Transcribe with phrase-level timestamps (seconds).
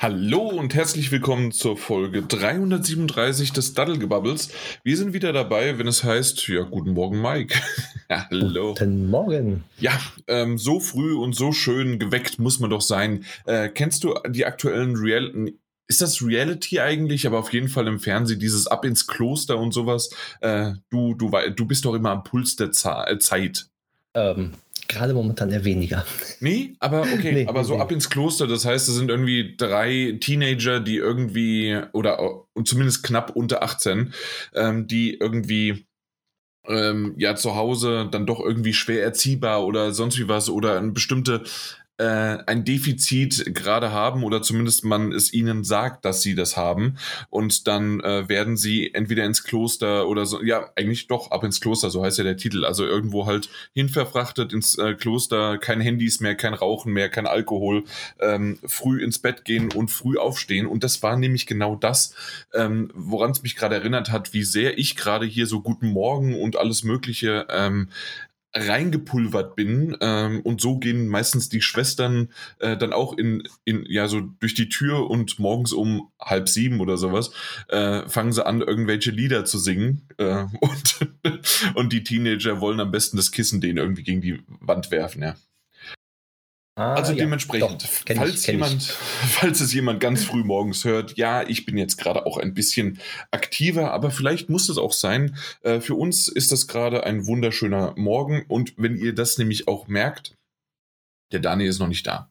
[0.00, 4.48] Hallo und herzlich willkommen zur Folge 337 des Daddelgebubbles.
[4.84, 7.60] Wir sind wieder dabei, wenn es heißt, ja, guten Morgen, Mike.
[8.08, 8.74] Hallo.
[8.74, 9.64] Guten Morgen.
[9.80, 9.98] Ja,
[10.28, 13.24] ähm, so früh und so schön geweckt muss man doch sein.
[13.44, 15.32] Äh, kennst du die aktuellen Real
[15.88, 19.72] ist das Reality eigentlich, aber auf jeden Fall im Fernsehen, dieses Ab ins Kloster und
[19.72, 20.10] sowas.
[20.40, 23.66] Äh, du, du, du bist doch immer am Puls der Z Zeit.
[24.14, 24.52] Ähm,
[24.88, 26.04] Gerade momentan eher weniger.
[26.40, 27.80] Nee, aber okay, nee, aber so nee.
[27.80, 33.36] ab ins Kloster, das heißt, es sind irgendwie drei Teenager, die irgendwie, oder zumindest knapp
[33.36, 34.14] unter 18,
[34.54, 35.86] ähm, die irgendwie
[36.66, 40.92] ähm, ja zu Hause dann doch irgendwie schwer erziehbar oder sonst wie was oder eine
[40.92, 41.42] bestimmte
[42.04, 46.96] ein Defizit gerade haben oder zumindest man es ihnen sagt, dass sie das haben.
[47.30, 51.60] Und dann äh, werden sie entweder ins Kloster oder so, ja, eigentlich doch ab ins
[51.60, 56.20] Kloster, so heißt ja der Titel, also irgendwo halt hinverfrachtet ins äh, Kloster, kein Handys
[56.20, 57.84] mehr, kein Rauchen mehr, kein Alkohol,
[58.20, 60.66] ähm, früh ins Bett gehen und früh aufstehen.
[60.66, 62.14] Und das war nämlich genau das,
[62.54, 66.40] ähm, woran es mich gerade erinnert hat, wie sehr ich gerade hier so guten Morgen
[66.40, 67.88] und alles mögliche ähm,
[68.54, 72.28] reingepulvert bin ähm, und so gehen meistens die Schwestern
[72.60, 76.80] äh, dann auch in, in ja so durch die Tür und morgens um halb sieben
[76.80, 77.30] oder sowas
[77.68, 80.98] äh, fangen sie an irgendwelche Lieder zu singen äh, und
[81.74, 85.36] und die Teenager wollen am besten das Kissen denen irgendwie gegen die Wand werfen ja
[86.78, 88.82] Ah, also ja, dementsprechend, doch, falls, ich, jemand,
[89.28, 93.00] falls es jemand ganz früh morgens hört, ja, ich bin jetzt gerade auch ein bisschen
[93.32, 95.36] aktiver, aber vielleicht muss es auch sein.
[95.62, 99.88] Äh, für uns ist das gerade ein wunderschöner Morgen und wenn ihr das nämlich auch
[99.88, 100.36] merkt,
[101.32, 102.30] der Daniel ist noch nicht da.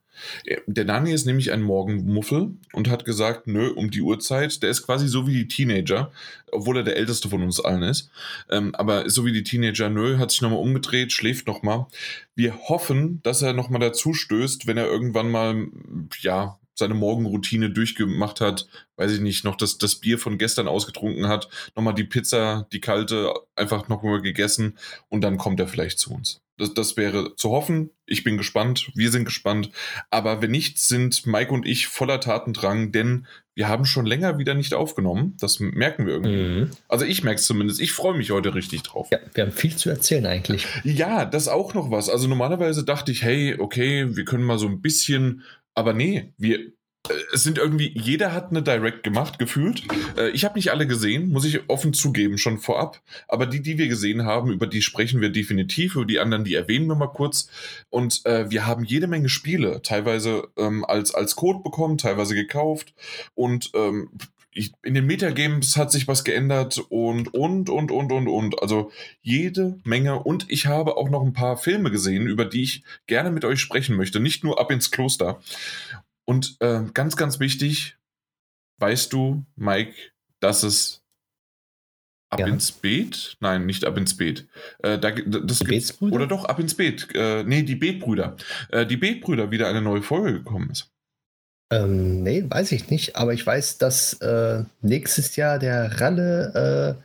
[0.66, 4.84] Der Dani ist nämlich ein Morgenmuffel und hat gesagt, nö, um die Uhrzeit, der ist
[4.84, 6.12] quasi so wie die Teenager,
[6.52, 8.10] obwohl er der älteste von uns allen ist.
[8.50, 11.88] Ähm, aber so wie die Teenager, nö, hat sich nochmal umgedreht, schläft nochmal.
[12.36, 15.68] Wir hoffen, dass er nochmal dazu stößt, wenn er irgendwann mal,
[16.20, 21.28] ja, seine Morgenroutine durchgemacht hat, weiß ich nicht, noch das, das Bier von gestern ausgetrunken
[21.28, 24.78] hat, nochmal die Pizza, die kalte, einfach nochmal gegessen
[25.10, 26.40] und dann kommt er vielleicht zu uns.
[26.58, 27.92] Das, das wäre zu hoffen.
[28.06, 28.92] Ich bin gespannt.
[28.96, 29.72] Wir sind gespannt.
[30.10, 34.54] Aber wenn nicht, sind Mike und ich voller Tatendrang, denn wir haben schon länger wieder
[34.54, 35.36] nicht aufgenommen.
[35.40, 36.62] Das merken wir irgendwie.
[36.62, 36.72] Mhm.
[36.88, 37.80] Also ich merke es zumindest.
[37.80, 39.08] Ich freue mich heute richtig drauf.
[39.12, 40.66] Ja, wir haben viel zu erzählen eigentlich.
[40.84, 42.10] Ja, das auch noch was.
[42.10, 45.44] Also normalerweise dachte ich, hey, okay, wir können mal so ein bisschen
[45.78, 46.72] aber nee, wir,
[47.34, 49.84] es sind irgendwie, jeder hat eine Direct gemacht, gefühlt.
[50.18, 53.02] Äh, ich habe nicht alle gesehen, muss ich offen zugeben, schon vorab.
[53.28, 55.96] Aber die, die wir gesehen haben, über die sprechen wir definitiv.
[55.96, 57.50] Über die anderen, die erwähnen wir mal kurz.
[57.90, 62.94] Und äh, wir haben jede Menge Spiele, teilweise ähm, als, als Code bekommen, teilweise gekauft.
[63.36, 64.10] Und ähm,
[64.58, 68.62] ich, in den Metagames hat sich was geändert und, und, und, und, und, und.
[68.62, 68.92] Also
[69.22, 70.22] jede Menge.
[70.24, 73.60] Und ich habe auch noch ein paar Filme gesehen, über die ich gerne mit euch
[73.60, 74.20] sprechen möchte.
[74.20, 75.40] Nicht nur ab ins Kloster.
[76.28, 77.98] Und äh, ganz, ganz wichtig,
[78.80, 79.94] weißt du, Mike,
[80.40, 81.02] dass es
[82.30, 82.48] ab ja.
[82.48, 83.38] ins Beet?
[83.40, 84.48] Nein, nicht ab ins Beet.
[84.80, 87.08] Äh, da, das die Oder doch, ab ins Beet.
[87.16, 88.36] Äh, nee, die Beetbrüder.
[88.70, 90.92] Äh, die Beetbrüder wieder eine neue Folge gekommen ist.
[91.72, 93.16] Ähm, nee, weiß ich nicht.
[93.16, 96.98] Aber ich weiß, dass äh, nächstes Jahr der Ralle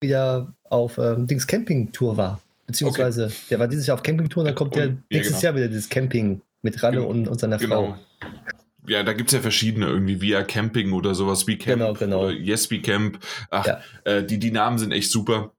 [0.00, 2.40] äh, wieder auf ähm, Dings Camping-Tour war.
[2.66, 3.34] Beziehungsweise, okay.
[3.50, 5.42] der war dieses Jahr auf Campingtour, dann kommt der nächstes genau.
[5.42, 7.08] Jahr wieder dieses Camping mit Ralle genau.
[7.08, 7.96] und, und seiner genau.
[7.96, 7.98] Frau
[8.86, 12.24] ja, da gibt's ja verschiedene irgendwie, via Camping oder sowas, wie Camp genau, genau.
[12.24, 13.18] oder Yes, wie Camp.
[13.50, 13.80] Ach, ja.
[14.04, 15.52] äh, die, die Namen sind echt super.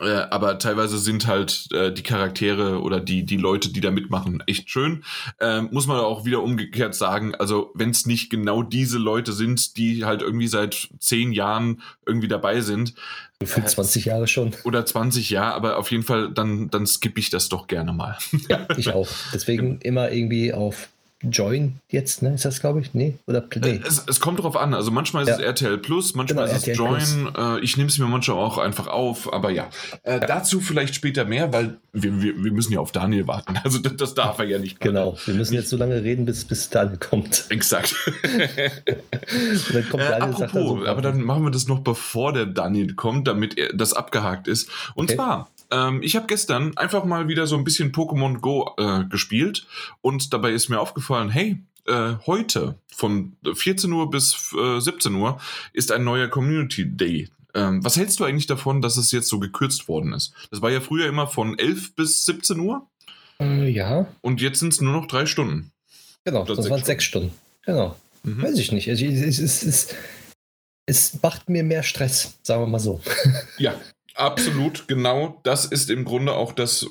[0.00, 4.42] Äh, aber teilweise sind halt äh, die Charaktere oder die, die Leute, die da mitmachen,
[4.46, 5.04] echt schön.
[5.40, 9.76] Ähm, muss man auch wieder umgekehrt sagen, also wenn es nicht genau diese Leute sind,
[9.76, 12.94] die halt irgendwie seit zehn Jahren irgendwie dabei sind.
[13.42, 14.54] Für 20 Jahre schon.
[14.64, 18.16] Oder 20 Jahre, aber auf jeden Fall, dann, dann skippe ich das doch gerne mal.
[18.48, 19.08] Ja, ich auch.
[19.32, 20.88] Deswegen immer irgendwie auf
[21.22, 22.34] Join jetzt, ne?
[22.34, 22.94] Ist das, glaube ich?
[22.94, 23.16] Nee?
[23.26, 23.76] Oder Play?
[23.76, 24.72] Äh, es, es, kommt drauf an.
[24.72, 25.34] Also manchmal ist ja.
[25.34, 27.34] es RTL Plus, manchmal genau, ist es Join.
[27.36, 29.68] Äh, ich nehme es mir manchmal auch einfach auf, aber ja.
[30.02, 30.18] Äh, ja.
[30.20, 33.58] Dazu vielleicht später mehr, weil wir, wir, wir, müssen ja auf Daniel warten.
[33.62, 34.80] Also das, das darf er ja nicht.
[34.80, 37.44] Genau, wir müssen jetzt so lange reden, bis, bis Daniel kommt.
[37.50, 37.94] Exakt.
[39.72, 42.46] dann kommt Daniel, äh, apropos, dann so, aber dann machen wir das noch bevor der
[42.46, 44.70] Daniel kommt, damit er, das abgehakt ist.
[44.94, 45.16] Und okay.
[45.16, 49.66] zwar ähm, ich habe gestern einfach mal wieder so ein bisschen Pokémon Go äh, gespielt
[50.00, 55.40] und dabei ist mir aufgefallen, hey, äh, heute von 14 Uhr bis äh, 17 Uhr
[55.72, 57.28] ist ein neuer Community Day.
[57.54, 60.32] Ähm, was hältst du eigentlich davon, dass es jetzt so gekürzt worden ist?
[60.50, 62.86] Das war ja früher immer von 11 bis 17 Uhr.
[63.40, 64.06] Äh, ja.
[64.20, 65.72] Und jetzt sind es nur noch drei Stunden.
[66.24, 67.32] Genau, das waren sechs Stunden.
[67.62, 67.96] Genau.
[68.22, 68.42] Mhm.
[68.42, 68.88] Weiß ich nicht.
[68.88, 69.94] Also, es, es, es,
[70.86, 73.00] es macht mir mehr Stress, sagen wir mal so.
[73.58, 73.74] Ja,
[74.20, 75.40] Absolut, genau.
[75.44, 76.86] Das ist im Grunde auch das,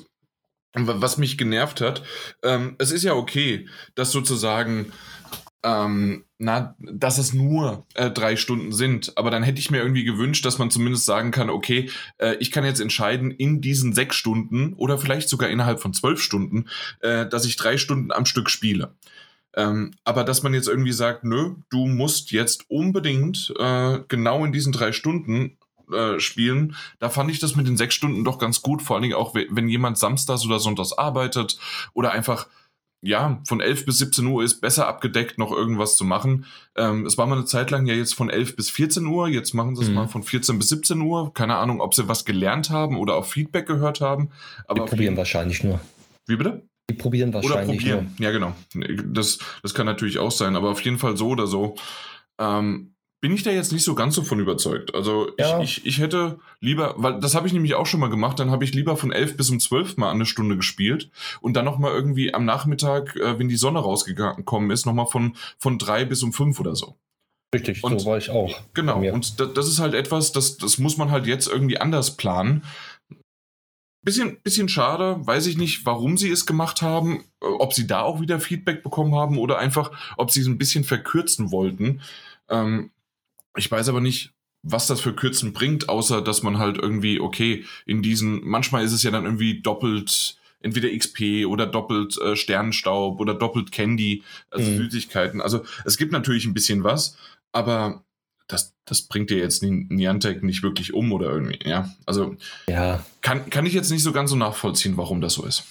[0.74, 2.02] was mich genervt hat.
[2.42, 4.92] Ähm, es ist ja okay, dass sozusagen
[5.62, 9.16] ähm, na, dass es nur äh, drei Stunden sind.
[9.16, 12.50] Aber dann hätte ich mir irgendwie gewünscht, dass man zumindest sagen kann, okay, äh, ich
[12.50, 16.66] kann jetzt entscheiden, in diesen sechs Stunden oder vielleicht sogar innerhalb von zwölf Stunden,
[17.00, 18.94] äh, dass ich drei Stunden am Stück spiele.
[19.54, 24.52] Ähm, aber dass man jetzt irgendwie sagt, nö, du musst jetzt unbedingt äh, genau in
[24.52, 25.58] diesen drei Stunden
[25.92, 29.02] äh, spielen, da fand ich das mit den sechs Stunden doch ganz gut, vor allen
[29.02, 31.58] Dingen auch, wenn jemand samstags oder sonntags arbeitet
[31.94, 32.46] oder einfach
[33.02, 36.44] ja, von 11 bis 17 Uhr ist besser abgedeckt, noch irgendwas zu machen.
[36.76, 39.54] Ähm, es war mal eine Zeit lang ja jetzt von 11 bis 14 Uhr, jetzt
[39.54, 39.94] machen sie es mhm.
[39.94, 41.32] mal von 14 bis 17 Uhr.
[41.32, 44.30] Keine Ahnung, ob sie was gelernt haben oder auch Feedback gehört haben.
[44.66, 45.80] Aber Die probieren wahrscheinlich nur.
[46.26, 46.62] Wie bitte?
[46.90, 48.14] Die probieren wahrscheinlich oder probieren.
[48.18, 48.26] Nur.
[48.26, 48.54] Ja, genau.
[49.06, 51.76] Das, das kann natürlich auch sein, aber auf jeden Fall so oder so.
[52.38, 54.94] Ähm, bin ich da jetzt nicht so ganz so von überzeugt.
[54.94, 55.60] Also ja.
[55.60, 58.50] ich, ich, ich hätte lieber, weil das habe ich nämlich auch schon mal gemacht, dann
[58.50, 61.92] habe ich lieber von elf bis um zwölf mal eine Stunde gespielt und dann nochmal
[61.92, 66.32] irgendwie am Nachmittag, äh, wenn die Sonne rausgekommen ist, nochmal von, von drei bis um
[66.32, 66.96] fünf oder so.
[67.54, 68.60] Richtig, und, so war ich auch.
[68.74, 72.16] Genau, und das, das ist halt etwas, das, das muss man halt jetzt irgendwie anders
[72.16, 72.64] planen.
[74.02, 78.00] Bisschen, bisschen schade, weiß ich nicht, warum sie es gemacht haben, äh, ob sie da
[78.00, 82.00] auch wieder Feedback bekommen haben oder einfach, ob sie es ein bisschen verkürzen wollten.
[82.48, 82.92] Ähm,
[83.56, 84.32] ich weiß aber nicht,
[84.62, 88.92] was das für Kürzen bringt, außer dass man halt irgendwie, okay, in diesen, manchmal ist
[88.92, 94.70] es ja dann irgendwie doppelt, entweder XP oder doppelt äh, Sternenstaub oder doppelt Candy, also
[94.70, 94.76] mhm.
[94.76, 95.40] Süßigkeiten.
[95.40, 97.16] Also es gibt natürlich ein bisschen was,
[97.52, 98.04] aber
[98.48, 101.90] das, das bringt dir jetzt Niantic nicht wirklich um oder irgendwie, ja.
[102.04, 102.36] Also
[102.68, 103.04] ja.
[103.22, 105.64] Kann, kann ich jetzt nicht so ganz so nachvollziehen, warum das so ist.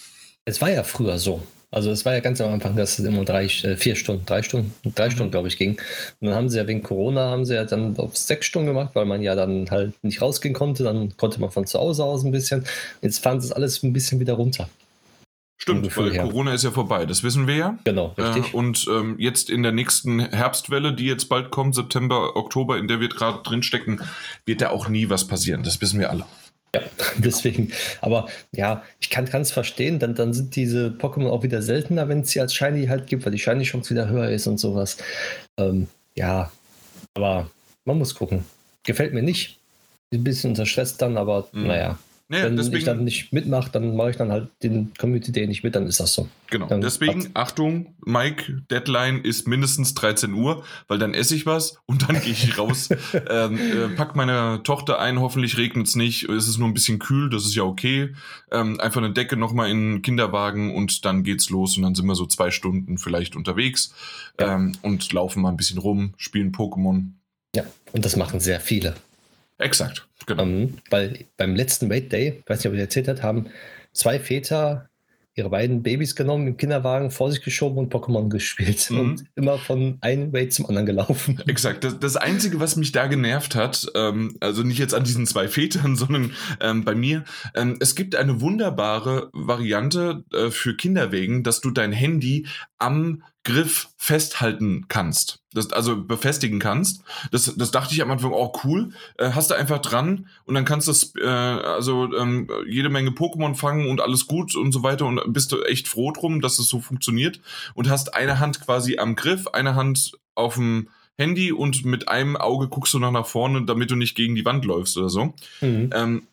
[0.46, 1.46] Es war ja früher so.
[1.72, 4.42] Also es war ja ganz am Anfang, dass es immer drei, äh, vier Stunden, drei
[4.42, 5.12] Stunden, drei mhm.
[5.12, 5.80] Stunden, glaube ich, ging.
[6.20, 8.92] Und dann haben sie ja wegen Corona, haben sie ja dann auf sechs Stunden gemacht,
[8.96, 10.84] weil man ja dann halt nicht rausgehen konnte.
[10.84, 12.66] Dann konnte man von zu Hause aus ein bisschen.
[13.02, 14.68] Jetzt fahren sie es alles ein bisschen wieder runter.
[15.62, 16.24] Stimmt, weil her.
[16.24, 17.80] Corona ist ja vorbei, das wissen wir ja.
[17.84, 18.54] Genau, richtig.
[18.54, 22.88] Äh, und ähm, jetzt in der nächsten Herbstwelle, die jetzt bald kommt, September, Oktober, in
[22.88, 24.02] der wir gerade drinstecken,
[24.46, 25.64] wird da auch nie was passieren.
[25.64, 26.24] Das wissen wir alle.
[26.76, 26.82] Ja,
[27.18, 27.72] deswegen.
[28.02, 32.22] Aber ja, ich kann es verstehen, dann, dann sind diese Pokémon auch wieder seltener, wenn
[32.22, 34.98] es sie als Shiny halt gibt, weil die Shiny-Chance wieder höher ist und sowas.
[35.58, 36.52] Ähm, ja,
[37.16, 37.50] aber
[37.86, 38.46] man muss gucken.
[38.84, 39.60] Gefällt mir nicht.
[40.14, 41.68] Ein bisschen unter Stress dann, aber mhm.
[41.68, 42.00] naja.
[42.32, 45.48] Ja, Wenn deswegen, ich dann nicht mitmache, dann mache ich dann halt den Community Day
[45.48, 46.30] nicht mit, dann ist das so.
[46.52, 46.68] Genau.
[46.68, 47.32] Dann deswegen, hat's.
[47.34, 52.34] Achtung, Mike, Deadline ist mindestens 13 Uhr, weil dann esse ich was und dann gehe
[52.34, 52.90] ich raus,
[53.30, 57.00] ähm, äh, pack meine Tochter ein, hoffentlich regnet es nicht, es ist nur ein bisschen
[57.00, 58.14] kühl, das ist ja okay.
[58.52, 62.06] Ähm, einfach eine Decke nochmal in den Kinderwagen und dann geht's los und dann sind
[62.06, 63.92] wir so zwei Stunden vielleicht unterwegs
[64.40, 64.54] ja.
[64.54, 67.06] ähm, und laufen mal ein bisschen rum, spielen Pokémon.
[67.56, 68.94] Ja, und das machen sehr viele.
[69.60, 70.44] Exakt, genau.
[70.44, 73.48] Ähm, weil beim letzten Wait Day, ich weiß nicht, ob ihr erzählt habt, haben
[73.94, 74.90] zwei Väter
[75.40, 79.00] ihre beiden Babys genommen, im Kinderwagen vor sich geschoben und Pokémon gespielt mhm.
[79.00, 81.42] und immer von einem Raid zum anderen gelaufen.
[81.48, 81.84] Exakt.
[81.84, 85.48] Das, das Einzige, was mich da genervt hat, ähm, also nicht jetzt an diesen zwei
[85.48, 87.24] Vätern, sondern ähm, bei mir,
[87.56, 92.46] ähm, es gibt eine wunderbare Variante äh, für Kinderwegen, dass du dein Handy
[92.78, 95.40] am Griff festhalten kannst.
[95.54, 97.02] Das, also befestigen kannst.
[97.32, 100.66] Das, das dachte ich am Anfang, oh cool, äh, hast du einfach dran und dann
[100.66, 105.08] kannst du äh, also ähm, jede Menge Pokémon fangen und alles gut und so weiter
[105.08, 107.42] und bist du echt froh drum, dass es das so funktioniert
[107.74, 112.38] und hast eine Hand quasi am Griff, eine Hand auf dem Handy und mit einem
[112.38, 115.34] Auge guckst du noch nach vorne, damit du nicht gegen die Wand läufst oder so.
[115.62, 115.90] Mhm.
[115.92, 116.28] Ähm,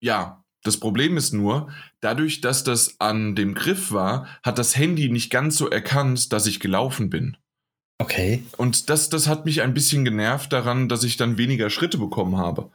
[0.00, 1.68] ja, das Problem ist nur,
[2.00, 6.46] dadurch, dass das an dem Griff war, hat das Handy nicht ganz so erkannt, dass
[6.46, 7.36] ich gelaufen bin.
[7.98, 8.42] Okay.
[8.56, 12.38] Und das, das hat mich ein bisschen genervt daran, dass ich dann weniger Schritte bekommen
[12.38, 12.70] habe.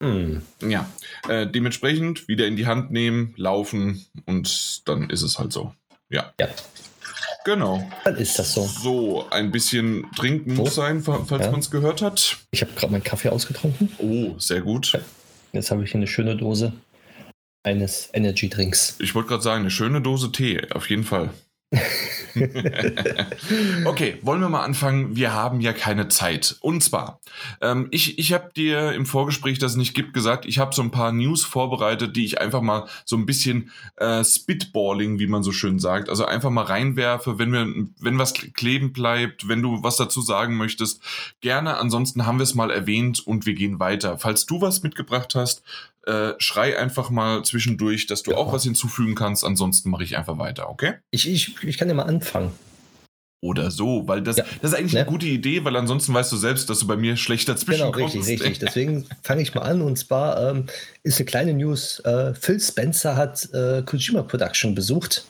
[0.00, 0.38] Mm.
[0.68, 0.90] Ja,
[1.28, 5.74] äh, dementsprechend wieder in die Hand nehmen, laufen und dann ist es halt so.
[6.08, 6.32] Ja.
[6.40, 6.48] Ja.
[7.44, 7.88] Genau.
[8.04, 8.62] Dann ist das so.
[8.66, 11.50] So, ein bisschen trinken muss sein, falls ja.
[11.50, 12.38] man es gehört hat.
[12.52, 13.90] Ich habe gerade meinen Kaffee ausgetrunken.
[13.98, 14.98] Oh, sehr gut.
[15.52, 16.72] Jetzt habe ich hier eine schöne Dose
[17.64, 18.96] eines Energy Drinks.
[19.00, 21.30] Ich wollte gerade sagen, eine schöne Dose Tee, auf jeden Fall.
[23.84, 25.16] okay, wollen wir mal anfangen?
[25.16, 26.56] Wir haben ja keine Zeit.
[26.60, 27.20] Und zwar,
[27.60, 30.82] ähm, ich, ich habe dir im Vorgespräch, das es nicht gibt, gesagt, ich habe so
[30.82, 35.42] ein paar News vorbereitet, die ich einfach mal so ein bisschen äh, Spitballing, wie man
[35.42, 37.66] so schön sagt, also einfach mal reinwerfe, wenn wir,
[38.00, 41.02] wenn was kleben bleibt, wenn du was dazu sagen möchtest,
[41.40, 41.78] gerne.
[41.78, 44.18] Ansonsten haben wir es mal erwähnt und wir gehen weiter.
[44.18, 45.62] Falls du was mitgebracht hast,
[46.06, 48.36] äh, schrei einfach mal zwischendurch, dass du ja.
[48.36, 49.44] auch was hinzufügen kannst.
[49.44, 50.94] Ansonsten mache ich einfach weiter, okay?
[51.10, 52.52] Ich, ich, ich kann ja mal anfangen.
[53.44, 54.44] Oder so, weil das, ja.
[54.62, 55.02] das ist eigentlich ja.
[55.02, 58.06] eine gute Idee, weil ansonsten weißt du selbst, dass du bei mir schlecht dazwischen Genau,
[58.06, 58.58] richtig, richtig.
[58.58, 59.82] Deswegen fange ich mal an.
[59.82, 60.66] Und zwar ähm,
[61.02, 62.00] ist eine kleine News.
[62.00, 65.26] Äh, Phil Spencer hat äh, Kojima Production besucht.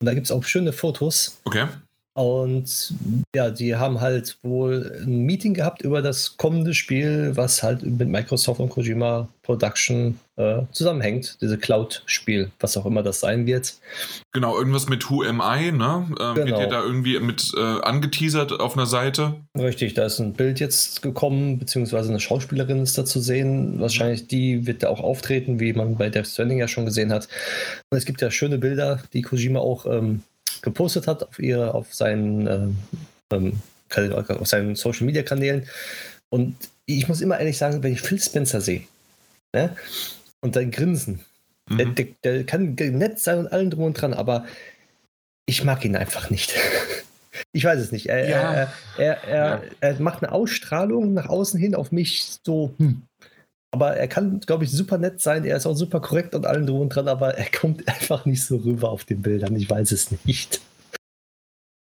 [0.00, 1.38] Und da gibt es auch schöne Fotos.
[1.44, 1.66] Okay.
[2.14, 2.94] Und
[3.34, 8.08] ja, die haben halt wohl ein Meeting gehabt über das kommende Spiel, was halt mit
[8.08, 11.38] Microsoft und Kojima Production äh, zusammenhängt.
[11.40, 13.74] Diese Cloud-Spiel, was auch immer das sein wird.
[14.32, 16.06] Genau, irgendwas mit Who Am I, ne?
[16.12, 16.36] Äh, genau.
[16.36, 19.34] Wird ja da irgendwie mit äh, angeteasert auf einer Seite.
[19.58, 23.80] Richtig, da ist ein Bild jetzt gekommen, beziehungsweise eine Schauspielerin ist da zu sehen.
[23.80, 27.28] Wahrscheinlich die wird da auch auftreten, wie man bei Death Stranding ja schon gesehen hat.
[27.90, 30.22] Und es gibt ja schöne Bilder, die Kojima auch ähm,
[30.64, 33.60] gepostet hat auf, ihre, auf, seinen, äh, ähm,
[34.28, 35.68] auf seinen Social Media Kanälen.
[36.30, 36.56] Und
[36.86, 38.82] ich muss immer ehrlich sagen, wenn ich Phil Spencer sehe
[39.54, 39.76] ne,
[40.40, 41.20] und sein Grinsen,
[41.70, 41.76] mhm.
[41.76, 44.46] der, der, der, kann nett sein und allen drum und dran, aber
[45.46, 46.54] ich mag ihn einfach nicht.
[47.52, 48.06] ich weiß es nicht.
[48.06, 48.52] Er, ja.
[48.52, 49.62] er, er, er, ja.
[49.80, 53.02] er, macht eine Ausstrahlung nach außen hin auf mich so, hm,
[53.74, 55.44] aber er kann, glaube ich, super nett sein.
[55.44, 58.44] Er ist auch super korrekt und allen drum und dran, aber er kommt einfach nicht
[58.44, 59.56] so rüber auf den Bildern.
[59.56, 60.60] Ich weiß es nicht.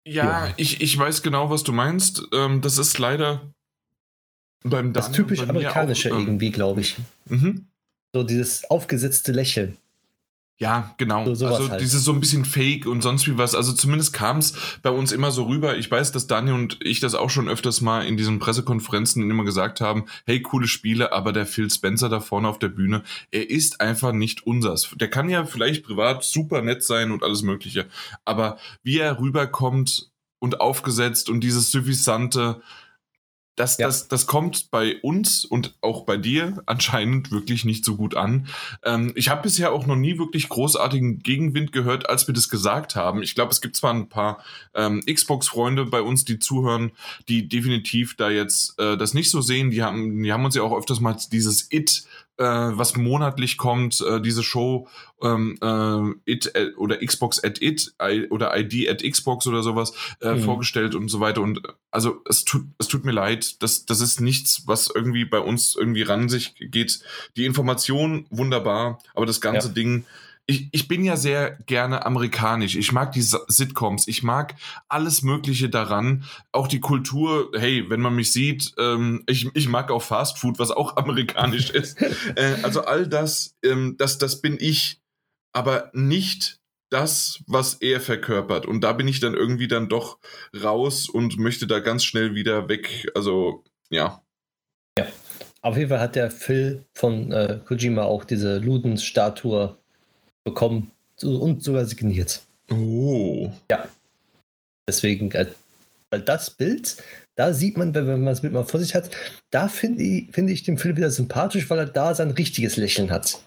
[0.08, 0.54] Ja, ja.
[0.56, 2.24] Ich, ich weiß genau, was du meinst.
[2.34, 3.42] Ähm, das ist leider
[4.64, 6.96] beim Daniel Das typisch amerikanische auch, ähm, irgendwie, glaube ich.
[7.26, 7.68] Mhm.
[8.14, 9.78] So dieses aufgesetzte Lächeln.
[10.58, 11.36] Ja, genau.
[11.36, 11.82] So, also halt.
[11.82, 13.56] dieses so ein bisschen Fake und sonst wie was.
[13.56, 15.78] Also zumindest kam es bei uns immer so rüber.
[15.78, 19.44] Ich weiß, dass Daniel und ich das auch schon öfters mal in diesen Pressekonferenzen immer
[19.44, 23.50] gesagt haben, hey, coole Spiele, aber der Phil Spencer da vorne auf der Bühne, er
[23.50, 24.90] ist einfach nicht unsers.
[24.96, 27.88] Der kann ja vielleicht privat super nett sein und alles mögliche,
[28.24, 30.10] aber wie er rüberkommt
[30.40, 32.62] und aufgesetzt und dieses suffisante,
[33.56, 33.88] das, ja.
[33.88, 38.48] das, das kommt bei uns und auch bei dir anscheinend wirklich nicht so gut an.
[38.84, 42.96] Ähm, ich habe bisher auch noch nie wirklich großartigen Gegenwind gehört, als wir das gesagt
[42.96, 43.24] haben.
[43.24, 44.44] Ich glaube, es gibt zwar ein paar
[44.74, 46.92] ähm, Xbox-Freunde bei uns, die zuhören,
[47.30, 49.72] die definitiv da jetzt äh, das nicht so sehen.
[49.72, 52.06] Die haben, die haben uns ja auch öfters mal dieses It
[52.44, 54.88] was monatlich kommt, äh, diese Show
[55.22, 57.94] ähm, äh, It äh, oder Xbox at It
[58.30, 60.42] oder ID at Xbox oder sowas äh, mhm.
[60.42, 61.42] vorgestellt und so weiter.
[61.42, 61.62] Und
[61.92, 65.76] also es tut, es tut mir leid, das, das ist nichts, was irgendwie bei uns
[65.76, 67.00] irgendwie ran sich geht.
[67.38, 69.74] Die Information wunderbar, aber das ganze ja.
[69.74, 70.06] Ding
[70.48, 72.76] ich, ich bin ja sehr gerne amerikanisch.
[72.76, 74.08] Ich mag die Sitcoms.
[74.08, 74.56] Ich mag
[74.88, 76.24] alles Mögliche daran.
[76.52, 77.52] Auch die Kultur.
[77.56, 81.72] Hey, wenn man mich sieht, ähm, ich, ich mag auch Fast Food, was auch amerikanisch
[81.72, 82.00] ist.
[82.36, 85.02] äh, also all das, ähm, das, das bin ich,
[85.52, 86.60] aber nicht
[86.92, 88.68] das, was er verkörpert.
[88.68, 90.20] Und da bin ich dann irgendwie dann doch
[90.56, 93.10] raus und möchte da ganz schnell wieder weg.
[93.16, 94.24] Also, ja.
[95.00, 95.08] Ja.
[95.62, 99.80] Auf jeden Fall hat der Phil von äh, Kojima auch diese Ludens-Statue
[100.46, 102.42] bekommen und sogar signiert.
[102.72, 103.52] Oh.
[103.70, 103.90] Ja.
[104.88, 105.48] Deswegen, äh,
[106.10, 106.98] weil das Bild,
[107.36, 109.10] da sieht man, wenn man das Bild mal vor sich hat,
[109.50, 113.12] da finde ich, find ich den Film wieder sympathisch, weil er da sein richtiges Lächeln
[113.12, 113.40] hat.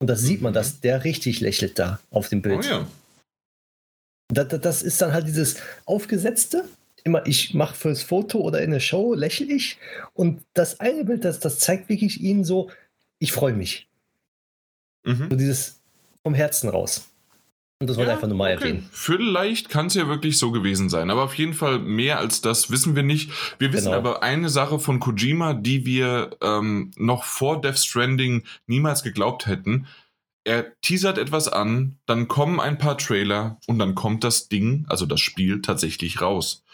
[0.00, 2.64] Und da sieht man, dass der richtig lächelt da auf dem Bild.
[2.64, 2.86] Oh ja.
[4.32, 6.64] Das, das ist dann halt dieses aufgesetzte,
[7.04, 9.78] immer ich mache fürs Foto oder in der Show lächle ich
[10.12, 12.70] und das eine Bild, das, das zeigt wirklich ihn so,
[13.18, 13.88] ich freue mich.
[15.04, 15.28] Mhm.
[15.30, 15.77] So dieses,
[16.28, 17.08] vom Herzen raus.
[17.80, 18.64] Und das wollte ja, einfach nur mal okay.
[18.64, 18.88] erwähnen.
[18.92, 21.10] Vielleicht kann es ja wirklich so gewesen sein.
[21.10, 23.30] Aber auf jeden Fall mehr als das wissen wir nicht.
[23.58, 23.96] Wir wissen genau.
[23.96, 29.86] aber eine Sache von Kojima, die wir ähm, noch vor Death Stranding niemals geglaubt hätten.
[30.44, 35.06] Er teasert etwas an, dann kommen ein paar Trailer und dann kommt das Ding, also
[35.06, 36.64] das Spiel, tatsächlich raus.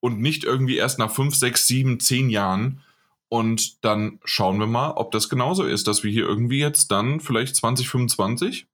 [0.00, 2.80] Und nicht irgendwie erst nach 5, 6, 7, 10 Jahren.
[3.28, 7.20] Und dann schauen wir mal, ob das genauso ist, dass wir hier irgendwie jetzt dann
[7.20, 8.66] vielleicht 2025 äh,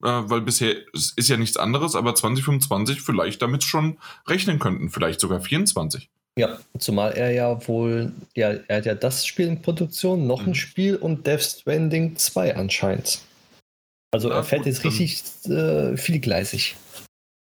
[0.00, 5.40] weil bisher ist ja nichts anderes, aber 2025 vielleicht damit schon rechnen könnten, vielleicht sogar
[5.40, 6.10] 24.
[6.38, 10.48] Ja, zumal er ja wohl, ja, er hat ja das Spiel in Produktion, noch mhm.
[10.48, 13.20] ein Spiel und Death Stranding 2 anscheinend.
[14.12, 16.76] Also Na, er fährt gut, jetzt richtig äh, vielgleisig.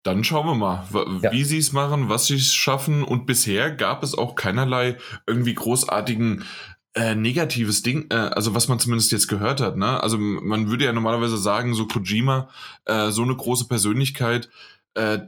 [0.04, 0.86] Dann schauen wir mal,
[1.30, 1.44] wie ja.
[1.44, 3.02] sie es machen, was sie es schaffen.
[3.04, 6.44] Und bisher gab es auch keinerlei irgendwie großartigen
[6.98, 10.02] äh, negatives Ding, äh, also was man zumindest jetzt gehört hat, ne?
[10.02, 12.48] Also man würde ja normalerweise sagen, so Kojima,
[12.86, 14.50] äh, so eine große Persönlichkeit,
[14.94, 15.20] äh,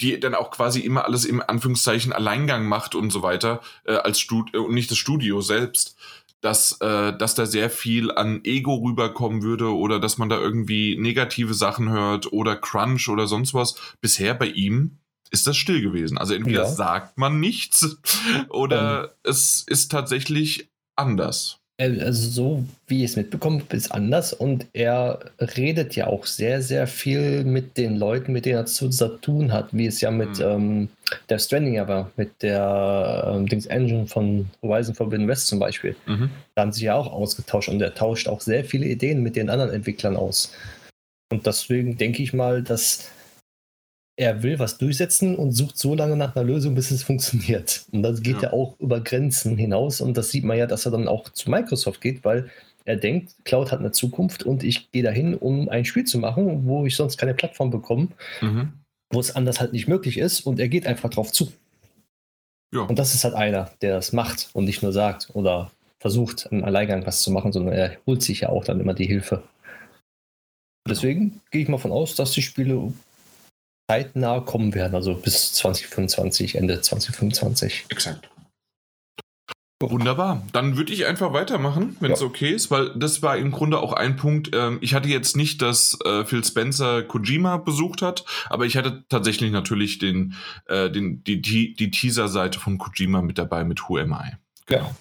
[0.00, 4.18] die dann auch quasi immer alles im Anführungszeichen Alleingang macht und so weiter, äh, als
[4.18, 5.96] Stud und nicht das Studio selbst,
[6.40, 11.54] dass, dass da sehr viel an Ego rüberkommen würde oder dass man da irgendwie negative
[11.54, 13.76] Sachen hört oder Crunch oder sonst was.
[14.00, 14.98] Bisher bei ihm
[15.30, 16.18] ist das still gewesen.
[16.18, 16.68] Also entweder ja.
[16.68, 17.96] sagt man nichts
[18.48, 19.10] oder ähm.
[19.22, 20.71] es ist tatsächlich
[21.02, 21.58] anders.
[21.78, 26.62] Äh, also so wie ich es mitbekomme, ist anders und er redet ja auch sehr,
[26.62, 30.38] sehr viel mit den Leuten, mit denen er zu tun hat, wie es ja mit
[30.38, 30.44] mhm.
[30.44, 30.88] ähm,
[31.28, 35.96] der Stranding ja war, mit der ähm, Dings Engine von Horizon Forbidden West zum Beispiel.
[36.06, 36.30] Mhm.
[36.54, 39.50] Da haben sie ja auch ausgetauscht und er tauscht auch sehr viele Ideen mit den
[39.50, 40.52] anderen Entwicklern aus.
[41.30, 43.10] Und deswegen denke ich mal, dass
[44.22, 47.84] er will was durchsetzen und sucht so lange nach einer Lösung, bis es funktioniert.
[47.92, 48.42] Und das geht ja.
[48.44, 50.00] ja auch über Grenzen hinaus.
[50.00, 52.50] Und das sieht man ja, dass er dann auch zu Microsoft geht, weil
[52.84, 56.66] er denkt, Cloud hat eine Zukunft und ich gehe dahin, um ein Spiel zu machen,
[56.66, 58.08] wo ich sonst keine Plattform bekomme,
[58.40, 58.72] mhm.
[59.12, 60.40] wo es anders halt nicht möglich ist.
[60.40, 61.52] Und er geht einfach drauf zu.
[62.74, 62.82] Ja.
[62.82, 66.64] Und das ist halt einer, der das macht und nicht nur sagt oder versucht, im
[66.64, 69.42] Alleingang was zu machen, sondern er holt sich ja auch dann immer die Hilfe.
[70.88, 72.92] Deswegen gehe ich mal von aus, dass die Spiele
[73.92, 77.86] zeitnah kommen werden, also bis 2025, Ende 2025.
[77.90, 78.28] Exakt.
[79.80, 80.46] Wunderbar.
[80.52, 82.26] Dann würde ich einfach weitermachen, wenn es ja.
[82.26, 84.50] okay ist, weil das war im Grunde auch ein Punkt.
[84.54, 89.04] Ähm, ich hatte jetzt nicht, dass äh, Phil Spencer Kojima besucht hat, aber ich hatte
[89.08, 90.34] tatsächlich natürlich den,
[90.68, 94.36] äh, den, die, die, die Teaser-Seite von Kojima mit dabei mit Who Am I.
[94.66, 94.84] Genau.
[94.84, 94.96] Ja.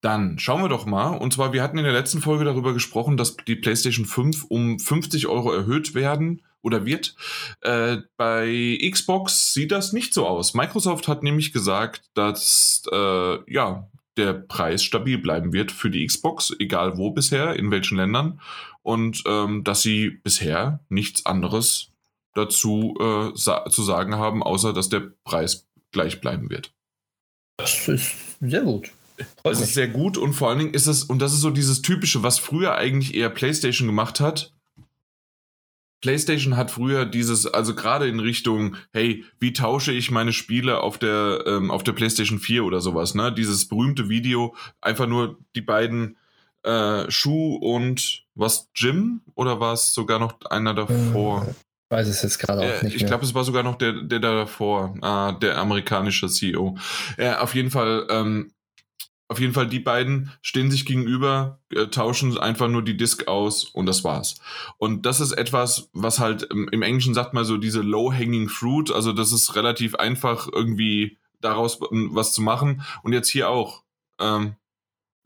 [0.00, 1.16] Dann schauen wir doch mal.
[1.16, 4.78] Und zwar, wir hatten in der letzten Folge darüber gesprochen, dass die PlayStation 5 um
[4.78, 7.16] 50 Euro erhöht werden oder wird.
[7.62, 10.54] Äh, bei Xbox sieht das nicht so aus.
[10.54, 16.54] Microsoft hat nämlich gesagt, dass äh, ja, der Preis stabil bleiben wird für die Xbox,
[16.58, 18.40] egal wo bisher, in welchen Ländern.
[18.82, 21.92] Und ähm, dass sie bisher nichts anderes
[22.34, 26.72] dazu äh, sa zu sagen haben, außer dass der Preis gleich bleiben wird.
[27.56, 28.90] Das ist sehr gut.
[29.42, 31.82] Das ist sehr gut und vor allen Dingen ist es, und das ist so dieses
[31.82, 34.52] typische, was früher eigentlich eher PlayStation gemacht hat.
[36.00, 40.98] PlayStation hat früher dieses, also gerade in Richtung, hey, wie tausche ich meine Spiele auf
[40.98, 43.32] der, ähm, auf der PlayStation 4 oder sowas, ne?
[43.32, 46.16] Dieses berühmte Video, einfach nur die beiden
[46.62, 49.22] äh, Schuh und was, Jim?
[49.34, 51.46] Oder war es sogar noch einer davor?
[51.48, 52.96] Äh, weiß es jetzt gerade auch äh, nicht.
[52.96, 56.76] Ich glaube, es war sogar noch der, der da davor, äh, der amerikanische CEO.
[57.38, 58.52] Auf jeden Fall, ähm,
[59.28, 63.64] auf jeden Fall, die beiden stehen sich gegenüber, äh, tauschen einfach nur die Disk aus
[63.64, 64.40] und das war's.
[64.78, 68.90] Und das ist etwas, was halt im, im Englischen sagt man so diese low-hanging fruit,
[68.90, 72.82] also das ist relativ einfach irgendwie daraus was zu machen.
[73.02, 73.84] Und jetzt hier auch.
[74.18, 74.56] Ähm,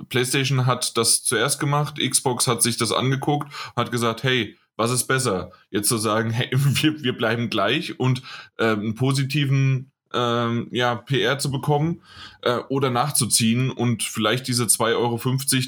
[0.08, 5.06] PlayStation hat das zuerst gemacht, Xbox hat sich das angeguckt, hat gesagt, hey, was ist
[5.06, 5.52] besser?
[5.70, 8.22] Jetzt zu sagen, hey, wir, wir bleiben gleich und
[8.58, 12.02] äh, einen positiven ähm, ja, PR zu bekommen
[12.42, 15.18] äh, oder nachzuziehen und vielleicht diese 2,50 Euro,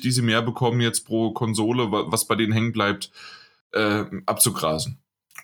[0.02, 3.10] die sie mehr bekommen jetzt pro Konsole, was bei denen hängen bleibt,
[3.72, 4.98] äh, abzugrasen.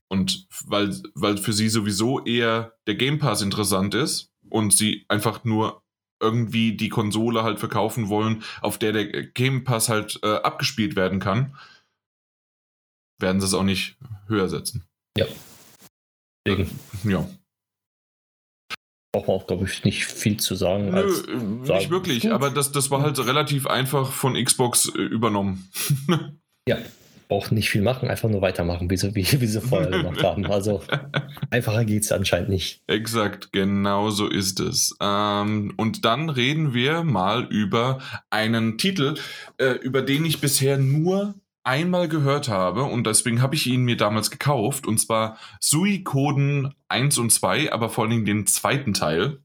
[0.08, 5.44] Und weil, weil für sie sowieso eher der Game Pass interessant ist und sie einfach
[5.44, 5.82] nur
[6.20, 11.20] irgendwie die Konsole halt verkaufen wollen, auf der der Game Pass halt äh, abgespielt werden
[11.20, 11.56] kann,
[13.18, 14.84] werden sie es auch nicht höher setzen.
[15.16, 15.26] Ja.
[16.46, 16.78] Deswegen.
[17.04, 17.26] Ja
[19.12, 20.90] braucht man auch, glaube ich, nicht viel zu sagen.
[20.90, 22.32] Nö, nicht sagen, wirklich, gut.
[22.32, 25.70] aber das, das war halt relativ einfach von Xbox äh, übernommen.
[26.68, 26.78] ja,
[27.28, 30.46] auch nicht viel machen, einfach nur weitermachen, wie sie, wie, wie sie vorher gemacht haben.
[30.46, 30.82] Also
[31.50, 32.82] einfacher geht es anscheinend nicht.
[32.86, 34.96] Exakt, genau so ist es.
[35.00, 37.98] Ähm, und dann reden wir mal über
[38.30, 39.14] einen Titel,
[39.58, 43.96] äh, über den ich bisher nur einmal gehört habe und deswegen habe ich ihn mir
[43.96, 49.40] damals gekauft und zwar Suikoden 1 und 2, aber vor allen Dingen den zweiten Teil,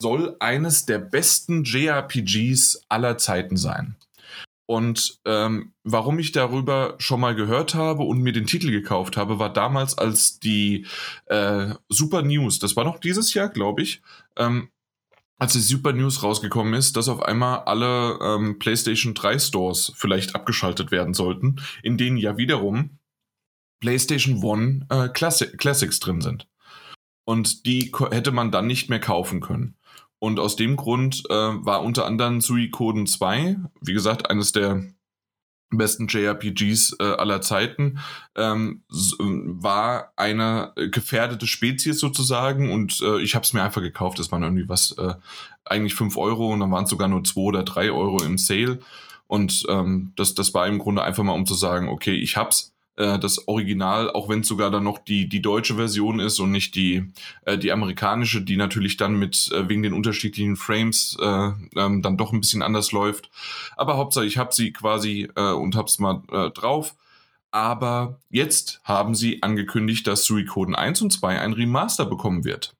[0.00, 3.96] soll eines der besten JRPGs aller Zeiten sein.
[4.66, 9.38] Und ähm, warum ich darüber schon mal gehört habe und mir den Titel gekauft habe,
[9.38, 10.86] war damals, als die
[11.26, 14.02] äh, Super News, das war noch dieses Jahr, glaube ich,
[14.36, 14.70] ähm,
[15.38, 20.34] als die Super News rausgekommen ist, dass auf einmal alle ähm, PlayStation 3 Stores vielleicht
[20.34, 22.98] abgeschaltet werden sollten, in denen ja wiederum
[23.80, 26.48] PlayStation One äh, Classic Classics drin sind.
[27.24, 29.76] Und die hätte man dann nicht mehr kaufen können.
[30.18, 34.84] Und aus dem Grund äh, war unter anderem Suikoden 2, wie gesagt, eines der
[35.78, 37.98] besten JRPGs äh, aller Zeiten,
[38.36, 44.18] ähm, war eine gefährdete Spezies sozusagen und äh, ich habe es mir einfach gekauft.
[44.18, 45.14] Das waren irgendwie was, äh,
[45.64, 48.80] eigentlich fünf Euro und dann waren es sogar nur zwei oder drei Euro im Sale.
[49.26, 52.72] Und ähm, das, das war im Grunde einfach mal, um zu sagen, okay, ich hab's
[53.02, 56.52] äh, das Original, auch wenn es sogar dann noch die, die deutsche Version ist und
[56.52, 57.12] nicht die,
[57.44, 62.16] äh, die amerikanische, die natürlich dann mit äh, wegen den unterschiedlichen Frames äh, ähm, dann
[62.16, 63.30] doch ein bisschen anders läuft.
[63.76, 66.94] Aber Hauptsache, ich habe sie quasi äh, und hab's mal äh, drauf.
[67.50, 72.74] Aber jetzt haben sie angekündigt, dass Suikoden 1 und 2 ein Remaster bekommen wird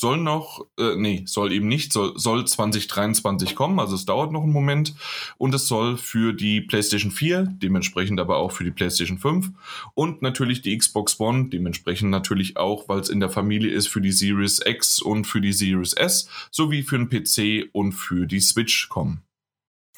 [0.00, 4.42] soll noch, äh, nee, soll eben nicht, soll, soll 2023 kommen, also es dauert noch
[4.42, 4.94] einen Moment
[5.38, 9.50] und es soll für die PlayStation 4, dementsprechend aber auch für die PlayStation 5
[9.94, 14.00] und natürlich die Xbox One, dementsprechend natürlich auch, weil es in der Familie ist, für
[14.00, 18.40] die Series X und für die Series S sowie für den PC und für die
[18.40, 19.22] Switch kommen.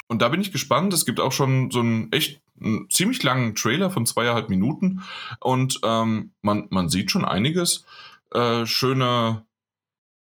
[0.08, 0.92] Und da bin ich gespannt.
[0.92, 5.02] Es gibt auch schon so einen echt einen ziemlich langen Trailer von zweieinhalb Minuten
[5.38, 7.84] und ähm, man, man sieht schon einiges
[8.32, 9.44] äh, schöne,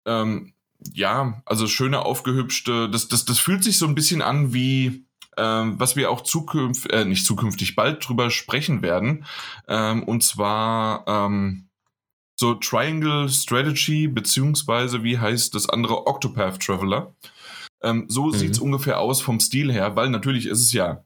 [0.09, 0.53] ähm,
[0.93, 5.05] ja, also schöne aufgehübschte, das, das, das fühlt sich so ein bisschen an wie,
[5.37, 9.25] ähm, was wir auch zukünftig, äh, nicht zukünftig, bald drüber sprechen werden.
[9.67, 11.69] Ähm, und zwar ähm,
[12.37, 17.15] so Triangle Strategy, beziehungsweise wie heißt das andere Octopath Traveler.
[17.83, 18.33] Ähm, so mhm.
[18.33, 21.05] sieht es ungefähr aus vom Stil her, weil natürlich ist es ja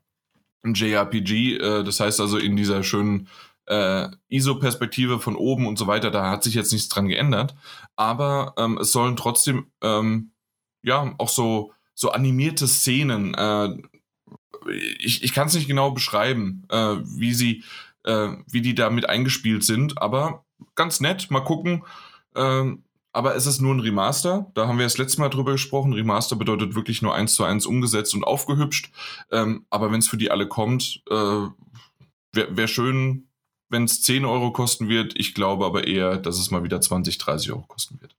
[0.62, 3.28] ein JRPG, äh, das heißt also in dieser schönen
[3.66, 7.55] äh, ISO-Perspektive von oben und so weiter, da hat sich jetzt nichts dran geändert.
[7.96, 10.33] Aber ähm, es sollen trotzdem ähm,
[10.83, 13.77] ja auch so, so animierte Szenen, äh,
[14.98, 17.64] ich, ich kann es nicht genau beschreiben, äh, wie sie,
[18.05, 20.44] äh, wie die damit eingespielt sind, aber
[20.75, 21.85] ganz nett, mal gucken.
[22.35, 24.51] Ähm, aber es ist nur ein Remaster.
[24.55, 25.92] Da haben wir das letzte Mal drüber gesprochen.
[25.92, 28.90] Remaster bedeutet wirklich nur eins zu eins umgesetzt und aufgehübscht.
[29.31, 33.29] Ähm, aber wenn es für die alle kommt, äh, wäre wär schön,
[33.72, 35.18] wenn es 10 Euro kosten wird.
[35.18, 38.14] Ich glaube aber eher, dass es mal wieder 20, 30 Euro kosten wird.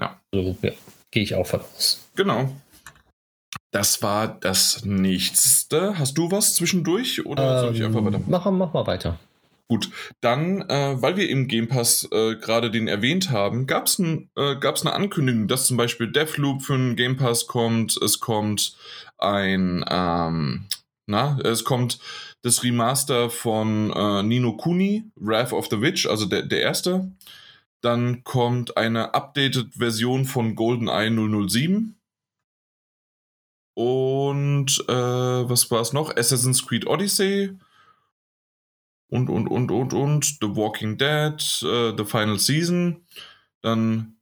[0.00, 0.20] Ja.
[0.32, 0.72] So, ja.
[1.10, 2.08] Gehe ich auch von aus.
[2.16, 2.50] Genau.
[3.70, 5.98] Das war das Nächste.
[5.98, 8.20] Hast du was zwischendurch oder ähm, soll ich einfach weiter?
[8.26, 9.18] Mach, mach mal weiter.
[9.68, 13.98] Gut, dann, äh, weil wir im Game Pass äh, gerade den erwähnt haben, gab es
[13.98, 17.96] ein, äh, eine Ankündigung, dass zum Beispiel Deathloop für den Game Pass kommt.
[18.02, 18.76] Es kommt
[19.16, 20.66] ein, ähm,
[21.06, 21.98] na, es kommt
[22.42, 27.12] das Remaster von äh, Nino Kuni, Wrath of the Witch, also der, der erste.
[27.80, 31.96] Dann kommt eine updated Version von GoldenEye 007.
[33.74, 36.14] Und äh, was war es noch?
[36.14, 37.56] Assassin's Creed Odyssey
[39.08, 43.06] und, und, und, und, und, The Walking Dead, äh, The Final Season,
[43.62, 44.16] dann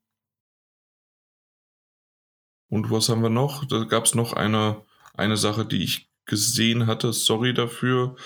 [2.71, 3.65] und was haben wir noch?
[3.65, 4.83] Da gab es noch eine,
[5.15, 8.17] eine Sache, die ich gesehen hatte, sorry dafür.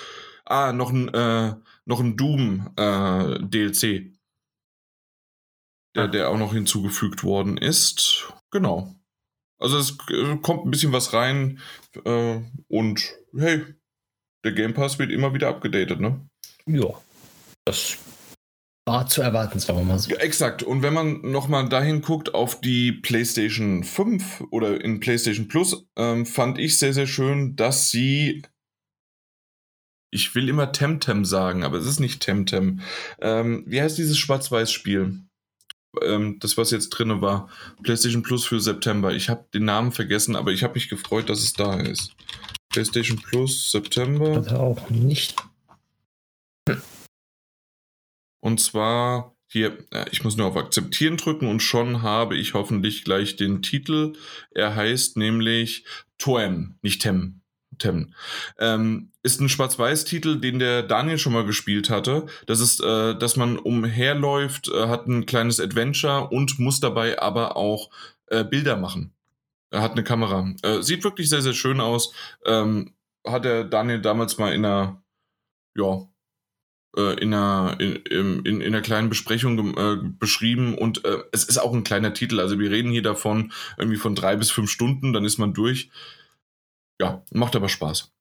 [0.45, 1.55] Ah, noch ein, äh,
[1.87, 4.13] noch ein Doom äh, DLC,
[5.97, 8.33] der, der auch noch hinzugefügt worden ist.
[8.51, 8.95] Genau.
[9.59, 11.61] Also es äh, kommt ein bisschen was rein
[12.05, 13.65] äh, und hey,
[14.45, 16.21] der Game Pass wird immer wieder abgedatet, ne?
[16.67, 16.89] Ja,
[17.65, 17.97] das
[18.87, 20.11] war zu erwarten, sagen wir mal so.
[20.11, 20.63] Ja, exakt.
[20.63, 26.27] Und wenn man nochmal dahin guckt auf die PlayStation 5 oder in PlayStation Plus, ähm,
[26.27, 28.43] fand ich sehr, sehr schön, dass sie.
[30.11, 32.81] Ich will immer Temtem sagen, aber es ist nicht Temtem.
[33.21, 35.19] Ähm, wie heißt dieses Schwarz-Weiß-Spiel?
[36.03, 37.49] Ähm, das, was jetzt drin war.
[37.83, 39.13] PlayStation Plus für September.
[39.13, 42.15] Ich habe den Namen vergessen, aber ich habe mich gefreut, dass es da ist.
[42.69, 44.41] PlayStation Plus September.
[44.41, 45.35] Das auch nicht
[48.45, 53.03] und zwar hier, äh, ich muss nur auf Akzeptieren drücken und schon habe ich hoffentlich
[53.03, 54.13] gleich den Titel.
[54.51, 55.87] Er heißt nämlich
[56.19, 57.41] Toem, nicht Tem.
[57.79, 58.13] Tem.
[58.59, 62.27] Ähm, ist ein Schwarz-Weiß-Titel, den der Daniel schon mal gespielt hatte.
[62.47, 67.57] Das ist, äh, dass man umherläuft, äh, hat ein kleines Adventure und muss dabei aber
[67.57, 67.89] auch
[68.27, 69.15] äh, Bilder machen.
[69.71, 70.55] Er hat eine Kamera.
[70.63, 72.13] Äh, sieht wirklich sehr, sehr schön aus.
[72.45, 72.93] Ähm,
[73.27, 75.03] hat der Daniel damals mal in einer,
[75.75, 76.07] ja,
[76.97, 81.59] äh, in, einer, in, in, in einer kleinen Besprechung äh, beschrieben und äh, es ist
[81.59, 82.41] auch ein kleiner Titel.
[82.41, 85.91] Also wir reden hier davon irgendwie von drei bis fünf Stunden, dann ist man durch.
[87.01, 88.13] Ja, macht aber Spaß.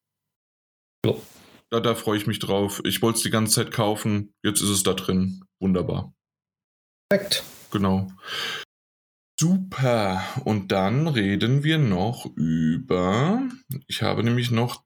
[1.06, 1.14] Ja.
[1.70, 2.80] Da, da freue ich mich drauf.
[2.84, 4.32] Ich wollte es die ganze Zeit kaufen.
[4.44, 5.44] Jetzt ist es da drin.
[5.60, 6.14] Wunderbar.
[7.08, 7.42] Perfekt.
[7.70, 8.12] Genau.
[9.40, 10.22] Super.
[10.44, 13.42] Und dann reden wir noch über.
[13.88, 14.84] Ich habe nämlich noch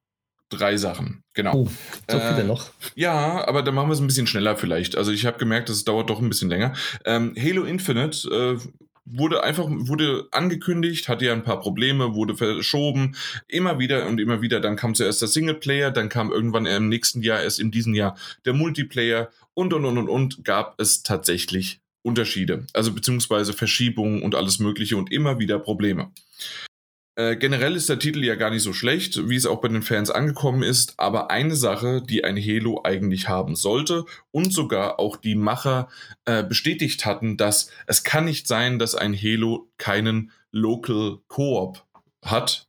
[0.48, 1.22] drei Sachen.
[1.34, 1.54] Genau.
[1.54, 1.68] Oh,
[2.10, 2.70] so viele äh, noch.
[2.94, 4.96] Ja, aber dann machen wir es ein bisschen schneller vielleicht.
[4.96, 6.74] Also ich habe gemerkt, es dauert doch ein bisschen länger.
[7.04, 8.68] Ähm, Halo Infinite äh,
[9.10, 14.42] wurde einfach wurde angekündigt, hatte ja ein paar Probleme, wurde verschoben, immer wieder und immer
[14.42, 14.60] wieder.
[14.60, 18.16] Dann kam zuerst der Singleplayer, dann kam irgendwann im nächsten Jahr, erst in diesem Jahr
[18.44, 24.34] der Multiplayer und und und und und gab es tatsächlich Unterschiede, also beziehungsweise Verschiebungen und
[24.34, 26.10] alles Mögliche und immer wieder Probleme.
[27.18, 29.82] Äh, generell ist der Titel ja gar nicht so schlecht, wie es auch bei den
[29.82, 35.16] Fans angekommen ist, aber eine Sache, die ein Halo eigentlich haben sollte und sogar auch
[35.16, 35.88] die Macher
[36.26, 41.84] äh, bestätigt hatten, dass es kann nicht sein, dass ein Halo keinen Local Co-op
[42.24, 42.68] hat,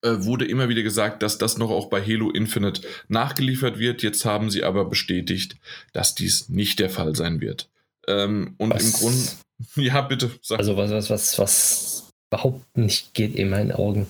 [0.00, 4.02] äh, wurde immer wieder gesagt, dass das noch auch bei Halo Infinite nachgeliefert wird.
[4.02, 5.58] Jetzt haben sie aber bestätigt,
[5.92, 7.68] dass dies nicht der Fall sein wird.
[8.08, 8.82] Ähm, und was?
[8.82, 9.28] im Grunde,
[9.76, 10.30] ja, bitte.
[10.40, 10.58] Sag.
[10.58, 14.06] Also was, was, was, was überhaupt nicht geht in meinen Augen.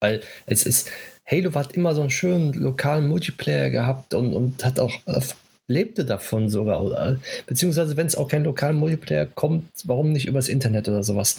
[0.00, 0.90] Weil es ist,
[1.26, 5.20] Halo hat immer so einen schönen lokalen Multiplayer gehabt und, und hat auch äh,
[5.66, 7.16] lebte davon sogar.
[7.46, 11.38] Beziehungsweise, wenn es auch kein lokalen Multiplayer kommt, warum nicht übers Internet oder sowas?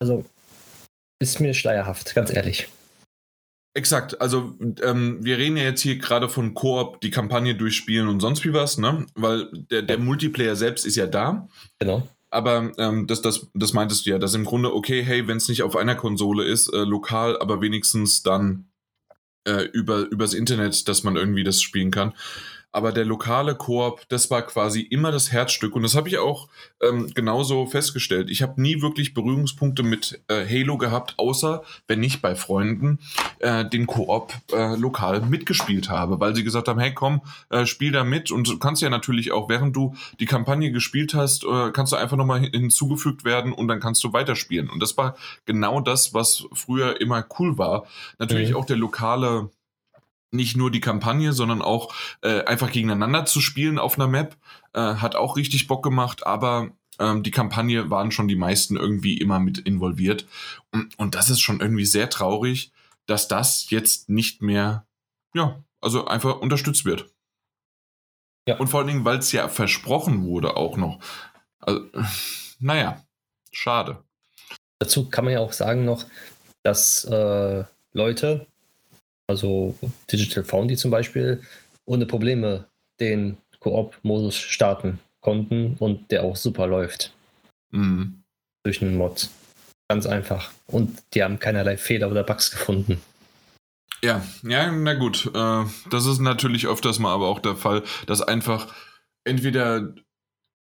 [0.00, 0.24] Also,
[1.20, 2.68] ist mir schleierhaft, ganz ehrlich.
[3.74, 8.20] Exakt, also ähm, wir reden ja jetzt hier gerade von Koop, die Kampagne durchspielen und
[8.20, 9.06] sonst wie was, ne?
[9.14, 11.46] Weil der, der Multiplayer selbst ist ja da.
[11.78, 12.08] Genau.
[12.36, 15.48] Aber ähm, das, das, das meintest du ja, dass im Grunde, okay, hey, wenn es
[15.48, 18.66] nicht auf einer Konsole ist, äh, lokal, aber wenigstens dann
[19.44, 22.12] äh, über, übers Internet, dass man irgendwie das spielen kann
[22.76, 25.74] aber der lokale Koop, das war quasi immer das Herzstück.
[25.74, 26.50] Und das habe ich auch
[26.82, 28.28] ähm, genauso festgestellt.
[28.28, 32.98] Ich habe nie wirklich Berührungspunkte mit äh, Halo gehabt, außer wenn ich bei Freunden
[33.38, 37.92] äh, den Koop äh, lokal mitgespielt habe, weil sie gesagt haben, hey komm, äh, spiel
[37.92, 38.30] da mit.
[38.30, 41.96] Und du kannst ja natürlich auch, während du die Kampagne gespielt hast, äh, kannst du
[41.96, 44.68] einfach nochmal hinzugefügt werden und dann kannst du weiterspielen.
[44.68, 47.86] Und das war genau das, was früher immer cool war.
[48.18, 48.56] Natürlich mhm.
[48.56, 49.48] auch der lokale
[50.30, 54.36] nicht nur die Kampagne, sondern auch äh, einfach gegeneinander zu spielen auf einer Map.
[54.72, 59.18] Äh, hat auch richtig Bock gemacht, aber ähm, die Kampagne waren schon die meisten irgendwie
[59.18, 60.26] immer mit involviert.
[60.72, 62.72] Und, und das ist schon irgendwie sehr traurig,
[63.06, 64.86] dass das jetzt nicht mehr,
[65.34, 67.10] ja, also einfach unterstützt wird.
[68.48, 68.56] Ja.
[68.58, 71.00] Und vor allen Dingen, weil es ja versprochen wurde auch noch.
[71.60, 71.84] Also,
[72.58, 73.02] naja,
[73.52, 74.02] schade.
[74.78, 76.04] Dazu kann man ja auch sagen noch,
[76.62, 78.46] dass äh, Leute,
[79.26, 79.76] also
[80.10, 81.40] Digital Foundry zum Beispiel,
[81.84, 82.66] ohne Probleme
[83.00, 87.12] den Koop-Modus starten konnten und der auch super läuft.
[87.70, 88.22] Mhm.
[88.64, 89.28] Durch einen Mod.
[89.88, 90.50] Ganz einfach.
[90.66, 93.00] Und die haben keinerlei Fehler oder Bugs gefunden.
[94.02, 95.30] Ja, ja, na gut.
[95.34, 98.74] Äh, das ist natürlich öfters mal aber auch der Fall, dass einfach
[99.24, 99.94] entweder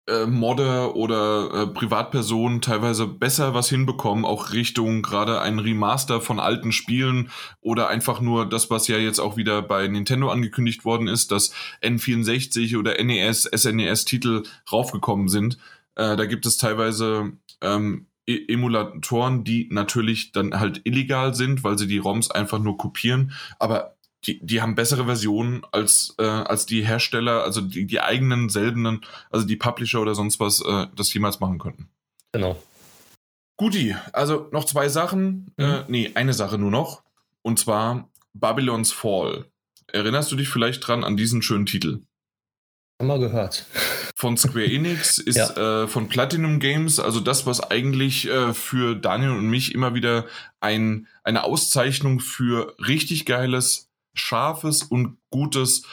[0.08, 6.40] äh, Modder oder äh, Privatpersonen teilweise besser was hinbekommen, auch Richtung gerade ein Remaster von
[6.40, 11.08] alten Spielen oder einfach nur das, was ja jetzt auch wieder bei Nintendo angekündigt worden
[11.08, 15.58] ist, dass N64 oder NES, SNES-Titel raufgekommen sind.
[15.96, 21.78] Äh, da gibt es teilweise ähm, e Emulatoren, die natürlich dann halt illegal sind, weil
[21.78, 23.32] sie die ROMs einfach nur kopieren.
[23.60, 23.95] Aber
[24.26, 29.02] die, die haben bessere Versionen als, äh, als die Hersteller, also die, die eigenen selben,
[29.30, 31.90] also die Publisher oder sonst was, äh, das jemals machen könnten.
[32.32, 32.62] Genau.
[33.58, 35.54] Guti, also noch zwei Sachen.
[35.58, 35.64] Mhm.
[35.64, 37.04] Äh, nee, eine Sache nur noch.
[37.42, 39.46] Und zwar Babylon's Fall.
[39.88, 42.02] Erinnerst du dich vielleicht dran an diesen schönen Titel?
[43.00, 43.66] Haben wir gehört.
[44.16, 45.84] Von Square Enix ist ja.
[45.84, 50.26] äh, von Platinum Games, also das, was eigentlich äh, für Daniel und mich immer wieder
[50.60, 55.84] ein, eine Auszeichnung für richtig geiles scharfes und gutes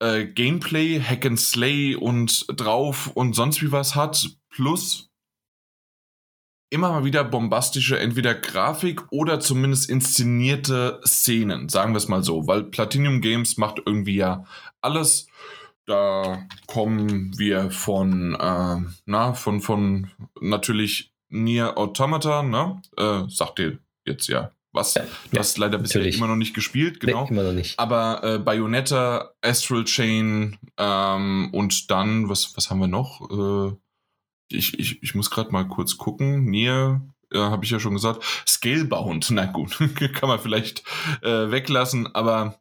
[0.00, 5.10] äh, Gameplay, Hack and Slay und drauf und sonst wie was hat, plus
[6.70, 12.46] immer mal wieder bombastische entweder Grafik oder zumindest inszenierte Szenen, sagen wir es mal so,
[12.46, 14.46] weil Platinum Games macht irgendwie ja
[14.80, 15.26] alles.
[15.86, 18.76] Da kommen wir von, äh,
[19.06, 22.80] na, von, von natürlich Nier Automata, ne?
[22.96, 25.02] Äh, sagt ihr jetzt ja was ja,
[25.32, 27.24] du hast leider bisher immer noch nicht gespielt, genau.
[27.24, 27.78] Nee, immer noch nicht.
[27.78, 33.20] Aber äh, Bayonetta, Astral Chain ähm, und dann, was, was haben wir noch?
[33.30, 33.76] Äh,
[34.48, 36.44] ich, ich, ich muss gerade mal kurz gucken.
[36.44, 37.00] Nier,
[37.32, 38.22] äh, habe ich ja schon gesagt.
[38.46, 39.78] Scalebound, na gut,
[40.14, 40.84] kann man vielleicht
[41.22, 42.60] äh, weglassen, aber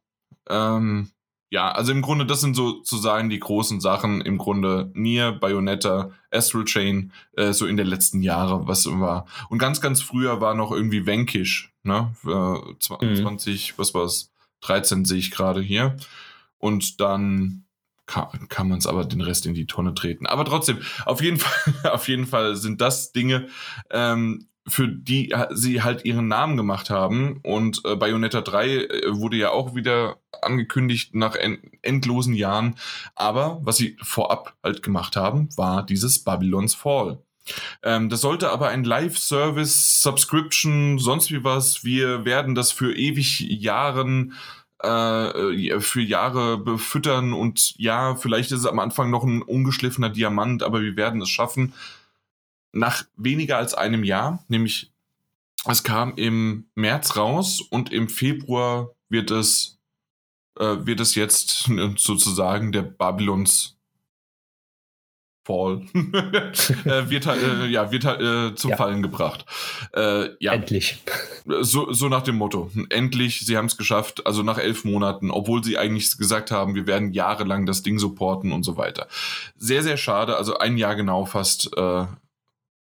[0.49, 1.11] ähm,
[1.51, 4.21] ja, also im Grunde, das sind sozusagen die großen Sachen.
[4.21, 9.25] Im Grunde Nier, Bayonetta, Astral Chain, äh, so in den letzten Jahren, was war.
[9.49, 12.13] Und ganz, ganz früher war noch irgendwie Vanquish, ne?
[12.25, 13.77] Äh, 20, mhm.
[13.77, 14.31] was war's?
[14.61, 15.95] 13 sehe ich gerade hier.
[16.57, 17.65] Und dann
[18.05, 20.25] kann, kann man es aber den Rest in die Tonne treten.
[20.25, 23.47] Aber trotzdem, auf jeden Fall, auf jeden Fall sind das Dinge,
[23.91, 27.39] ähm, für die sie halt ihren Namen gemacht haben.
[27.43, 32.75] Und äh, Bayonetta 3 äh, wurde ja auch wieder angekündigt nach en endlosen Jahren.
[33.15, 37.19] Aber was sie vorab halt gemacht haben, war dieses Babylon's Fall.
[37.83, 41.83] Ähm, das sollte aber ein Live-Service, Subscription, sonst wie was.
[41.83, 44.33] Wir werden das für ewig Jahren
[44.81, 50.63] äh, für Jahre befüttern und ja, vielleicht ist es am Anfang noch ein ungeschliffener Diamant,
[50.63, 51.73] aber wir werden es schaffen
[52.71, 54.91] nach weniger als einem Jahr, nämlich
[55.65, 59.77] es kam im März raus und im Februar wird es,
[60.57, 63.75] äh, wird es jetzt sozusagen der Babylons
[65.49, 68.77] Fall äh, wird halt, äh, ja, wird halt äh, zum ja.
[68.77, 69.45] Fallen gebracht.
[69.95, 70.53] Äh, ja.
[70.53, 71.01] Endlich.
[71.61, 72.69] So, so nach dem Motto.
[72.89, 76.85] Endlich, sie haben es geschafft, also nach elf Monaten, obwohl sie eigentlich gesagt haben, wir
[76.85, 79.07] werden jahrelang das Ding supporten und so weiter.
[79.57, 82.05] Sehr, sehr schade, also ein Jahr genau fast äh,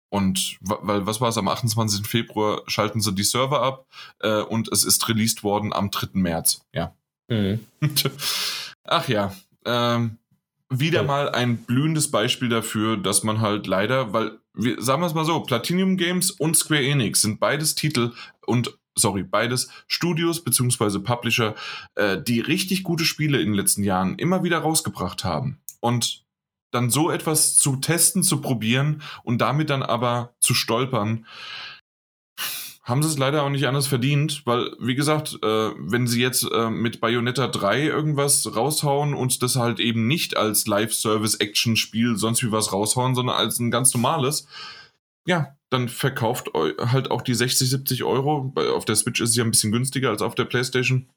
[0.08, 2.06] und weil, was war es, am 28.
[2.06, 3.86] Februar schalten sie die Server ab
[4.20, 6.08] äh, und es ist released worden am 3.
[6.14, 6.62] März.
[6.72, 6.94] Ja.
[7.28, 7.66] Mhm.
[8.84, 9.34] Ach ja.
[9.66, 10.18] Ähm,
[10.68, 15.14] wieder mal ein blühendes Beispiel dafür, dass man halt leider, weil, wir, sagen wir es
[15.14, 18.12] mal so, Platinum Games und Square Enix sind beides Titel
[18.46, 21.54] und sorry, beides Studios beziehungsweise Publisher,
[21.94, 25.60] äh, die richtig gute Spiele in den letzten Jahren immer wieder rausgebracht haben.
[25.80, 26.24] Und
[26.72, 31.26] dann so etwas zu testen, zu probieren und damit dann aber zu stolpern,
[32.86, 36.48] haben sie es leider auch nicht anders verdient, weil, wie gesagt, äh, wenn sie jetzt
[36.52, 42.52] äh, mit Bayonetta 3 irgendwas raushauen und das halt eben nicht als Live-Service-Action-Spiel sonst wie
[42.52, 44.46] was raushauen, sondern als ein ganz normales,
[45.26, 48.52] ja, dann verkauft halt auch die 60, 70 Euro.
[48.54, 51.08] Auf der Switch ist es ja ein bisschen günstiger als auf der PlayStation.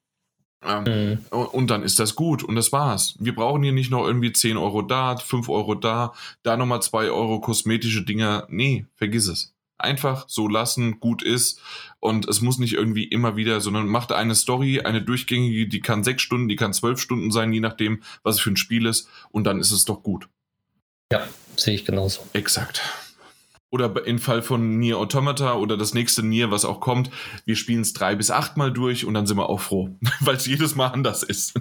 [0.66, 1.38] Ähm, mhm.
[1.38, 3.16] Und dann ist das gut und das war's.
[3.20, 7.12] Wir brauchen hier nicht noch irgendwie 10 Euro da, 5 Euro da, da nochmal 2
[7.12, 8.48] Euro kosmetische Dinger.
[8.50, 11.62] Nee, vergiss es einfach so lassen, gut ist.
[12.00, 16.04] Und es muss nicht irgendwie immer wieder, sondern macht eine Story, eine durchgängige, die kann
[16.04, 19.08] sechs Stunden, die kann zwölf Stunden sein, je nachdem, was es für ein Spiel ist.
[19.32, 20.28] Und dann ist es doch gut.
[21.12, 22.22] Ja, sehe ich genauso.
[22.34, 22.82] Exakt.
[23.72, 27.12] Oder im Fall von Nier Automata oder das nächste Nier, was auch kommt,
[27.46, 30.36] wir spielen es drei bis acht Mal durch und dann sind wir auch froh, weil
[30.36, 31.54] es jedes Mal anders ist.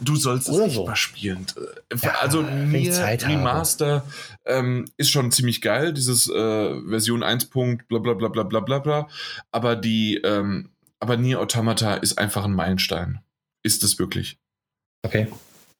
[0.00, 0.80] du sollst oder es so.
[0.80, 1.46] nicht mal spielen.
[2.02, 4.04] Ja, also Nier Remaster
[4.44, 7.46] ähm, ist schon ziemlich geil, dieses äh, Version 1.
[7.46, 9.08] bla bla bla bla bla bla bla.
[9.52, 13.20] Aber die, ähm, aber Nier Automata ist einfach ein Meilenstein.
[13.62, 14.38] Ist es wirklich.
[15.02, 15.28] Okay.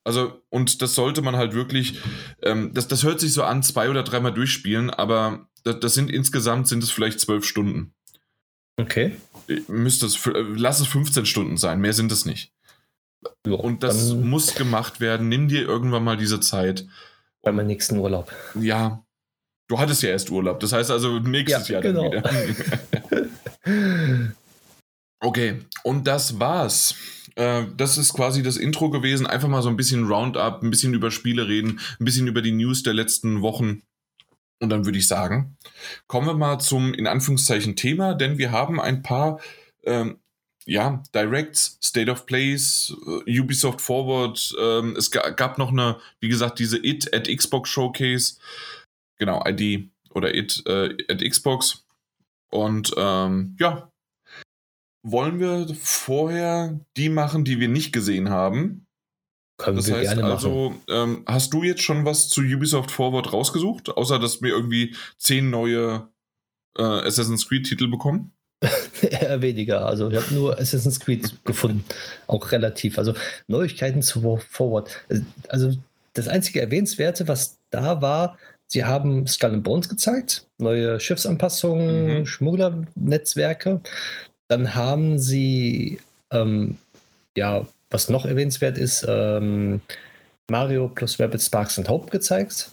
[0.07, 1.99] Also, und das sollte man halt wirklich,
[2.41, 6.13] ähm, das, das hört sich so an, zwei oder dreimal durchspielen, aber das, das sind
[6.13, 7.93] insgesamt sind es vielleicht zwölf Stunden.
[8.77, 9.17] Okay.
[9.67, 10.21] Müsste es,
[10.55, 12.53] lass es 15 Stunden sein, mehr sind es nicht.
[13.45, 15.29] Ja, und das muss gemacht werden.
[15.29, 16.87] Nimm dir irgendwann mal diese Zeit.
[17.43, 18.31] Bei meinem nächsten Urlaub.
[18.55, 19.05] Ja.
[19.67, 20.61] Du hattest ja erst Urlaub.
[20.61, 22.11] Das heißt also nächstes ja, Jahr genau.
[22.11, 24.33] dann wieder.
[25.21, 25.63] okay.
[25.83, 26.95] Und das war's
[27.37, 29.27] äh, das ist quasi das Intro gewesen.
[29.27, 32.53] Einfach mal so ein bisschen Roundup, ein bisschen über Spiele reden, ein bisschen über die
[32.53, 33.83] News der letzten Wochen.
[34.59, 35.57] Und dann würde ich sagen,
[36.07, 39.39] kommen wir mal zum in Anführungszeichen Thema, denn wir haben ein paar
[39.85, 40.19] ähm,
[40.65, 44.55] ja, Directs, State of Plays, uh, Ubisoft Forward.
[44.59, 48.37] Ähm, es gab noch eine, wie gesagt, diese It at Xbox Showcase.
[49.19, 51.85] Genau, ID oder It äh, at Xbox.
[52.51, 53.91] Und ähm, ja,
[55.07, 58.87] wollen wir vorher die machen, die wir nicht gesehen haben?
[59.59, 63.33] Können das wir heißt gerne also, ähm, hast du jetzt schon was zu Ubisoft Forward
[63.33, 66.09] rausgesucht, außer dass wir irgendwie zehn neue
[66.77, 68.33] äh, Assassin's Creed-Titel bekommen?
[69.03, 69.87] Eher weniger.
[69.87, 71.85] Also ich habe nur Assassin's Creed gefunden.
[72.27, 72.99] Auch relativ.
[72.99, 73.15] Also
[73.47, 75.05] Neuigkeiten zu Forward.
[75.49, 75.75] Also
[76.15, 82.27] das einzige Erwähnenswerte, was da war, sie haben Skull and Bones gezeigt, neue Schiffsanpassungen, mhm.
[82.27, 83.81] Schmugglernetzwerke.
[84.49, 85.99] Dann haben sie,
[86.31, 86.79] ähm,
[87.37, 89.81] ja, was noch erwähnenswert ist, ähm,
[90.51, 92.71] Mario plus Rabbit Sparks and Hope gezeigt.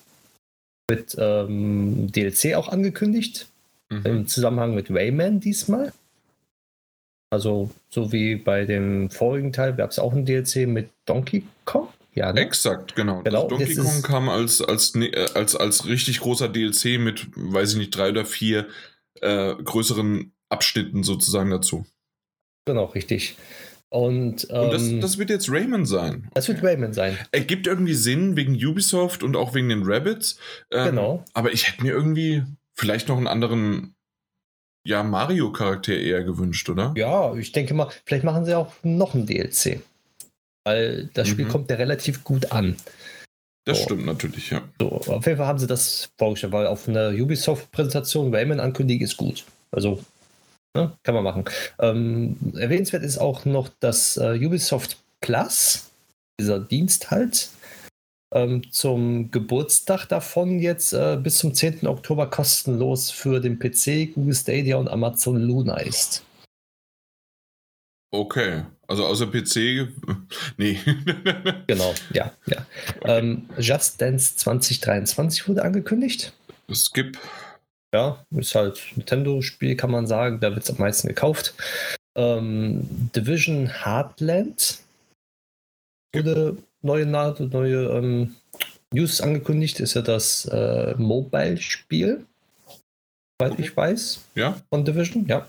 [0.89, 3.47] Mit ähm, DLC auch angekündigt.
[3.89, 4.05] Mhm.
[4.05, 5.93] Im Zusammenhang mit Rayman diesmal.
[7.31, 11.87] Also, so wie bei dem vorigen Teil gab es auch ein DLC mit Donkey Kong.
[12.13, 12.41] Ja, ne?
[12.41, 13.23] Exakt, genau.
[13.23, 13.47] genau.
[13.47, 17.77] Donkey Kong kam als, als, ne, äh, als, als richtig großer DLC mit, weiß ich
[17.77, 18.67] nicht, drei oder vier
[19.21, 21.85] äh, größeren Abschnitten sozusagen dazu.
[22.65, 23.35] Genau, richtig.
[23.89, 26.27] Und, ähm, und das, ähm, das, wird jetzt Rayman sein.
[26.33, 27.17] Das wird Rayman sein.
[27.31, 30.39] Ergibt irgendwie Sinn wegen Ubisoft und auch wegen den Rabbits.
[30.71, 31.25] Ähm, genau.
[31.33, 33.93] Aber ich hätte mir irgendwie vielleicht noch einen anderen
[34.85, 36.93] ja, Mario-Charakter eher gewünscht, oder?
[36.97, 39.81] Ja, ich denke mal, vielleicht machen sie auch noch ein DLC.
[40.65, 41.49] Weil das Spiel mhm.
[41.49, 42.77] kommt ja relativ gut an.
[43.65, 43.83] Das so.
[43.83, 44.61] stimmt natürlich, ja.
[44.79, 49.17] So, auf jeden Fall haben sie das vorgestellt, weil auf einer Ubisoft-Präsentation Rayman ankündigen ist
[49.17, 49.45] gut.
[49.71, 50.03] Also
[50.75, 50.97] Ne?
[51.03, 51.45] Kann man machen.
[51.79, 55.91] Ähm, erwähnenswert ist auch noch das äh, Ubisoft Plus,
[56.39, 57.49] dieser Dienst halt,
[58.33, 61.87] ähm, zum Geburtstag davon jetzt äh, bis zum 10.
[61.87, 66.25] Oktober kostenlos für den PC, Google Stadia und Amazon Luna ist.
[68.11, 69.87] Okay, also außer PC,
[70.57, 70.79] nee.
[71.67, 72.65] genau, ja, ja.
[73.01, 73.19] Okay.
[73.19, 76.33] Ähm, Just Dance 2023 wurde angekündigt.
[76.71, 77.17] Skip
[77.93, 80.39] ja, ist halt Nintendo-Spiel, kann man sagen.
[80.39, 81.53] Da wird es am meisten gekauft.
[82.17, 84.79] Ähm, Division Heartland
[86.13, 88.35] wurde neue, neue ähm,
[88.91, 89.79] News angekündigt.
[89.79, 92.25] Ist ja das äh, Mobile-Spiel,
[93.39, 94.21] soweit ich weiß.
[94.35, 94.57] Ja.
[94.69, 95.47] Von Division, ja.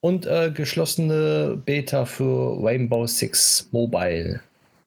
[0.00, 4.40] Und äh, geschlossene Beta für Rainbow Six Mobile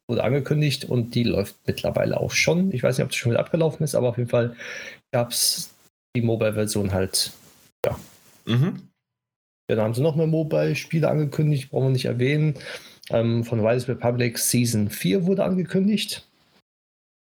[0.08, 2.72] wurde angekündigt und die läuft mittlerweile auch schon.
[2.74, 4.56] Ich weiß nicht, ob das schon wieder abgelaufen ist, aber auf jeden Fall
[5.12, 5.75] gab es
[6.16, 7.32] die Mobile-Version halt,
[7.86, 8.00] ja.
[8.46, 8.82] Mhm.
[9.68, 12.56] Dann haben sie noch mehr Mobile-Spiele angekündigt, brauchen wir nicht erwähnen.
[13.10, 16.28] Ähm, von Rise Republic Season 4 wurde angekündigt.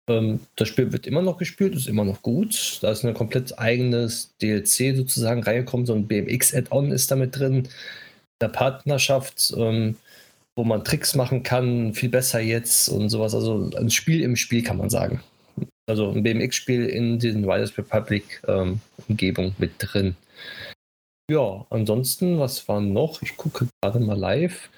[0.09, 2.79] Ähm, das Spiel wird immer noch gespielt, ist immer noch gut.
[2.81, 5.85] Da ist ein komplett eigenes DLC sozusagen reingekommen.
[5.85, 7.67] So ein BMX-Add-on ist damit drin.
[8.41, 9.95] Der Partnerschaft, ähm,
[10.55, 13.33] wo man Tricks machen kann, viel besser jetzt und sowas.
[13.33, 15.21] Also ein Spiel im Spiel kann man sagen.
[15.85, 20.15] Also ein BMX-Spiel in den Riders Republic-Umgebung ähm, mit drin.
[21.29, 23.21] Ja, ansonsten, was war noch?
[23.21, 24.69] Ich gucke gerade mal live,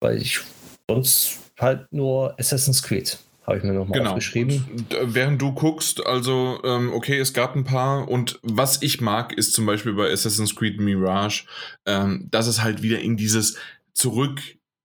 [0.00, 0.40] weil ich
[0.90, 4.10] sonst halt nur Assassin's Creed habe ich mir nochmal genau.
[4.10, 4.64] aufgeschrieben.
[4.70, 9.00] Und, äh, während du guckst, also, ähm, okay, es gab ein paar und was ich
[9.00, 11.44] mag, ist zum Beispiel bei Assassin's Creed Mirage,
[11.86, 13.56] ähm, dass es halt wieder in dieses
[13.92, 14.40] zurück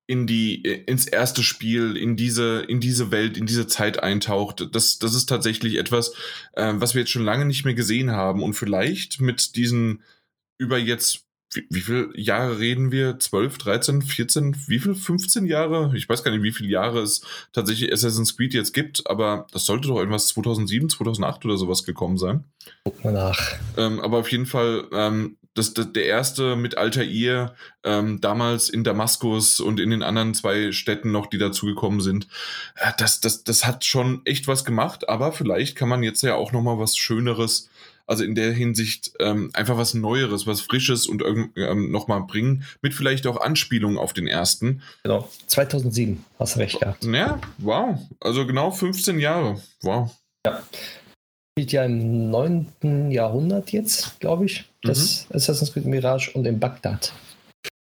[0.09, 4.67] in die äh, ins erste Spiel, in diese in diese Welt, in diese Zeit eintaucht.
[4.73, 6.15] Das das ist tatsächlich etwas,
[6.53, 10.01] äh, was wir jetzt schon lange nicht mehr gesehen haben und vielleicht mit diesen
[10.57, 13.19] über jetzt wie, wie viele Jahre reden wir?
[13.19, 14.95] 12, 13, 14, wie viel?
[14.95, 15.91] 15 Jahre?
[15.95, 17.21] Ich weiß gar nicht, wie viele Jahre es
[17.53, 22.17] tatsächlich Assassin's Creed jetzt gibt, aber das sollte doch irgendwas 2007, 2008 oder sowas gekommen
[22.17, 22.45] sein.
[22.83, 23.39] Guck mal nach.
[23.77, 28.83] Ähm, aber auf jeden Fall, ähm, das, das, der erste mit Altair, ähm, damals in
[28.83, 32.27] Damaskus und in den anderen zwei Städten noch, die dazugekommen sind,
[32.75, 36.35] äh, das, das, das hat schon echt was gemacht, aber vielleicht kann man jetzt ja
[36.35, 37.69] auch nochmal was Schöneres
[38.09, 42.95] also in der Hinsicht ähm, einfach was Neueres, was Frisches und ähm, nochmal bringen, mit
[42.95, 44.81] vielleicht auch Anspielungen auf den ersten.
[45.03, 47.05] Genau, 2007, hast recht gehabt.
[47.05, 47.99] Ja, wow.
[48.19, 49.61] Also genau 15 Jahre.
[49.83, 50.09] Wow.
[50.43, 50.63] Ja.
[51.59, 53.11] Spielt ja im 9.
[53.11, 55.35] Jahrhundert jetzt, glaube ich, das mhm.
[55.35, 57.11] Assassin's Creed Mirage und in Bagdad.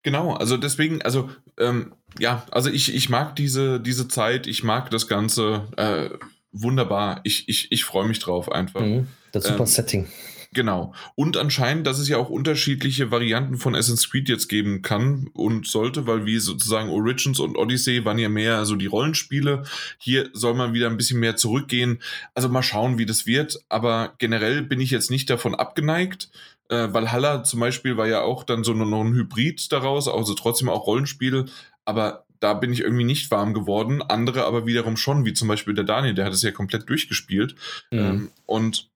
[0.03, 4.91] Genau, also deswegen, also ähm, ja, also ich, ich mag diese, diese Zeit, ich mag
[4.91, 5.65] das Ganze.
[5.77, 6.09] Äh,
[6.51, 7.21] wunderbar.
[7.23, 8.81] Ich, ich, ich freue mich drauf einfach.
[8.81, 10.07] Mhm, das super ähm, Setting.
[10.51, 10.93] Genau.
[11.13, 15.67] Und anscheinend, dass es ja auch unterschiedliche Varianten von Assassin's Creed jetzt geben kann und
[15.67, 19.63] sollte, weil wie sozusagen Origins und Odyssey waren ja mehr so die Rollenspiele.
[19.99, 22.01] Hier soll man wieder ein bisschen mehr zurückgehen.
[22.33, 23.59] Also mal schauen, wie das wird.
[23.69, 26.31] Aber generell bin ich jetzt nicht davon abgeneigt.
[26.69, 30.69] Äh, Valhalla zum Beispiel war ja auch dann so noch ein Hybrid daraus, also trotzdem
[30.69, 31.45] auch Rollenspiel.
[31.85, 34.01] Aber da bin ich irgendwie nicht warm geworden.
[34.01, 37.55] Andere aber wiederum schon, wie zum Beispiel der Daniel, der hat es ja komplett durchgespielt.
[37.91, 37.99] Mhm.
[37.99, 38.88] Ähm, und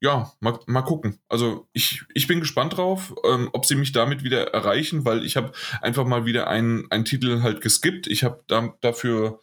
[0.00, 1.18] ja, mal, mal gucken.
[1.28, 5.36] Also ich, ich bin gespannt drauf, ähm, ob sie mich damit wieder erreichen, weil ich
[5.36, 8.06] habe einfach mal wieder einen, einen Titel halt geskippt.
[8.06, 9.40] Ich habe da, dafür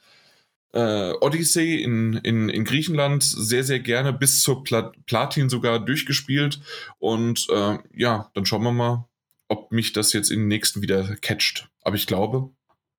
[0.74, 6.60] äh, Odyssey in, in, in Griechenland sehr, sehr gerne bis zur Plat Platin sogar durchgespielt.
[6.98, 9.08] Und äh, ja, dann schauen wir mal,
[9.48, 11.70] ob mich das jetzt in den nächsten wieder catcht.
[11.82, 12.50] Aber ich glaube,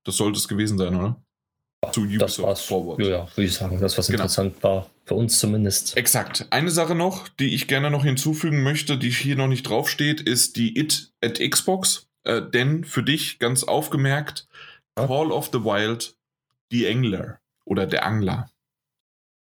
[0.05, 1.23] das sollte es gewesen sein, oder?
[1.93, 3.01] Zu Ubisoft Forward.
[3.01, 4.25] Ja, würde ich sagen, das, was genau.
[4.25, 5.97] interessant war, für uns zumindest.
[5.97, 6.47] Exakt.
[6.51, 10.57] Eine Sache noch, die ich gerne noch hinzufügen möchte, die hier noch nicht draufsteht, ist
[10.57, 12.09] die It at Xbox.
[12.25, 14.49] Äh, denn für dich ganz aufgemerkt,
[14.99, 15.07] ja.
[15.07, 16.17] Call of the Wild,
[16.73, 18.51] die Engler oder der Angler.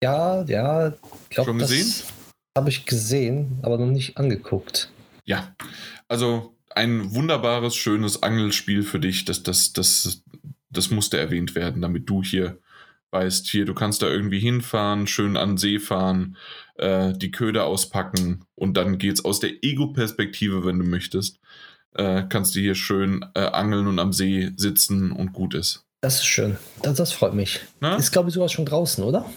[0.02, 0.92] Ja, ja.
[1.30, 1.92] Glaub, Schon gesehen?
[2.56, 4.90] Habe ich gesehen, aber noch nicht angeguckt.
[5.24, 5.54] Ja,
[6.08, 9.24] also ein wunderbares, schönes Angelspiel für dich.
[9.24, 10.22] Das, das, das,
[10.76, 12.58] das musste erwähnt werden, damit du hier
[13.10, 16.36] weißt, hier, du kannst da irgendwie hinfahren, schön an See fahren,
[16.76, 21.38] äh, die Köder auspacken und dann geht's aus der Ego-Perspektive, wenn du möchtest.
[21.94, 25.86] Äh, kannst du hier schön äh, angeln und am See sitzen und gut ist.
[26.02, 26.58] Das ist schön.
[26.82, 27.60] Das, das freut mich.
[27.80, 27.96] Na?
[27.96, 29.30] Ist, glaube ich, sowas schon draußen, oder?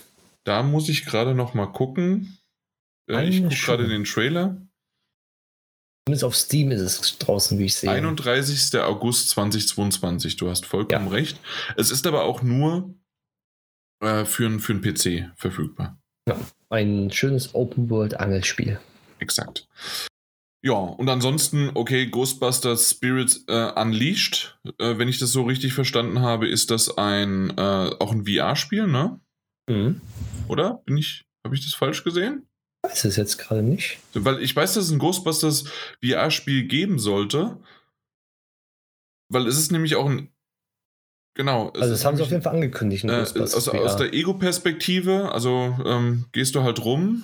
[0.44, 2.38] Da muss ich gerade noch mal gucken.
[3.10, 4.58] Äh, ich gucke gerade den Trailer.
[6.10, 7.92] Zumindest auf Steam ist es draußen, wie ich sehe.
[7.92, 8.80] 31.
[8.80, 11.12] August 2022, du hast vollkommen ja.
[11.12, 11.40] recht.
[11.78, 12.96] Es ist aber auch nur
[14.02, 16.02] äh, für, für einen PC verfügbar.
[16.28, 16.36] Ja,
[16.72, 18.80] ein schönes Open-World-Angelspiel.
[19.20, 19.68] Exakt.
[20.64, 26.22] Ja, und ansonsten, okay, Ghostbusters Spirits äh, Unleashed, äh, wenn ich das so richtig verstanden
[26.22, 29.20] habe, ist das ein äh, auch ein VR-Spiel, ne?
[29.70, 30.02] Mhm.
[30.48, 30.82] Oder?
[30.88, 32.49] Bin ich, habe ich das falsch gesehen?
[32.90, 34.00] Weiß es jetzt gerade nicht.
[34.14, 35.66] Weil ich weiß, dass es ein Ghostbusters
[36.04, 37.58] VR-Spiel geben sollte.
[39.30, 40.30] Weil es ist nämlich auch ein.
[41.36, 41.70] Genau.
[41.70, 43.06] Also, das haben sie auf jeden Fall angekündigt.
[43.06, 47.24] Äh, aus, aus, der Ego-Perspektive, also ähm, gehst du halt rum.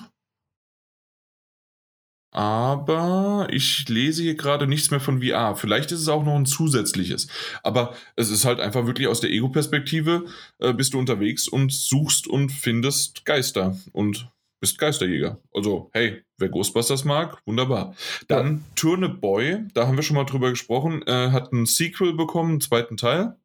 [2.32, 5.55] Aber ich lese hier gerade nichts mehr von VR.
[5.55, 7.28] Vielleicht ist es auch noch ein zusätzliches.
[7.63, 10.26] Aber es ist halt einfach wirklich aus der Ego-Perspektive,
[10.59, 13.78] äh, bist du unterwegs und suchst und findest Geister.
[13.93, 14.30] Und
[14.60, 15.39] bist Geisterjäger.
[15.53, 17.95] Also, hey, wer Ghostbusters mag, wunderbar.
[18.28, 18.62] Dann ja.
[18.76, 22.62] Turnip Boy, da haben wir schon mal drüber gesprochen, äh, hat ein Sequel bekommen, einen
[22.62, 23.38] zweiten Teil.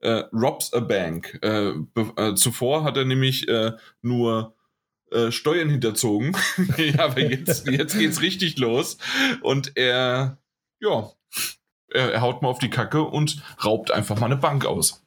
[0.00, 1.38] Äh, Robs a Bank.
[1.42, 1.72] Äh,
[2.16, 3.72] äh zuvor hat er nämlich äh,
[4.02, 4.56] nur
[5.12, 6.36] äh, Steuern hinterzogen.
[6.76, 8.98] ja, aber jetzt, jetzt geht's richtig los.
[9.42, 10.38] Und er,
[10.80, 11.10] ja,
[11.88, 15.01] er, er haut mal auf die Kacke und raubt einfach mal eine Bank aus.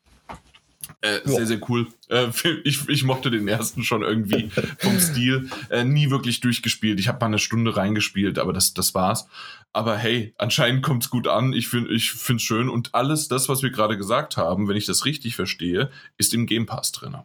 [1.01, 1.87] Äh, sehr, sehr cool.
[2.09, 2.27] Äh,
[2.63, 5.49] ich, ich mochte den ersten schon irgendwie vom Stil.
[5.69, 6.99] Äh, nie wirklich durchgespielt.
[6.99, 9.27] Ich habe mal eine Stunde reingespielt, aber das, das war's.
[9.73, 11.53] Aber hey, anscheinend kommt's gut an.
[11.53, 12.69] Ich finde ich find's schön.
[12.69, 16.45] Und alles das, was wir gerade gesagt haben, wenn ich das richtig verstehe, ist im
[16.45, 17.17] Game Pass drin.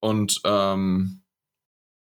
[0.00, 1.22] Und ähm,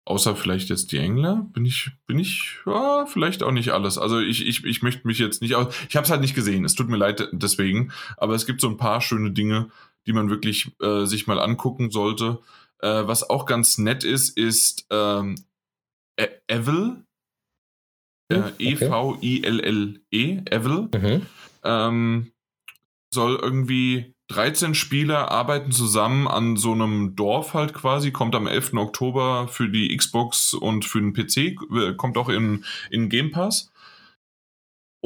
[0.05, 3.99] außer vielleicht jetzt die Engler, bin ich, bin ich, ja, vielleicht auch nicht alles.
[3.99, 5.55] Also ich, ich, ich möchte mich jetzt nicht.
[5.89, 6.64] Ich habe es halt nicht gesehen.
[6.64, 7.93] Es tut mir leid deswegen.
[8.16, 9.70] Aber es gibt so ein paar schöne Dinge,
[10.07, 12.38] die man wirklich äh, sich mal angucken sollte.
[12.80, 15.36] Äh, was auch ganz nett ist, ist ähm,
[16.16, 17.02] e Evil.
[18.28, 20.88] Äh, E-V-I-L-L-E, Evil.
[20.92, 21.26] Mhm.
[21.62, 22.32] Ähm,
[23.12, 28.74] soll irgendwie 13 Spieler arbeiten zusammen an so einem Dorf halt quasi, kommt am 11.
[28.74, 33.72] Oktober für die Xbox und für den PC, äh, kommt auch in, in Game Pass.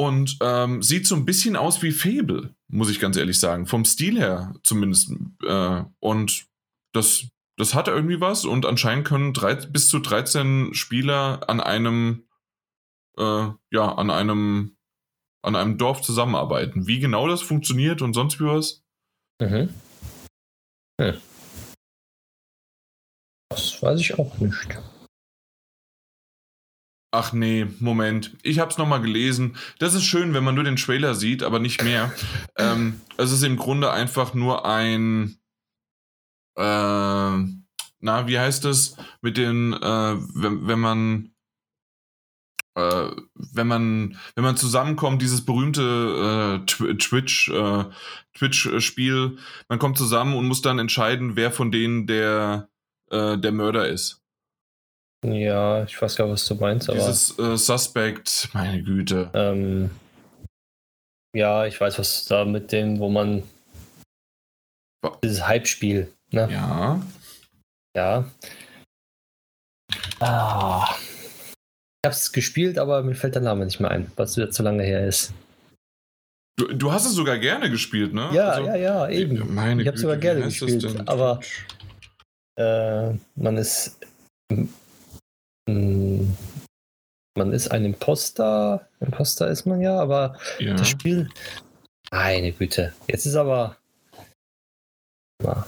[0.01, 3.67] Und ähm, sieht so ein bisschen aus wie Fable, muss ich ganz ehrlich sagen.
[3.67, 5.13] Vom Stil her zumindest.
[5.45, 6.47] Äh, und
[6.95, 7.27] das,
[7.59, 8.47] das hat irgendwie was.
[8.47, 12.25] Und anscheinend können drei, bis zu 13 Spieler an einem,
[13.19, 14.79] äh, ja, an einem,
[15.43, 16.87] an einem Dorf zusammenarbeiten.
[16.87, 18.83] Wie genau das funktioniert und sonst wie was?
[19.39, 19.69] Mhm.
[20.99, 21.21] Hm.
[23.51, 24.79] Das weiß ich auch nicht.
[27.13, 28.37] Ach nee, Moment.
[28.43, 29.57] Ich habe es nochmal gelesen.
[29.81, 32.13] Das ist schön, wenn man nur den Trailer sieht, aber nicht mehr.
[32.57, 35.37] ähm, es ist im Grunde einfach nur ein.
[36.57, 38.97] Äh, na, wie heißt es?
[39.23, 41.31] Mit den, äh, wenn, wenn man.
[42.77, 47.85] Äh, wenn man wenn man zusammenkommt, dieses berühmte äh, Twitch äh,
[48.35, 49.39] Twitch-Spiel,
[49.69, 52.69] man kommt zusammen und muss dann entscheiden, wer von denen der
[53.11, 54.20] äh, der Mörder ist.
[55.25, 56.99] Ja, ich weiß gar nicht, was du meinst, aber.
[56.99, 59.31] Dieses äh, Suspect, meine Güte.
[59.35, 59.91] Ähm,
[61.37, 63.43] ja, ich weiß, was da mit dem, wo man.
[65.23, 66.49] Dieses Hype-Spiel, ne?
[66.51, 67.01] Ja.
[67.97, 68.25] Ja.
[70.21, 70.95] Ah.
[72.03, 74.83] Ich hab's gespielt, aber mir fällt der Name nicht mehr ein, was wieder zu lange
[74.83, 75.33] her ist.
[76.57, 78.31] Du, du hast es sogar gerne gespielt, ne?
[78.33, 79.55] Ja, also, ja, ja, eben.
[79.55, 81.41] Meine ich habe sogar gerne gespielt, aber
[82.57, 83.99] äh, man ist
[85.67, 88.89] man ist ein Imposter.
[89.01, 90.75] Imposter ist man ja, aber ja.
[90.75, 91.29] das Spiel.
[92.11, 92.93] Meine Güte.
[93.07, 93.77] Jetzt ist aber.
[95.43, 95.65] Mal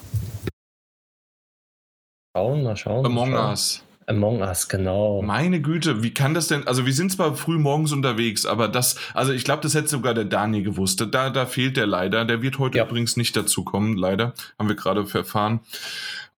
[2.36, 3.07] schauen, mal schauen.
[3.07, 3.51] Among mal schauen.
[3.51, 3.82] Us.
[4.07, 5.22] Among Us, genau.
[5.22, 6.66] Meine Güte, wie kann das denn?
[6.66, 10.12] Also, wir sind zwar früh morgens unterwegs, aber das, also ich glaube, das hätte sogar
[10.12, 11.07] der Dani gewusst.
[11.12, 12.24] Da, da fehlt der leider.
[12.24, 12.84] Der wird heute ja.
[12.84, 14.34] übrigens nicht dazu kommen, leider.
[14.59, 15.61] Haben wir gerade verfahren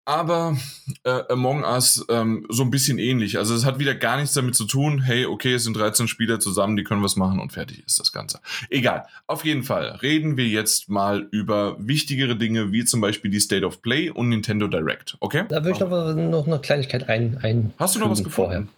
[0.04, 0.56] aber
[1.04, 3.38] äh, Among Us ähm, so ein bisschen ähnlich.
[3.38, 6.40] Also es hat wieder gar nichts damit zu tun, hey, okay, es sind 13 Spieler
[6.40, 8.40] zusammen, die können was machen und fertig ist das Ganze.
[8.70, 9.06] Egal.
[9.26, 13.64] Auf jeden Fall reden wir jetzt mal über wichtigere Dinge, wie zum Beispiel die State
[13.64, 15.44] of Play und Nintendo Direct, okay?
[15.48, 18.68] Da würde ich noch, noch eine Kleinigkeit ein, ein Hast du noch was gefunden?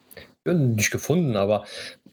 [0.44, 0.54] Vorher.
[0.54, 1.64] Nicht gefunden, aber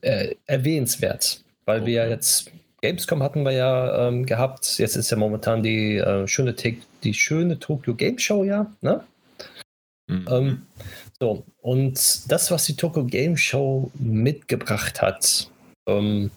[0.01, 1.87] äh, erwähnenswert, weil okay.
[1.87, 2.51] wir ja jetzt
[2.83, 4.77] Gamescom hatten wir ja ähm, gehabt.
[4.77, 8.69] Jetzt ist ja momentan die äh, schöne die schöne Tokyo Game Show, ja.
[8.81, 9.01] Ne?
[10.07, 10.27] Mhm.
[10.29, 10.61] Ähm,
[11.17, 15.49] so, und das, was die Tokyo Game Show mitgebracht hat,
[15.87, 16.29] ähm,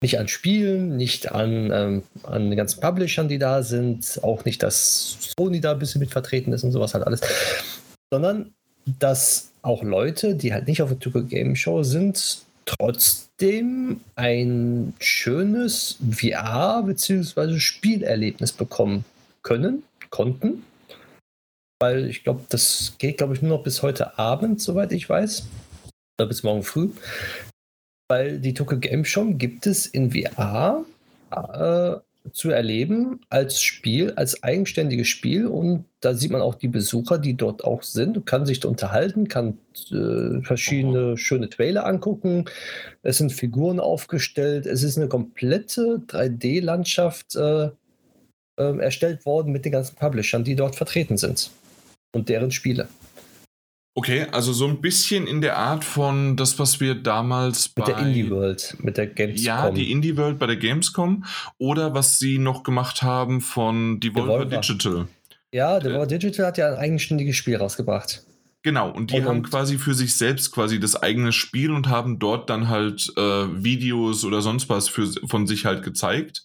[0.00, 4.64] nicht an Spielen, nicht an, ähm, an den ganzen Publishern, die da sind, auch nicht,
[4.64, 7.20] dass Sony da ein bisschen mit vertreten ist und sowas halt alles,
[8.12, 8.52] sondern
[8.98, 15.98] dass auch Leute, die halt nicht auf der Tokyo Game Show sind, trotzdem ein schönes
[16.10, 17.58] VR- bzw.
[17.58, 19.04] Spielerlebnis bekommen
[19.42, 20.64] können, konnten.
[21.80, 25.46] Weil ich glaube, das geht, glaube ich, nur noch bis heute Abend, soweit ich weiß.
[26.18, 26.90] Oder bis morgen früh.
[28.08, 30.84] Weil die Tokyo Game Show gibt es in VR
[31.30, 31.96] äh,
[32.32, 35.46] zu erleben als Spiel, als eigenständiges Spiel.
[35.46, 38.14] Und da sieht man auch die Besucher, die dort auch sind.
[38.14, 39.58] Du kannst sich unterhalten, kann
[39.90, 42.46] äh, verschiedene schöne Trailer angucken.
[43.02, 44.66] Es sind Figuren aufgestellt.
[44.66, 47.70] Es ist eine komplette 3D-Landschaft äh,
[48.58, 51.50] äh, erstellt worden mit den ganzen Publishern, die dort vertreten sind
[52.12, 52.88] und deren Spiele.
[53.98, 57.92] Okay, also so ein bisschen in der Art von das, was wir damals mit bei.
[57.92, 59.42] Der Indie World, mit der Gamescom.
[59.42, 61.24] Ja, die Indie World bei der Gamescom.
[61.56, 64.60] Oder was sie noch gemacht haben von Devolver, Devolver.
[64.60, 65.08] Digital.
[65.50, 68.22] Ja, Devolver äh, Digital hat ja ein eigenständiges Spiel rausgebracht.
[68.62, 72.18] Genau, und die und, haben quasi für sich selbst quasi das eigene Spiel und haben
[72.18, 73.20] dort dann halt äh,
[73.64, 76.44] Videos oder sonst was für, von sich halt gezeigt.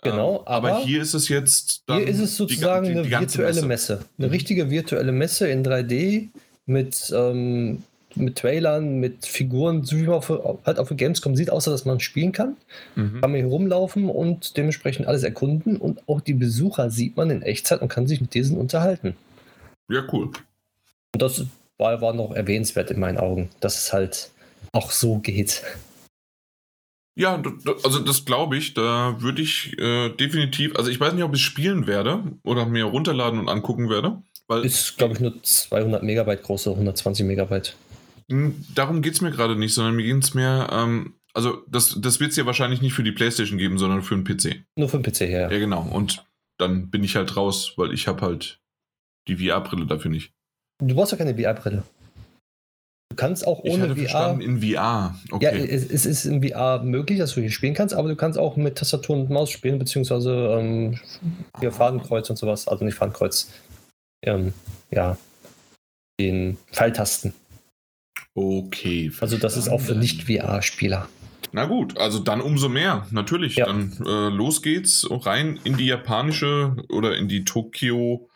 [0.00, 1.82] Genau, ähm, aber, aber, hier ist es jetzt.
[1.90, 3.66] hier ist es sozusagen die, die, die eine virtuelle Messe.
[3.66, 4.04] Messe.
[4.16, 4.32] Eine mhm.
[4.32, 6.30] richtige virtuelle Messe in 3D
[6.70, 7.82] mit ähm,
[8.16, 11.84] mit Trailern, mit Figuren, so wie man auf, halt auf der Gamescom sieht, außer dass
[11.84, 12.56] man spielen kann.
[12.96, 13.20] Mhm.
[13.20, 17.42] Kann man hier rumlaufen und dementsprechend alles erkunden und auch die Besucher sieht man in
[17.42, 19.16] Echtzeit und kann sich mit diesen unterhalten.
[19.88, 20.30] Ja, cool.
[21.14, 21.44] Und das
[21.78, 24.30] war, war noch erwähnenswert in meinen Augen, dass es halt
[24.72, 25.62] auch so geht.
[27.16, 27.42] Ja,
[27.84, 28.74] also das glaube ich.
[28.74, 32.84] Da würde ich äh, definitiv, also ich weiß nicht, ob ich spielen werde oder mir
[32.84, 34.22] runterladen und angucken werde.
[34.50, 37.76] Weil ist, glaube ich, nur 200 Megabyte groß, oder 120 Megabyte.
[38.28, 41.96] Hm, darum geht es mir gerade nicht, sondern mir ging es mehr, ähm, also das,
[42.00, 44.64] das wird es ja wahrscheinlich nicht für die Playstation geben, sondern für den PC.
[44.76, 45.48] Nur für den PC, ja.
[45.48, 45.82] Ja, genau.
[45.82, 46.26] Und
[46.58, 48.60] dann bin ich halt raus, weil ich habe halt
[49.28, 50.32] die VR-Brille dafür nicht.
[50.82, 51.84] Du brauchst ja keine VR-Brille.
[53.10, 54.40] Du kannst auch ohne ich hatte VR.
[54.40, 55.14] in VR.
[55.30, 55.44] Okay.
[55.44, 58.36] Ja, es, es, ist in VR möglich, dass du hier spielen kannst, aber du kannst
[58.36, 60.98] auch mit Tastatur und Maus spielen, beziehungsweise ähm,
[61.60, 62.66] hier Fadenkreuz und sowas.
[62.66, 63.48] Also nicht Fadenkreuz.
[64.22, 64.52] Ähm,
[64.90, 65.16] ja.
[66.18, 67.32] Den Pfeiltasten.
[68.34, 69.10] Okay.
[69.20, 71.08] Also das ist auch für Nicht-VR-Spieler.
[71.52, 73.56] Na gut, also dann umso mehr, natürlich.
[73.56, 73.66] Ja.
[73.66, 78.28] Dann äh, los geht's rein in die japanische oder in die Tokyo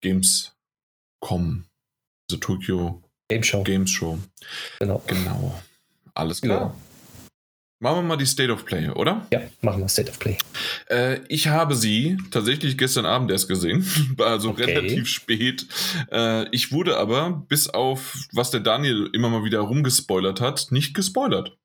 [0.00, 0.56] Games
[1.20, 1.66] kommen.
[2.30, 3.62] Also Tokyo Game Show.
[3.62, 4.18] Games Show.
[4.78, 5.02] Genau.
[5.06, 5.60] Genau.
[6.14, 6.58] Alles klar.
[6.58, 6.76] Genau.
[7.82, 9.26] Machen wir mal die State of Play, oder?
[9.32, 10.38] Ja, machen wir State of Play.
[10.88, 13.84] Äh, ich habe sie tatsächlich gestern Abend erst gesehen,
[14.18, 14.66] also okay.
[14.66, 15.66] relativ spät.
[16.12, 20.94] Äh, ich wurde aber, bis auf was der Daniel immer mal wieder rumgespoilert hat, nicht
[20.94, 21.58] gespoilert.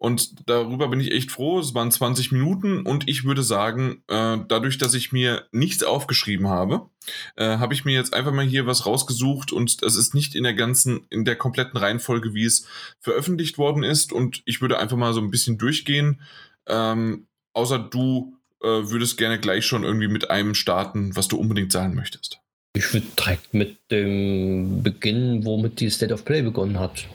[0.00, 1.60] Und darüber bin ich echt froh.
[1.60, 6.48] Es waren 20 Minuten und ich würde sagen, äh, dadurch, dass ich mir nichts aufgeschrieben
[6.48, 6.88] habe,
[7.36, 10.44] äh, habe ich mir jetzt einfach mal hier was rausgesucht und es ist nicht in
[10.44, 12.66] der ganzen, in der kompletten Reihenfolge, wie es
[12.98, 14.10] veröffentlicht worden ist.
[14.10, 16.22] Und ich würde einfach mal so ein bisschen durchgehen.
[16.66, 21.72] Ähm, außer du äh, würdest gerne gleich schon irgendwie mit einem starten, was du unbedingt
[21.72, 22.40] sagen möchtest.
[22.74, 27.06] Ich würde direkt mit dem beginnen, womit die State of Play begonnen hat.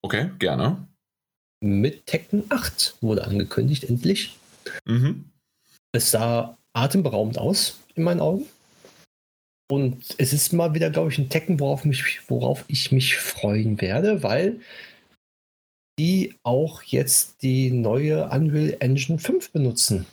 [0.00, 0.88] Okay, gerne
[1.60, 4.38] mit Tekken 8 wurde angekündigt, endlich.
[4.86, 5.26] Mhm.
[5.92, 8.46] Es sah atemberaubend aus, in meinen Augen.
[9.70, 13.80] Und es ist mal wieder, glaube ich, ein Tekken, worauf, mich, worauf ich mich freuen
[13.80, 14.60] werde, weil
[15.98, 20.06] die auch jetzt die neue Unreal Engine 5 benutzen.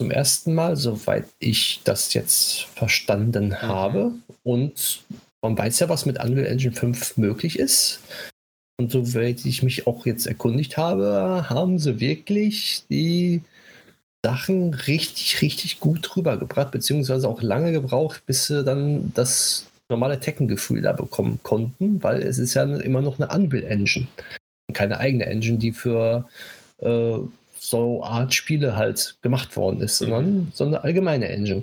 [0.00, 3.62] Zum ersten Mal, soweit ich das jetzt verstanden mhm.
[3.62, 4.12] habe.
[4.42, 5.02] Und
[5.42, 8.00] man weiß ja, was mit Unreal Engine 5 möglich ist.
[8.76, 13.42] Und soweit ich mich auch jetzt erkundigt habe, haben sie wirklich die
[14.24, 20.82] Sachen richtig, richtig gut rübergebracht, beziehungsweise auch lange gebraucht, bis sie dann das normale Tekken-Gefühl
[20.82, 24.06] da bekommen konnten, weil es ist ja immer noch eine Unreal-Engine.
[24.72, 26.26] Keine eigene Engine, die für
[26.78, 27.18] äh,
[27.58, 31.62] so Art Spiele halt gemacht worden ist, sondern so eine allgemeine Engine.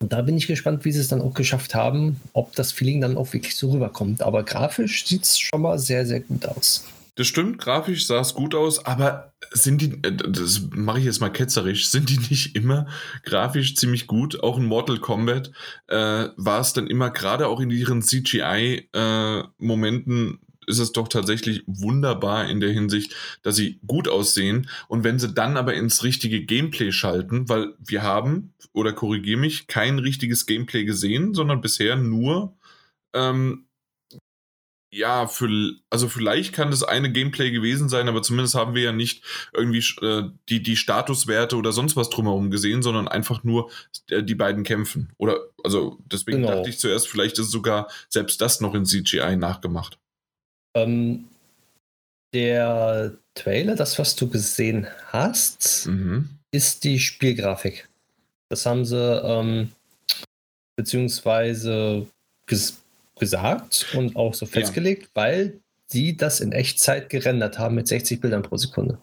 [0.00, 3.00] Und da bin ich gespannt, wie sie es dann auch geschafft haben, ob das Feeling
[3.00, 4.22] dann auch wirklich so rüberkommt.
[4.22, 6.84] Aber grafisch sieht es schon mal sehr, sehr gut aus.
[7.16, 11.20] Das stimmt, grafisch sah es gut aus, aber sind die, äh, das mache ich jetzt
[11.20, 12.86] mal ketzerisch, sind die nicht immer
[13.24, 14.40] grafisch ziemlich gut?
[14.40, 15.50] Auch in Mortal Kombat
[15.88, 20.36] äh, war es dann immer gerade auch in ihren CGI-Momenten äh,
[20.68, 24.68] ist es doch tatsächlich wunderbar in der Hinsicht, dass sie gut aussehen.
[24.86, 29.66] Und wenn sie dann aber ins richtige Gameplay schalten, weil wir haben, oder korrigiere mich,
[29.66, 32.56] kein richtiges Gameplay gesehen, sondern bisher nur
[33.14, 33.68] ähm,
[34.90, 38.92] ja, für, also vielleicht kann das eine Gameplay gewesen sein, aber zumindest haben wir ja
[38.92, 43.70] nicht irgendwie äh, die, die Statuswerte oder sonst was drumherum gesehen, sondern einfach nur
[44.08, 45.12] äh, die beiden kämpfen.
[45.18, 46.56] Oder, also deswegen genau.
[46.56, 49.98] dachte ich zuerst, vielleicht ist sogar selbst das noch in CGI nachgemacht.
[50.76, 51.28] Ähm,
[52.34, 56.28] der Trailer, das, was du gesehen hast, mhm.
[56.50, 57.88] ist die Spielgrafik.
[58.50, 59.72] Das haben sie ähm,
[60.76, 62.06] beziehungsweise
[62.46, 62.78] ges
[63.18, 65.08] gesagt und auch so festgelegt, ja.
[65.14, 68.98] weil sie das in Echtzeit gerendert haben mit 60 Bildern pro Sekunde.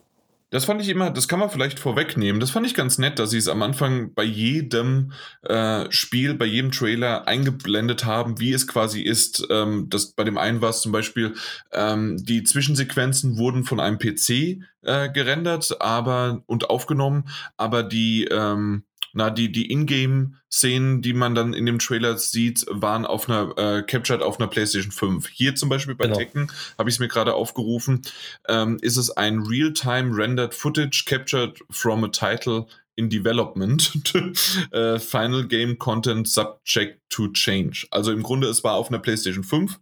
[0.50, 2.40] Das fand ich immer, das kann man vielleicht vorwegnehmen.
[2.40, 6.44] Das fand ich ganz nett, dass sie es am Anfang bei jedem äh, Spiel, bei
[6.44, 9.44] jedem Trailer eingeblendet haben, wie es quasi ist.
[9.50, 11.34] Ähm, das, bei dem einen war es zum Beispiel,
[11.72, 18.84] ähm, die Zwischensequenzen wurden von einem PC äh, gerendert aber und aufgenommen, aber die ähm,
[19.16, 23.82] na, die, die Ingame-Szenen, die man dann in dem Trailer sieht, waren auf einer, äh,
[23.82, 25.26] captured auf einer PlayStation 5.
[25.28, 26.18] Hier zum Beispiel bei genau.
[26.18, 28.02] Tekken, habe ich es mir gerade aufgerufen,
[28.46, 33.90] ähm, ist es ein Real-Time Rendered Footage captured from a title in Development.
[34.72, 37.86] äh, Final Game Content Subject to Change.
[37.90, 39.80] Also im Grunde, es war auf einer PlayStation 5,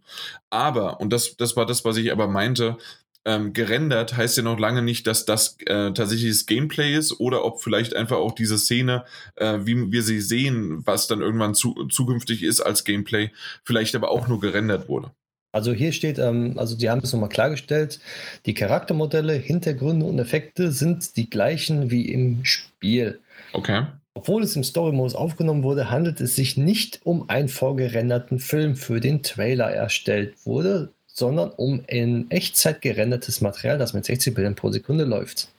[0.49, 2.77] aber, und das, das war das, was ich aber meinte,
[3.25, 7.43] ähm, gerendert, heißt ja noch lange nicht, dass das äh, tatsächlich das Gameplay ist oder
[7.43, 9.03] ob vielleicht einfach auch diese Szene,
[9.35, 13.31] äh, wie wir sie sehen, was dann irgendwann zu, zukünftig ist als Gameplay,
[13.63, 15.11] vielleicht aber auch nur gerendert wurde.
[15.51, 17.99] Also hier steht, ähm, also die haben es nochmal klargestellt,
[18.45, 23.21] die Charaktermodelle, Hintergründe und Effekte sind die gleichen wie im Spiel.
[23.53, 23.85] Okay.
[24.13, 28.99] Obwohl es im Story-Modus aufgenommen wurde, handelt es sich nicht um einen vorgerenderten Film für
[28.99, 34.71] den Trailer erstellt wurde, sondern um in Echtzeit gerendertes Material, das mit 60 Bildern pro
[34.71, 35.49] Sekunde läuft.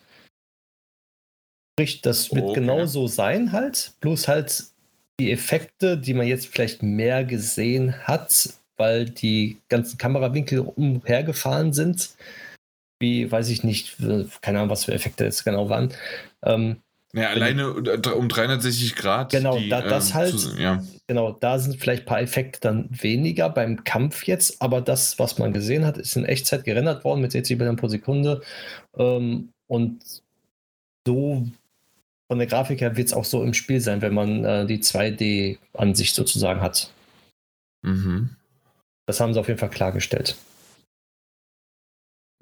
[1.78, 2.60] Sprich, das wird okay.
[2.60, 4.64] genauso sein halt, bloß halt
[5.18, 12.10] die Effekte, die man jetzt vielleicht mehr gesehen hat, weil die ganzen Kamerawinkel umhergefahren sind.
[12.98, 13.96] Wie, weiß ich nicht,
[14.40, 15.92] keine Ahnung, was für Effekte das genau waren.
[16.42, 16.76] Ähm,
[17.12, 19.30] ja, alleine um 360 Grad.
[19.30, 20.82] Genau, die, da, das ähm, halt, zu, ja.
[21.06, 25.38] Genau, da sind vielleicht ein paar Effekte dann weniger beim Kampf jetzt, aber das, was
[25.38, 28.42] man gesehen hat, ist in Echtzeit gerendert worden mit 60 Bildern pro Sekunde.
[28.96, 30.02] Ähm, und
[31.06, 31.46] so
[32.28, 34.78] von der Grafik her wird es auch so im Spiel sein, wenn man äh, die
[34.78, 36.90] 2D-Ansicht sozusagen hat.
[37.82, 38.30] Mhm.
[39.06, 40.36] Das haben sie auf jeden Fall klargestellt.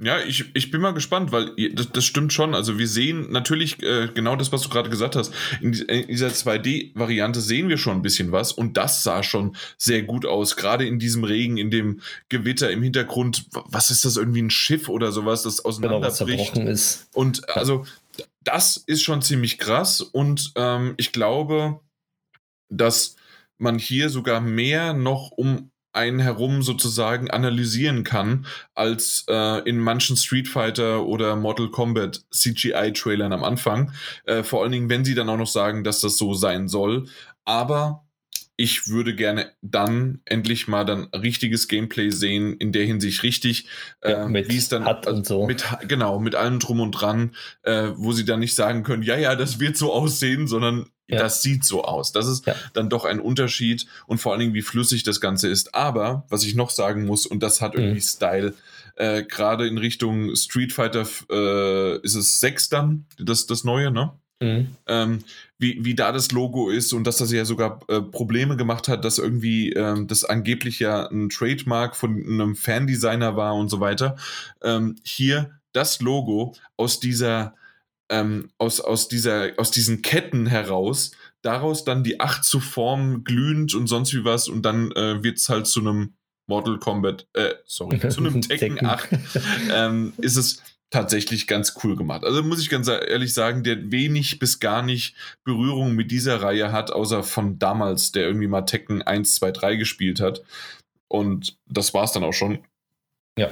[0.02, 2.54] Ja, ich, ich bin mal gespannt, weil das, das stimmt schon.
[2.54, 5.32] Also wir sehen natürlich äh, genau das, was du gerade gesagt hast.
[5.60, 10.02] In, in dieser 2D-Variante sehen wir schon ein bisschen was und das sah schon sehr
[10.02, 10.56] gut aus.
[10.56, 13.46] Gerade in diesem Regen, in dem Gewitter im Hintergrund.
[13.52, 14.16] Was ist das?
[14.16, 16.54] Irgendwie ein Schiff oder sowas, das auseinanderbricht.
[16.54, 17.08] Genau, ist.
[17.12, 17.86] Und also
[18.42, 21.80] das ist schon ziemlich krass und ähm, ich glaube,
[22.68, 23.16] dass
[23.58, 30.16] man hier sogar mehr noch um einen herum sozusagen analysieren kann, als äh, in manchen
[30.16, 33.92] Street Fighter oder Mortal Kombat CGI-Trailern am Anfang.
[34.24, 37.06] Äh, vor allen Dingen, wenn sie dann auch noch sagen, dass das so sein soll.
[37.44, 38.04] Aber
[38.56, 43.66] ich würde gerne dann endlich mal dann richtiges Gameplay sehen, in der Hinsicht richtig,
[44.02, 45.46] ja, äh, wie es dann hat und so.
[45.46, 49.16] Mit, genau, mit allem drum und dran, äh, wo sie dann nicht sagen können, ja,
[49.16, 51.18] ja, das wird so aussehen, sondern ja.
[51.18, 52.12] das sieht so aus.
[52.12, 52.54] Das ist ja.
[52.72, 55.74] dann doch ein Unterschied und vor allen Dingen, wie flüssig das Ganze ist.
[55.74, 58.00] Aber, was ich noch sagen muss, und das hat irgendwie mhm.
[58.00, 58.54] Style,
[58.96, 64.12] äh, gerade in Richtung Street Fighter äh, ist es 6 dann, das, das neue, ne?
[64.40, 64.68] Mhm.
[64.86, 65.18] Ähm,
[65.58, 69.04] wie, wie da das Logo ist und dass das ja sogar äh, Probleme gemacht hat,
[69.04, 74.16] dass irgendwie ähm, das angeblich ja ein Trademark von einem Fandesigner war und so weiter.
[74.62, 77.54] Ähm, hier das Logo aus dieser
[78.10, 83.74] ähm, aus, aus, dieser, aus diesen Ketten heraus, daraus dann die acht zu formen, glühend
[83.74, 86.14] und sonst wie was und dann äh, wird es halt zu einem
[86.46, 89.08] Mortal Kombat, äh, sorry, zu einem Tekken 8,
[89.72, 92.24] ähm, ist es tatsächlich ganz cool gemacht.
[92.24, 96.70] Also muss ich ganz ehrlich sagen, der wenig bis gar nicht Berührung mit dieser Reihe
[96.70, 100.42] hat, außer von damals, der irgendwie mal Tekken 1, 2, 3 gespielt hat.
[101.08, 102.58] Und das war es dann auch schon.
[103.36, 103.50] Ja.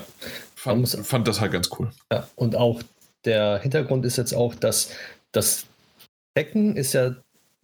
[0.55, 1.91] Fand, fand das halt ganz cool.
[2.13, 2.81] Ja, und auch
[3.25, 4.91] der Hintergrund ist jetzt auch, dass
[5.33, 5.67] das
[6.35, 7.15] Tekken ist ja,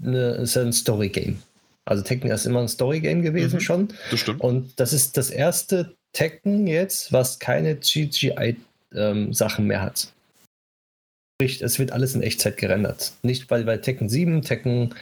[0.02, 1.42] eine, ist ja ein Story-Game.
[1.84, 3.88] Also Tekken ist immer ein Story-Game gewesen mhm, schon.
[4.10, 4.40] Das stimmt.
[4.40, 8.56] Und das ist das erste Tekken jetzt, was keine CGI
[8.94, 10.12] ähm, mehr hat.
[11.40, 13.12] Sprich, es wird alles in Echtzeit gerendert.
[13.22, 14.94] Nicht, weil, weil Tekken 7, Tekken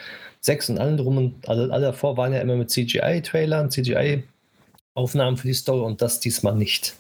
[0.43, 5.49] 6 und allen drum und alle, alle davor waren ja immer mit CGI-Trailern, CGI-Aufnahmen für
[5.49, 6.95] die Story und das diesmal nicht.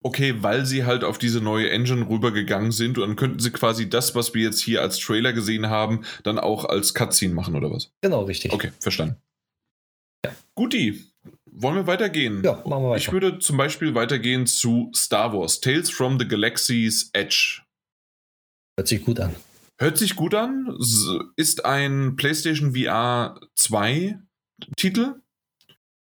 [0.00, 3.90] Okay, weil sie halt auf diese neue Engine rübergegangen sind und dann könnten sie quasi
[3.90, 7.70] das, was wir jetzt hier als Trailer gesehen haben, dann auch als Cutscene machen oder
[7.72, 7.90] was?
[8.00, 8.52] Genau, richtig.
[8.52, 9.16] Okay, verstanden.
[10.24, 10.32] Ja.
[10.54, 11.04] Guti,
[11.50, 12.42] wollen wir weitergehen?
[12.44, 12.96] Ja, machen wir weiter.
[12.96, 17.62] Ich würde zum Beispiel weitergehen zu Star Wars, Tales from the Galaxy's Edge.
[18.78, 19.34] Hört sich gut an.
[19.80, 20.76] Hört sich gut an.
[21.36, 24.18] Ist ein PlayStation VR 2
[24.76, 25.20] Titel.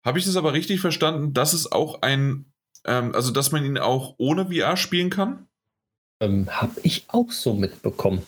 [0.06, 2.53] Habe ich das aber richtig verstanden, dass es auch ein,
[2.86, 5.48] ähm, also dass man ihn auch ohne VR spielen kann?
[6.22, 8.26] Ähm, Habe ich auch so mitbekommen.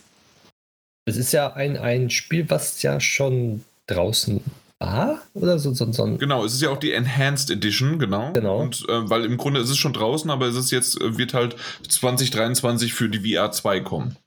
[1.06, 4.42] Es ist ja ein, ein Spiel, was ja schon draußen
[4.80, 8.34] war oder so, so, so Genau, es ist ja auch die Enhanced Edition, genau.
[8.34, 8.60] Genau.
[8.60, 11.34] Und äh, weil im Grunde ist es schon draußen, aber es ist jetzt, äh, wird
[11.34, 11.56] halt
[11.88, 14.18] 2023 für die VR 2 kommen.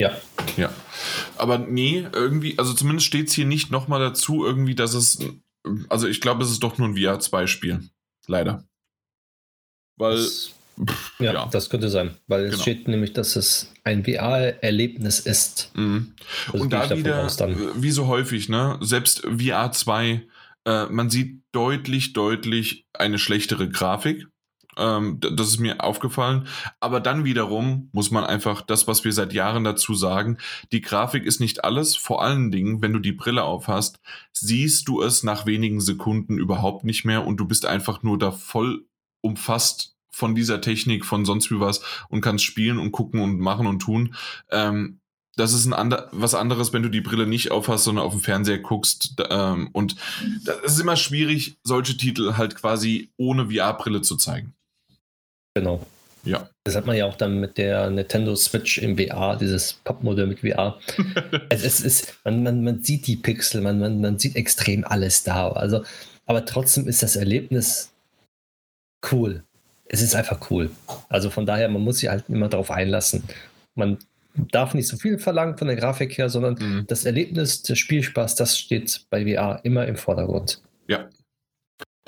[0.00, 0.16] Ja.
[0.56, 0.72] Ja.
[1.36, 5.18] Aber nee, irgendwie, also zumindest steht es hier nicht nochmal dazu, irgendwie, dass es,
[5.88, 7.88] also ich glaube, es ist doch nur ein VR 2-Spiel.
[8.28, 8.64] Leider.
[9.96, 10.16] Weil.
[10.16, 10.54] Das
[11.18, 12.62] ja, ja, das könnte sein, weil es genau.
[12.62, 15.72] steht nämlich, dass es ein VR-Erlebnis ist.
[15.74, 16.14] Mhm.
[16.52, 17.28] Also Und da wieder,
[17.74, 20.22] wie so häufig, ne, selbst VR 2,
[20.66, 24.28] äh, man sieht deutlich, deutlich eine schlechtere Grafik.
[24.78, 26.46] Ähm, das ist mir aufgefallen.
[26.80, 30.38] Aber dann wiederum muss man einfach das, was wir seit Jahren dazu sagen,
[30.72, 31.96] die Grafik ist nicht alles.
[31.96, 34.00] Vor allen Dingen, wenn du die Brille aufhast,
[34.32, 38.30] siehst du es nach wenigen Sekunden überhaupt nicht mehr und du bist einfach nur da
[38.30, 38.86] voll
[39.20, 43.66] umfasst von dieser Technik, von sonst wie was und kannst spielen und gucken und machen
[43.66, 44.14] und tun.
[44.50, 45.00] Ähm,
[45.38, 48.20] das ist ein ander, was anderes, wenn du die Brille nicht aufhast, sondern auf dem
[48.20, 49.14] Fernseher guckst.
[49.30, 49.94] Ähm, und
[50.44, 54.54] das ist immer schwierig, solche Titel halt quasi ohne VR-Brille zu zeigen.
[55.60, 55.80] Genau.
[56.24, 56.48] Ja.
[56.64, 60.40] Das hat man ja auch dann mit der Nintendo Switch im VR, dieses Pappmodell mit
[60.40, 60.78] VR.
[61.48, 65.24] es, es ist, man, man, man sieht die Pixel, man, man, man sieht extrem alles
[65.24, 65.50] da.
[65.52, 65.84] Also,
[66.26, 67.92] aber trotzdem ist das Erlebnis
[69.10, 69.44] cool.
[69.86, 70.70] Es ist einfach cool.
[71.08, 73.22] Also von daher, man muss sich halt immer darauf einlassen.
[73.74, 73.98] Man
[74.34, 76.84] darf nicht so viel verlangen von der Grafik her, sondern mhm.
[76.86, 80.60] das Erlebnis, der Spielspaß, das steht bei VR immer im Vordergrund.
[80.88, 81.08] Ja.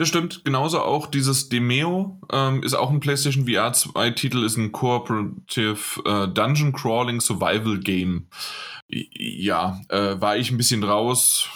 [0.00, 0.46] Das stimmt.
[0.46, 5.76] Genauso auch dieses Demeo ähm, ist auch ein PlayStation VR 2 Titel, ist ein Cooperative
[6.06, 8.26] äh, Dungeon Crawling Survival Game.
[8.88, 11.50] Ja, äh, war ich ein bisschen raus,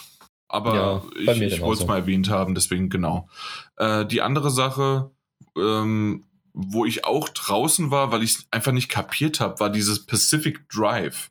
[0.47, 3.31] aber ja, ich, ich wollte es mal erwähnt haben, deswegen genau.
[3.79, 5.11] Äh, die andere Sache,
[5.57, 10.05] ähm, wo ich auch draußen war, weil ich es einfach nicht kapiert habe, war dieses
[10.05, 11.31] Pacific Drive.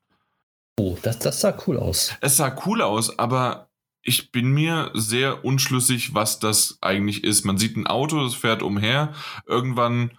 [0.80, 2.11] Oh, das, das sah cool aus.
[2.22, 3.70] Es sah cool aus, aber
[4.04, 7.45] ich bin mir sehr unschlüssig, was das eigentlich ist.
[7.45, 9.14] Man sieht ein Auto, das fährt umher.
[9.47, 10.12] Irgendwann,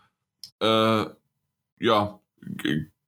[0.61, 1.05] äh,
[1.79, 2.21] ja,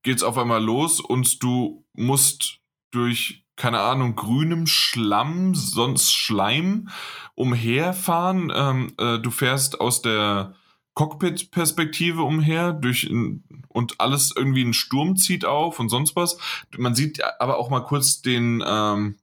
[0.03, 2.61] geht's auf einmal los und du musst
[2.91, 6.91] durch, keine Ahnung, grünem Schlamm, sonst Schleim
[7.35, 8.53] umherfahren.
[8.55, 10.55] Ähm, äh, du fährst aus der
[10.93, 16.39] Cockpit-Perspektive umher durch und alles irgendwie ein Sturm zieht auf und sonst was.
[16.77, 19.17] Man sieht aber auch mal kurz den, ähm,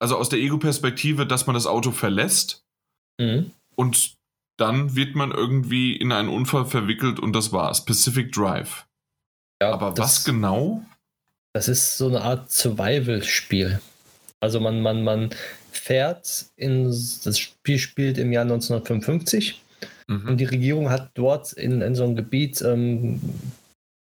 [0.00, 2.64] also aus der Ego-Perspektive, dass man das Auto verlässt
[3.20, 3.50] mhm.
[3.76, 4.14] und
[4.56, 7.84] dann wird man irgendwie in einen Unfall verwickelt und das war's.
[7.84, 8.86] Pacific Drive.
[9.60, 10.84] Ja, aber das, was genau?
[11.54, 13.80] Das ist so eine Art Survival-Spiel.
[14.40, 15.30] Also man, man, man
[15.72, 19.60] fährt in, das Spiel spielt im Jahr 1955
[20.08, 20.28] Mhm.
[20.28, 23.20] Und die Regierung hat dort in, in so einem Gebiet ähm,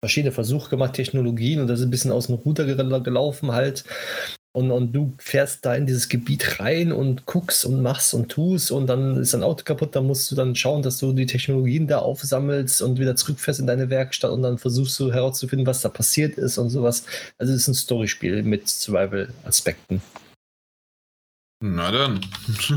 [0.04, 3.84] verschiedene Versuche gemacht, Technologien, und das ist ein bisschen aus dem Ruder gelaufen halt.
[4.56, 8.72] Und, und du fährst da in dieses Gebiet rein und guckst und machst und tust
[8.72, 11.88] und dann ist dein Auto kaputt, dann musst du dann schauen, dass du die Technologien
[11.88, 15.90] da aufsammelst und wieder zurückfährst in deine Werkstatt und dann versuchst du herauszufinden, was da
[15.90, 17.04] passiert ist und sowas.
[17.38, 20.02] Also es ist ein Storyspiel mit Survival-Aspekten.
[21.62, 22.22] Na dann.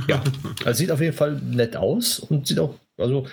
[0.09, 0.20] ja,
[0.64, 3.29] also sieht auf jeden Fall nett aus und sieht auch also,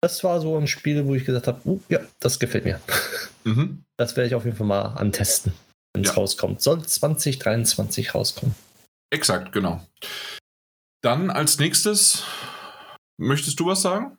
[0.00, 2.80] das war so ein Spiel, wo ich gesagt habe, uh, ja, das gefällt mir.
[3.44, 3.84] Mhm.
[3.96, 5.52] Das werde ich auf jeden Fall mal antesten,
[5.94, 6.14] wenn es ja.
[6.14, 6.60] rauskommt.
[6.60, 8.54] Soll 2023 rauskommen.
[9.10, 9.84] Exakt, genau.
[11.02, 12.24] Dann als nächstes,
[13.18, 14.16] möchtest du was sagen?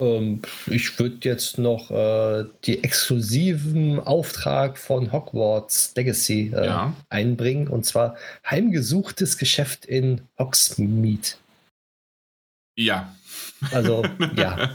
[0.00, 6.94] Ähm, ich würde jetzt noch äh, die exklusiven Auftrag von Hogwarts Legacy äh, ja.
[7.08, 8.16] einbringen und zwar
[8.48, 11.36] heimgesuchtes Geschäft in Hogsmeade.
[12.76, 13.12] Ja.
[13.72, 14.04] Also,
[14.36, 14.72] ja.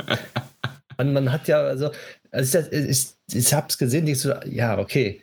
[0.98, 1.92] Man, man hat ja, also,
[2.32, 5.22] also ich, ich, ich habe es gesehen, ich so, ja, okay.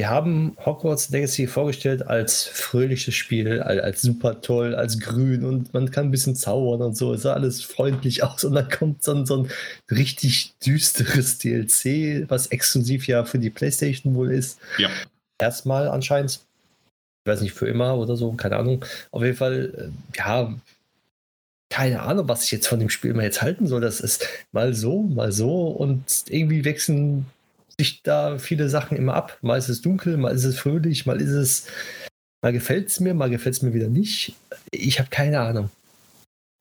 [0.00, 5.74] Die haben Hogwarts Legacy vorgestellt als fröhliches Spiel, als, als, super toll, als grün und
[5.74, 7.12] man kann ein bisschen zaubern und so.
[7.12, 9.50] Es sah alles freundlich aus und dann kommt so ein, so ein
[9.90, 14.58] richtig düsteres DLC, was exklusiv ja für die PlayStation wohl ist.
[14.78, 14.88] Ja.
[15.38, 16.40] Erstmal anscheinend.
[17.26, 18.82] Ich weiß nicht, für immer oder so, keine Ahnung.
[19.10, 20.54] Auf jeden Fall, äh, ja,
[21.68, 23.82] keine Ahnung, was ich jetzt von dem Spiel mal jetzt halten soll.
[23.82, 27.26] Das ist mal so, mal so und irgendwie wechseln
[27.80, 29.38] sich da viele Sachen immer ab.
[29.42, 31.66] Mal ist es dunkel, mal ist es fröhlich, mal ist es,
[32.42, 34.34] mal gefällt es mir, mal gefällt es mir wieder nicht.
[34.70, 35.70] Ich habe keine Ahnung.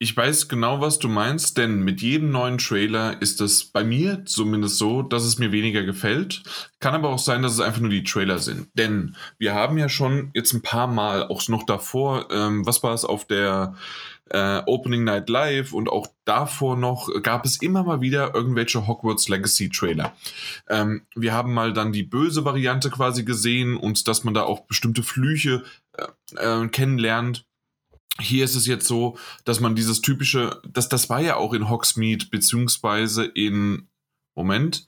[0.02, 4.24] Ich weiß genau, was du meinst, denn mit jedem neuen Trailer ist es bei mir
[4.24, 6.42] zumindest so, dass es mir weniger gefällt.
[6.80, 8.70] Kann aber auch sein, dass es einfach nur die Trailer sind.
[8.76, 12.94] Denn wir haben ja schon jetzt ein paar Mal, auch noch davor, ähm, was war
[12.94, 13.76] es auf der
[14.30, 19.30] äh, Opening Night Live und auch davor noch gab es immer mal wieder irgendwelche Hogwarts
[19.30, 20.16] Legacy Trailer.
[20.68, 24.62] Ähm, wir haben mal dann die böse Variante quasi gesehen und dass man da auch
[24.62, 25.64] bestimmte Flüche
[25.94, 27.46] äh, äh, kennenlernt.
[28.20, 31.70] Hier ist es jetzt so, dass man dieses typische, das, das war ja auch in
[31.70, 33.88] Hogsmeade, beziehungsweise in,
[34.36, 34.88] Moment,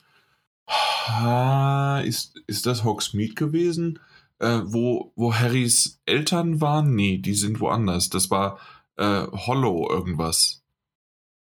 [2.03, 3.99] ist, ist das Hogsmeade gewesen?
[4.39, 6.95] Äh, wo, wo Harrys Eltern waren?
[6.95, 8.09] Nee, die sind woanders.
[8.09, 8.59] Das war
[8.97, 10.61] äh, Hollow irgendwas.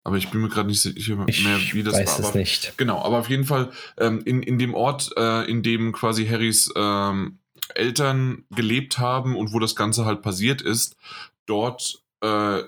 [0.04, 1.28] Aber ich bin mir gerade nicht sicher mehr,
[1.72, 2.30] wie das weiß war.
[2.30, 2.78] Es nicht.
[2.78, 6.72] Genau, aber auf jeden Fall ähm, in, in dem Ort, äh, in dem quasi Harrys
[6.76, 7.40] ähm,
[7.74, 10.96] Eltern gelebt haben und wo das Ganze halt passiert ist,
[11.44, 12.62] dort äh,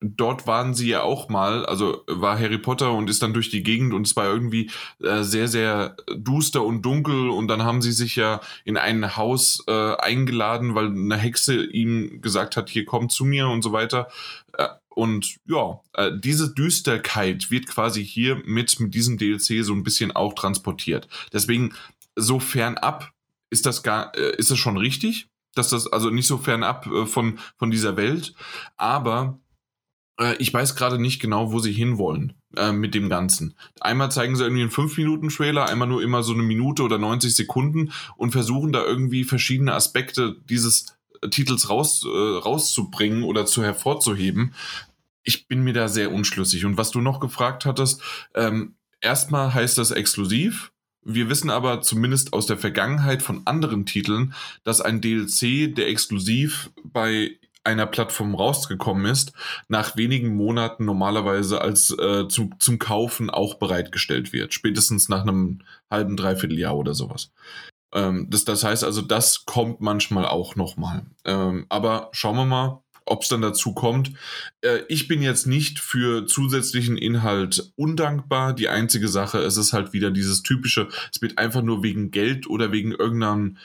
[0.00, 3.62] dort waren sie ja auch mal, also war Harry Potter und ist dann durch die
[3.62, 4.70] Gegend und es war irgendwie
[5.02, 9.62] äh, sehr, sehr duster und dunkel und dann haben sie sich ja in ein Haus
[9.68, 14.08] äh, eingeladen, weil eine Hexe ihm gesagt hat, hier komm zu mir und so weiter.
[14.54, 19.82] Äh, und ja, äh, diese Düsterkeit wird quasi hier mit, mit diesem DLC so ein
[19.82, 21.08] bisschen auch transportiert.
[21.32, 21.74] Deswegen
[22.16, 23.12] so fernab
[23.50, 25.28] ist das gar, äh, ist das schon richtig?
[25.54, 28.34] Dass das also nicht so fernab äh, von, von dieser Welt,
[28.76, 29.38] aber
[30.38, 33.54] ich weiß gerade nicht genau, wo sie hinwollen äh, mit dem Ganzen.
[33.80, 37.92] Einmal zeigen sie irgendwie einen 5-Minuten-Trailer, einmal nur immer so eine Minute oder 90 Sekunden
[38.16, 40.96] und versuchen da irgendwie verschiedene Aspekte dieses
[41.30, 44.54] Titels raus, äh, rauszubringen oder zu hervorzuheben.
[45.22, 46.64] Ich bin mir da sehr unschlüssig.
[46.64, 48.02] Und was du noch gefragt hattest,
[48.34, 50.72] ähm, erstmal heißt das exklusiv.
[51.02, 56.70] Wir wissen aber zumindest aus der Vergangenheit von anderen Titeln, dass ein DLC, der exklusiv
[56.84, 59.32] bei einer Plattform rausgekommen ist,
[59.68, 64.54] nach wenigen Monaten normalerweise als äh, zu, zum Kaufen auch bereitgestellt wird.
[64.54, 67.32] Spätestens nach einem halben, dreiviertel Jahr oder sowas.
[67.92, 71.04] Ähm, das, das heißt also, das kommt manchmal auch nochmal.
[71.24, 74.12] Ähm, aber schauen wir mal, ob es dann dazu kommt.
[74.62, 78.54] Äh, ich bin jetzt nicht für zusätzlichen Inhalt undankbar.
[78.54, 82.48] Die einzige Sache, es ist halt wieder dieses typische, es wird einfach nur wegen Geld
[82.48, 83.56] oder wegen irgendeinem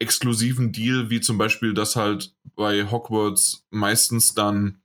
[0.00, 4.80] exklusiven Deal, wie zum Beispiel, dass halt bei Hogwarts meistens dann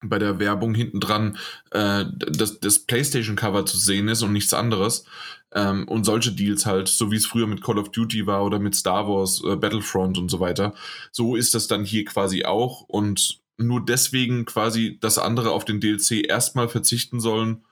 [0.00, 1.36] bei der Werbung hinten dran
[1.72, 5.04] äh, das, das PlayStation-Cover zu sehen ist und nichts anderes.
[5.52, 8.58] Ähm, und solche Deals halt, so wie es früher mit Call of Duty war oder
[8.58, 10.74] mit Star Wars, äh, Battlefront und so weiter.
[11.10, 12.82] So ist das dann hier quasi auch.
[12.82, 17.64] Und nur deswegen quasi das andere auf den DLC erstmal verzichten sollen,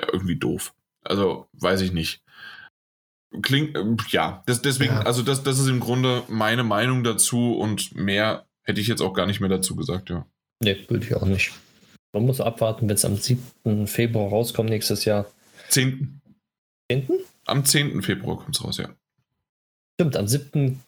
[0.00, 0.72] ja, irgendwie doof.
[1.02, 2.22] Also, weiß ich nicht.
[3.42, 5.02] Klingt, äh, ja, das, deswegen, ja.
[5.02, 9.14] also das, das ist im Grunde meine Meinung dazu und mehr hätte ich jetzt auch
[9.14, 10.26] gar nicht mehr dazu gesagt, ja.
[10.62, 11.52] Nee, würde ich auch nicht.
[12.12, 13.86] Man muss abwarten, wenn es am 7.
[13.86, 15.26] Februar rauskommt nächstes Jahr.
[15.68, 16.20] 10.
[16.90, 17.08] 10.?
[17.46, 18.02] Am 10.
[18.02, 18.88] Februar kommt es raus, ja.
[19.94, 20.82] Stimmt, am 7.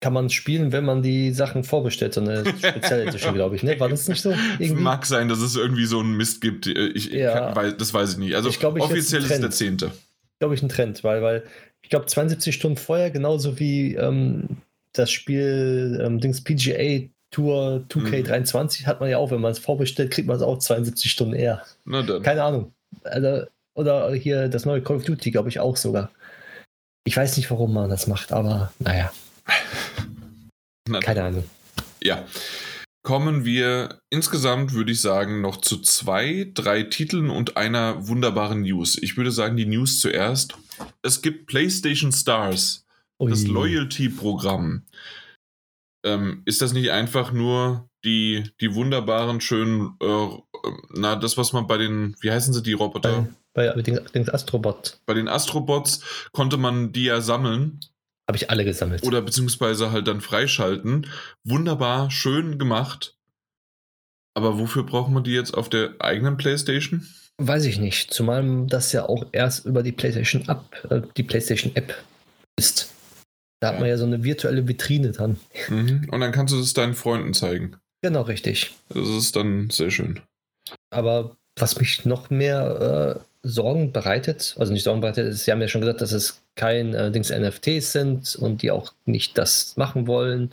[0.00, 3.62] kann man spielen, wenn man die Sachen vorbestellt, so eine spezielle Edition, glaube ich.
[3.62, 3.78] Ne?
[3.78, 4.30] War das nicht so?
[4.58, 4.82] Irgendwie?
[4.82, 6.66] Mag sein, dass es irgendwie so einen Mist gibt.
[6.66, 7.52] Ich, ja.
[7.52, 8.34] kann, das weiß ich nicht.
[8.34, 9.76] Also ich glaub, ich offiziell ist der 10
[10.42, 11.44] glaube ich, ein Trend, weil, weil
[11.82, 14.56] ich glaube, 72 Stunden vorher, genauso wie ähm,
[14.92, 18.86] das Spiel ähm, Dings PGA Tour 2K23 mhm.
[18.86, 21.62] hat man ja auch, wenn man es vorbestellt, kriegt man es auch 72 Stunden eher.
[22.24, 22.72] Keine Ahnung.
[23.04, 26.10] Also, oder hier das neue Call of Duty, glaube ich, auch sogar.
[27.04, 29.12] Ich weiß nicht, warum man das macht, aber naja.
[31.04, 31.44] Keine Ahnung.
[32.02, 32.26] Ja
[33.02, 38.96] kommen wir insgesamt, würde ich sagen, noch zu zwei, drei Titeln und einer wunderbaren News.
[38.96, 40.56] Ich würde sagen, die News zuerst.
[41.02, 42.86] Es gibt PlayStation Stars,
[43.20, 43.30] Ui.
[43.30, 44.82] das Loyalty-Programm.
[46.04, 50.28] Ähm, ist das nicht einfach nur die, die wunderbaren, schönen, äh,
[50.90, 53.28] na, das, was man bei den, wie heißen sie, die Roboter?
[53.54, 55.00] Bei, bei den, den Astrobots.
[55.06, 56.00] Bei den Astrobots
[56.32, 57.80] konnte man die ja sammeln
[58.28, 59.02] habe ich alle gesammelt.
[59.02, 61.06] Oder beziehungsweise halt dann freischalten.
[61.44, 63.16] Wunderbar, schön gemacht.
[64.34, 67.06] Aber wofür brauchen wir die jetzt auf der eigenen PlayStation?
[67.38, 68.12] Weiß ich nicht.
[68.12, 71.94] Zumal das ja auch erst über die PlayStation App, äh, die PlayStation App
[72.56, 72.92] ist.
[73.60, 73.72] Da ja.
[73.74, 75.38] hat man ja so eine virtuelle Vitrine dran.
[75.68, 76.08] Mhm.
[76.10, 77.76] Und dann kannst du es deinen Freunden zeigen.
[78.02, 78.74] Genau, richtig.
[78.88, 80.20] Das ist dann sehr schön.
[80.90, 85.60] Aber was mich noch mehr äh, Sorgen bereitet, also nicht Sorgen bereitet, ist, Sie haben
[85.60, 89.76] ja schon gesagt, dass es kein äh, Dings NFTs sind und die auch nicht das
[89.76, 90.50] machen wollen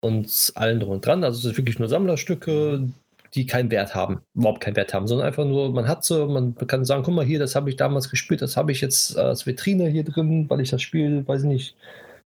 [0.00, 1.24] und allen drum und dran.
[1.24, 2.88] Also es sind wirklich nur Sammlerstücke,
[3.34, 6.54] die keinen Wert haben, überhaupt keinen Wert haben, sondern einfach nur, man hat so, man
[6.66, 9.46] kann sagen, guck mal hier, das habe ich damals gespielt, das habe ich jetzt als
[9.46, 11.76] Vitrine hier drin, weil ich das Spiel, weiß nicht,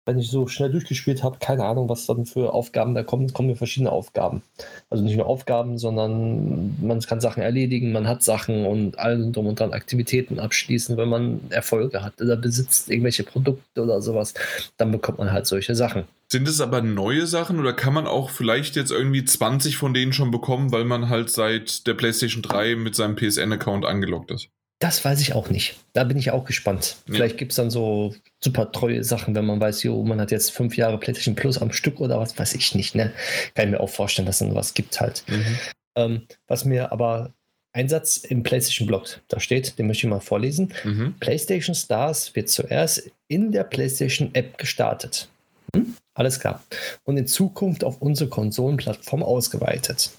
[0.08, 3.48] wenn ich so schnell durchgespielt habe, keine Ahnung, was dann für Aufgaben da kommen, kommen
[3.48, 4.40] mir verschiedene Aufgaben.
[4.88, 9.48] Also nicht nur Aufgaben, sondern man kann Sachen erledigen, man hat Sachen und allem drum
[9.48, 14.32] und dran Aktivitäten abschließen, wenn man Erfolge hat oder besitzt irgendwelche Produkte oder sowas,
[14.78, 16.04] dann bekommt man halt solche Sachen.
[16.28, 20.14] Sind es aber neue Sachen oder kann man auch vielleicht jetzt irgendwie 20 von denen
[20.14, 24.48] schon bekommen, weil man halt seit der PlayStation 3 mit seinem PSN-Account angeloggt ist?
[24.80, 25.76] Das weiß ich auch nicht.
[25.92, 26.96] Da bin ich auch gespannt.
[27.06, 27.14] Ja.
[27.14, 30.52] Vielleicht gibt es dann so super treue Sachen, wenn man weiß, jo, man hat jetzt
[30.52, 32.94] fünf Jahre PlayStation Plus am Stück oder was weiß ich nicht.
[32.94, 33.12] Ne?
[33.54, 35.24] Kann ich mir auch vorstellen, dass es dann was gibt halt.
[35.26, 35.58] Mhm.
[35.96, 37.32] Ähm, was mir aber
[37.72, 40.72] ein Satz im PlayStation Blog da steht, den möchte ich mal vorlesen.
[40.84, 41.14] Mhm.
[41.18, 45.28] PlayStation Stars wird zuerst in der PlayStation App gestartet.
[45.74, 45.94] Hm?
[46.14, 46.64] Alles klar.
[47.04, 50.10] Und in Zukunft auf unsere Konsolenplattform ausgeweitet.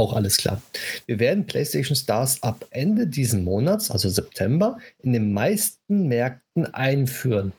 [0.00, 0.62] Auch alles klar.
[1.04, 7.52] Wir werden PlayStation Stars ab Ende diesen Monats, also September, in den meisten Märkten einführen.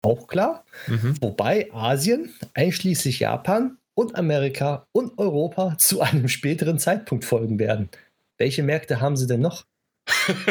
[0.00, 0.64] Auch klar.
[0.86, 1.20] Mhm.
[1.20, 7.90] Wobei Asien, einschließlich Japan und Amerika und Europa, zu einem späteren Zeitpunkt folgen werden.
[8.38, 9.66] Welche Märkte haben sie denn noch?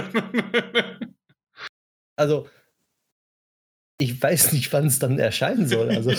[2.16, 2.48] also,
[4.00, 5.90] ich weiß nicht, wann es dann erscheinen soll.
[5.90, 6.12] Also,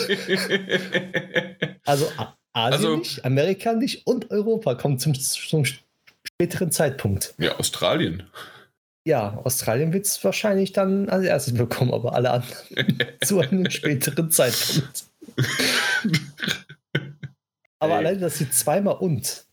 [1.85, 2.09] also
[2.55, 5.65] Asien also, nicht, Amerika nicht und Europa kommt zum, zum
[6.23, 7.35] späteren Zeitpunkt.
[7.39, 8.23] Ja, Australien.
[9.07, 14.31] Ja, Australien wird es wahrscheinlich dann als erstes bekommen, aber alle anderen zu einem späteren
[14.31, 15.05] Zeitpunkt.
[17.81, 17.99] aber Ey.
[17.99, 19.45] allein, dass sie zweimal und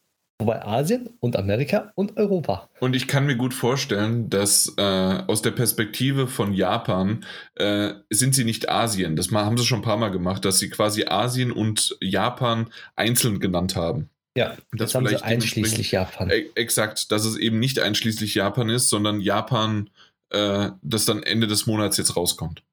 [0.41, 2.67] Wobei Asien und Amerika und Europa.
[2.79, 4.81] Und ich kann mir gut vorstellen, dass äh,
[5.27, 7.23] aus der Perspektive von Japan
[7.55, 9.15] äh, sind sie nicht Asien.
[9.15, 13.39] Das haben sie schon ein paar Mal gemacht, dass sie quasi Asien und Japan einzeln
[13.39, 14.09] genannt haben.
[14.35, 16.31] Ja, das haben sie einschließlich Japan.
[16.55, 19.89] Exakt, dass es eben nicht einschließlich Japan ist, sondern Japan,
[20.29, 22.63] äh, das dann Ende des Monats jetzt rauskommt.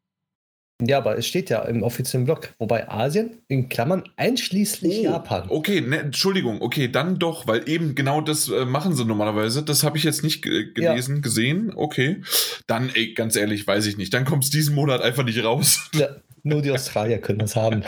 [0.80, 2.54] Ja, aber es steht ja im offiziellen Blog.
[2.58, 5.46] Wobei Asien in Klammern einschließlich oh, Japan.
[5.48, 9.64] Okay, ne, Entschuldigung, okay, dann doch, weil eben genau das äh, machen sie normalerweise.
[9.64, 11.22] Das habe ich jetzt nicht gelesen, ja.
[11.22, 11.72] gesehen.
[11.74, 12.22] Okay.
[12.68, 14.14] Dann, ey, ganz ehrlich, weiß ich nicht.
[14.14, 15.90] Dann kommt es diesen Monat einfach nicht raus.
[15.98, 16.08] Ja,
[16.44, 17.82] nur die Australier können das haben.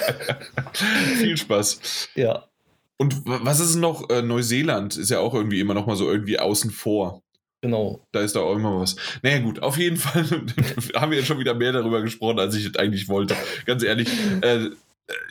[1.19, 2.09] Viel Spaß.
[2.17, 2.49] Ja.
[2.97, 4.11] Und was ist noch?
[4.11, 7.23] Äh, Neuseeland ist ja auch irgendwie immer noch mal so irgendwie außen vor.
[7.63, 8.07] Genau.
[8.13, 8.97] Da ist da auch immer was.
[9.23, 10.25] Naja, gut, auf jeden Fall
[10.95, 13.37] haben wir jetzt schon wieder mehr darüber gesprochen, als ich eigentlich wollte.
[13.67, 14.09] Ganz ehrlich,
[14.41, 14.71] äh,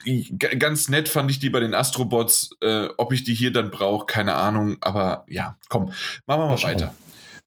[0.05, 2.51] äh ganz nett fand ich die bei den Astrobots.
[2.61, 4.77] Äh, ob ich die hier dann brauche, keine Ahnung.
[4.81, 5.85] Aber ja, komm,
[6.25, 6.93] machen wir mal weiter.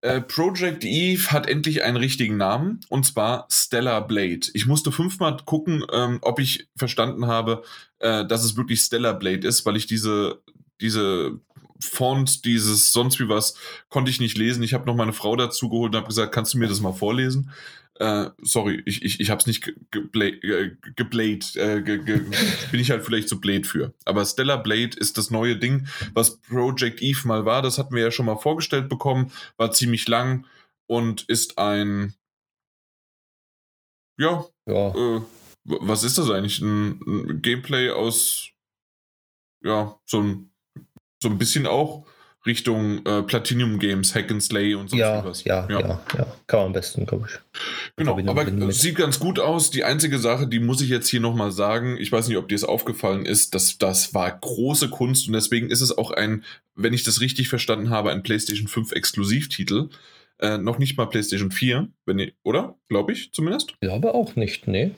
[0.03, 4.49] Äh, Project Eve hat endlich einen richtigen Namen und zwar Stellar Blade.
[4.53, 7.62] Ich musste fünfmal gucken, ähm, ob ich verstanden habe,
[8.01, 10.43] äh, dass es wirklich Stellar Blade ist, weil ich diese,
[10.80, 11.39] diese
[11.83, 13.55] Font, dieses sonst wie was,
[13.89, 14.62] konnte ich nicht lesen.
[14.62, 16.93] Ich habe noch meine Frau dazu geholt und habe gesagt, kannst du mir das mal
[16.93, 17.51] vorlesen?
[17.97, 20.43] Äh, sorry, ich, ich, ich habe es nicht geblayed,
[21.57, 22.20] äh, ge, ge,
[22.70, 23.93] bin ich halt vielleicht zu blade für.
[24.05, 27.62] Aber Stellar Blade ist das neue Ding, was Project Eve mal war.
[27.62, 30.47] Das hatten wir ja schon mal vorgestellt bekommen, war ziemlich lang
[30.87, 32.14] und ist ein,
[34.18, 34.95] ja, ja.
[34.95, 35.22] Äh,
[35.64, 36.61] was ist das eigentlich?
[36.61, 38.51] Ein, ein Gameplay aus,
[39.62, 40.51] ja, so ein
[41.22, 42.04] so ein bisschen auch
[42.44, 45.44] Richtung äh, Platinum Games, Hack and Slay und so ja, was.
[45.44, 47.38] Ja, ja, ja, ja, kann man am besten, glaube ich.
[47.96, 49.70] Genau, aber sieht ganz gut aus.
[49.70, 52.56] Die einzige Sache, die muss ich jetzt hier nochmal sagen, ich weiß nicht, ob dir
[52.56, 56.44] es aufgefallen ist, dass das war große Kunst und deswegen ist es auch ein,
[56.74, 59.88] wenn ich das richtig verstanden habe, ein PlayStation 5 Exklusivtitel.
[60.40, 62.74] Äh, noch nicht mal PlayStation 4, wenn ihr, oder?
[62.88, 63.74] Glaube ich zumindest.
[63.80, 64.90] Ja, aber auch nicht, nee.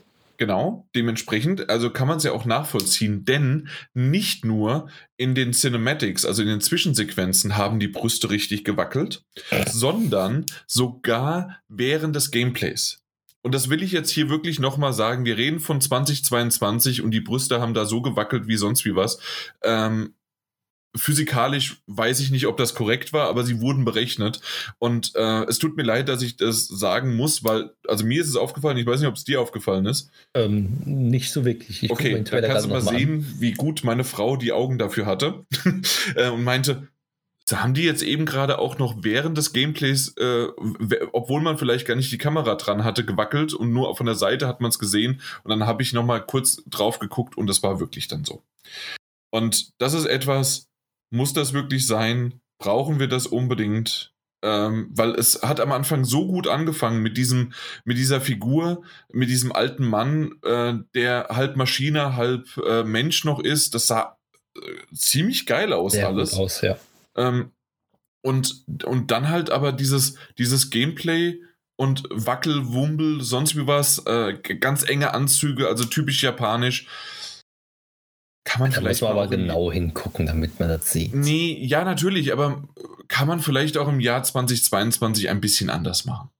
[0.45, 6.27] Genau, dementsprechend, also kann man es ja auch nachvollziehen, denn nicht nur in den Cinematics,
[6.27, 9.25] also in den Zwischensequenzen, haben die Brüste richtig gewackelt,
[9.73, 13.01] sondern sogar während des Gameplays.
[13.41, 15.25] Und das will ich jetzt hier wirklich nochmal sagen.
[15.25, 19.19] Wir reden von 2022 und die Brüste haben da so gewackelt wie sonst wie was.
[19.63, 20.13] Ähm,
[20.97, 24.41] physikalisch weiß ich nicht, ob das korrekt war, aber sie wurden berechnet.
[24.79, 28.29] Und äh, es tut mir leid, dass ich das sagen muss, weil, also mir ist
[28.29, 30.11] es aufgefallen, ich weiß nicht, ob es dir aufgefallen ist.
[30.35, 31.83] Ähm, nicht so wirklich.
[31.83, 33.35] Ich okay, da kannst du mal sehen, an.
[33.39, 35.45] wie gut meine Frau die Augen dafür hatte
[36.17, 36.89] äh, und meinte,
[37.53, 40.47] haben die jetzt eben gerade auch noch während des Gameplays, äh,
[41.13, 44.49] obwohl man vielleicht gar nicht die Kamera dran hatte, gewackelt und nur von der Seite
[44.49, 45.21] hat man es gesehen.
[45.43, 48.43] Und dann habe ich nochmal kurz drauf geguckt und das war wirklich dann so.
[49.31, 50.71] Und das ist etwas,
[51.11, 52.41] muss das wirklich sein?
[52.59, 54.13] Brauchen wir das unbedingt?
[54.43, 59.31] Ähm, weil es hat am Anfang so gut angefangen mit diesem, mit dieser Figur, mit
[59.31, 63.75] diesem alten Mann, äh, der halb Maschine, halb äh, Mensch noch ist.
[63.75, 64.19] Das sah
[64.55, 64.61] äh,
[64.95, 66.33] ziemlich geil aus Sehr alles.
[66.33, 66.77] Gut aus, ja.
[67.17, 67.53] Ähm,
[68.23, 71.41] und, und dann halt aber dieses, dieses Gameplay
[71.77, 76.87] und Wackel, Wumbel, sonst wie was, äh, ganz enge Anzüge, also typisch japanisch.
[78.45, 81.15] Kann man da vielleicht muss man aber genau hingucken, damit man das sieht.
[81.15, 82.63] Nee, ja, natürlich, aber
[83.09, 86.31] kann man vielleicht auch im Jahr 2022 ein bisschen anders machen.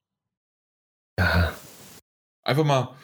[1.19, 1.55] Ja.
[2.43, 2.95] Einfach mal,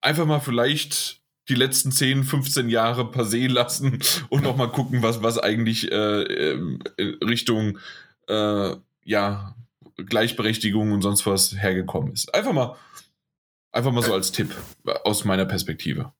[0.00, 5.22] einfach mal vielleicht die letzten 10, 15 Jahre passieren lassen und noch mal gucken, was,
[5.22, 7.78] was eigentlich äh, ähm, Richtung
[8.28, 9.54] äh, ja,
[9.96, 12.34] Gleichberechtigung und sonst was hergekommen ist.
[12.34, 12.76] Einfach mal,
[13.72, 14.54] einfach mal so als Tipp
[15.04, 16.12] aus meiner Perspektive.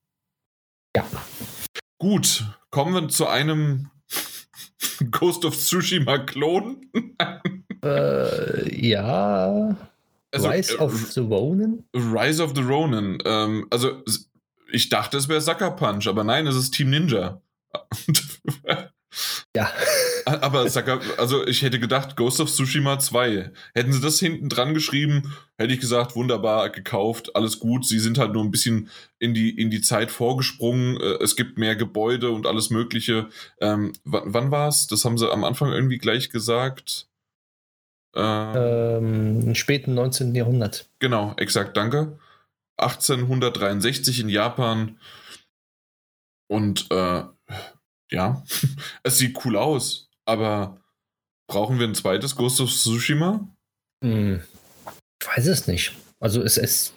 [0.95, 1.05] Ja.
[2.01, 3.91] Gut, kommen wir zu einem
[5.11, 6.89] Ghost of Tsushima Klon.
[7.83, 9.77] äh, ja.
[10.31, 11.83] Also, Rise of äh, the Ronin?
[11.93, 13.19] Rise of the Ronin.
[13.23, 14.01] Ähm, also,
[14.71, 17.39] ich dachte, es wäre Sucker Punch, aber nein, es ist Team Ninja.
[19.55, 19.71] Ja.
[20.25, 20.61] Aber
[21.17, 23.51] also ich hätte gedacht, Ghost of Tsushima 2.
[23.73, 27.85] Hätten sie das hinten dran geschrieben, hätte ich gesagt, wunderbar, gekauft, alles gut.
[27.85, 28.89] Sie sind halt nur ein bisschen
[29.19, 30.97] in die, in die Zeit vorgesprungen.
[30.97, 33.29] Äh, es gibt mehr Gebäude und alles Mögliche.
[33.59, 34.87] Ähm, wann war es?
[34.87, 37.07] Das haben sie am Anfang irgendwie gleich gesagt.
[38.15, 40.35] Ähm, Im späten 19.
[40.35, 40.89] Jahrhundert.
[40.99, 42.19] Genau, exakt, danke.
[42.77, 44.97] 1863 in Japan.
[46.47, 47.23] Und äh,
[48.11, 48.43] ja,
[49.03, 50.81] es sieht cool aus, aber
[51.47, 53.47] brauchen wir ein zweites Ghost of Tsushima?
[54.03, 54.41] Hm.
[55.21, 55.93] Ich weiß es nicht.
[56.19, 56.93] Also es ist,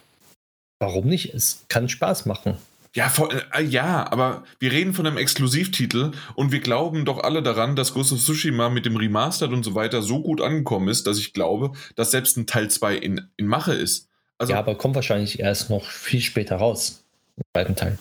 [0.79, 1.33] warum nicht?
[1.33, 2.57] Es kann Spaß machen.
[2.95, 7.43] Ja, vor, äh, ja, aber wir reden von einem Exklusivtitel und wir glauben doch alle
[7.43, 11.05] daran, dass Ghost of Tsushima mit dem Remastered und so weiter so gut angekommen ist,
[11.05, 14.07] dass ich glaube, dass selbst ein Teil 2 in, in Mache ist.
[14.37, 17.03] Also, ja, aber kommt wahrscheinlich erst noch viel später raus,
[17.35, 17.99] im zweiten Teil.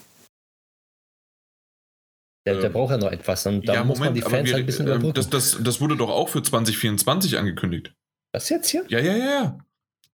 [2.47, 3.47] Der, der, ähm, braucht ja noch etwas.
[3.47, 5.15] Und da ja, muss Moment, man die Fans wir, halt ein bisschen äh, überbrücken.
[5.15, 7.95] Das, das, das wurde doch auch für 2024 angekündigt.
[8.33, 8.85] Was jetzt hier?
[8.89, 9.59] Ja, ja, ja, ja.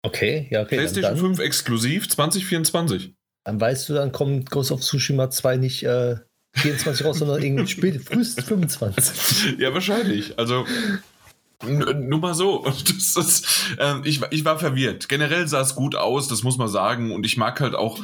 [0.03, 0.77] Okay, ja, okay.
[0.77, 3.15] PlayStation dann, 5 exklusiv 2024.
[3.45, 6.17] Dann weißt du, dann kommt Ghost of Tsushima 2 nicht äh,
[6.55, 9.57] 24 raus, sondern irgendwie spät, frühestens 25.
[9.59, 10.39] Ja, wahrscheinlich.
[10.39, 10.67] Also.
[11.65, 12.65] Nur mal so.
[12.85, 13.43] Das, das,
[13.79, 15.09] äh, ich, ich war verwirrt.
[15.09, 17.13] Generell sah es gut aus, das muss man sagen.
[17.13, 17.99] Und ich mag halt auch,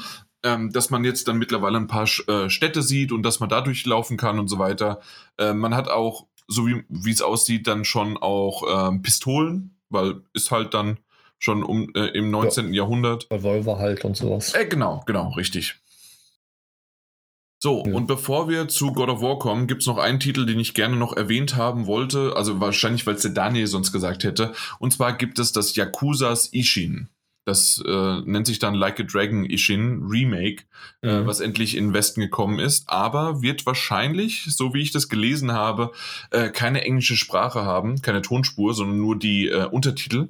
[0.44, 3.60] ähm, dass man jetzt dann mittlerweile ein paar äh, Städte sieht und dass man da
[3.60, 5.00] durchlaufen kann und so weiter.
[5.38, 10.50] Äh, man hat auch, so wie es aussieht, dann schon auch ähm, Pistolen, weil ist
[10.50, 10.98] halt dann
[11.38, 12.68] schon um, äh, im 19.
[12.68, 12.82] Ja.
[12.82, 13.26] Jahrhundert.
[13.30, 14.54] Revolver halt und sowas.
[14.54, 15.76] Äh, genau, genau, richtig.
[17.58, 17.94] So, ja.
[17.94, 20.74] und bevor wir zu God of War kommen, gibt es noch einen Titel, den ich
[20.74, 22.34] gerne noch erwähnt haben wollte.
[22.36, 24.52] Also wahrscheinlich, weil es der Daniel sonst gesagt hätte.
[24.78, 27.08] Und zwar gibt es das Yakuzas Ishin.
[27.44, 30.64] Das äh, nennt sich dann Like a Dragon Ishin Remake,
[31.02, 31.24] äh, mhm.
[31.24, 35.08] äh, was endlich in den Westen gekommen ist, aber wird wahrscheinlich, so wie ich das
[35.08, 35.92] gelesen habe,
[36.30, 40.28] äh, keine englische Sprache haben, keine Tonspur, sondern nur die äh, Untertitel.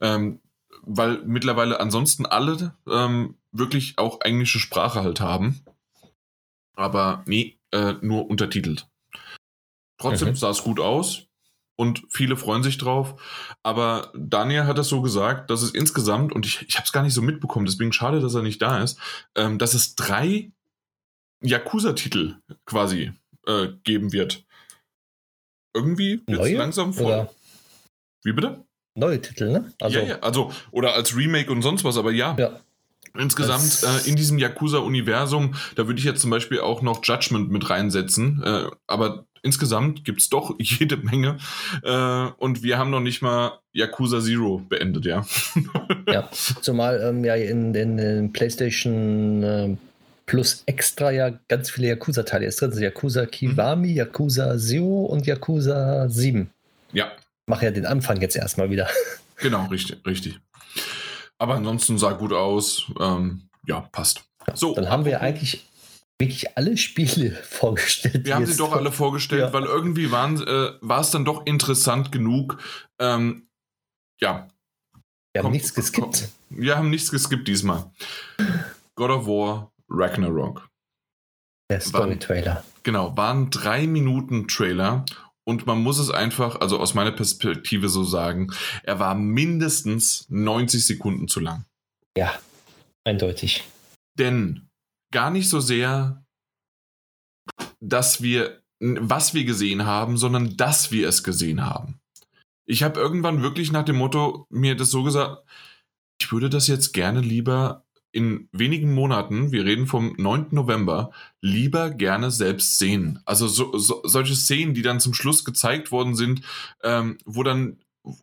[0.00, 0.40] Ähm,
[0.82, 5.60] weil mittlerweile ansonsten alle ähm, wirklich auch englische Sprache halt haben.
[6.74, 8.86] Aber nee, äh, nur untertitelt.
[9.98, 10.36] Trotzdem mhm.
[10.36, 11.27] sah es gut aus
[11.78, 13.14] und viele freuen sich drauf.
[13.62, 17.02] Aber Daniel hat das so gesagt, dass es insgesamt, und ich, ich habe es gar
[17.02, 18.98] nicht so mitbekommen, deswegen schade, dass er nicht da ist,
[19.36, 20.50] ähm, dass es drei
[21.40, 22.34] Yakuza-Titel
[22.66, 23.12] quasi
[23.46, 24.44] äh, geben wird.
[25.72, 27.06] Irgendwie wird langsam vor.
[27.06, 27.30] Oder?
[28.24, 28.64] Wie bitte?
[28.98, 29.72] neue Titel, ne?
[29.80, 32.36] Also, ja, ja, also, oder als Remake und sonst was, aber ja.
[32.38, 32.60] ja.
[33.18, 37.68] Insgesamt äh, in diesem Yakuza-Universum, da würde ich jetzt zum Beispiel auch noch Judgment mit
[37.68, 41.38] reinsetzen, äh, aber insgesamt gibt es doch jede Menge
[41.82, 45.26] äh, und wir haben noch nicht mal Yakuza Zero beendet, ja.
[46.08, 49.76] ja, zumal ähm, ja in den PlayStation äh,
[50.28, 52.72] Plus Extra ja ganz viele Yakuza-Teile ist drin.
[52.78, 53.96] Yakuza Kiwami, mhm.
[53.96, 56.50] Yakuza Zero und Yakuza 7.
[56.92, 57.10] Ja,
[57.46, 58.88] mache ja den Anfang jetzt erstmal wieder.
[59.40, 60.40] Genau, richtig, richtig.
[61.38, 62.86] Aber ansonsten sah gut aus.
[63.00, 64.24] Ähm, ja, passt.
[64.54, 65.66] So, dann haben wir eigentlich
[66.18, 68.26] wirklich alle Spiele vorgestellt.
[68.26, 69.52] Wir haben sie doch alle vorgestellt, ja.
[69.52, 70.08] weil irgendwie äh,
[70.80, 72.58] war es dann doch interessant genug.
[72.98, 73.48] Ähm,
[74.20, 74.48] ja.
[75.32, 76.28] Wir haben komm, nichts geskippt.
[76.48, 77.90] Komm, wir haben nichts geskippt diesmal.
[78.96, 80.68] God of War Ragnarok.
[81.70, 82.64] Der Story-Trailer.
[82.82, 85.04] Genau, waren drei Minuten Trailer
[85.48, 88.52] und man muss es einfach, also aus meiner Perspektive so sagen,
[88.82, 91.64] er war mindestens 90 Sekunden zu lang.
[92.18, 92.38] Ja,
[93.04, 93.64] eindeutig.
[94.18, 94.68] Denn
[95.10, 96.22] gar nicht so sehr,
[97.80, 101.98] dass wir, was wir gesehen haben, sondern dass wir es gesehen haben.
[102.66, 105.48] Ich habe irgendwann wirklich nach dem Motto mir das so gesagt,
[106.20, 110.46] ich würde das jetzt gerne lieber in wenigen Monaten, wir reden vom 9.
[110.50, 111.10] November,
[111.40, 113.20] lieber gerne selbst sehen.
[113.24, 116.42] Also so, so, solche Szenen, die dann zum Schluss gezeigt worden sind,
[116.82, 117.78] ähm, wo dann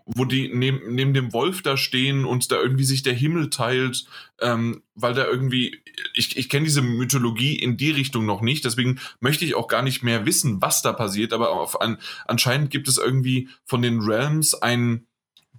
[0.06, 4.06] wo die neben, neben dem Wolf da stehen und da irgendwie sich der Himmel teilt,
[4.40, 5.82] ähm, weil da irgendwie,
[6.14, 9.84] ich, ich kenne diese Mythologie in die Richtung noch nicht, deswegen möchte ich auch gar
[9.84, 13.99] nicht mehr wissen, was da passiert, aber auf ein, anscheinend gibt es irgendwie von den
[13.99, 15.06] Realms ein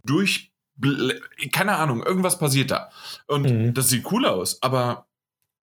[0.05, 0.53] durch
[1.53, 2.91] keine Ahnung, irgendwas passiert da.
[3.27, 3.75] Und mhm.
[3.75, 5.07] das sieht cool aus, aber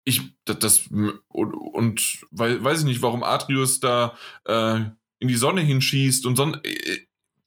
[0.05, 4.81] ich, das, das und, und weil, weiß ich nicht, warum Atrius da äh,
[5.19, 7.05] in die Sonne hinschießt und Sonne, äh,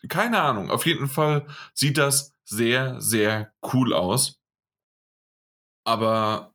[0.09, 0.70] keine Ahnung.
[0.70, 4.40] Auf jeden Fall sieht das sehr, sehr cool aus.
[5.84, 6.55] Aber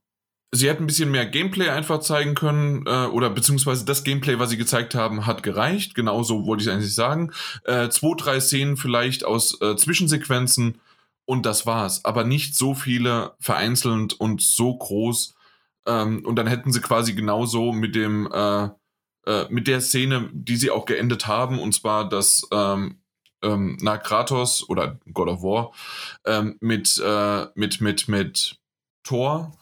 [0.51, 4.49] sie hätten ein bisschen mehr Gameplay einfach zeigen können, äh, oder beziehungsweise das Gameplay, was
[4.49, 5.95] sie gezeigt haben, hat gereicht.
[5.95, 7.31] Genauso wollte ich es eigentlich sagen.
[7.65, 10.79] Äh, zwei, drei Szenen vielleicht aus äh, Zwischensequenzen
[11.25, 12.03] und das war's.
[12.05, 15.35] Aber nicht so viele vereinzelt und so groß.
[15.87, 18.69] Ähm, und dann hätten sie quasi genauso mit dem, äh,
[19.25, 23.01] äh, mit der Szene, die sie auch geendet haben, und zwar, dass ähm,
[23.43, 25.71] ähm, na, Kratos oder God of War
[26.25, 28.59] ähm, mit, äh, mit, mit, mit
[29.03, 29.57] Thor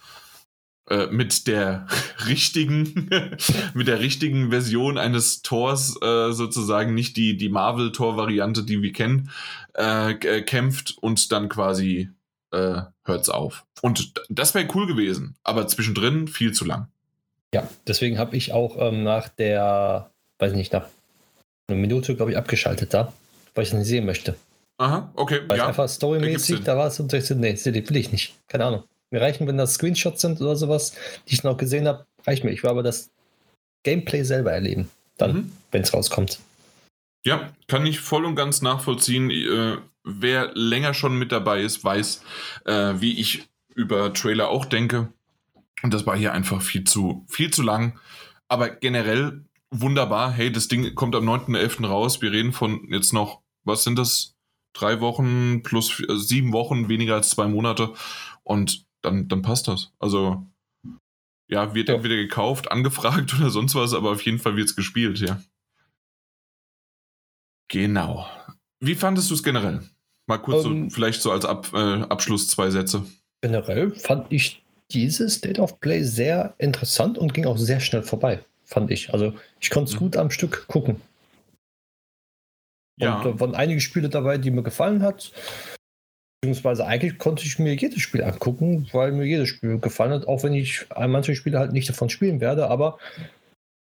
[0.89, 1.87] äh, mit der
[2.27, 3.09] richtigen,
[3.73, 9.29] mit der richtigen Version eines Tors äh, sozusagen, nicht die, die Marvel-Tor-Variante, die wir kennen,
[9.77, 12.09] äh, äh kämpft und dann quasi
[12.51, 13.65] äh, hört's auf.
[13.81, 16.87] Und das wäre cool gewesen, aber zwischendrin viel zu lang.
[17.53, 20.85] Ja, deswegen habe ich auch ähm, nach der, weiß nicht, nach
[21.67, 23.13] einer Minute, glaube ich, abgeschaltet da,
[23.55, 24.35] weil ich es nicht sehen möchte.
[24.77, 25.41] Aha, okay.
[25.47, 28.35] Weil ja, einfach storymäßig, da war es und ich so, nee, will ich nicht.
[28.47, 28.83] Keine Ahnung.
[29.11, 30.93] Mir reichen, wenn das Screenshots sind oder sowas,
[31.27, 32.51] die ich noch gesehen habe, reicht mir.
[32.51, 33.09] Ich will aber das
[33.83, 35.51] Gameplay selber erleben, dann, mhm.
[35.71, 36.39] wenn es rauskommt.
[37.25, 39.29] Ja, kann ich voll und ganz nachvollziehen.
[39.29, 42.23] Äh, wer länger schon mit dabei ist, weiß,
[42.65, 45.09] äh, wie ich über Trailer auch denke.
[45.81, 47.99] Und das war hier einfach viel zu, viel zu lang.
[48.47, 50.31] Aber generell wunderbar.
[50.31, 51.85] Hey, das Ding kommt am 9.11.
[51.85, 52.21] raus.
[52.21, 54.35] Wir reden von jetzt noch, was sind das?
[54.73, 57.93] Drei Wochen plus vier, also sieben Wochen, weniger als zwei Monate.
[58.43, 59.91] Und dann, dann passt das.
[59.99, 60.45] Also,
[61.49, 61.95] ja, wird ja.
[61.95, 65.41] entweder gekauft, angefragt oder sonst was, aber auf jeden Fall wird es gespielt, ja.
[67.71, 68.27] Genau.
[68.79, 69.87] Wie fandest du es generell?
[70.27, 73.03] Mal kurz um, so, ähm, vielleicht so als Ab, äh, Abschluss zwei Sätze.
[73.41, 78.43] Generell fand ich dieses State of Play sehr interessant und ging auch sehr schnell vorbei,
[78.63, 79.13] fand ich.
[79.13, 79.99] Also ich konnte es mhm.
[79.99, 81.01] gut am Stück gucken.
[82.99, 83.17] Ja.
[83.17, 85.31] Und da waren einige Spiele dabei, die mir gefallen hat.
[86.41, 90.43] Beziehungsweise eigentlich konnte ich mir jedes Spiel angucken, weil mir jedes Spiel gefallen hat, auch
[90.43, 92.97] wenn ich manche Spiele halt nicht davon spielen werde, aber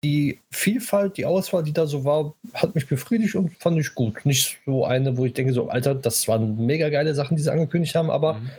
[0.03, 4.25] die Vielfalt, die Auswahl, die da so war, hat mich befriedigt und fand ich gut.
[4.25, 7.51] Nicht so eine, wo ich denke, so, Alter, das waren mega geile Sachen, die sie
[7.51, 8.49] angekündigt haben, aber mhm.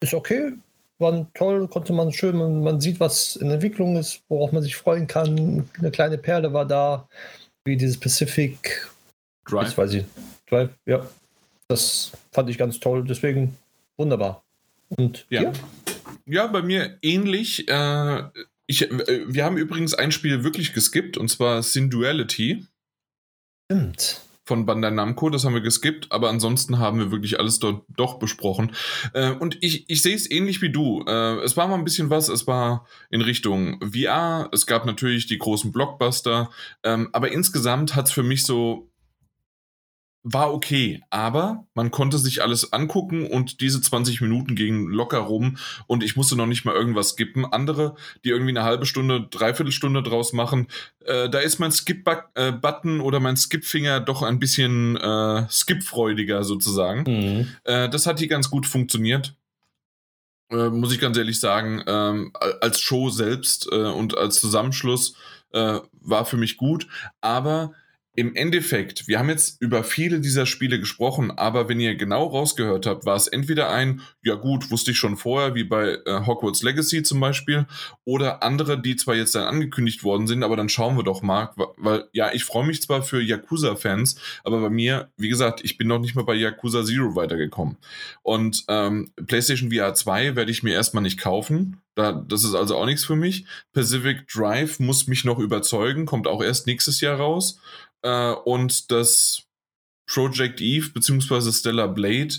[0.00, 0.52] ist okay,
[1.00, 4.76] waren toll, konnte man schön, man, man sieht, was in Entwicklung ist, worauf man sich
[4.76, 5.68] freuen kann.
[5.78, 7.08] Eine kleine Perle war da,
[7.64, 8.88] wie dieses Pacific
[9.44, 9.76] Drive.
[9.76, 10.04] Weiß ich.
[10.48, 11.04] Drive, ja.
[11.68, 13.56] Das fand ich ganz toll, deswegen
[13.96, 14.42] wunderbar.
[14.88, 15.40] Und ja.
[15.40, 15.52] Hier?
[16.26, 17.68] Ja, bei mir ähnlich.
[17.68, 18.22] Äh,
[18.66, 22.66] ich, äh, wir haben übrigens ein Spiel wirklich geskippt, und zwar Sin Duality.
[23.64, 27.84] Stimmt von Bandai Namco, das haben wir geskippt, aber ansonsten haben wir wirklich alles dort
[27.96, 28.72] doch besprochen.
[29.14, 31.04] Äh, und ich, ich sehe es ähnlich wie du.
[31.06, 35.26] Äh, es war mal ein bisschen was, es war in Richtung VR, es gab natürlich
[35.26, 36.50] die großen Blockbuster,
[36.82, 38.91] ähm, aber insgesamt hat es für mich so
[40.24, 45.56] war okay, aber man konnte sich alles angucken und diese 20 Minuten gingen locker rum
[45.86, 47.44] und ich musste noch nicht mal irgendwas skippen.
[47.44, 50.68] Andere, die irgendwie eine halbe Stunde, dreiviertel Stunde draus machen,
[51.04, 57.04] äh, da ist mein Skip-Button oder mein Skip-Finger doch ein bisschen äh, skip-freudiger sozusagen.
[57.06, 57.48] Mhm.
[57.64, 59.34] Äh, das hat hier ganz gut funktioniert.
[60.50, 65.14] Äh, muss ich ganz ehrlich sagen, ähm, als Show selbst äh, und als Zusammenschluss
[65.52, 66.86] äh, war für mich gut,
[67.20, 67.72] aber
[68.14, 72.84] im Endeffekt, wir haben jetzt über viele dieser Spiele gesprochen, aber wenn ihr genau rausgehört
[72.84, 76.62] habt, war es entweder ein, ja gut, wusste ich schon vorher, wie bei äh, Hogwarts
[76.62, 77.66] Legacy zum Beispiel,
[78.04, 81.50] oder andere, die zwar jetzt dann angekündigt worden sind, aber dann schauen wir doch mal,
[81.78, 85.88] weil ja, ich freue mich zwar für Yakuza-Fans, aber bei mir, wie gesagt, ich bin
[85.88, 87.78] noch nicht mal bei Yakuza Zero weitergekommen.
[88.22, 92.76] Und ähm, PlayStation VR 2 werde ich mir erstmal nicht kaufen, da, das ist also
[92.76, 93.44] auch nichts für mich.
[93.72, 97.60] Pacific Drive muss mich noch überzeugen, kommt auch erst nächstes Jahr raus.
[98.02, 99.44] Äh, und das
[100.06, 101.52] Project Eve bzw.
[101.52, 102.34] Stellar Blade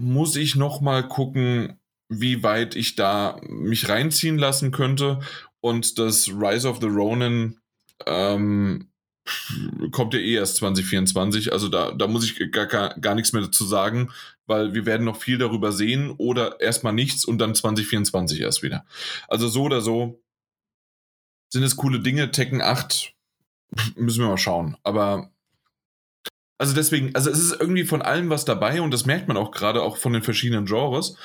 [0.00, 5.20] muss ich noch mal gucken, wie weit ich da mich reinziehen lassen könnte.
[5.60, 7.58] Und das Rise of the Ronin
[8.06, 8.90] ähm,
[9.92, 11.52] kommt ja eh erst 2024.
[11.52, 14.10] Also da, da muss ich gar, gar, gar nichts mehr dazu sagen,
[14.46, 18.84] weil wir werden noch viel darüber sehen oder erstmal nichts und dann 2024 erst wieder.
[19.28, 20.20] Also so oder so
[21.52, 22.30] sind es coole Dinge.
[22.30, 23.14] Tekken 8
[23.96, 24.76] müssen wir mal schauen.
[24.82, 25.30] Aber
[26.58, 29.50] also deswegen, also es ist irgendwie von allem was dabei und das merkt man auch
[29.50, 31.16] gerade auch von den verschiedenen Genres.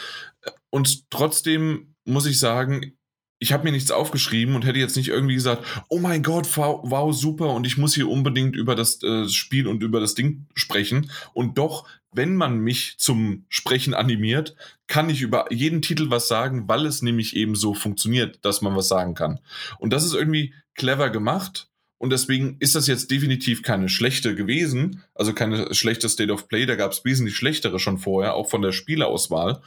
[0.72, 2.98] Und trotzdem muss ich sagen,
[3.40, 7.14] ich habe mir nichts aufgeschrieben und hätte jetzt nicht irgendwie gesagt, oh mein Gott, wow,
[7.14, 11.11] super und ich muss hier unbedingt über das äh, Spiel und über das Ding sprechen.
[11.34, 14.56] Und doch, wenn man mich zum Sprechen animiert,
[14.88, 18.76] kann ich über jeden Titel was sagen, weil es nämlich eben so funktioniert, dass man
[18.76, 19.40] was sagen kann.
[19.78, 25.03] Und das ist irgendwie clever gemacht und deswegen ist das jetzt definitiv keine schlechte gewesen,
[25.15, 26.65] also keine schlechte State of Play.
[26.65, 29.61] Da gab es wesentlich schlechtere schon vorher, auch von der Spielerauswahl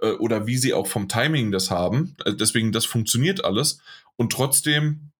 [0.00, 2.16] äh, oder wie sie auch vom Timing das haben.
[2.24, 3.80] Also deswegen, das funktioniert alles.
[4.16, 5.12] Und trotzdem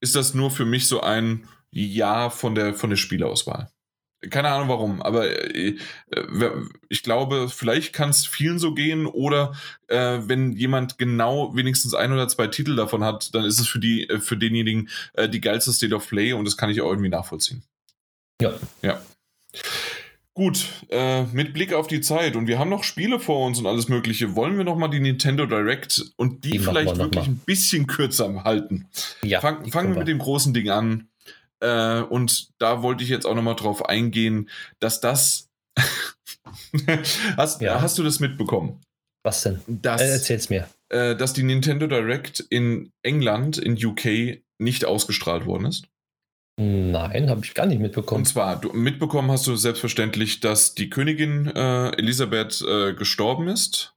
[0.00, 3.68] ist das nur für mich so ein Ja von der, von der Spielauswahl.
[4.30, 5.76] Keine Ahnung warum, aber äh,
[6.88, 9.52] ich glaube, vielleicht kann es vielen so gehen oder
[9.88, 13.80] äh, wenn jemand genau wenigstens ein oder zwei Titel davon hat, dann ist es für
[13.80, 16.90] die äh, für denjenigen äh, die geilste State of Play und das kann ich auch
[16.90, 17.64] irgendwie nachvollziehen.
[18.40, 18.52] Ja.
[18.82, 19.00] Ja.
[20.34, 23.66] Gut, äh, mit Blick auf die Zeit und wir haben noch Spiele vor uns und
[23.66, 24.34] alles Mögliche.
[24.34, 28.42] Wollen wir noch mal die Nintendo Direct und die, die vielleicht wirklich ein bisschen kürzer
[28.42, 28.88] halten?
[29.22, 29.40] Ja.
[29.42, 31.08] Fang, fangen wir mit dem großen Ding an.
[31.62, 35.48] Äh, und da wollte ich jetzt auch nochmal drauf eingehen, dass das.
[37.36, 37.80] hast, ja.
[37.80, 38.80] hast du das mitbekommen?
[39.24, 39.60] Was denn?
[39.66, 40.68] Dass, äh, erzähl's mir.
[40.90, 45.86] Äh, dass die Nintendo Direct in England, in UK, nicht ausgestrahlt worden ist.
[46.60, 48.22] Nein, habe ich gar nicht mitbekommen.
[48.22, 53.94] Und zwar, du, mitbekommen hast du selbstverständlich, dass die Königin äh, Elisabeth äh, gestorben ist.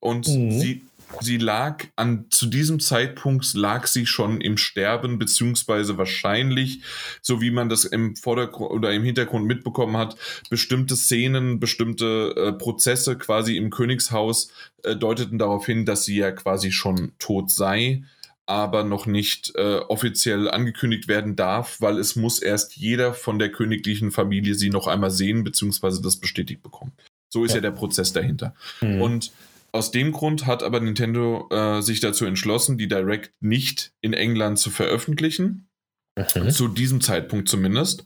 [0.00, 0.50] Und mhm.
[0.50, 0.82] sie,
[1.20, 6.82] sie lag an, zu diesem Zeitpunkt lag sie schon im Sterben, beziehungsweise wahrscheinlich,
[7.22, 10.16] so wie man das im Vordergrund oder im Hintergrund mitbekommen hat,
[10.50, 14.50] bestimmte Szenen, bestimmte äh, Prozesse quasi im Königshaus
[14.82, 18.02] äh, deuteten darauf hin, dass sie ja quasi schon tot sei
[18.46, 23.50] aber noch nicht äh, offiziell angekündigt werden darf, weil es muss erst jeder von der
[23.50, 26.92] königlichen Familie sie noch einmal sehen, beziehungsweise das bestätigt bekommen.
[27.28, 28.54] So ist ja, ja der Prozess dahinter.
[28.80, 29.02] Mhm.
[29.02, 29.32] Und
[29.72, 34.58] aus dem Grund hat aber Nintendo äh, sich dazu entschlossen, die Direct nicht in England
[34.58, 35.68] zu veröffentlichen.
[36.16, 36.50] Mhm.
[36.50, 38.04] Zu diesem Zeitpunkt zumindest.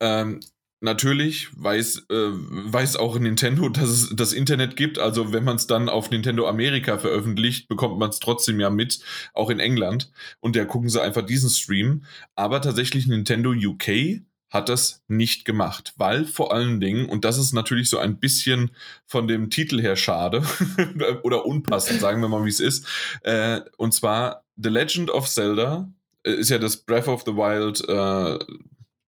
[0.00, 0.40] Ähm,
[0.80, 4.98] Natürlich weiß, äh, weiß auch Nintendo, dass es das Internet gibt.
[4.98, 9.00] Also wenn man es dann auf Nintendo Amerika veröffentlicht, bekommt man es trotzdem ja mit,
[9.32, 10.10] auch in England.
[10.40, 12.04] Und da gucken sie einfach diesen Stream.
[12.34, 14.20] Aber tatsächlich Nintendo UK
[14.50, 18.70] hat das nicht gemacht, weil vor allen Dingen, und das ist natürlich so ein bisschen
[19.04, 20.42] von dem Titel her schade
[21.22, 22.86] oder unpassend, sagen wir mal, wie es ist,
[23.22, 25.90] äh, und zwar The Legend of Zelda
[26.22, 28.44] äh, ist ja das Breath of the Wild äh,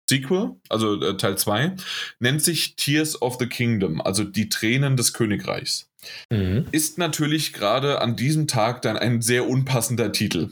[0.09, 1.77] Sequel, also äh, Teil 2,
[2.21, 5.91] nennt sich Tears of the Kingdom, also die Tränen des Königreichs.
[6.31, 6.67] Mhm.
[6.71, 10.51] Ist natürlich gerade an diesem Tag dann ein sehr unpassender Titel.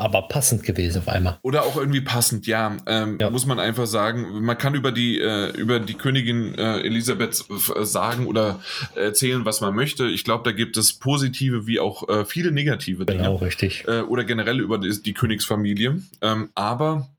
[0.00, 1.38] Aber passend gewesen auf einmal.
[1.42, 2.74] Oder auch irgendwie passend, ja.
[2.86, 3.28] Ähm, ja.
[3.28, 4.42] Muss man einfach sagen.
[4.42, 8.60] Man kann über die, äh, über die Königin äh, Elisabeth äh, sagen oder
[8.94, 10.06] erzählen, was man möchte.
[10.06, 13.18] Ich glaube, da gibt es positive wie auch äh, viele negative Dinge.
[13.18, 13.84] Genau, richtig.
[13.86, 16.00] Äh, oder generell über die, die Königsfamilie.
[16.22, 17.10] Ähm, aber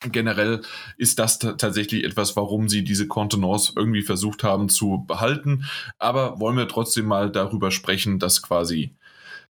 [0.00, 0.62] generell
[0.96, 5.64] ist das tatsächlich etwas, warum sie diese Kontenance irgendwie versucht haben zu behalten.
[5.98, 8.96] Aber wollen wir trotzdem mal darüber sprechen, dass quasi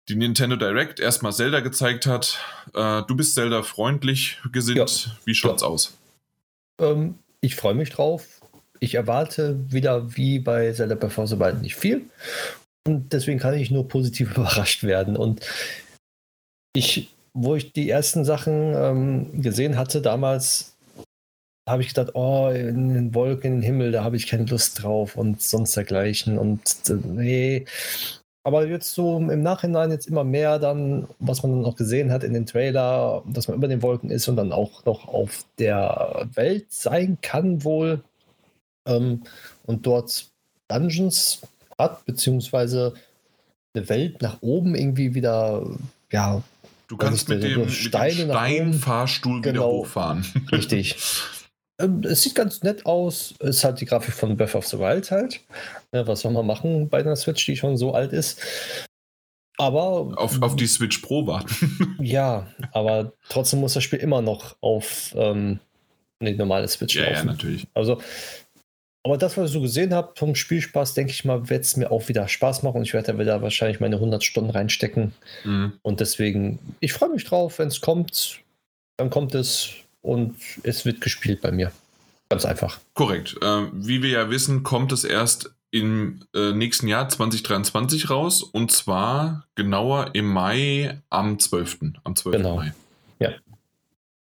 [0.09, 2.39] die Nintendo Direct erstmal Zelda gezeigt hat.
[2.73, 5.05] Äh, du bist Zelda freundlich gesinnt.
[5.05, 5.11] Ja.
[5.25, 5.67] Wie schaut's ja.
[5.67, 5.97] aus?
[6.81, 8.41] Ähm, ich freue mich drauf.
[8.79, 12.01] Ich erwarte wieder wie bei Zelda Breath of the Wild nicht viel.
[12.85, 15.15] Und deswegen kann ich nur positiv überrascht werden.
[15.15, 15.45] Und
[16.75, 20.75] ich wo ich die ersten Sachen ähm, gesehen hatte damals,
[21.67, 24.83] habe ich gedacht, oh, in den Wolken, in den Himmel, da habe ich keine Lust
[24.83, 26.37] drauf und sonst dergleichen.
[26.37, 27.65] Und äh, nee.
[28.45, 32.23] Aber jetzt so im Nachhinein jetzt immer mehr dann, was man dann auch gesehen hat
[32.23, 36.27] in den Trailer, dass man über den Wolken ist und dann auch noch auf der
[36.33, 38.01] Welt sein kann wohl
[38.85, 39.23] ähm,
[39.65, 40.27] und dort
[40.67, 41.41] Dungeons
[41.77, 42.93] hat, beziehungsweise
[43.73, 45.65] eine Welt nach oben irgendwie wieder
[46.11, 46.43] ja,
[46.87, 50.25] Du kannst mit dem, mit dem Steinfahrstuhl genau, wieder hochfahren.
[50.51, 50.95] Richtig.
[51.79, 53.33] Ähm, es sieht ganz nett aus.
[53.39, 55.41] Es ist halt die Grafik von Breath of the Wild halt.
[55.93, 58.39] Ja, was soll man machen bei einer Switch, die schon so alt ist?
[59.57, 60.13] Aber.
[60.17, 61.97] Auf, auf die Switch Pro warten.
[61.99, 65.59] ja, aber trotzdem muss das Spiel immer noch auf ähm,
[66.19, 67.27] eine normale Switch ja, laufen.
[67.27, 67.67] Ja, natürlich.
[67.73, 67.99] Also
[69.05, 71.91] aber das, was ich so gesehen habe vom Spielspaß, denke ich mal, wird es mir
[71.91, 75.13] auch wieder Spaß machen und ich werde da wieder wahrscheinlich meine 100 Stunden reinstecken.
[75.43, 75.73] Mhm.
[75.81, 78.39] Und deswegen, ich freue mich drauf, wenn es kommt,
[78.95, 79.73] dann kommt es
[80.03, 81.71] und es wird gespielt bei mir.
[82.29, 82.77] Ganz einfach.
[82.93, 83.37] Korrekt.
[83.41, 88.71] Äh, wie wir ja wissen, kommt es erst im äh, nächsten Jahr 2023 raus und
[88.71, 91.79] zwar genauer im Mai am 12.
[92.03, 92.37] Am 12.
[92.37, 92.57] Genau.
[92.57, 92.73] Mai.
[93.19, 93.31] Ja.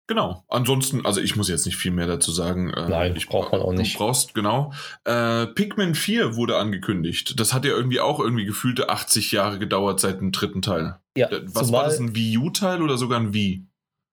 [0.07, 0.43] Genau.
[0.47, 2.71] Ansonsten, also ich muss jetzt nicht viel mehr dazu sagen.
[2.71, 3.95] Äh, Nein, ich braucht man auch nicht.
[3.95, 4.73] Du brauchst, genau.
[5.05, 7.39] Äh, Pikmin 4 wurde angekündigt.
[7.39, 10.97] Das hat ja irgendwie auch irgendwie gefühlte 80 Jahre gedauert seit dem dritten Teil.
[11.15, 11.29] Ja.
[11.45, 13.65] Was war das, ein Wii U-Teil oder sogar ein Wii?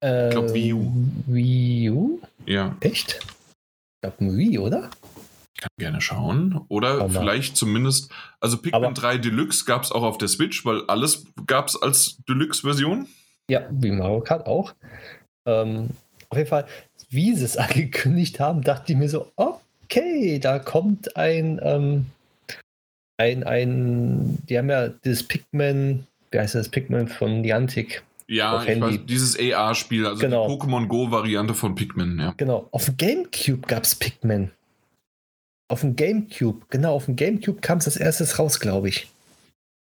[0.03, 0.93] Äh, ich glaube Wii U.
[1.27, 2.21] Wii U?
[2.47, 2.77] Ja.
[2.81, 3.21] Echt?
[3.23, 4.91] Ich glaube ein Wii, oder?
[5.55, 6.61] Ich kann gerne schauen.
[6.69, 8.11] Oder Aber vielleicht zumindest,
[8.41, 11.81] also Pikmin Aber 3 Deluxe gab es auch auf der Switch, weil alles gab es
[11.81, 13.09] als Deluxe-Version.
[13.51, 14.75] Ja, wie Mario Kart auch.
[15.47, 15.91] Ähm,
[16.31, 16.67] auf jeden Fall,
[17.11, 22.07] wie sie es angekündigt haben, dachte ich mir so, okay, da kommt ein, ähm,
[23.19, 28.03] ein, ein, die haben ja dieses Pikmin, wie heißt das, Pikmin von Niantic.
[28.31, 30.47] Ja, weiß, dieses AR-Spiel, also genau.
[30.47, 32.33] die Pokémon Go-Variante von Pikmin, ja.
[32.37, 34.53] Genau, auf dem Gamecube gab es Pikmin.
[35.67, 39.09] Auf dem Gamecube, genau, auf dem Gamecube kam es als erstes raus, glaube ich.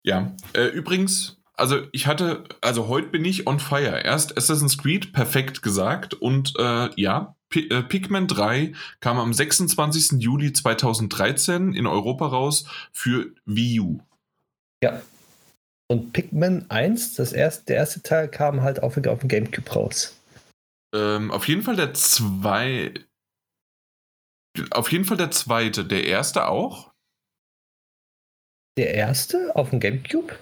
[0.03, 4.01] Ja, äh, übrigens, also ich hatte, also heute bin ich on fire.
[4.05, 6.13] Erst Assassin's Creed, perfekt gesagt.
[6.13, 8.71] Und äh, ja, P äh, Pikmin 3
[9.01, 10.21] kam am 26.
[10.21, 13.99] Juli 2013 in Europa raus für Wii U.
[14.81, 15.01] Ja.
[15.91, 19.69] Und Pikmin 1, das erste, der erste Teil, kam halt auch wieder auf dem Gamecube
[19.73, 20.17] raus.
[20.95, 22.93] Ähm, auf jeden Fall der zwei.
[24.69, 25.83] Auf jeden Fall der zweite.
[25.83, 26.93] Der erste auch?
[28.77, 30.33] Der erste auf dem Gamecube?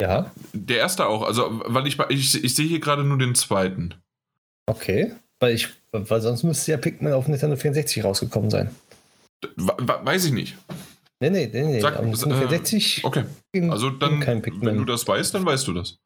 [0.00, 0.30] Ja.
[0.52, 3.96] Der erste auch, also weil ich, ich, ich sehe hier gerade nur den zweiten.
[4.66, 8.72] Okay, weil ich, weil sonst müsste ja Pikmin auf Nintendo 64 rausgekommen sein.
[9.56, 10.56] Weiß ich nicht.
[11.22, 11.80] Nee, nee, nee, nee.
[11.80, 13.24] Sag, 64 äh, okay.
[13.70, 15.98] Also dann, wenn du das weißt, dann weißt du das.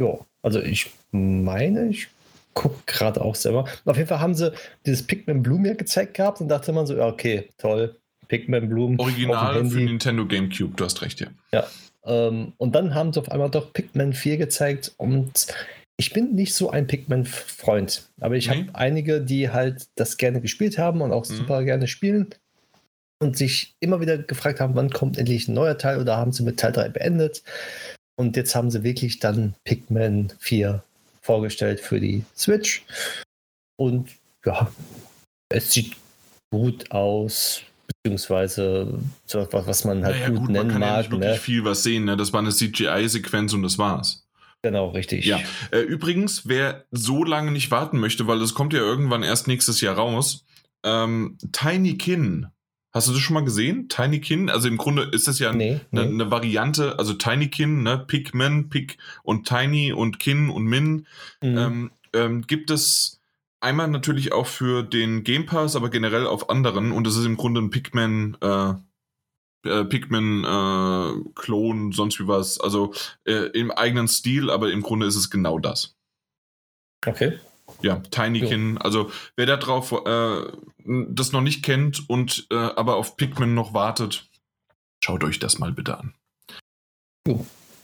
[0.00, 2.08] Ja, also ich meine, ich
[2.54, 3.66] gucke gerade auch selber.
[3.84, 4.54] Auf jeden Fall haben sie
[4.86, 7.94] dieses Pikmin Bloom ja gezeigt gehabt und dachte man so, ja, okay, toll,
[8.28, 8.98] Pikmin Bloom.
[8.98, 11.26] Original für Nintendo GameCube, du hast recht, ja.
[11.52, 11.66] Ja.
[12.06, 15.48] Ähm, und dann haben sie auf einmal doch Pikmin 4 gezeigt und
[15.98, 18.60] ich bin nicht so ein Pikmin-Freund, aber ich nee.
[18.60, 21.34] habe einige, die halt das gerne gespielt haben und auch mhm.
[21.34, 22.30] super gerne spielen
[23.20, 26.42] und sich immer wieder gefragt haben, wann kommt endlich ein neuer Teil oder haben sie
[26.42, 27.42] mit Teil 3 beendet.
[28.16, 30.82] Und jetzt haben sie wirklich dann Pikmin 4
[31.22, 32.84] vorgestellt für die Switch.
[33.76, 34.10] Und
[34.44, 34.70] ja,
[35.50, 35.96] es sieht
[36.50, 40.90] gut aus, beziehungsweise so was, was man halt naja, gut, gut, nennen man kann mag.
[40.90, 41.38] Ja nicht wirklich ne?
[41.38, 42.16] viel was sehen, ne?
[42.16, 44.26] Das war eine CGI-Sequenz und das war's.
[44.62, 45.24] Genau, richtig.
[45.24, 45.38] Ja.
[45.70, 49.80] Äh, übrigens, wer so lange nicht warten möchte, weil das kommt ja irgendwann erst nächstes
[49.80, 50.44] Jahr raus,
[50.84, 52.48] ähm, Tiny Kin.
[52.92, 53.88] Hast du das schon mal gesehen?
[53.88, 54.48] Tiny Kin?
[54.48, 56.12] Also im Grunde ist das ja nee, eine, nee.
[56.12, 57.98] eine, Variante, also Tiny Kin, ne?
[57.98, 61.06] Pikmin, Pick und Tiny und Kin und Min.
[61.42, 61.58] Mhm.
[61.58, 63.20] Ähm, ähm, gibt es
[63.60, 66.92] einmal natürlich auch für den Game Pass, aber generell auf anderen.
[66.92, 68.72] Und das ist im Grunde ein Pikmin, äh,
[69.64, 72.58] äh, Pikmin-Klon, äh, sonst wie was.
[72.58, 72.94] Also
[73.24, 75.94] äh, im eigenen Stil, aber im Grunde ist es genau das.
[77.06, 77.38] Okay.
[77.82, 78.74] Ja, Tinykin.
[78.74, 78.80] Ja.
[78.80, 80.52] Also wer da drauf äh,
[80.84, 84.28] das noch nicht kennt und äh, aber auf Pikmin noch wartet,
[85.00, 86.14] schaut euch das mal bitte an.
[87.26, 87.34] Ja.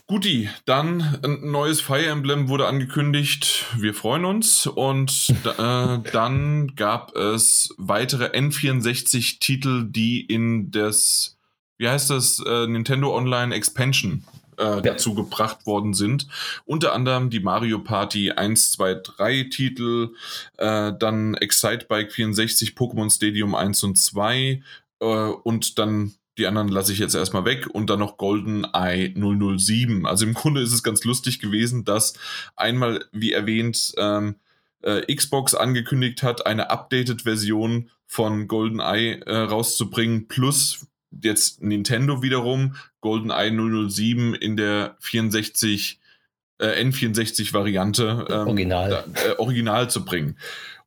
[0.07, 3.65] Guti, dann ein neues Fire Emblem wurde angekündigt.
[3.79, 4.67] Wir freuen uns.
[4.67, 11.35] Und äh, dann gab es weitere N64-Titel, die in das
[11.79, 14.25] wie heißt das, äh, Nintendo Online Expansion
[14.59, 16.27] äh, dazu gebracht worden sind.
[16.65, 20.15] Unter anderem die Mario Party 1, 2, 3 Titel,
[20.59, 24.63] äh, dann Excite Bike 64, Pokémon Stadium 1 und 2
[25.01, 29.15] äh, und dann die anderen lasse ich jetzt erstmal weg und dann noch Golden Eye
[29.15, 30.05] 007.
[30.05, 32.15] Also im Grunde ist es ganz lustig gewesen, dass
[32.57, 34.35] einmal, wie erwähnt, ähm,
[34.83, 40.87] äh, Xbox angekündigt hat, eine updated Version von GoldenEye äh, rauszubringen, plus
[41.23, 43.51] jetzt Nintendo wiederum GoldenEye
[43.89, 46.01] 007 in der 64
[46.59, 49.05] äh, N64-Variante ähm, original.
[49.15, 50.39] äh, original zu bringen.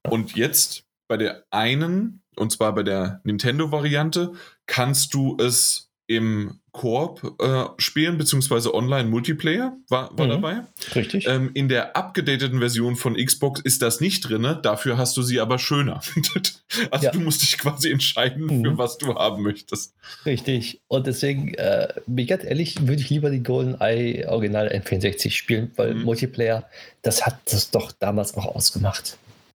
[0.03, 4.33] Und jetzt bei der einen, und zwar bei der Nintendo-Variante,
[4.65, 10.59] kannst du es im Koop äh, spielen, beziehungsweise Online-Multiplayer war, war mhm, dabei.
[10.95, 11.27] Richtig.
[11.27, 15.39] Ähm, in der abgedateten Version von Xbox ist das nicht drin, dafür hast du sie
[15.39, 16.01] aber schöner.
[16.91, 17.11] also ja.
[17.11, 18.63] du musst dich quasi entscheiden, mhm.
[18.63, 19.95] für was du haben möchtest.
[20.25, 20.79] Richtig.
[20.87, 21.87] Und deswegen, äh,
[22.25, 26.03] ganz ehrlich, würde ich lieber die GoldenEye Original N64 spielen, weil mhm.
[26.03, 26.69] Multiplayer,
[27.01, 29.17] das hat das doch damals auch ausgemacht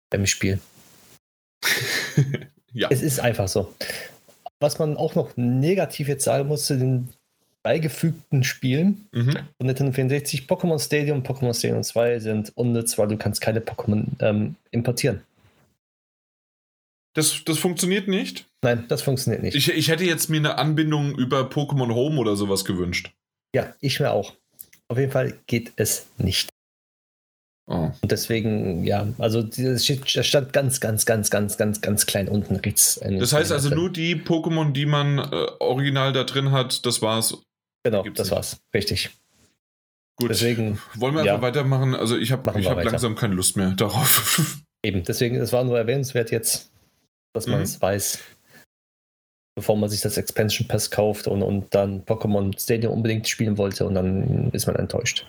[0.10, 0.60] beim Spiel.
[2.74, 2.88] ja.
[2.90, 3.74] Es ist einfach so.
[4.60, 7.10] Was man auch noch negativ jetzt sagen muss zu den
[7.64, 9.32] beigefügten Spielen mhm.
[9.58, 13.60] von Nintendo 64, Pokémon Stadium und Pokémon Stadium 2 sind unnütz, weil du kannst keine
[13.60, 15.22] Pokémon ähm, importieren.
[17.16, 18.46] Das, das funktioniert nicht?
[18.62, 19.56] Nein, das funktioniert nicht.
[19.56, 23.12] Ich, ich hätte jetzt mir eine Anbindung über Pokémon Home oder sowas gewünscht.
[23.54, 24.36] Ja, ich mir auch.
[24.88, 26.50] Auf jeden Fall geht es nicht.
[27.72, 27.92] Oh.
[28.02, 33.00] Und deswegen, ja, also das stand ganz, ganz, ganz, ganz, ganz, ganz klein unten rechts.
[33.00, 37.38] Das heißt also nur die Pokémon, die man äh, original da drin hat, das war's.
[37.84, 38.36] Genau, Gibt's das nicht.
[38.36, 38.58] war's.
[38.74, 39.12] Richtig.
[40.16, 40.32] Gut.
[40.32, 40.80] Deswegen.
[40.96, 41.94] Wollen wir ja, einfach weitermachen?
[41.94, 44.60] Also ich habe hab langsam keine Lust mehr darauf.
[44.84, 46.72] Eben, deswegen, es war nur erwähnenswert jetzt,
[47.34, 47.82] dass man es mhm.
[47.84, 48.20] weiß,
[49.56, 53.86] bevor man sich das Expansion Pass kauft und, und dann Pokémon Stadium unbedingt spielen wollte
[53.86, 55.28] und dann ist man enttäuscht.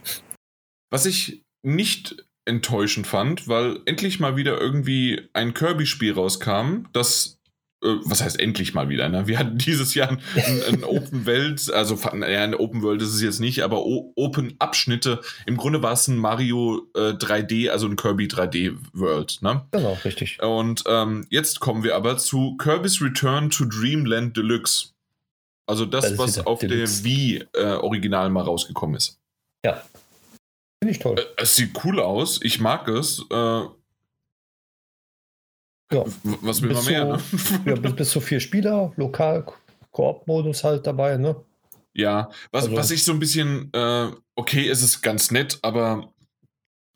[0.91, 7.41] Was ich nicht enttäuschend fand, weil endlich mal wieder irgendwie ein Kirby-Spiel rauskam, das
[7.83, 9.09] äh, was heißt endlich mal wieder?
[9.09, 9.27] Ne?
[9.27, 10.21] Wir hatten dieses Jahr ein,
[10.69, 14.55] ein Open Welt, also ja, ein Open World ist es jetzt nicht, aber o Open
[14.59, 15.21] Abschnitte.
[15.47, 19.39] Im Grunde war es ein Mario äh, 3D, also ein Kirby 3D World.
[19.43, 19.65] Ne?
[19.71, 20.43] Genau, richtig.
[20.43, 24.89] Und ähm, jetzt kommen wir aber zu Kirby's Return to Dreamland Deluxe.
[25.67, 27.03] Also das, das was auf Deluxe.
[27.03, 29.19] der Wii äh, original mal rausgekommen ist.
[29.65, 29.83] Ja,
[30.83, 31.19] Finde ich toll.
[31.19, 32.41] Äh, es sieht cool aus.
[32.43, 33.25] Ich mag es.
[33.31, 33.65] Äh,
[35.93, 36.05] ja.
[36.23, 37.19] Was will man mehr?
[37.33, 37.61] So, ne?
[37.67, 39.45] ja, bis, bis zu vier Spieler, lokal
[39.91, 41.37] Koop-Modus halt dabei, ne?
[41.93, 46.13] Ja, was, also, was ich so ein bisschen, äh, okay, es ist ganz nett, aber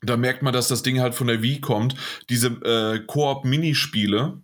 [0.01, 1.95] da merkt man, dass das Ding halt von der Wii kommt.
[2.29, 4.41] Diese äh, Koop-Minispiele,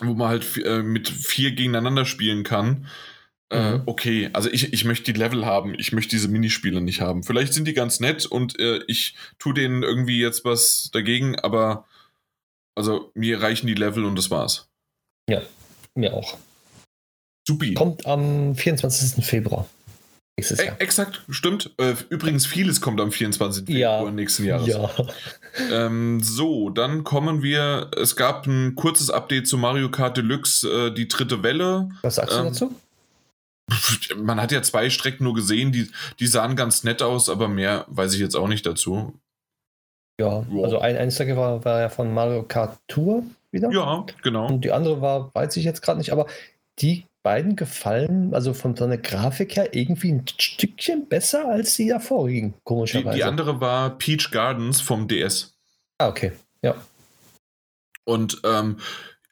[0.00, 2.86] wo man halt äh, mit vier gegeneinander spielen kann,
[3.50, 3.82] äh, mhm.
[3.86, 7.24] okay, also ich, ich möchte die Level haben, ich möchte diese Minispiele nicht haben.
[7.24, 11.84] Vielleicht sind die ganz nett und äh, ich tue denen irgendwie jetzt was dagegen, aber
[12.76, 14.68] also mir reichen die Level und das war's.
[15.28, 15.42] Ja,
[15.94, 16.38] mir auch.
[17.46, 17.74] Supi.
[17.74, 19.24] Kommt am 24.
[19.24, 19.68] Februar.
[20.36, 20.76] Nächstes Jahr.
[20.78, 21.70] E exakt, stimmt.
[21.76, 23.68] Äh, übrigens, vieles kommt am 24.
[23.68, 23.96] Ja.
[23.96, 24.68] Februar nächsten Jahres.
[24.68, 24.90] Ja.
[25.70, 27.90] Ähm, so, dann kommen wir.
[27.96, 31.90] Es gab ein kurzes Update zu Mario Kart Deluxe, äh, die dritte Welle.
[32.02, 32.74] Was sagst ähm, du dazu?
[34.16, 37.84] Man hat ja zwei Strecken nur gesehen, die, die sahen ganz nett aus, aber mehr
[37.88, 39.14] weiß ich jetzt auch nicht dazu.
[40.20, 40.64] Ja, wow.
[40.64, 43.70] also ein, eine Strecke war, war ja von Mario Kart Tour wieder.
[43.70, 44.48] Ja, genau.
[44.48, 46.26] Und die andere war, weiß ich jetzt gerade nicht, aber
[46.78, 52.54] die beiden gefallen, also von seiner Grafik her, irgendwie ein Stückchen besser als die davorigen,
[52.64, 53.10] komischerweise.
[53.10, 55.54] Die, die andere war Peach Gardens vom DS.
[55.98, 56.32] Ah, okay.
[56.62, 56.74] Ja.
[58.04, 58.78] Und ähm,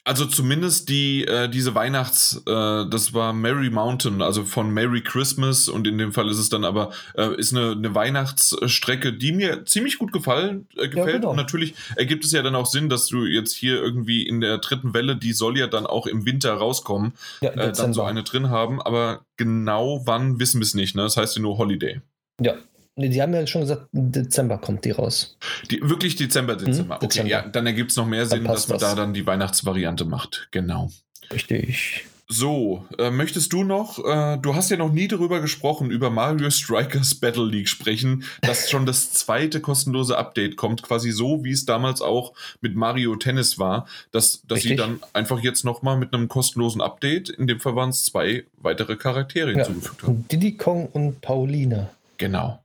[0.09, 5.69] also zumindest die, äh, diese Weihnachts, äh, das war Merry Mountain, also von Merry Christmas
[5.69, 9.65] und in dem Fall ist es dann aber, äh, ist eine, eine Weihnachtsstrecke, die mir
[9.65, 11.07] ziemlich gut gefallen, äh, gefällt.
[11.07, 11.29] Ja, genau.
[11.29, 14.57] Und natürlich ergibt es ja dann auch Sinn, dass du jetzt hier irgendwie in der
[14.57, 18.23] dritten Welle, die soll ja dann auch im Winter rauskommen, ja, äh, dann so eine
[18.23, 21.03] drin haben, aber genau wann wissen wir es nicht, ne?
[21.03, 22.01] Das heißt ja nur Holiday.
[22.41, 22.55] Ja,
[22.99, 25.37] Nee, die haben ja schon gesagt, Dezember kommt die raus.
[25.71, 26.95] Die, wirklich Dezember, Dezember.
[26.95, 27.29] Hm, okay, Dezember.
[27.29, 28.89] ja, dann ergibt es noch mehr Sinn, dass man das.
[28.89, 30.49] da dann die Weihnachtsvariante macht.
[30.51, 30.91] Genau.
[31.31, 32.05] Richtig.
[32.27, 36.51] So, äh, möchtest du noch, äh, du hast ja noch nie darüber gesprochen, über Mario
[36.51, 41.65] Strikers Battle League sprechen, dass schon das zweite kostenlose Update kommt, quasi so, wie es
[41.65, 46.27] damals auch mit Mario Tennis war, dass, dass sie dann einfach jetzt nochmal mit einem
[46.27, 49.65] kostenlosen Update, in dem Fall waren es zwei weitere Charaktere ja.
[49.65, 50.25] hinzugefügt haben.
[50.27, 51.89] Diddy Kong und Paulina.
[52.17, 52.59] Genau.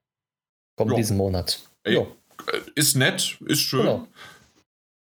[0.77, 0.97] Kommt ja.
[0.97, 1.61] diesen Monat.
[1.85, 2.07] Ey, ja.
[2.75, 3.83] Ist nett, ist schön.
[3.83, 4.09] Genau.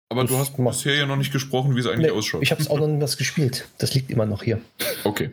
[0.09, 2.43] Aber das du hast bisher ja noch nicht gesprochen, wie es eigentlich nee, ausschaut.
[2.43, 3.67] Ich habe es auch noch nicht gespielt.
[3.79, 4.61] Das liegt immer noch hier.
[5.03, 5.31] Okay.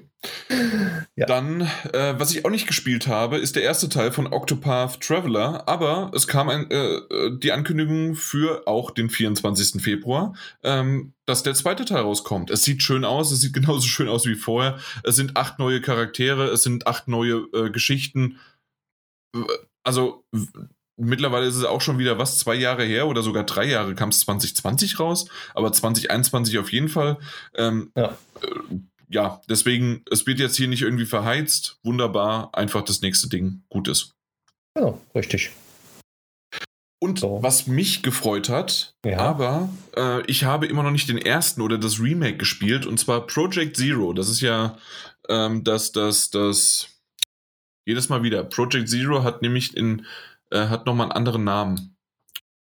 [1.16, 1.26] ja.
[1.26, 1.62] Dann,
[1.92, 5.68] äh, was ich auch nicht gespielt habe, ist der erste Teil von Octopath Traveler.
[5.68, 7.00] Aber es kam ein, äh,
[7.38, 9.82] die Ankündigung für auch den 24.
[9.82, 12.50] Februar, ähm, dass der zweite Teil rauskommt.
[12.50, 14.78] Es sieht schön aus, es sieht genauso schön aus wie vorher.
[15.04, 18.38] Es sind acht neue Charaktere, es sind acht neue äh, Geschichten
[19.84, 20.24] also
[20.96, 24.10] mittlerweile ist es auch schon wieder was, zwei Jahre her oder sogar drei Jahre kam
[24.10, 27.18] es 2020 raus, aber 2021 auf jeden Fall.
[27.54, 28.16] Ähm, ja.
[28.42, 28.76] Äh,
[29.08, 31.78] ja, deswegen, es wird jetzt hier nicht irgendwie verheizt.
[31.82, 34.14] Wunderbar, einfach das nächste Ding gut ist.
[34.74, 35.50] Genau, richtig.
[36.98, 37.42] Und so.
[37.42, 39.18] was mich gefreut hat, ja.
[39.18, 43.26] aber äh, ich habe immer noch nicht den ersten oder das Remake gespielt, und zwar
[43.26, 44.12] Project Zero.
[44.12, 44.78] Das ist ja
[45.28, 46.91] ähm, das, das, das
[47.84, 48.44] jedes Mal wieder.
[48.44, 50.06] Project Zero hat nämlich in,
[50.50, 51.96] äh, hat nochmal einen anderen Namen.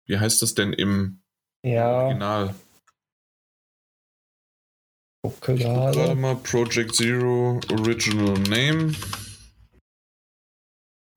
[0.07, 1.23] Wie heißt das denn im
[1.63, 1.91] ja.
[1.91, 2.55] Original?
[5.23, 8.93] Okay, gerade mal Project Zero Original Name.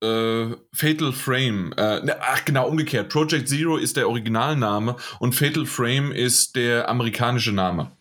[0.02, 1.74] Äh, Fatal Frame.
[1.76, 3.10] Äh, ne, ach, genau, umgekehrt.
[3.10, 7.92] Project Zero ist der Originalname und Fatal Frame ist der amerikanische Name.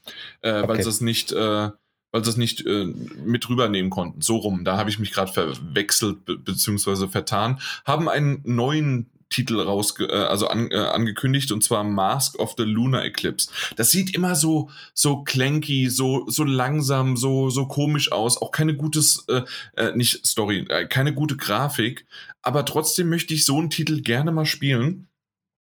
[0.43, 0.69] Äh, okay.
[0.69, 1.71] Weil es das nicht äh,
[2.17, 2.87] weil sie es nicht äh,
[3.27, 4.23] mit rübernehmen konnten.
[4.23, 7.61] So rum, da habe ich mich gerade verwechselt be beziehungsweise vertan.
[7.85, 12.63] Haben einen neuen Titel raus, äh, also an, äh, angekündigt und zwar Mask of the
[12.63, 13.51] Lunar Eclipse.
[13.77, 18.41] Das sieht immer so so clanky, so so langsam, so so komisch aus.
[18.41, 19.43] Auch keine gutes, äh,
[19.77, 22.07] äh, nicht Story, äh, keine gute Grafik.
[22.41, 25.09] Aber trotzdem möchte ich so einen Titel gerne mal spielen.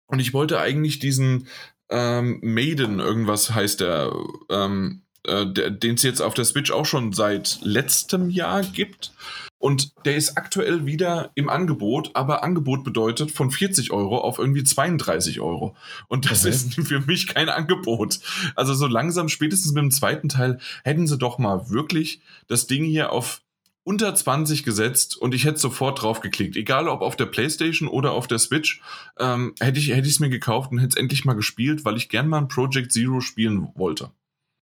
[0.09, 1.49] Und ich wollte eigentlich diesen
[1.89, 4.13] ähm, Maiden, irgendwas heißt der,
[4.51, 9.13] ähm, äh, den es jetzt auf der Switch auch schon seit letztem Jahr gibt.
[9.59, 14.65] Und der ist aktuell wieder im Angebot, aber Angebot bedeutet von 40 Euro auf irgendwie
[14.65, 15.75] 32 Euro.
[16.09, 16.51] Und das okay.
[16.51, 18.21] ist für mich kein Angebot.
[18.57, 22.85] Also so langsam, spätestens mit dem zweiten Teil, hätten sie doch mal wirklich das Ding
[22.85, 23.41] hier auf
[23.85, 26.57] unter 20 gesetzt und ich hätte sofort drauf geklickt.
[26.57, 28.83] Egal ob auf der Playstation oder auf der Switch,
[29.19, 32.29] ähm, hätte ich es mir gekauft und hätte es endlich mal gespielt, weil ich gern
[32.29, 34.11] mal ein Project Zero spielen wollte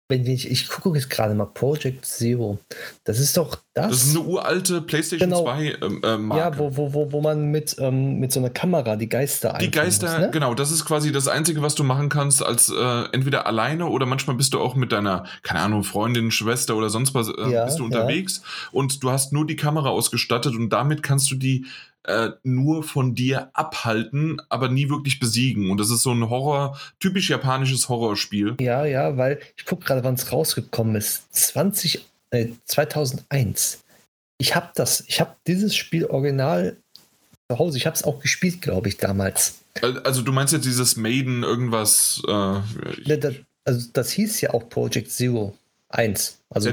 [0.08, 2.58] wenn ich, ich gucke jetzt gerade mal Project Zero.
[3.02, 3.88] Das ist doch das.
[3.90, 5.42] Das ist eine uralte PlayStation genau.
[5.42, 6.42] 2 ähm, äh, Marke.
[6.42, 9.70] Ja, wo, wo, wo, wo man mit, ähm, mit so einer Kamera die Geister Die
[9.70, 10.30] Geister, muss, ne?
[10.30, 14.06] genau, das ist quasi das Einzige, was du machen kannst, als äh, entweder alleine oder
[14.06, 17.64] manchmal bist du auch mit deiner, keine Ahnung, Freundin, Schwester oder sonst was, äh, ja,
[17.64, 18.68] bist du unterwegs ja.
[18.72, 21.66] und du hast nur die Kamera ausgestattet und damit kannst du die
[22.06, 25.70] äh, nur von dir abhalten, aber nie wirklich besiegen.
[25.70, 28.56] Und das ist so ein Horror, typisch japanisches Horrorspiel.
[28.60, 31.32] Ja, ja, weil ich gucke gerade, wann es rausgekommen ist.
[31.34, 33.82] 20, äh, 2001.
[34.38, 36.76] Ich habe das, ich habe dieses Spiel original
[37.50, 37.78] zu Hause.
[37.78, 39.60] Ich habe es auch gespielt, glaube ich, damals.
[40.04, 42.22] Also du meinst jetzt dieses Maiden irgendwas?
[42.26, 43.34] Äh, das,
[43.64, 45.56] also das hieß ja auch Project Zero.
[45.88, 46.40] Eins.
[46.50, 46.70] Also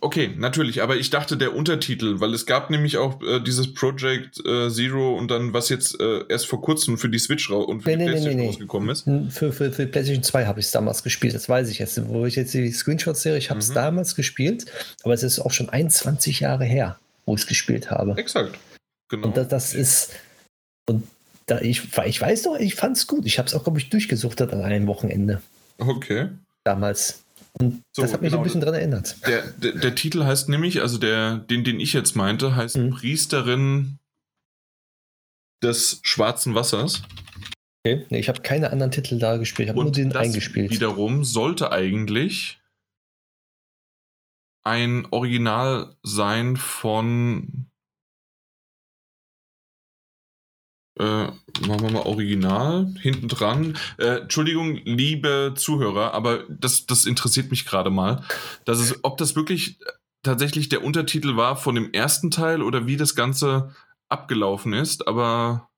[0.00, 4.40] okay, natürlich, aber ich dachte der Untertitel, weil es gab nämlich auch äh, dieses Project
[4.46, 7.90] äh, Zero und dann, was jetzt äh, erst vor kurzem für die Switch und für
[7.90, 9.04] nee, die nee, PlayStation nee, rausgekommen ist.
[9.30, 12.00] Für, für, für PlayStation 2 habe ich es damals gespielt, das weiß ich jetzt.
[12.08, 13.74] Wo ich jetzt die Screenshots sehe, ich habe es mhm.
[13.74, 14.66] damals gespielt,
[15.02, 18.14] aber es ist auch schon 21 Jahre her, wo ich es gespielt habe.
[18.16, 18.56] Exakt.
[19.08, 19.28] Genau.
[19.28, 20.12] Und das, das ist.
[20.88, 21.08] Und
[21.46, 23.26] da ich, ich weiß doch, ich fand es gut.
[23.26, 25.42] Ich habe es auch, glaube ich, durchgesuchtet an einem Wochenende.
[25.78, 26.28] Okay.
[26.62, 27.23] Damals.
[27.60, 29.16] Und so, das hat mich genau, ein bisschen daran erinnert.
[29.26, 32.90] Der, der, der, Titel heißt nämlich, also der, den, den ich jetzt meinte, heißt mhm.
[32.90, 33.98] Priesterin
[35.62, 37.02] des schwarzen Wassers.
[37.86, 40.70] Okay, nee, ich habe keine anderen Titel da gespielt, ich habe nur den das eingespielt.
[40.70, 42.60] Wiederum sollte eigentlich
[44.64, 47.66] ein Original sein von
[50.96, 51.24] Äh,
[51.66, 53.76] machen wir mal original hinten dran.
[53.98, 58.24] Äh, Entschuldigung, liebe Zuhörer, aber das, das interessiert mich gerade mal.
[58.64, 59.78] Dass es, ob das wirklich
[60.22, 63.74] tatsächlich der Untertitel war von dem ersten Teil oder wie das Ganze
[64.08, 65.68] abgelaufen ist, aber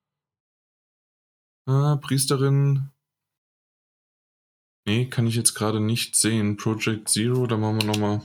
[1.67, 2.91] äh, Priesterin.
[4.87, 6.57] Nee, kann ich jetzt gerade nicht sehen.
[6.57, 8.23] Project Zero, da machen wir nochmal.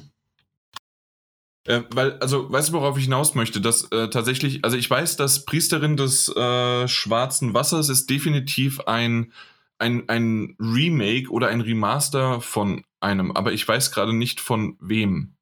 [1.65, 3.61] Äh, weil, also, weißt du, worauf ich hinaus möchte?
[3.61, 9.31] Dass äh, tatsächlich, also ich weiß, dass Priesterin des äh, Schwarzen Wassers ist definitiv ein,
[9.77, 15.35] ein, ein Remake oder ein Remaster von einem, aber ich weiß gerade nicht von wem.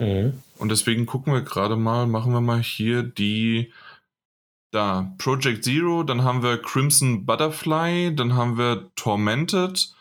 [0.00, 0.34] Mhm.
[0.58, 3.72] Und deswegen gucken wir gerade mal, machen wir mal hier die
[4.72, 9.94] da Project Zero, dann haben wir Crimson Butterfly, dann haben wir Tormented,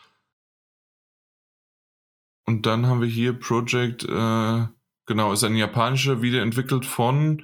[2.46, 4.68] und dann haben wir hier Project, äh,
[5.06, 7.44] genau, ist ein japanischer, wiederentwickelt von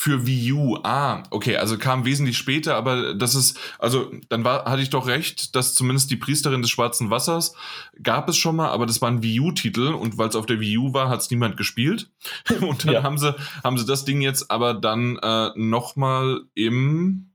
[0.00, 0.78] für Wii U.
[0.84, 5.08] Ah, okay, also kam wesentlich später, aber das ist, also dann war, hatte ich doch
[5.08, 7.54] recht, dass zumindest die Priesterin des Schwarzen Wassers
[8.00, 10.60] gab es schon mal, aber das war ein Wii U-Titel und weil es auf der
[10.60, 12.12] Wii U war, hat es niemand gespielt.
[12.60, 13.02] Und dann ja.
[13.02, 13.34] haben sie,
[13.64, 17.27] haben sie das Ding jetzt aber dann äh, nochmal im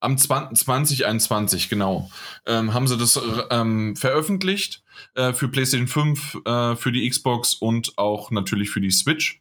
[0.00, 2.10] am 2021, genau,
[2.46, 3.18] ähm, haben sie das
[3.50, 4.82] ähm, veröffentlicht
[5.14, 9.40] äh, für PlayStation 5, äh, für die Xbox und auch natürlich für die Switch.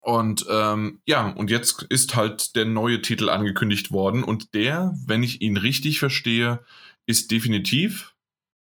[0.00, 5.22] Und ähm, ja, und jetzt ist halt der neue Titel angekündigt worden und der, wenn
[5.22, 6.62] ich ihn richtig verstehe,
[7.06, 8.14] ist definitiv,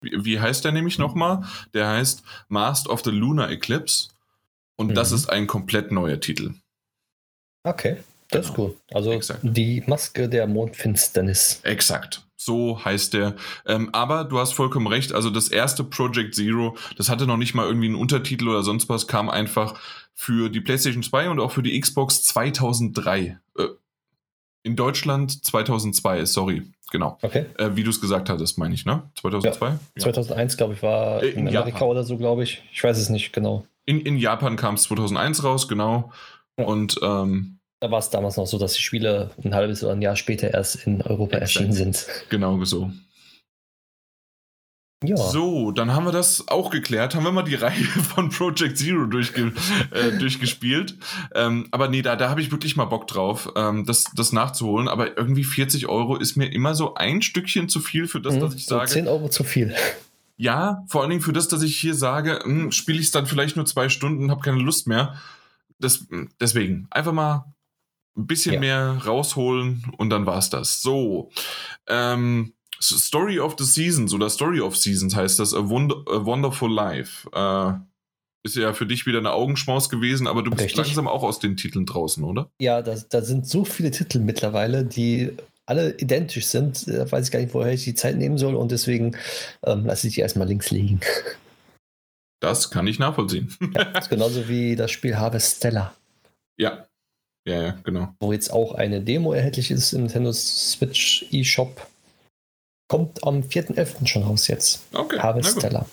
[0.01, 1.43] wie, wie heißt der nämlich nochmal?
[1.73, 4.09] Der heißt Master of the Lunar Eclipse
[4.76, 4.93] und mhm.
[4.93, 6.53] das ist ein komplett neuer Titel.
[7.63, 8.03] Okay.
[8.31, 8.53] Das genau.
[8.53, 8.77] ist cool.
[8.93, 9.39] Also Exakt.
[9.43, 11.59] die Maske der Mondfinsternis.
[11.63, 12.23] Exakt.
[12.37, 13.35] So heißt der.
[13.67, 15.13] Ähm, aber du hast vollkommen recht.
[15.13, 18.89] Also das erste Project Zero, das hatte noch nicht mal irgendwie einen Untertitel oder sonst
[18.89, 19.79] was, kam einfach
[20.15, 23.37] für die PlayStation 2 und auch für die Xbox 2003.
[23.57, 23.63] Äh,
[24.63, 26.63] in Deutschland 2002, sorry.
[26.91, 27.17] Genau.
[27.21, 27.45] Okay.
[27.57, 29.03] Äh, wie du es gesagt hattest, meine ich, ne?
[29.21, 29.65] 2002?
[29.67, 29.73] Ja.
[29.73, 30.03] Ja.
[30.03, 31.87] 2001, glaube ich, war äh, in, in Amerika Japan.
[31.89, 32.63] oder so, glaube ich.
[32.71, 33.65] Ich weiß es nicht genau.
[33.85, 36.11] In, in Japan kam es 2001 raus, genau.
[36.57, 36.65] Ja.
[36.65, 40.01] Und ähm, da war es damals noch so, dass die Spiele ein halbes oder ein
[40.03, 41.41] Jahr später erst in Europa Exakt.
[41.41, 42.05] erschienen sind.
[42.29, 42.91] Genau so.
[45.03, 45.17] Ja.
[45.17, 47.15] So, dann haben wir das auch geklärt.
[47.15, 47.83] Haben wir mal die Reihe
[48.13, 49.51] von Project Zero durchge
[49.89, 50.95] äh, durchgespielt.
[51.33, 54.87] Ähm, aber nee, da, da habe ich wirklich mal Bock drauf, ähm, das, das nachzuholen.
[54.87, 58.41] Aber irgendwie 40 Euro ist mir immer so ein Stückchen zu viel für das, mhm,
[58.41, 58.87] dass ich sage.
[58.87, 59.73] So 10 Euro zu viel.
[60.37, 63.27] Ja, vor allen Dingen für das, dass ich hier sage, hm, spiele ich es dann
[63.27, 65.21] vielleicht nur zwei Stunden, habe keine Lust mehr.
[65.77, 66.07] Das,
[66.39, 67.53] deswegen, einfach mal
[68.17, 68.59] ein bisschen ja.
[68.59, 70.81] mehr rausholen und dann war's das.
[70.81, 71.31] So.
[71.88, 76.71] Ähm, Story of the Seasons oder Story of Seasons heißt das, A, Wonder, A Wonderful
[76.71, 77.29] Life.
[77.33, 77.73] Äh,
[78.43, 80.77] ist ja für dich wieder eine Augenschmaus gewesen, aber du bist Richtig.
[80.77, 82.49] langsam auch aus den Titeln draußen, oder?
[82.59, 85.31] Ja, da, da sind so viele Titel mittlerweile, die
[85.67, 86.88] alle identisch sind.
[86.88, 89.15] Da weiß ich gar nicht, woher ich die Zeit nehmen soll und deswegen
[89.63, 90.99] ähm, lasse ich die erstmal links liegen.
[92.39, 93.55] Das kann ich nachvollziehen.
[93.75, 95.93] ja, das ist genauso wie das Spiel Harvest Stella.
[96.57, 96.88] Ja,
[97.45, 98.13] ja, ja, genau.
[98.19, 101.88] Wo jetzt auch eine Demo erhältlich ist im Nintendo Switch eShop.
[102.88, 104.05] Kommt am 4.11.
[104.05, 104.85] schon raus jetzt.
[104.93, 105.19] Okay.
[105.19, 105.85] Harvesteller.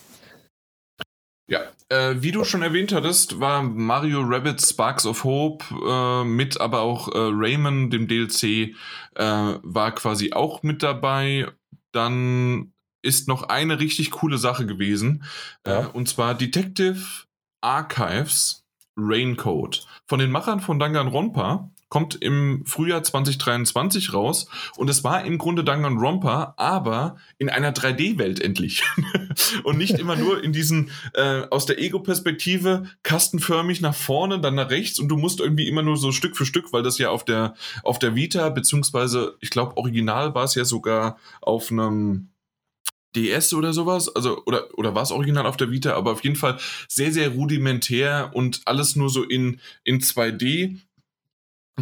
[1.50, 6.60] Ja, äh, wie du schon erwähnt hattest, war Mario Rabbit Sparks of Hope äh, mit,
[6.60, 8.74] aber auch äh, Rayman, dem DLC, äh,
[9.16, 11.50] war quasi auch mit dabei.
[11.92, 15.24] Dann ist noch eine richtig coole Sache gewesen,
[15.64, 15.86] äh, ja.
[15.86, 17.00] und zwar Detective
[17.62, 18.64] Archives
[18.98, 19.86] Raincoat.
[20.06, 25.64] Von den Machern von Danganronpa kommt im Frühjahr 2023 raus und es war im Grunde
[25.64, 28.82] Danganronpa, aber in einer 3D-Welt endlich
[29.64, 34.70] und nicht immer nur in diesen äh, aus der Ego-Perspektive kastenförmig nach vorne, dann nach
[34.70, 37.24] rechts und du musst irgendwie immer nur so Stück für Stück, weil das ja auf
[37.24, 42.28] der auf der Vita beziehungsweise ich glaube original war es ja sogar auf einem
[43.16, 46.36] DS oder sowas, also oder oder war es original auf der Vita, aber auf jeden
[46.36, 46.58] Fall
[46.88, 50.78] sehr sehr rudimentär und alles nur so in in 2D.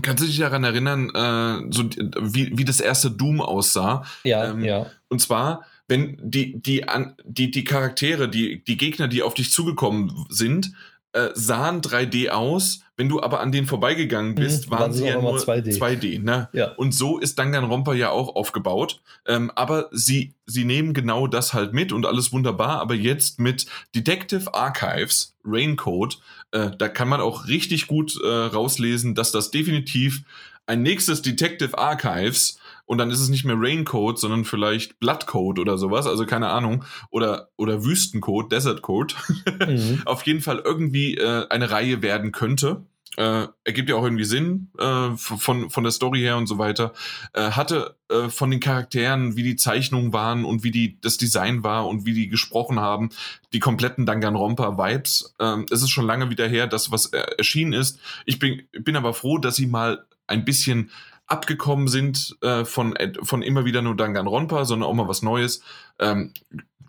[0.02, 1.84] Kannst du dich daran erinnern, äh, so
[2.20, 4.04] wie, wie das erste Doom aussah?
[4.24, 4.90] Ja, ähm, ja.
[5.08, 6.84] Und zwar, wenn die die
[7.24, 10.72] die die Charaktere, die die Gegner, die auf dich zugekommen sind,
[11.12, 15.06] äh, sahen 3D aus, wenn du aber an denen vorbeigegangen mhm, bist, mhm, waren sie
[15.06, 15.78] ja nur 2D.
[15.78, 16.48] 2D ne?
[16.52, 16.72] ja.
[16.72, 19.00] Und so ist Danganronpa ja auch aufgebaut.
[19.26, 22.80] Ähm, aber sie, sie nehmen genau das halt mit und alles wunderbar.
[22.80, 26.18] Aber jetzt mit Detective Archives, Raincoat,
[26.52, 30.22] äh, da kann man auch richtig gut äh, rauslesen, dass das definitiv
[30.66, 35.76] ein nächstes Detective Archives und dann ist es nicht mehr Raincoat, sondern vielleicht Bloodcoat oder
[35.76, 39.16] sowas, also keine Ahnung, oder, oder Wüstencode, Desertcode,
[39.66, 40.02] mhm.
[40.06, 42.86] auf jeden Fall irgendwie äh, eine Reihe werden könnte.
[43.16, 46.92] Äh, ergibt ja auch irgendwie Sinn äh, von, von der Story her und so weiter.
[47.32, 51.64] Äh, hatte äh, von den Charakteren, wie die Zeichnungen waren und wie die, das Design
[51.64, 53.08] war und wie die gesprochen haben,
[53.54, 55.34] die kompletten Danganronpa-Vibes.
[55.40, 57.98] Ähm, es ist schon lange wieder her, dass was äh, erschienen ist.
[58.26, 60.90] Ich bin, bin aber froh, dass sie mal ein bisschen
[61.26, 65.62] abgekommen sind äh, von, von immer wieder nur Danganronpa, sondern auch mal was Neues.
[65.98, 66.32] Ähm,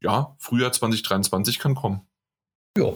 [0.01, 2.01] ja, Frühjahr 2023 kann kommen.
[2.77, 2.93] Ja.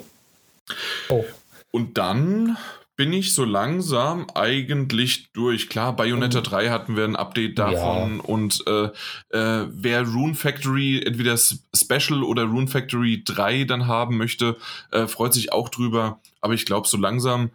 [1.09, 1.25] Oh.
[1.71, 2.57] Und dann
[2.95, 5.69] bin ich so langsam eigentlich durch.
[5.69, 6.43] Klar, Bayonetta mhm.
[6.43, 8.23] 3 hatten wir ein Update davon ja.
[8.23, 8.89] und äh,
[9.29, 14.57] äh, wer Rune Factory entweder Special oder Rune Factory 3 dann haben möchte,
[14.91, 16.19] äh, freut sich auch drüber.
[16.41, 17.49] Aber ich glaube, so langsam.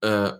[0.00, 0.30] Äh,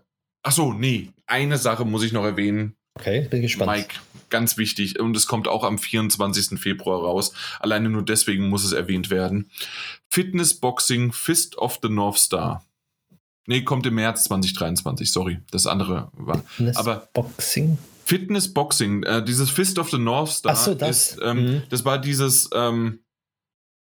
[0.43, 2.76] achso, nee, eine Sache muss ich noch erwähnen.
[2.97, 3.71] Okay, bin gespannt.
[3.71, 3.95] Mike,
[4.31, 4.99] ganz wichtig.
[4.99, 6.59] Und es kommt auch am 24.
[6.59, 7.33] Februar raus.
[7.61, 9.51] Alleine nur deswegen muss es erwähnt werden.
[10.09, 12.65] Fitness Boxing Fist of the North Star.
[13.47, 15.39] Nee, kommt im März 2023, sorry.
[15.51, 16.43] Das andere war.
[16.49, 17.79] Fitness Aber Boxing?
[18.05, 20.53] Fitness Boxing, äh, dieses Fist of the North Star.
[20.53, 21.13] Ach so, das.
[21.13, 21.63] Ist, ähm, mhm.
[21.69, 23.01] Das war dieses, ähm,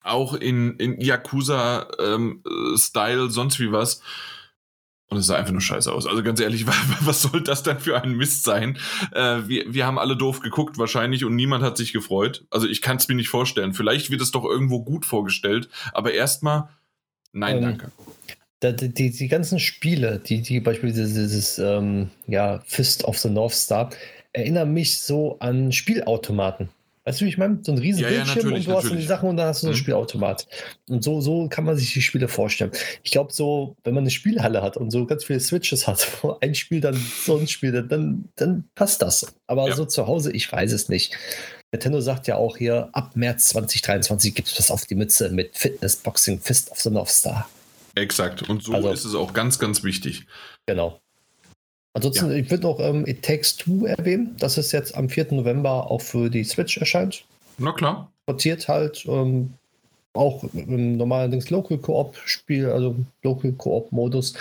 [0.02, 4.00] auch in, in Yakuza-Style, ähm, sonst wie was.
[5.10, 6.06] Und es sah einfach nur scheiße aus.
[6.06, 6.66] Also ganz ehrlich,
[7.00, 8.78] was soll das denn für ein Mist sein?
[9.12, 12.44] Äh, wir, wir haben alle doof geguckt wahrscheinlich und niemand hat sich gefreut.
[12.50, 13.74] Also ich kann es mir nicht vorstellen.
[13.74, 16.68] Vielleicht wird es doch irgendwo gut vorgestellt, aber erstmal,
[17.32, 17.92] nein, ähm, danke.
[18.62, 23.54] Die, die, die, ganzen Spiele, die, die beispielsweise dieses ähm, ja, Fist of the North
[23.54, 23.90] Star,
[24.32, 26.68] erinnern mich so an Spielautomaten.
[27.05, 27.60] Weißt du, wie ich meine?
[27.62, 29.66] So ein riesen ja, Bildschirm ja, und du hast die Sachen und dann hast du
[29.66, 29.78] so ein mhm.
[29.78, 30.47] Spielautomat.
[30.89, 32.72] Und so, so kann man sich die Spiele vorstellen.
[33.02, 36.36] Ich glaube, so, wenn man eine Spielhalle hat und so ganz viele Switches hat, wo
[36.40, 39.35] ein Spiel dann so ein Spiel, dann, dann passt das.
[39.47, 39.74] Aber ja.
[39.74, 41.16] so zu Hause, ich weiß es nicht.
[41.72, 45.56] Nintendo sagt ja auch hier, ab März 2023 gibt es was auf die Mütze mit
[45.56, 47.48] Fitness, Boxing, Fist of the North Star.
[47.94, 48.48] Exakt.
[48.48, 50.27] Und so also, ist es auch ganz, ganz wichtig.
[50.66, 51.01] Genau.
[51.92, 52.36] Ansonsten, ja.
[52.36, 55.28] ich würde noch ähm, It Takes Two erwähnen, dass es jetzt am 4.
[55.32, 57.24] November auch für die Switch erscheint.
[57.58, 58.10] Na klar.
[58.26, 59.52] Portiert halt ähm,
[60.12, 64.34] auch im normalen Local Co-op-Spiel, also Local Co-op-Modus.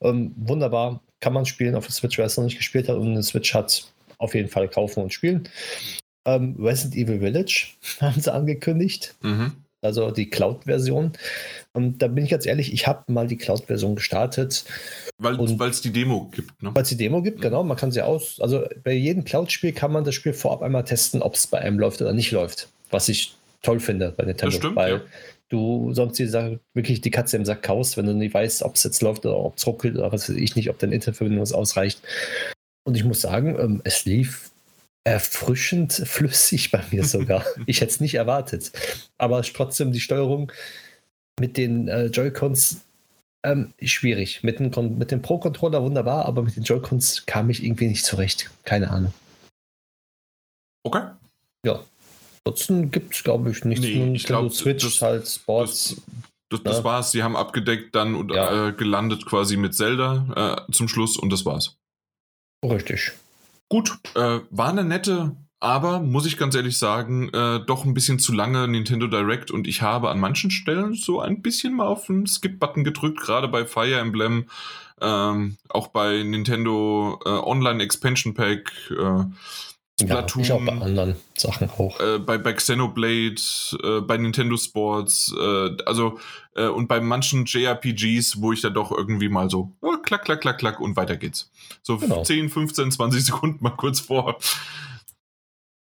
[0.00, 3.10] Ähm, wunderbar, kann man spielen auf der Switch, wer es noch nicht gespielt hat und
[3.10, 3.86] eine Switch hat,
[4.18, 5.48] auf jeden Fall kaufen und spielen.
[6.24, 7.68] Ähm, Resident Evil Village
[8.00, 9.14] haben sie angekündigt.
[9.22, 9.52] Mhm
[9.86, 11.12] also die Cloud-Version.
[11.72, 14.64] Und da bin ich ganz ehrlich, ich habe mal die Cloud-Version gestartet.
[15.18, 15.40] Weil
[15.70, 16.70] es die Demo gibt, ne?
[16.74, 17.42] Weil es die Demo gibt, mhm.
[17.42, 17.62] genau.
[17.64, 18.40] Man kann sie aus.
[18.40, 21.78] Also bei jedem Cloud-Spiel kann man das Spiel vorab einmal testen, ob es bei einem
[21.78, 22.68] läuft oder nicht läuft.
[22.90, 24.50] Was ich toll finde bei Nintendo.
[24.50, 25.00] Das stimmt, weil ja.
[25.48, 28.76] du sonst die Sache, wirklich die Katze im Sack kaust, wenn du nicht weißt, ob
[28.76, 31.44] es jetzt läuft oder ob es ruckelt oder was weiß ich nicht, ob deine Internetverbindung
[31.52, 32.00] ausreicht.
[32.84, 34.50] Und ich muss sagen, ähm, es lief
[35.06, 37.44] erfrischend flüssig bei mir sogar.
[37.66, 38.72] ich hätte es nicht erwartet.
[39.18, 40.52] Aber trotzdem die Steuerung
[41.38, 42.80] mit den äh, Joy-Cons
[43.44, 44.42] ähm, schwierig.
[44.42, 48.50] Mit, den, mit dem Pro-Controller wunderbar, aber mit den Joy-Cons kam ich irgendwie nicht zurecht.
[48.64, 49.14] Keine Ahnung.
[50.82, 51.02] Okay.
[51.64, 51.80] Ja.
[52.44, 53.84] Ansonsten gibt es, glaube ich, nichts.
[53.84, 55.96] Nee, ich glaube, Switch das, halt Sports.
[56.50, 56.84] Das, das, das, ja.
[56.84, 57.12] war's.
[57.12, 58.68] Sie haben abgedeckt dann und ja.
[58.68, 61.76] äh, gelandet quasi mit Zelda äh, zum Schluss und das war's.
[62.64, 63.12] Richtig.
[63.68, 68.18] Gut, äh, war eine nette, aber muss ich ganz ehrlich sagen, äh, doch ein bisschen
[68.18, 72.06] zu lange Nintendo Direct und ich habe an manchen Stellen so ein bisschen mal auf
[72.06, 74.46] den Skip-Button gedrückt, gerade bei Fire Emblem,
[75.00, 78.72] ähm, auch bei Nintendo äh, Online Expansion Pack.
[78.90, 79.24] Äh,
[79.98, 81.98] Splatoon, ja, ich auch bei anderen Sachen auch.
[82.00, 83.40] Äh, bei, bei Xenoblade,
[83.82, 86.18] äh, bei Nintendo Sports, äh, also
[86.54, 90.42] äh, und bei manchen JRPGs, wo ich da doch irgendwie mal so oh, klack, klack,
[90.42, 91.50] klack, klack und weiter geht's.
[91.82, 92.22] So genau.
[92.22, 94.38] 10, 15, 20 Sekunden mal kurz vor.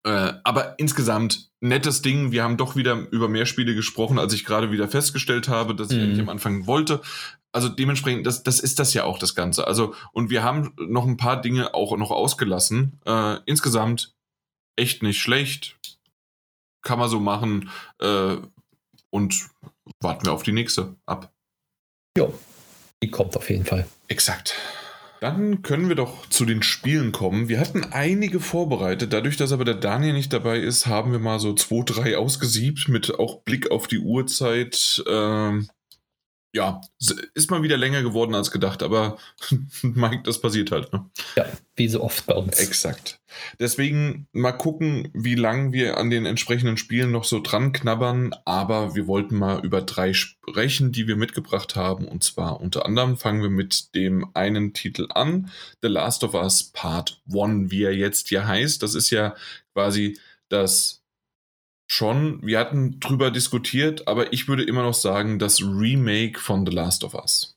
[0.05, 2.31] Äh, aber insgesamt nettes Ding.
[2.31, 5.91] Wir haben doch wieder über mehr Spiele gesprochen, als ich gerade wieder festgestellt habe, dass
[5.91, 6.05] ich mhm.
[6.05, 7.01] eigentlich am Anfang wollte
[7.57, 9.67] also dementsprechend, das, das ist das ja auch das Ganze.
[9.67, 13.01] Also, und wir haben noch ein paar Dinge auch noch ausgelassen.
[13.07, 14.15] Äh, insgesamt
[14.77, 15.79] echt nicht schlecht.
[16.83, 17.71] kann man so machen.
[17.99, 18.37] Äh,
[19.09, 19.49] und
[20.01, 21.33] warten wir auf die nächste ab.
[22.19, 22.29] Ja,
[23.03, 23.87] die kommt auf jeden Fall.
[24.09, 24.55] Exakt.
[25.21, 27.49] Dann können wir doch zu den Spielen kommen.
[27.49, 29.15] Wir hatten einige vorbereitet.
[29.15, 32.89] Dadurch, dass aber der Daniel nicht dabei ist, haben wir mal so zwei, drei ausgesiebt
[32.89, 35.03] mit auch Blick auf die Uhrzeit.
[35.09, 35.69] Ähm,
[36.57, 36.81] ja,
[37.35, 39.19] ist mal wieder länger geworden als gedacht, aber
[39.83, 40.91] Mike, das passiert halt.
[40.91, 41.05] Ne?
[41.37, 41.45] Ja,
[41.77, 42.59] wie so oft bei uns.
[42.59, 43.21] Exakt.
[43.61, 48.95] Deswegen mal gucken, wie lange wir an den entsprechenden Spielen noch so dran knabbern, aber
[48.95, 52.09] wir wollten mal über drei sprechen, die wir mitgebracht haben.
[52.09, 55.51] Und zwar unter anderem fangen wir mit dem einen Titel an,
[55.83, 58.83] The Last of Us Part 1, wie er jetzt hier heißt.
[58.83, 59.37] Das ist ja
[59.75, 60.19] quasi
[60.49, 61.03] das
[61.87, 66.73] schon, wir hatten drüber diskutiert, aber ich würde immer noch sagen, das Remake von The
[66.73, 67.57] Last of Us.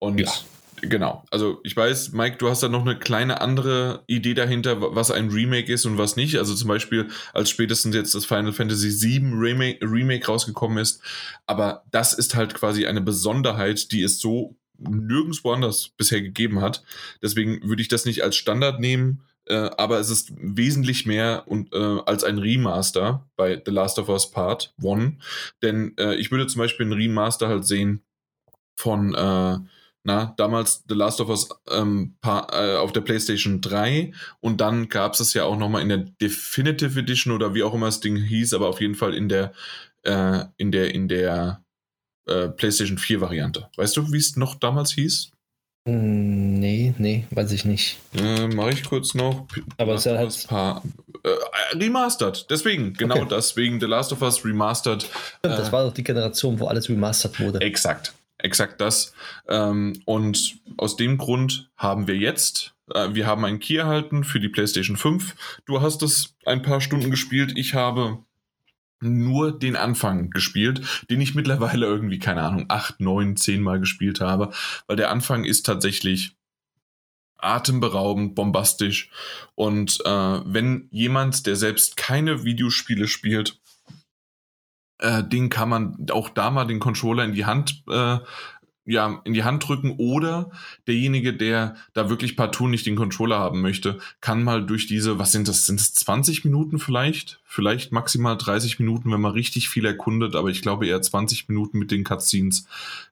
[0.00, 0.32] Und ja.
[0.80, 5.12] genau, also ich weiß, Mike, du hast da noch eine kleine andere Idee dahinter, was
[5.12, 6.38] ein Remake ist und was nicht.
[6.38, 11.00] Also zum Beispiel, als spätestens jetzt das Final Fantasy VII Remake, Remake rausgekommen ist.
[11.46, 16.82] Aber das ist halt quasi eine Besonderheit, die es so nirgendwo anders bisher gegeben hat.
[17.22, 21.72] Deswegen würde ich das nicht als Standard nehmen äh, aber es ist wesentlich mehr und,
[21.72, 25.14] äh, als ein Remaster bei The Last of Us Part 1.
[25.62, 28.02] Denn äh, ich würde zum Beispiel ein Remaster halt sehen
[28.76, 29.58] von, äh,
[30.04, 35.14] na, damals The Last of Us ähm, äh, auf der PlayStation 3 und dann gab
[35.14, 38.16] es es ja auch nochmal in der Definitive Edition oder wie auch immer das Ding
[38.16, 39.52] hieß, aber auf jeden Fall in der,
[40.02, 41.64] äh, in der, in der
[42.24, 43.68] PlayStation 4 Variante.
[43.76, 45.32] Weißt du, wie es noch damals hieß?
[45.86, 47.98] Hm, nee, nee, weiß ich nicht.
[48.14, 49.46] Äh, Mache ich kurz noch.
[49.78, 50.46] Aber es ist halt.
[50.48, 50.82] Paar,
[51.24, 52.46] äh, remastered.
[52.50, 53.26] Deswegen, genau okay.
[53.30, 55.02] deswegen The Last of Us Remastered.
[55.02, 57.60] Stimmt, das äh, war doch die Generation, wo alles remastered wurde.
[57.60, 58.14] Exakt.
[58.38, 59.12] Exakt das.
[59.48, 64.40] Ähm, und aus dem Grund haben wir jetzt, äh, wir haben einen Key erhalten für
[64.40, 65.62] die PlayStation 5.
[65.64, 67.52] Du hast es ein paar Stunden gespielt.
[67.56, 68.18] Ich habe
[69.02, 74.20] nur den Anfang gespielt, den ich mittlerweile irgendwie, keine Ahnung, acht, neun, zehn Mal gespielt
[74.20, 74.52] habe,
[74.86, 76.36] weil der Anfang ist tatsächlich
[77.38, 79.10] atemberaubend, bombastisch.
[79.54, 83.60] Und äh, wenn jemand, der selbst keine Videospiele spielt,
[84.98, 88.18] äh, den kann man auch da mal den Controller in die Hand äh,
[88.84, 90.50] ja, in die Hand drücken oder
[90.86, 95.32] derjenige, der da wirklich partout nicht den Controller haben möchte, kann mal durch diese, was
[95.32, 97.40] sind das, sind es 20 Minuten vielleicht?
[97.44, 101.78] Vielleicht maximal 30 Minuten, wenn man richtig viel erkundet, aber ich glaube eher 20 Minuten
[101.78, 102.66] mit den Cutscenes,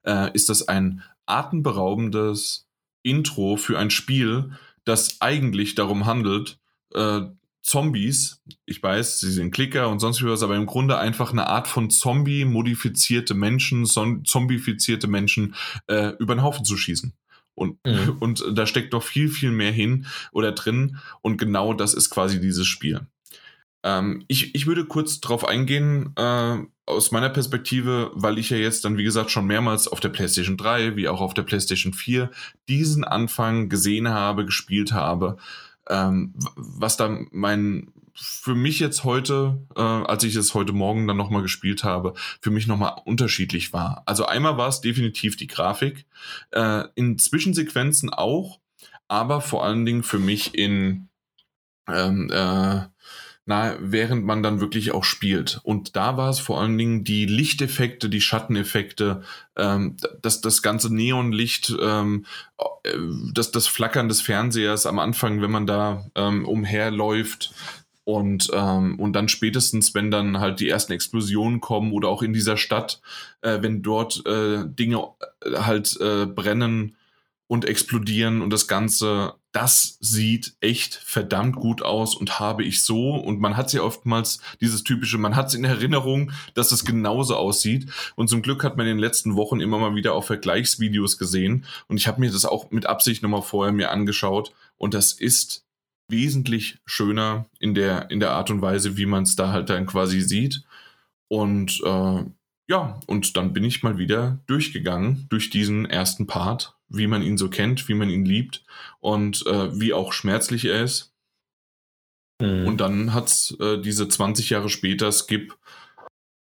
[0.04, 2.66] äh, ist das ein atemberaubendes
[3.02, 4.52] Intro für ein Spiel,
[4.84, 6.58] das eigentlich darum handelt,
[6.94, 7.22] äh,
[7.62, 11.68] Zombies, ich weiß, sie sind Klicker und sonst was, aber im Grunde einfach eine Art
[11.68, 15.54] von Zombie-modifizierte Menschen, zombifizierte Menschen
[15.86, 17.12] äh, über den Haufen zu schießen.
[17.54, 18.16] Und, mhm.
[18.20, 20.98] und da steckt doch viel, viel mehr hin oder drin.
[21.20, 23.06] Und genau das ist quasi dieses Spiel.
[23.82, 28.84] Ähm, ich, ich würde kurz drauf eingehen, äh, aus meiner Perspektive, weil ich ja jetzt
[28.84, 32.30] dann, wie gesagt, schon mehrmals auf der PlayStation 3 wie auch auf der PlayStation 4
[32.68, 35.36] diesen Anfang gesehen habe, gespielt habe
[35.90, 41.16] ähm, was da mein für mich jetzt heute, äh, als ich es heute Morgen dann
[41.16, 44.02] nochmal gespielt habe, für mich nochmal unterschiedlich war.
[44.06, 46.06] Also einmal war es definitiv die Grafik,
[46.50, 48.60] äh, in Zwischensequenzen auch,
[49.08, 51.08] aber vor allen Dingen für mich in
[51.88, 52.82] ähm, äh,
[53.46, 55.60] na, während man dann wirklich auch spielt.
[55.64, 59.22] Und da war es vor allen Dingen die Lichteffekte, die Schatteneffekte,
[59.56, 62.26] ähm, das, das ganze Neonlicht, ähm,
[62.84, 62.92] äh,
[63.32, 67.52] das, das Flackern des Fernsehers am Anfang, wenn man da ähm, umherläuft.
[68.04, 72.32] Und, ähm, und dann spätestens, wenn dann halt die ersten Explosionen kommen oder auch in
[72.32, 73.00] dieser Stadt,
[73.42, 75.08] äh, wenn dort äh, Dinge
[75.44, 76.96] äh, halt äh, brennen
[77.46, 83.14] und explodieren und das Ganze das sieht echt verdammt gut aus und habe ich so,
[83.16, 87.36] und man hat ja oftmals dieses typische, man hat es in Erinnerung, dass es genauso
[87.36, 87.90] aussieht.
[88.14, 91.64] Und zum Glück hat man in den letzten Wochen immer mal wieder auch Vergleichsvideos gesehen.
[91.88, 94.52] Und ich habe mir das auch mit Absicht nochmal vorher mir angeschaut.
[94.76, 95.64] Und das ist
[96.08, 99.86] wesentlich schöner in der, in der Art und Weise, wie man es da halt dann
[99.86, 100.62] quasi sieht.
[101.28, 102.24] Und äh,
[102.68, 107.38] ja, und dann bin ich mal wieder durchgegangen durch diesen ersten Part wie man ihn
[107.38, 108.64] so kennt, wie man ihn liebt
[109.00, 111.12] und äh, wie auch schmerzlich er ist.
[112.40, 112.66] Mhm.
[112.66, 115.56] Und dann hat es äh, diese 20 Jahre später Skip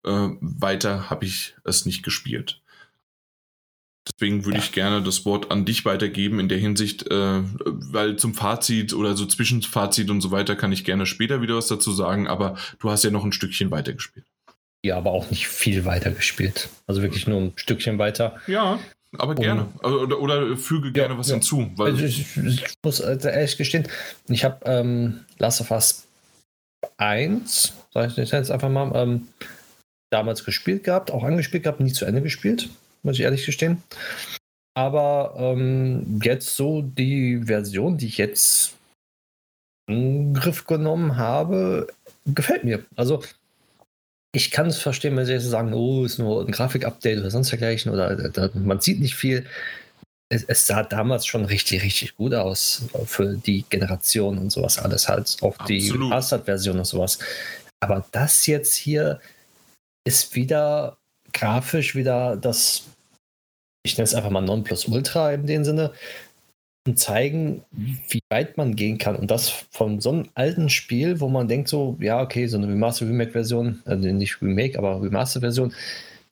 [0.05, 2.63] äh, weiter habe ich es nicht gespielt.
[4.09, 4.65] Deswegen würde ja.
[4.65, 9.17] ich gerne das Wort an dich weitergeben in der Hinsicht, äh, weil zum Fazit oder
[9.17, 12.89] so Zwischenfazit und so weiter kann ich gerne später wieder was dazu sagen, aber du
[12.89, 14.27] hast ja noch ein Stückchen weitergespielt.
[14.85, 16.69] Ja, aber auch nicht viel weitergespielt.
[16.87, 18.39] Also wirklich nur ein Stückchen weiter.
[18.47, 18.79] Ja.
[19.19, 19.69] Aber gerne.
[19.83, 21.35] Also, oder, oder, füge gerne ja, was ja.
[21.35, 21.71] hinzu.
[21.77, 23.89] Weil also ich, ich, muss also ehrlich gestehen,
[24.29, 26.07] ich habe ähm, Last of Us
[26.99, 29.29] 1, sage ich jetzt einfach mal, ähm,
[30.11, 32.69] damals gespielt gehabt, auch angespielt gehabt, nie zu Ende gespielt,
[33.03, 33.83] muss ich ehrlich gestehen.
[34.75, 38.77] Aber ähm, jetzt so die Version, die ich jetzt
[39.89, 41.87] in Griff genommen habe,
[42.27, 42.85] gefällt mir.
[42.95, 43.23] Also
[44.37, 47.51] ich kann es verstehen, wenn sie jetzt sagen, oh, ist nur ein Grafikupdate oder sonst
[47.51, 49.47] dergleichen oder da, man sieht nicht viel.
[50.29, 55.09] Es, es, sah damals schon richtig, richtig gut aus für die Generation und sowas alles
[55.09, 57.19] halt, auch die Remastered-Version und sowas.
[57.81, 59.21] Aber das jetzt hier
[60.05, 60.99] ist wieder
[61.33, 62.85] grafisch wieder das,
[63.85, 65.93] ich nenne es einfach mal Nonplusultra in dem Sinne,
[66.87, 67.63] und zeigen,
[68.09, 69.17] wie weit man gehen kann.
[69.17, 72.69] Und das von so einem alten Spiel, wo man denkt so, ja, okay, so eine
[72.69, 75.73] Remaster-Remake-Version, also nicht Remake, aber Remaster-Version,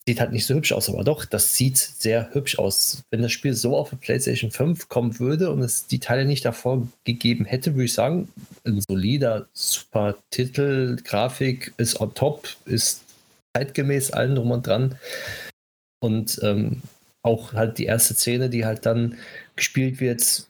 [0.07, 3.03] sieht halt nicht so hübsch aus, aber doch, das sieht sehr hübsch aus.
[3.11, 6.45] Wenn das Spiel so auf der PlayStation 5 kommen würde und es die Teile nicht
[6.45, 8.29] davor gegeben hätte, würde ich sagen,
[8.65, 13.03] ein solider, super Titel, Grafik ist on top, ist
[13.57, 14.97] zeitgemäß allen drum und dran.
[16.01, 16.83] Und ähm,
[17.25, 19.17] auch halt die erste Szene, die halt dann
[19.57, 20.47] gespielt wird,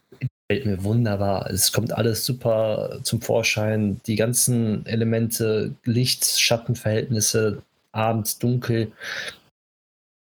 [0.49, 1.49] gefällt mir wunderbar.
[1.51, 4.01] Es kommt alles super zum Vorschein.
[4.07, 8.93] Die ganzen Elemente, Licht, Schattenverhältnisse, Abend, Dunkel.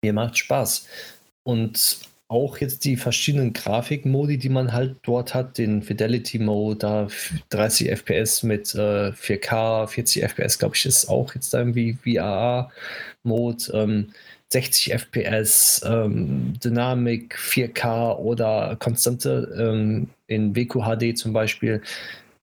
[0.03, 0.87] Mir macht Spaß.
[1.45, 1.99] Und
[2.29, 7.09] auch jetzt die verschiedenen Grafikmodi, die man halt dort hat, den Fidelity Mode, da
[7.51, 13.65] 30 FPS mit äh, 4K, 40 FPS, glaube ich, ist auch jetzt da irgendwie VAA-Mode.
[13.73, 14.13] Ähm,
[14.53, 21.83] 60 FPS, ähm, Dynamik 4K oder konstante ähm, in WQHD zum Beispiel,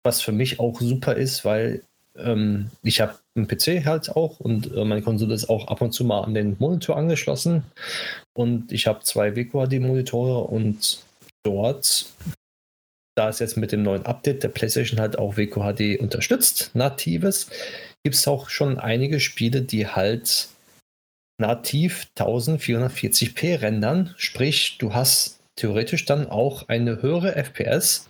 [0.04, 1.84] was für mich auch super ist, weil
[2.18, 5.94] ähm, ich habe einen PC halt auch und äh, meine Konsole ist auch ab und
[5.94, 7.64] zu mal an den Monitor angeschlossen.
[8.34, 11.04] Und ich habe zwei WQHD-Monitore und
[11.44, 12.08] dort
[13.16, 17.50] da es jetzt mit dem neuen Update der PlayStation halt auch WQHD unterstützt, natives,
[18.04, 20.48] gibt es auch schon einige Spiele, die halt
[21.42, 24.14] nativ 1440p rendern.
[24.18, 28.10] Sprich, du hast theoretisch dann auch eine höhere FPS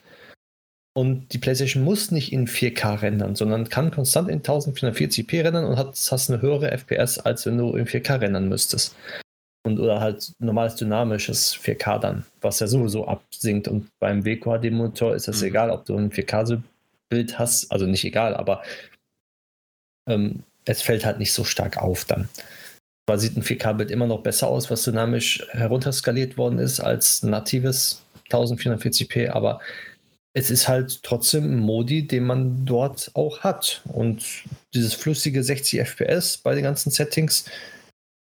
[0.93, 5.77] und die PlayStation muss nicht in 4K rendern, sondern kann konstant in 1440p rendern und
[5.77, 8.95] hast, hast eine höhere FPS, als wenn du in 4K rendern müsstest.
[9.63, 13.67] Und oder halt normales dynamisches 4K dann, was ja sowieso absinkt.
[13.67, 15.47] Und beim WQHD-Monitor ist es mhm.
[15.47, 18.63] egal, ob du ein 4K-Bild hast, also nicht egal, aber
[20.09, 22.27] ähm, es fällt halt nicht so stark auf dann.
[23.11, 28.03] Zwar sieht ein 4K-Bild immer noch besser aus, was dynamisch herunterskaliert worden ist als natives
[28.29, 29.59] 1440p, aber
[30.33, 33.81] es ist halt trotzdem ein Modi, den man dort auch hat.
[33.91, 34.23] Und
[34.73, 37.43] dieses flüssige 60 FPS bei den ganzen Settings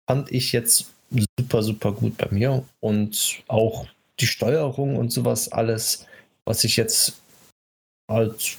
[0.06, 0.92] fand ich jetzt
[1.40, 2.62] super, super gut bei mir.
[2.80, 3.86] Und auch
[4.20, 6.04] die Steuerung und sowas, alles,
[6.44, 7.14] was ich jetzt
[8.10, 8.58] halt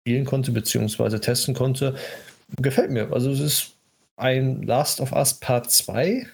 [0.00, 1.96] spielen konnte, beziehungsweise testen konnte,
[2.56, 3.12] gefällt mir.
[3.12, 3.73] Also es ist
[4.16, 6.26] ein Last of Us Part 2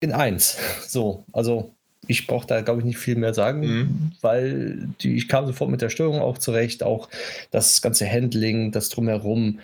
[0.00, 0.58] in 1.
[0.86, 1.74] So, also
[2.06, 4.12] ich brauche da, glaube ich, nicht viel mehr sagen, mhm.
[4.22, 7.08] weil die, ich kam sofort mit der Steuerung auch zurecht, auch
[7.50, 9.60] das ganze Handling, das drumherum.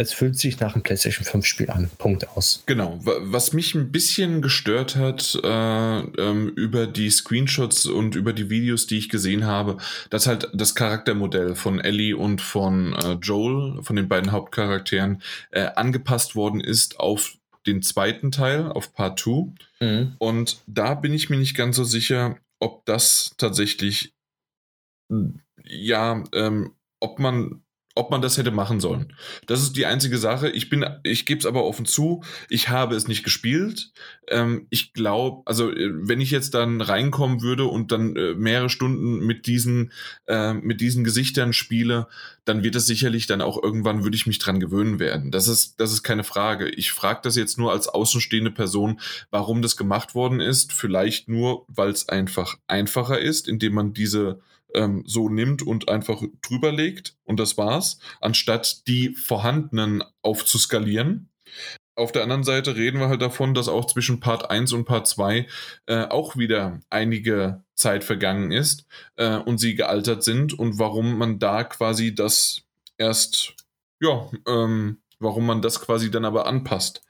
[0.00, 1.90] Es fühlt sich nach einem PlayStation 5 Spiel an.
[1.98, 2.62] Punkt aus.
[2.64, 2.98] Genau.
[3.02, 8.86] Was mich ein bisschen gestört hat äh, ähm, über die Screenshots und über die Videos,
[8.86, 9.76] die ich gesehen habe,
[10.08, 15.20] dass halt das Charaktermodell von Ellie und von äh, Joel, von den beiden Hauptcharakteren,
[15.50, 17.34] äh, angepasst worden ist auf
[17.66, 19.52] den zweiten Teil, auf Part 2.
[19.80, 20.14] Mhm.
[20.16, 24.14] Und da bin ich mir nicht ganz so sicher, ob das tatsächlich,
[25.62, 27.62] ja, ähm, ob man
[28.00, 29.12] ob man das hätte machen sollen.
[29.46, 30.48] Das ist die einzige Sache.
[30.48, 33.92] Ich bin, ich gebe es aber offen zu, ich habe es nicht gespielt.
[34.28, 38.70] Ähm, ich glaube, also äh, wenn ich jetzt dann reinkommen würde und dann äh, mehrere
[38.70, 39.92] Stunden mit diesen,
[40.26, 42.06] äh, mit diesen Gesichtern spiele,
[42.46, 45.30] dann wird es sicherlich dann auch irgendwann würde ich mich dran gewöhnen werden.
[45.30, 46.70] Das ist, das ist keine Frage.
[46.70, 48.98] Ich frage das jetzt nur als außenstehende Person,
[49.30, 50.72] warum das gemacht worden ist.
[50.72, 54.40] Vielleicht nur, weil es einfach einfacher ist, indem man diese
[54.74, 61.30] ähm, so nimmt und einfach drüber legt und das war's, anstatt die vorhandenen aufzuskalieren.
[61.96, 65.06] Auf der anderen Seite reden wir halt davon, dass auch zwischen Part 1 und Part
[65.06, 65.46] 2
[65.86, 68.86] äh, auch wieder einige Zeit vergangen ist
[69.16, 72.62] äh, und sie gealtert sind und warum man da quasi das
[72.96, 73.54] erst
[74.00, 77.02] ja, ähm, warum man das quasi dann aber anpasst.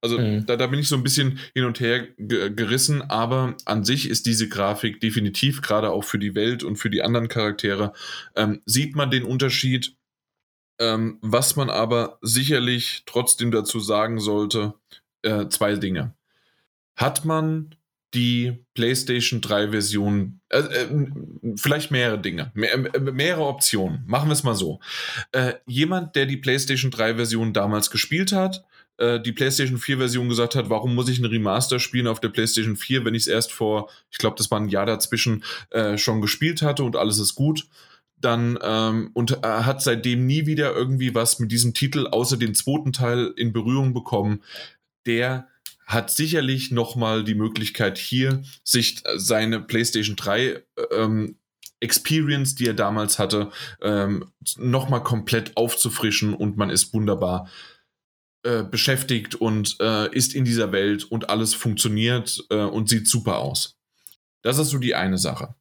[0.00, 0.46] Also mhm.
[0.46, 4.26] da, da bin ich so ein bisschen hin und her gerissen, aber an sich ist
[4.26, 7.92] diese Grafik definitiv, gerade auch für die Welt und für die anderen Charaktere,
[8.36, 9.96] ähm, sieht man den Unterschied.
[10.78, 14.74] Ähm, was man aber sicherlich trotzdem dazu sagen sollte,
[15.22, 16.14] äh, zwei Dinge.
[16.96, 17.74] Hat man
[18.14, 21.06] die PlayStation 3 Version, äh, äh,
[21.56, 24.04] vielleicht mehrere Dinge, mehr, äh, mehrere Optionen.
[24.06, 24.80] Machen wir es mal so.
[25.32, 28.64] Äh, jemand, der die PlayStation 3 Version damals gespielt hat,
[28.98, 32.28] äh, die PlayStation 4 Version gesagt hat, warum muss ich ein Remaster spielen auf der
[32.28, 35.98] PlayStation 4, wenn ich es erst vor, ich glaube, das war ein Jahr dazwischen, äh,
[35.98, 37.66] schon gespielt hatte und alles ist gut
[38.18, 42.54] dann ähm, und äh, hat seitdem nie wieder irgendwie was mit diesem Titel außer den
[42.54, 44.42] zweiten Teil in Berührung bekommen.
[45.04, 45.48] Der
[45.86, 51.38] hat sicherlich nochmal die Möglichkeit hier, sich seine PlayStation 3 ähm,
[51.80, 53.50] Experience, die er damals hatte,
[53.80, 57.48] ähm, nochmal komplett aufzufrischen und man ist wunderbar
[58.42, 63.38] äh, beschäftigt und äh, ist in dieser Welt und alles funktioniert äh, und sieht super
[63.38, 63.78] aus.
[64.42, 65.54] Das ist so die eine Sache.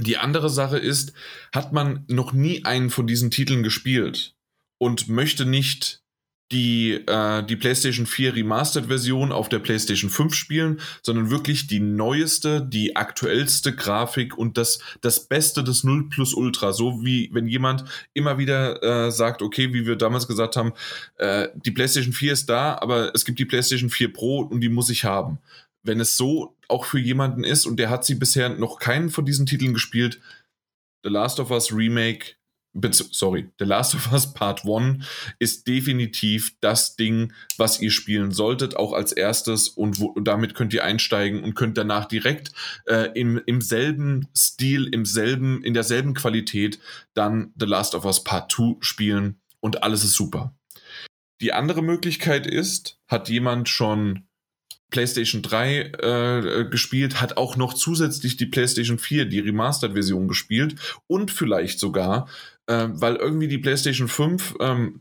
[0.00, 1.12] Die andere Sache ist,
[1.52, 4.36] hat man noch nie einen von diesen Titeln gespielt
[4.78, 6.03] und möchte nicht
[6.54, 12.62] die, äh, die PlayStation 4 Remastered-Version auf der PlayStation 5 spielen, sondern wirklich die neueste,
[12.64, 16.72] die aktuellste Grafik und das, das Beste des 0 Plus Ultra.
[16.72, 20.72] So wie wenn jemand immer wieder äh, sagt, okay, wie wir damals gesagt haben,
[21.16, 24.68] äh, die PlayStation 4 ist da, aber es gibt die PlayStation 4 Pro und die
[24.68, 25.38] muss ich haben.
[25.82, 29.26] Wenn es so auch für jemanden ist und der hat sie bisher noch keinen von
[29.26, 30.20] diesen Titeln gespielt,
[31.02, 32.36] The Last of Us Remake
[32.90, 35.04] sorry, The Last of Us Part 1
[35.38, 40.74] ist definitiv das Ding, was ihr spielen solltet, auch als erstes und, wo, damit könnt
[40.74, 42.52] ihr einsteigen und könnt danach direkt
[42.86, 46.78] äh, im, im selben Stil, im selben, in derselben Qualität
[47.14, 50.54] dann The Last of Us Part 2 spielen und alles ist super.
[51.40, 54.26] Die andere Möglichkeit ist, hat jemand schon
[54.94, 60.76] PlayStation 3 äh, gespielt, hat auch noch zusätzlich die PlayStation 4, die Remastered-Version gespielt
[61.08, 62.28] und vielleicht sogar
[62.66, 65.00] äh, weil irgendwie die PlayStation 5 ähm,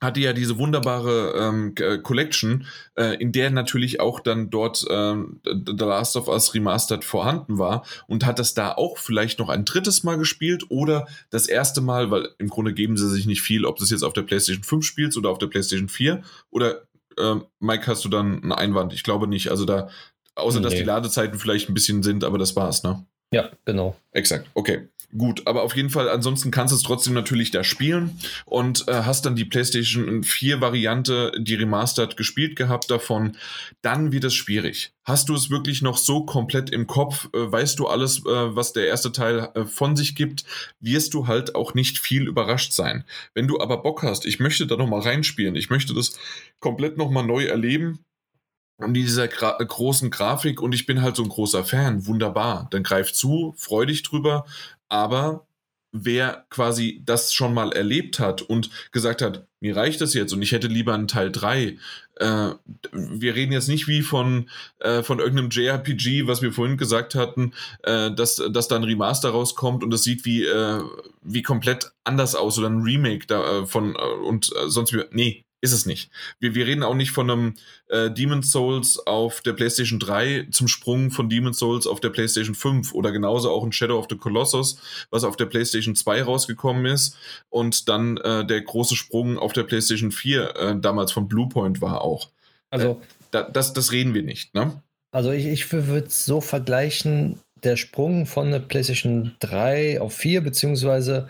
[0.00, 2.66] hatte ja diese wunderbare ähm, äh, Collection,
[2.96, 7.84] äh, in der natürlich auch dann dort ähm, The Last of Us Remastered vorhanden war
[8.06, 12.10] und hat das da auch vielleicht noch ein drittes Mal gespielt oder das erste Mal,
[12.10, 14.84] weil im Grunde geben sie sich nicht viel, ob das jetzt auf der PlayStation 5
[14.84, 16.82] spielst oder auf der PlayStation 4 oder
[17.18, 18.94] äh, Mike, hast du dann einen Einwand?
[18.94, 19.50] Ich glaube nicht.
[19.50, 19.90] Also da,
[20.34, 20.64] außer nee.
[20.64, 23.04] dass die Ladezeiten vielleicht ein bisschen sind, aber das war's, ne?
[23.32, 23.96] Ja, genau.
[24.12, 24.88] Exakt, okay.
[25.16, 29.02] Gut, aber auf jeden Fall, ansonsten kannst du es trotzdem natürlich da spielen und äh,
[29.02, 33.36] hast dann die PlayStation 4 Variante, die Remastered gespielt gehabt davon.
[33.82, 34.92] Dann wird es schwierig.
[35.02, 37.28] Hast du es wirklich noch so komplett im Kopf?
[37.34, 40.44] Äh, weißt du alles, äh, was der erste Teil äh, von sich gibt?
[40.78, 43.04] Wirst du halt auch nicht viel überrascht sein.
[43.34, 46.20] Wenn du aber Bock hast, ich möchte da nochmal reinspielen, ich möchte das
[46.60, 48.04] komplett nochmal neu erleben,
[48.80, 52.06] und dieser Gra großen Grafik und ich bin halt so ein großer Fan.
[52.06, 52.66] Wunderbar.
[52.70, 54.46] Dann greif zu, freu dich drüber.
[54.90, 55.46] Aber
[55.92, 60.42] wer quasi das schon mal erlebt hat und gesagt hat, mir reicht das jetzt und
[60.42, 61.76] ich hätte lieber einen Teil 3.
[62.16, 62.50] Äh,
[62.92, 64.48] wir reden jetzt nicht wie von,
[64.78, 69.30] äh, von irgendeinem JRPG, was wir vorhin gesagt hatten, äh, dass, dass da ein Remaster
[69.30, 70.82] rauskommt und das sieht wie, äh,
[71.22, 75.02] wie komplett anders aus oder ein Remake da, äh, von äh, und sonst wie.
[75.10, 76.10] Nee, ist es nicht.
[76.38, 77.54] Wir, wir reden auch nicht von einem
[77.88, 82.54] äh, Demon's Souls auf der PlayStation 3 zum Sprung von Demon's Souls auf der PlayStation
[82.54, 84.78] 5 oder genauso auch ein Shadow of the Colossus,
[85.10, 87.16] was auf der PlayStation 2 rausgekommen ist
[87.50, 92.02] und dann äh, der große Sprung auf der PlayStation 4 äh, damals von Bluepoint war
[92.02, 92.30] auch.
[92.70, 92.96] Also, äh,
[93.30, 94.82] da, das, das reden wir nicht, ne?
[95.12, 100.40] Also, ich, ich würde es so vergleichen: der Sprung von der PlayStation 3 auf 4,
[100.40, 101.28] beziehungsweise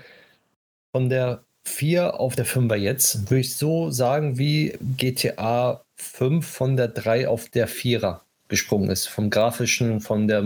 [0.92, 6.76] von der 4 auf der 5er jetzt, würde ich so sagen, wie GTA 5 von
[6.76, 9.06] der 3 auf der 4er gesprungen ist.
[9.06, 10.42] Vom grafischen, von der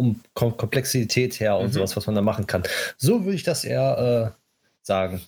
[0.00, 1.72] um Komplexität her und mhm.
[1.72, 2.62] sowas, was man da machen kann.
[2.96, 4.40] So würde ich das eher äh,
[4.82, 5.20] sagen.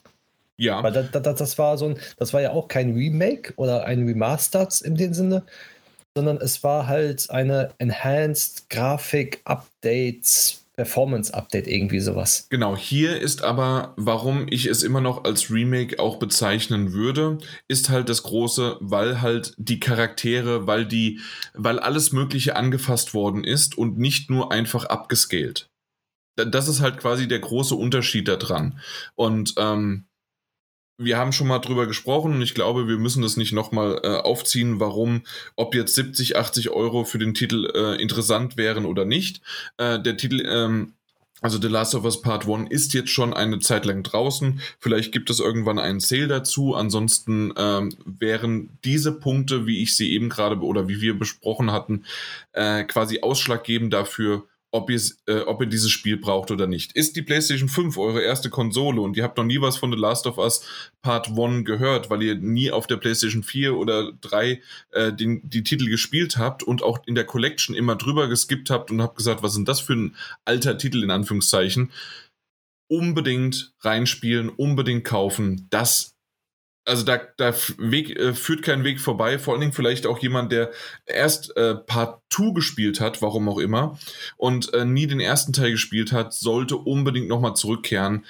[0.57, 0.83] Ja.
[0.83, 4.07] Weil das, das, das, war so ein, das war ja auch kein Remake oder ein
[4.07, 5.45] Remastered in dem Sinne,
[6.15, 12.47] sondern es war halt eine Enhanced Grafik Updates Performance-Update, irgendwie sowas.
[12.49, 17.39] Genau, hier ist aber, warum ich es immer noch als Remake auch bezeichnen würde,
[17.69, 21.21] ist halt das große, weil halt die Charaktere, weil die,
[21.55, 25.69] weil alles Mögliche angefasst worden ist und nicht nur einfach abgescaled.
[26.37, 28.81] Das ist halt quasi der große Unterschied daran.
[29.15, 30.07] Und ähm,
[31.05, 34.17] wir haben schon mal drüber gesprochen und ich glaube, wir müssen das nicht nochmal äh,
[34.17, 35.23] aufziehen, warum,
[35.57, 39.41] ob jetzt 70, 80 Euro für den Titel äh, interessant wären oder nicht.
[39.77, 40.95] Äh, der Titel, ähm,
[41.43, 44.61] also The Last of Us Part 1 ist jetzt schon eine Zeit lang draußen.
[44.79, 46.75] Vielleicht gibt es irgendwann einen Sale dazu.
[46.75, 52.05] Ansonsten ähm, wären diese Punkte, wie ich sie eben gerade oder wie wir besprochen hatten,
[52.53, 56.93] äh, quasi ausschlaggebend dafür, ob, äh, ob ihr dieses Spiel braucht oder nicht.
[56.93, 59.99] Ist die PlayStation 5 eure erste Konsole und ihr habt noch nie was von The
[59.99, 60.67] Last of Us
[61.03, 65.63] Part 1 gehört, weil ihr nie auf der PlayStation 4 oder 3 äh, den, die
[65.63, 69.43] Titel gespielt habt und auch in der Collection immer drüber geskippt habt und habt gesagt,
[69.43, 70.17] was sind das für ein
[70.47, 71.93] alter Titel in Anführungszeichen,
[72.91, 75.67] unbedingt reinspielen, unbedingt kaufen.
[75.71, 76.12] Das
[76.85, 80.53] also da, da Weg, äh, führt kein Weg vorbei, vor allen Dingen vielleicht auch jemand,
[80.53, 80.71] der
[81.07, 83.99] erst äh, Part 2 gespielt hat, warum auch immer,
[84.37, 88.25] und äh, nie den ersten Teil gespielt hat, sollte unbedingt nochmal zurückkehren.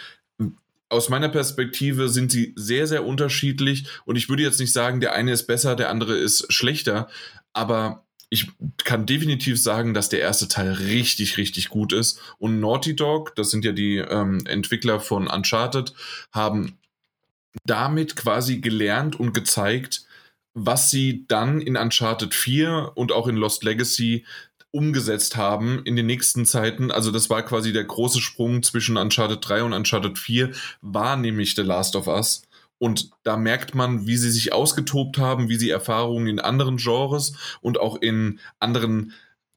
[0.88, 5.14] Aus meiner Perspektive sind sie sehr, sehr unterschiedlich und ich würde jetzt nicht sagen, der
[5.14, 7.08] eine ist besser, der andere ist schlechter,
[7.54, 8.50] aber ich
[8.84, 12.18] kann definitiv sagen, dass der erste Teil richtig, richtig gut ist.
[12.38, 15.92] Und Naughty Dog, das sind ja die ähm, Entwickler von Uncharted,
[16.32, 16.78] haben
[17.64, 20.06] damit quasi gelernt und gezeigt,
[20.54, 24.24] was sie dann in Uncharted 4 und auch in Lost Legacy
[24.70, 26.90] umgesetzt haben in den nächsten Zeiten.
[26.90, 30.50] Also das war quasi der große Sprung zwischen Uncharted 3 und Uncharted 4,
[30.80, 32.42] war nämlich The Last of Us.
[32.78, 37.34] Und da merkt man, wie sie sich ausgetobt haben, wie sie Erfahrungen in anderen Genres
[37.60, 39.12] und auch in anderen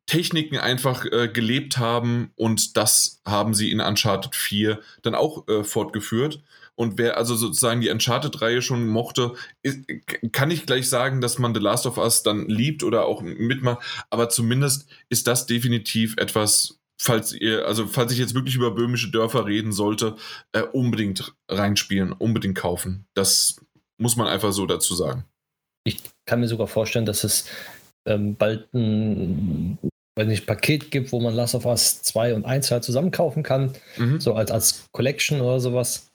[0.05, 2.31] Techniken einfach äh, gelebt haben.
[2.35, 6.43] Und das haben sie in Uncharted 4 dann auch äh, fortgeführt.
[6.75, 9.33] Und wer also sozusagen die Uncharted-Reihe schon mochte,
[9.63, 9.79] ist,
[10.31, 14.05] kann ich gleich sagen, dass man The Last of Us dann liebt oder auch mitmacht.
[14.09, 19.09] Aber zumindest ist das definitiv etwas, falls ihr, also falls ich jetzt wirklich über böhmische
[19.09, 20.15] Dörfer reden sollte,
[20.51, 23.05] äh, unbedingt reinspielen, unbedingt kaufen.
[23.13, 23.55] Das
[23.97, 25.25] muss man einfach so dazu sagen.
[25.85, 27.45] Ich kann mir sogar vorstellen, dass es
[28.05, 29.77] ähm, bald ein
[30.15, 33.43] wenn nicht, Paket gibt, wo man Last of Us 2 und 1 halt zusammen kaufen
[33.43, 34.19] kann, mhm.
[34.19, 36.09] so als, als Collection oder sowas.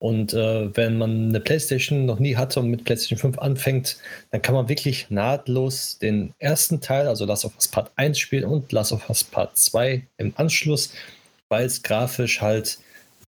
[0.00, 3.98] Und äh, wenn man eine PlayStation noch nie hatte und mit PlayStation 5 anfängt,
[4.30, 8.44] dann kann man wirklich nahtlos den ersten Teil, also Last of Us Part 1 spielen
[8.44, 10.92] und Last of Us Part 2 im Anschluss,
[11.48, 12.78] weil es grafisch halt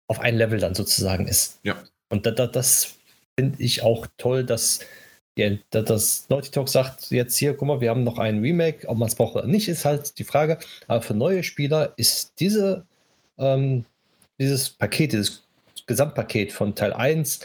[0.07, 1.59] auf ein Level dann sozusagen ist.
[1.63, 1.75] Ja.
[2.09, 2.95] Und da, da, das
[3.37, 4.79] finde ich auch toll, dass
[5.35, 8.97] ja, das Naughty Talk sagt jetzt hier, guck mal, wir haben noch ein Remake, ob
[8.97, 10.59] man es braucht oder nicht, ist halt die Frage.
[10.87, 12.85] Aber für neue Spieler ist diese,
[13.39, 13.85] ähm,
[14.39, 15.43] dieses Paket, dieses
[15.87, 17.41] Gesamtpaket von Teil 1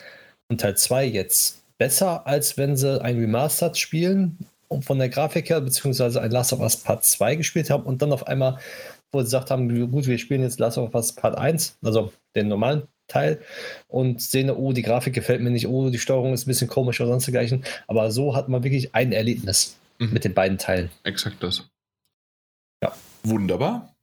[0.49, 4.39] und Teil 2 jetzt besser, als wenn sie ein Remastered spielen
[4.69, 8.03] und von der Grafik her, beziehungsweise ein Last of Us Part 2 gespielt haben und
[8.03, 8.59] dann auf einmal,
[9.13, 12.49] wo sie gesagt haben, gut, wir spielen jetzt Last of Us Part 1, also den
[12.49, 13.41] normalen Teil
[13.89, 17.01] und sehen, oh, die Grafik gefällt mir nicht, oh, die Steuerung ist ein bisschen komisch
[17.01, 17.65] oder sonst dergleichen.
[17.87, 20.13] Aber so hat man wirklich ein Erlebnis mhm.
[20.13, 20.91] mit den beiden Teilen.
[21.05, 21.69] Exakt das.
[22.83, 22.95] Ja.
[23.25, 23.95] Wunderbar.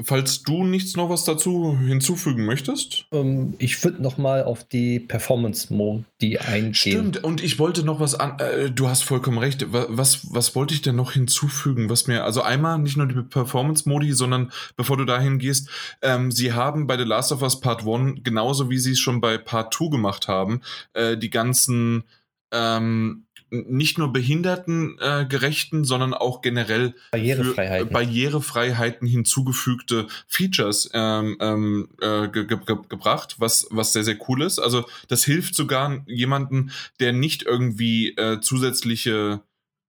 [0.00, 3.04] Falls du nichts noch was dazu hinzufügen möchtest?
[3.12, 6.74] Ähm, ich würde noch mal auf die Performance-Modi eingehen.
[6.74, 8.38] Stimmt, und ich wollte noch was an.
[8.38, 9.66] Äh, du hast vollkommen recht.
[9.68, 11.90] Was, was wollte ich denn noch hinzufügen?
[11.90, 15.68] Was mir, also einmal nicht nur die Performance-Modi, sondern bevor du dahin gehst,
[16.00, 19.20] ähm, sie haben bei The Last of Us Part 1, genauso wie sie es schon
[19.20, 20.62] bei Part 2 gemacht haben,
[20.94, 22.04] äh, die ganzen
[22.50, 31.88] ähm, nicht nur behindertengerechten, äh, sondern auch generell Barrierefreiheiten, für, Barrierefreiheiten hinzugefügte Features ähm, ähm,
[32.00, 32.58] äh, ge ge
[32.88, 34.58] gebracht, was, was sehr, sehr cool ist.
[34.58, 39.42] Also das hilft sogar jemanden, der nicht irgendwie äh, zusätzliche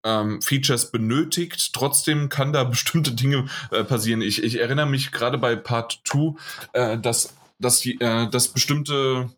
[0.04, 1.72] ähm, Features benötigt.
[1.74, 4.22] Trotzdem kann da bestimmte Dinge äh, passieren.
[4.22, 6.36] Ich, ich erinnere mich gerade bei Part 2,
[6.74, 9.30] äh, dass, dass, die, äh, dass bestimmte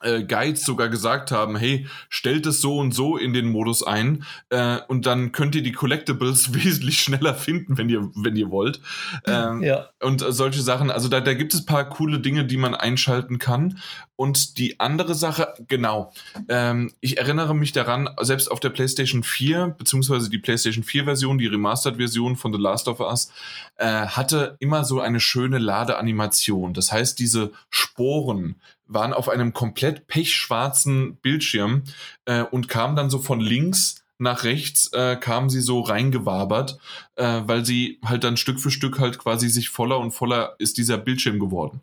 [0.00, 4.24] äh, Guides sogar gesagt haben, hey, stellt es so und so in den Modus ein
[4.50, 8.80] äh, und dann könnt ihr die Collectibles wesentlich schneller finden, wenn ihr, wenn ihr wollt.
[9.26, 9.88] Ähm, ja.
[10.00, 13.38] Und äh, solche Sachen, also da, da gibt es paar coole Dinge, die man einschalten
[13.38, 13.78] kann.
[14.16, 16.12] Und die andere Sache, genau,
[16.48, 21.46] ähm, ich erinnere mich daran, selbst auf der PlayStation 4, beziehungsweise die PlayStation 4-Version, die
[21.46, 23.32] Remastered-Version von The Last of Us,
[23.76, 26.74] äh, hatte immer so eine schöne Ladeanimation.
[26.74, 28.56] Das heißt, diese Sporen,
[28.90, 31.84] waren auf einem komplett pechschwarzen Bildschirm
[32.24, 36.78] äh, und kamen dann so von links nach rechts, äh, kamen sie so reingewabert,
[37.16, 40.76] äh, weil sie halt dann Stück für Stück halt quasi sich voller und voller ist
[40.76, 41.80] dieser Bildschirm geworden.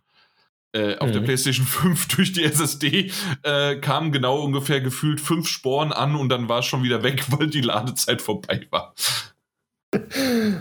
[0.74, 1.14] Äh, auf mhm.
[1.14, 3.12] der PlayStation 5 durch die SSD
[3.44, 7.24] äh, kamen genau ungefähr gefühlt fünf Sporen an und dann war es schon wieder weg,
[7.30, 8.94] weil die Ladezeit vorbei war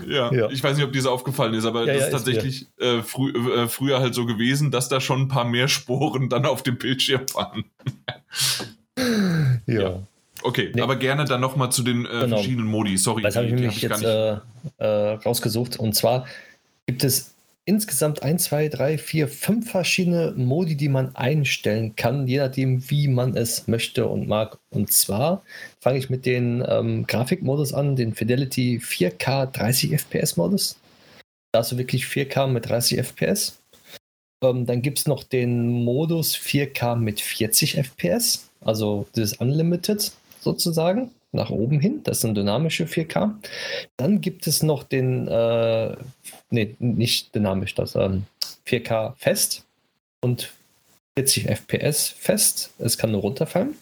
[0.07, 2.11] ja, ja, ich weiß nicht, ob dir das aufgefallen ist, aber ja, das ja, ist
[2.11, 6.29] tatsächlich äh, frü äh, früher halt so gewesen, dass da schon ein paar mehr Sporen
[6.29, 7.65] dann auf dem Bildschirm waren.
[9.65, 9.99] ja.
[10.43, 10.81] Okay, nee.
[10.81, 12.37] aber gerne dann nochmal zu den äh, genau.
[12.37, 12.97] verschiedenen Modi.
[12.97, 14.37] Sorry, das habe ich nämlich jetzt äh,
[14.77, 15.77] äh, rausgesucht.
[15.77, 16.25] Und zwar
[16.85, 17.33] gibt es
[17.65, 23.09] insgesamt 1, 2, 3, 4, 5 verschiedene Modi, die man einstellen kann, je nachdem, wie
[23.09, 24.57] man es möchte und mag.
[24.69, 25.43] Und zwar
[25.87, 30.75] fange ich mit dem ähm, Grafikmodus an, den Fidelity 4K 30 FPS Modus.
[31.53, 33.57] Da hast du wirklich 4K mit 30 FPS.
[34.43, 40.11] Ähm, dann gibt es noch den Modus 4K mit 40 FPS, also das Unlimited
[40.41, 42.01] sozusagen, nach oben hin.
[42.03, 43.35] Das sind dynamische 4K.
[43.95, 45.95] Dann gibt es noch den, äh,
[46.49, 48.25] nee, nicht dynamisch, das ähm,
[48.67, 49.63] 4K fest
[50.19, 50.51] und
[51.15, 52.73] 40 FPS fest.
[52.77, 53.77] Es kann nur runterfallen.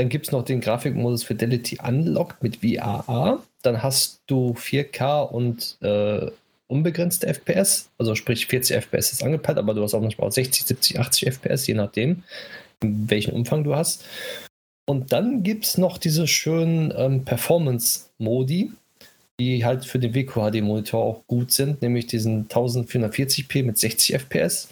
[0.00, 3.38] Dann gibt es noch den Grafikmodus Fidelity Unlocked mit VAA.
[3.60, 6.30] Dann hast du 4K und äh,
[6.68, 7.90] unbegrenzte FPS.
[7.98, 11.66] Also sprich 40 FPS ist angepeilt, aber du hast auch manchmal 60, 70, 80 FPS,
[11.66, 12.22] je nachdem,
[12.82, 14.06] in welchem Umfang du hast.
[14.86, 18.72] Und dann gibt es noch diese schönen ähm, Performance-Modi,
[19.38, 24.68] die halt für den WQHD-Monitor auch gut sind, nämlich diesen 1440p mit 60 FPS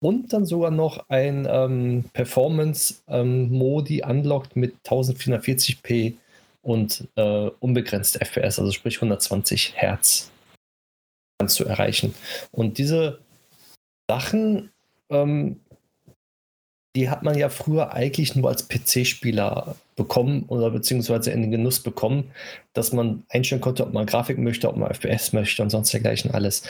[0.00, 6.14] und dann sogar noch ein ähm, Performance-Modi ähm, unlocked mit 1440p
[6.62, 10.30] und äh, unbegrenzte FPS, also sprich 120 Hertz
[11.38, 12.14] kannst du erreichen.
[12.50, 13.20] Und diese
[14.10, 14.70] Sachen
[15.10, 15.60] ähm,
[16.98, 21.78] die hat man ja früher eigentlich nur als PC-Spieler bekommen oder beziehungsweise in den Genuss
[21.78, 22.32] bekommen,
[22.72, 26.32] dass man einstellen konnte, ob man Grafik möchte, ob man FPS möchte und sonst dergleichen
[26.32, 26.64] alles.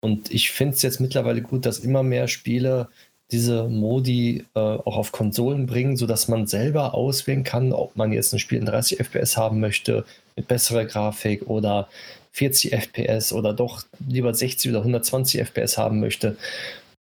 [0.00, 2.88] Und ich finde es jetzt mittlerweile gut, dass immer mehr Spiele
[3.30, 8.32] diese Modi äh, auch auf Konsolen bringen, sodass man selber auswählen kann, ob man jetzt
[8.32, 11.88] ein Spiel in 30 FPS haben möchte, mit besserer Grafik oder
[12.32, 16.38] 40 FPS oder doch lieber 60 oder 120 FPS haben möchte.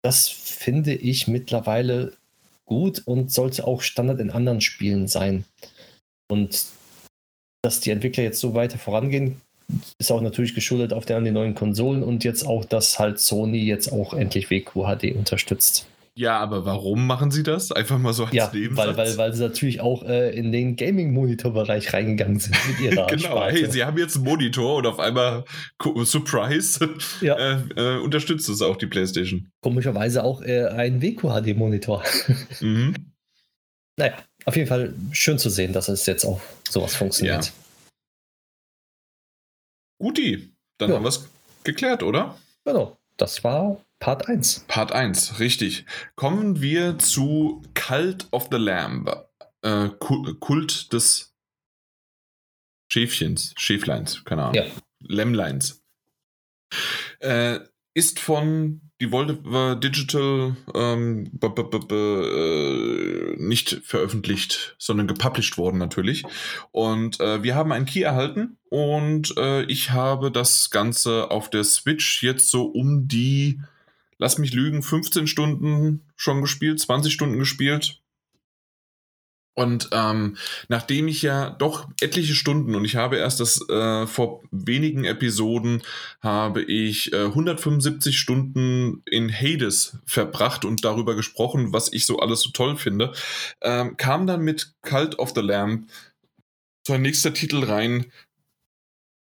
[0.03, 2.13] Das finde ich mittlerweile
[2.67, 5.45] gut und sollte auch Standard in anderen Spielen sein.
[6.31, 6.67] Und
[7.63, 9.41] dass die Entwickler jetzt so weiter vorangehen,
[9.99, 13.19] ist auch natürlich geschuldet auf der an die neuen Konsolen und jetzt auch, dass halt
[13.19, 15.87] Sony jetzt auch endlich WQHD unterstützt.
[16.17, 17.73] Ja, aber warum machen sie das?
[17.73, 18.87] Einfach mal so als ja, Nebensatz?
[18.87, 23.23] Weil, weil, weil sie natürlich auch äh, in den Gaming-Monitor-Bereich reingegangen sind mit ihrer Genau,
[23.23, 23.53] Sparte.
[23.57, 25.45] hey, sie haben jetzt einen Monitor und auf einmal,
[26.05, 26.89] Surprise,
[27.21, 27.37] ja.
[27.39, 29.51] äh, äh, unterstützt es auch die PlayStation.
[29.61, 32.05] Komischerweise auch äh, ein WQHD-Monitor.
[32.61, 32.95] mhm.
[33.97, 34.15] Naja,
[34.45, 37.47] auf jeden Fall schön zu sehen, dass es jetzt auch sowas funktioniert.
[37.47, 37.53] Ja.
[39.99, 40.97] Guti, dann ja.
[40.97, 41.29] haben wir es
[41.65, 42.39] geklärt, oder?
[42.65, 44.67] Genau, das war Part 1.
[44.69, 45.87] Part 1, richtig.
[46.15, 49.11] Kommen wir zu Cult of the Lamb.
[49.63, 51.35] Äh, Kult des
[52.93, 54.57] Schäfchens, Schäfleins, keine Ahnung.
[54.57, 54.65] Ja.
[55.01, 55.83] Lämmleins.
[57.21, 57.61] Äh,
[57.95, 66.25] ist von Devolver Digital ähm, äh, nicht veröffentlicht, sondern gepublished worden natürlich.
[66.73, 71.65] Und äh, wir haben einen Key erhalten und äh, ich habe das Ganze auf der
[71.65, 73.63] Switch jetzt so um die
[74.19, 78.01] lass mich lügen, 15 Stunden schon gespielt, 20 Stunden gespielt.
[79.57, 80.37] Und ähm,
[80.69, 85.83] nachdem ich ja doch etliche Stunden und ich habe erst das äh, vor wenigen Episoden
[86.21, 92.41] habe ich äh, 175 Stunden in Hades verbracht und darüber gesprochen, was ich so alles
[92.41, 93.13] so toll finde,
[93.63, 95.89] ähm, kam dann mit Cult of the Lamb
[96.85, 98.07] so ein nächster Titel rein,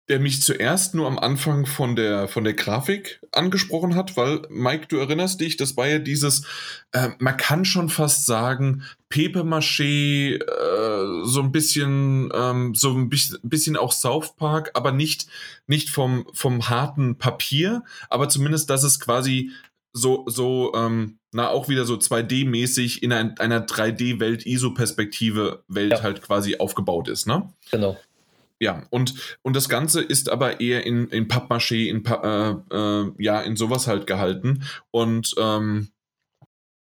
[0.09, 4.87] der mich zuerst nur am Anfang von der, von der Grafik angesprochen hat, weil, Mike,
[4.89, 6.45] du erinnerst dich, das war ja dieses,
[6.91, 13.77] äh, man kann schon fast sagen, Papier-Maché, äh, so ein bisschen, ähm, so ein bisschen
[13.77, 15.27] auch South Park, aber nicht,
[15.67, 19.51] nicht vom, vom harten Papier, aber zumindest, dass es quasi
[19.93, 26.01] so, so, ähm, na, auch wieder so 2D-mäßig in ein, einer 3D-Welt, ISO-Perspektive-Welt ja.
[26.01, 27.53] halt quasi aufgebaut ist, ne?
[27.71, 27.97] Genau.
[28.63, 33.41] Ja, und, und das Ganze ist aber eher in, in Pappmaché, in, äh, äh, ja,
[33.41, 34.63] in sowas halt gehalten.
[34.89, 35.89] Und ähm,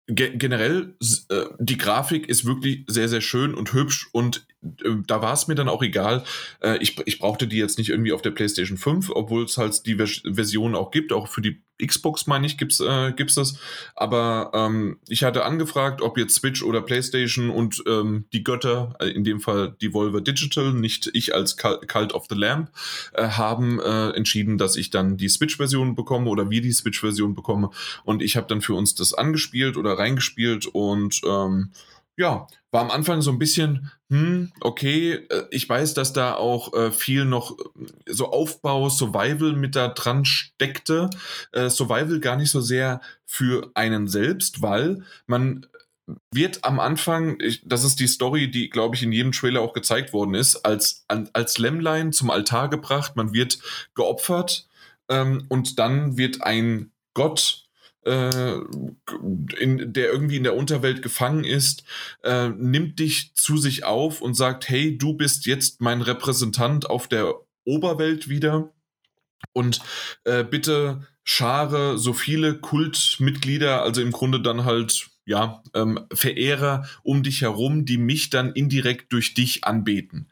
[0.08, 0.96] ge generell,
[1.28, 5.50] äh, die Grafik ist wirklich sehr, sehr schön und hübsch und äh, da war es
[5.50, 6.24] mir dann auch egal.
[6.62, 9.86] Äh, ich, ich brauchte die jetzt nicht irgendwie auf der PlayStation 5, obwohl es halt
[9.86, 13.58] die Vers Version auch gibt, auch für die Xbox, meine ich, gibt's, äh, gibt's das.
[13.96, 19.10] Aber ähm, ich hatte angefragt, ob jetzt Switch oder PlayStation und ähm, die Götter, äh,
[19.10, 22.70] in dem Fall Devolver Digital, nicht ich als Cult of the Lamb,
[23.14, 27.70] äh, haben äh, entschieden, dass ich dann die Switch-Version bekomme oder wir die Switch-Version bekomme.
[28.04, 31.72] Und ich habe dann für uns das angespielt oder reingespielt und ähm,
[32.18, 36.74] ja, war am Anfang so ein bisschen, hm, okay, äh, ich weiß, dass da auch
[36.74, 37.64] äh, viel noch äh,
[38.08, 41.10] so Aufbau, Survival mit da dran steckte.
[41.52, 45.68] Äh, Survival gar nicht so sehr für einen selbst, weil man
[46.34, 49.74] wird am Anfang, ich, das ist die Story, die, glaube ich, in jedem Trailer auch
[49.74, 53.60] gezeigt worden ist, als, als Lämmlein zum Altar gebracht, man wird
[53.94, 54.68] geopfert
[55.10, 57.67] ähm, und dann wird ein Gott
[58.08, 61.84] in, der irgendwie in der Unterwelt gefangen ist,
[62.24, 67.08] äh, nimmt dich zu sich auf und sagt, hey, du bist jetzt mein Repräsentant auf
[67.08, 67.34] der
[67.66, 68.74] Oberwelt wieder
[69.54, 69.82] und
[70.24, 77.22] äh, bitte Schare, so viele Kultmitglieder, also im Grunde dann halt ja, ähm, Verehrer um
[77.22, 80.30] dich herum, die mich dann indirekt durch dich anbeten.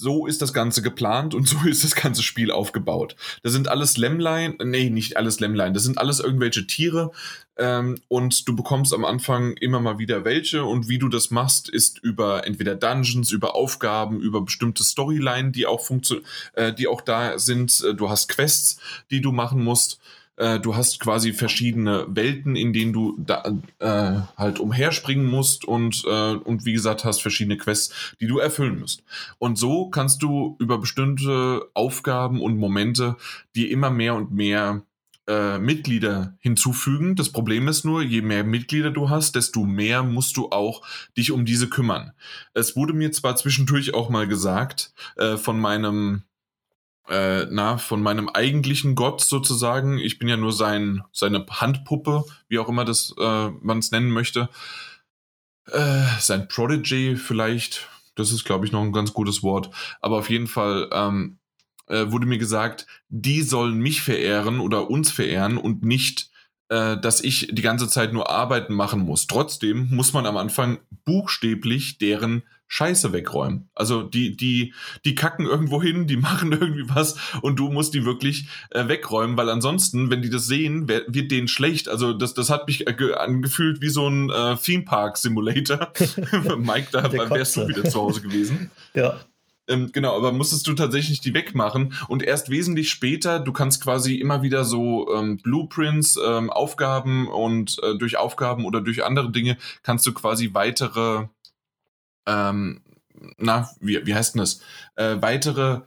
[0.00, 3.16] So ist das Ganze geplant und so ist das ganze Spiel aufgebaut.
[3.42, 7.12] Das sind alles Lämmlein, nee, nicht alles Lämmlein, das sind alles irgendwelche Tiere
[7.58, 11.68] ähm, und du bekommst am Anfang immer mal wieder welche und wie du das machst,
[11.68, 17.02] ist über entweder Dungeons, über Aufgaben, über bestimmte Storyline, die auch funktionieren, äh, die auch
[17.02, 17.84] da sind.
[17.96, 18.78] Du hast Quests,
[19.10, 20.00] die du machen musst
[20.40, 23.44] äh, du hast quasi verschiedene Welten, in denen du da,
[23.78, 28.80] äh, halt umherspringen musst und, äh, und wie gesagt hast verschiedene Quests, die du erfüllen
[28.80, 29.04] musst.
[29.38, 33.16] Und so kannst du über bestimmte Aufgaben und Momente
[33.54, 34.82] dir immer mehr und mehr
[35.28, 37.16] äh, Mitglieder hinzufügen.
[37.16, 40.82] Das Problem ist nur, je mehr Mitglieder du hast, desto mehr musst du auch
[41.18, 42.12] dich um diese kümmern.
[42.54, 46.22] Es wurde mir zwar zwischendurch auch mal gesagt äh, von meinem
[47.10, 49.98] äh, na, von meinem eigentlichen Gott sozusagen.
[49.98, 54.10] Ich bin ja nur sein, seine Handpuppe, wie auch immer das äh, man es nennen
[54.10, 54.48] möchte.
[55.66, 57.88] Äh, sein Prodigy vielleicht.
[58.14, 59.70] Das ist, glaube ich, noch ein ganz gutes Wort.
[60.00, 61.38] Aber auf jeden Fall ähm,
[61.86, 66.30] äh, wurde mir gesagt, die sollen mich verehren oder uns verehren und nicht
[66.70, 69.26] äh, dass ich die ganze Zeit nur Arbeiten machen muss.
[69.26, 73.68] Trotzdem muss man am Anfang buchstäblich deren Scheiße wegräumen.
[73.74, 74.72] Also die, die,
[75.04, 79.36] die kacken irgendwo hin, die machen irgendwie was und du musst die wirklich äh, wegräumen,
[79.36, 81.88] weil ansonsten, wenn die das sehen, wird denen schlecht.
[81.88, 85.92] Also das, das hat mich äh, angefühlt wie so ein äh, Theme Park Simulator.
[86.56, 88.70] Mike, da wärst du wieder zu Hause gewesen.
[88.94, 89.20] Ja.
[89.70, 94.16] Ähm, genau, aber musstest du tatsächlich die wegmachen und erst wesentlich später, du kannst quasi
[94.16, 99.56] immer wieder so ähm, Blueprints, ähm, Aufgaben und äh, durch Aufgaben oder durch andere Dinge
[99.82, 101.26] kannst du quasi weitere,
[102.30, 102.82] ähm,
[103.38, 104.60] na, wie, wie heißt denn das?
[104.96, 105.82] Äh, weitere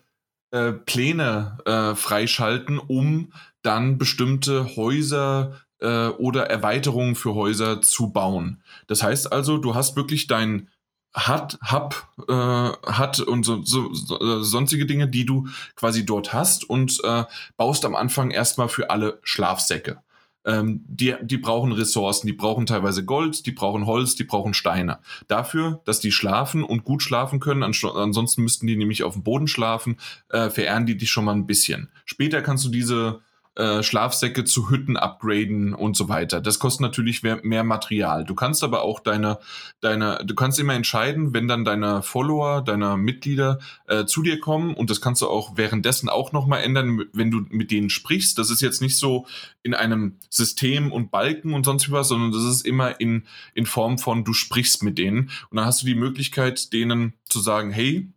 [0.51, 8.61] äh, Pläne äh, freischalten, um dann bestimmte Häuser äh, oder Erweiterungen für Häuser zu bauen.
[8.87, 10.69] Das heißt also, du hast wirklich dein
[11.15, 16.33] hat, hab, äh, hat und so, so, so, äh, sonstige Dinge, die du quasi dort
[16.33, 17.25] hast und äh,
[17.55, 20.01] baust am Anfang erstmal für alle Schlafsäcke.
[20.45, 24.99] Ähm, die, die brauchen Ressourcen, die brauchen teilweise Gold, die brauchen Holz, die brauchen Steine.
[25.27, 29.47] Dafür, dass die schlafen und gut schlafen können, ansonsten müssten die nämlich auf dem Boden
[29.47, 29.97] schlafen,
[30.29, 31.89] äh, verehren die dich schon mal ein bisschen.
[32.05, 33.21] Später kannst du diese
[33.55, 36.41] äh, Schlafsäcke zu Hütten upgraden und so weiter.
[36.41, 38.25] Das kostet natürlich mehr, mehr, Material.
[38.25, 39.37] Du kannst aber auch deine,
[39.79, 44.73] deine, du kannst immer entscheiden, wenn dann deine Follower, deine Mitglieder äh, zu dir kommen
[44.73, 48.39] und das kannst du auch währenddessen auch nochmal ändern, wenn du mit denen sprichst.
[48.39, 49.27] Das ist jetzt nicht so
[49.61, 53.23] in einem System und Balken und sonst was, sondern das ist immer in,
[53.53, 57.39] in Form von, du sprichst mit denen und dann hast du die Möglichkeit, denen zu
[57.39, 58.11] sagen, hey,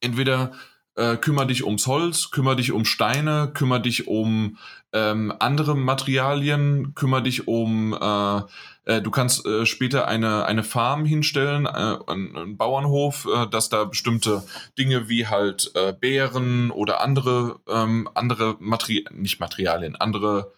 [0.00, 0.52] entweder
[0.96, 4.58] äh, kümmere dich ums Holz, kümmere dich um Steine, kümmere dich um
[4.92, 8.40] ähm, andere Materialien, kümmere dich um, äh,
[8.86, 13.84] äh, du kannst äh, später eine, eine Farm hinstellen, äh, einen Bauernhof, äh, dass da
[13.84, 14.42] bestimmte
[14.78, 20.52] Dinge wie halt äh, Beeren oder andere, ähm, andere Materialien, nicht Materialien, andere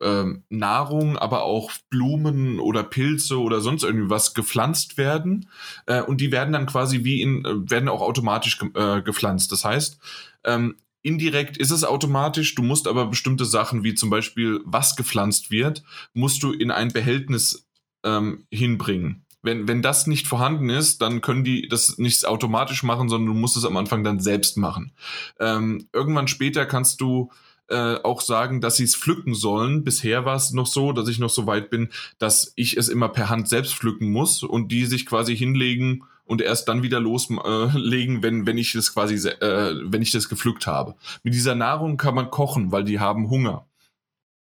[0.00, 5.48] ähm, Nahrung, aber auch Blumen oder Pilze oder sonst irgendwie was gepflanzt werden.
[5.86, 9.50] Äh, und die werden dann quasi wie in, äh, werden auch automatisch äh, gepflanzt.
[9.52, 9.98] Das heißt,
[10.44, 15.50] ähm, indirekt ist es automatisch, du musst aber bestimmte Sachen, wie zum Beispiel was gepflanzt
[15.50, 17.66] wird, musst du in ein Behältnis
[18.04, 19.24] ähm, hinbringen.
[19.42, 23.40] Wenn, wenn das nicht vorhanden ist, dann können die das nicht automatisch machen, sondern du
[23.40, 24.92] musst es am Anfang dann selbst machen.
[25.38, 27.30] Irgendwann später kannst du
[27.68, 29.84] äh, auch sagen, dass sie es pflücken sollen.
[29.84, 33.08] Bisher war es noch so, dass ich noch so weit bin, dass ich es immer
[33.08, 38.18] per Hand selbst pflücken muss und die sich quasi hinlegen und erst dann wieder loslegen,
[38.18, 40.94] äh, wenn, wenn ich das quasi, äh, wenn ich das gepflückt habe.
[41.22, 43.66] Mit dieser Nahrung kann man kochen, weil die haben Hunger.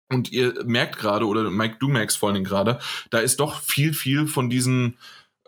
[0.10, 2.80] Und ihr merkt gerade, oder Mike, du merkst vor allem gerade,
[3.10, 4.98] da ist doch viel, viel von diesen,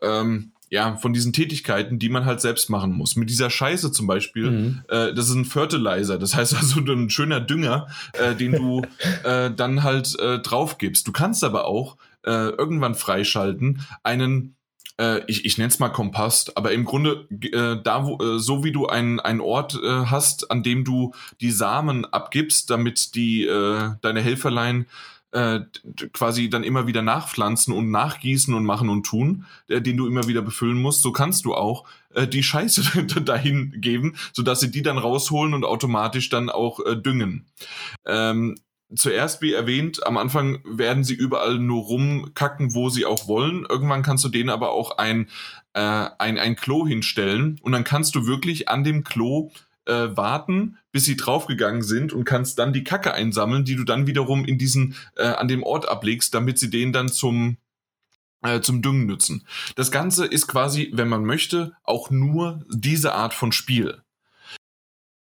[0.02, 3.16] ähm, ja, von diesen Tätigkeiten, die man halt selbst machen muss.
[3.16, 4.82] Mit dieser Scheiße zum Beispiel, mhm.
[4.88, 8.82] äh, das ist ein Fertilizer, das heißt also ein schöner Dünger, äh, den du
[9.24, 11.08] äh, dann halt äh, drauf gibst.
[11.08, 14.56] Du kannst aber auch äh, irgendwann freischalten einen
[14.98, 18.64] äh, ich, ich nenne es mal Kompost, aber im Grunde äh, da, wo, äh, so
[18.64, 23.46] wie du einen, einen Ort äh, hast, an dem du die Samen abgibst, damit die
[23.46, 24.86] äh, deine Helferlein
[25.36, 25.60] äh,
[26.14, 30.28] quasi dann immer wieder nachpflanzen und nachgießen und machen und tun, äh, den du immer
[30.28, 34.82] wieder befüllen musst, so kannst du auch äh, die Scheiße dahin geben, sodass sie die
[34.82, 37.48] dann rausholen und automatisch dann auch äh, düngen.
[38.06, 38.56] Ähm,
[38.96, 43.66] zuerst, wie erwähnt, am Anfang werden sie überall nur rumkacken, wo sie auch wollen.
[43.68, 45.28] Irgendwann kannst du denen aber auch ein,
[45.74, 45.82] äh,
[46.18, 49.52] ein, ein Klo hinstellen und dann kannst du wirklich an dem Klo
[49.86, 54.08] äh, warten, bis sie draufgegangen sind und kannst dann die Kacke einsammeln, die du dann
[54.08, 57.58] wiederum in diesen äh, an dem Ort ablegst, damit sie den dann zum
[58.44, 59.46] äh, zum Düngen nützen.
[59.76, 64.02] Das Ganze ist quasi, wenn man möchte, auch nur diese Art von Spiel.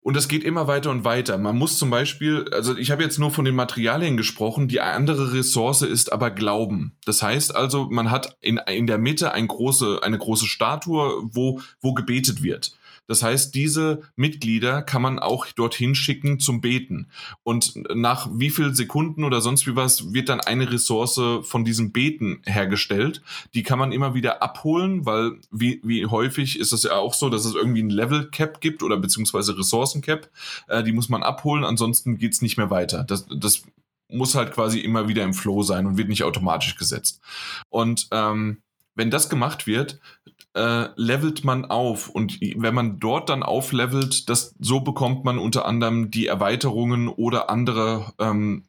[0.07, 1.37] Und das geht immer weiter und weiter.
[1.37, 5.33] Man muss zum Beispiel, also ich habe jetzt nur von den Materialien gesprochen, die andere
[5.33, 6.97] Ressource ist aber Glauben.
[7.05, 11.61] Das heißt also, man hat in, in der Mitte ein große, eine große Statue, wo,
[11.81, 12.76] wo gebetet wird.
[13.07, 17.09] Das heißt, diese Mitglieder kann man auch dorthin schicken zum Beten.
[17.43, 21.93] Und nach wie viel Sekunden oder sonst wie was wird dann eine Ressource von diesem
[21.93, 23.23] Beten hergestellt.
[23.55, 27.29] Die kann man immer wieder abholen, weil wie, wie häufig ist es ja auch so,
[27.29, 30.31] dass es irgendwie ein Level Cap gibt oder beziehungsweise Ressourcen Cap.
[30.69, 33.05] Äh, die muss man abholen, ansonsten geht's nicht mehr weiter.
[33.05, 33.63] Das, das
[34.09, 37.21] muss halt quasi immer wieder im Flow sein und wird nicht automatisch gesetzt.
[37.71, 38.59] Und ähm,
[38.95, 40.01] wenn das gemacht wird,
[40.57, 42.09] äh, levelt man auf.
[42.09, 47.51] Und wenn man dort dann auflevelt, das, so bekommt man unter anderem die Erweiterungen oder
[47.51, 48.65] andere ähm,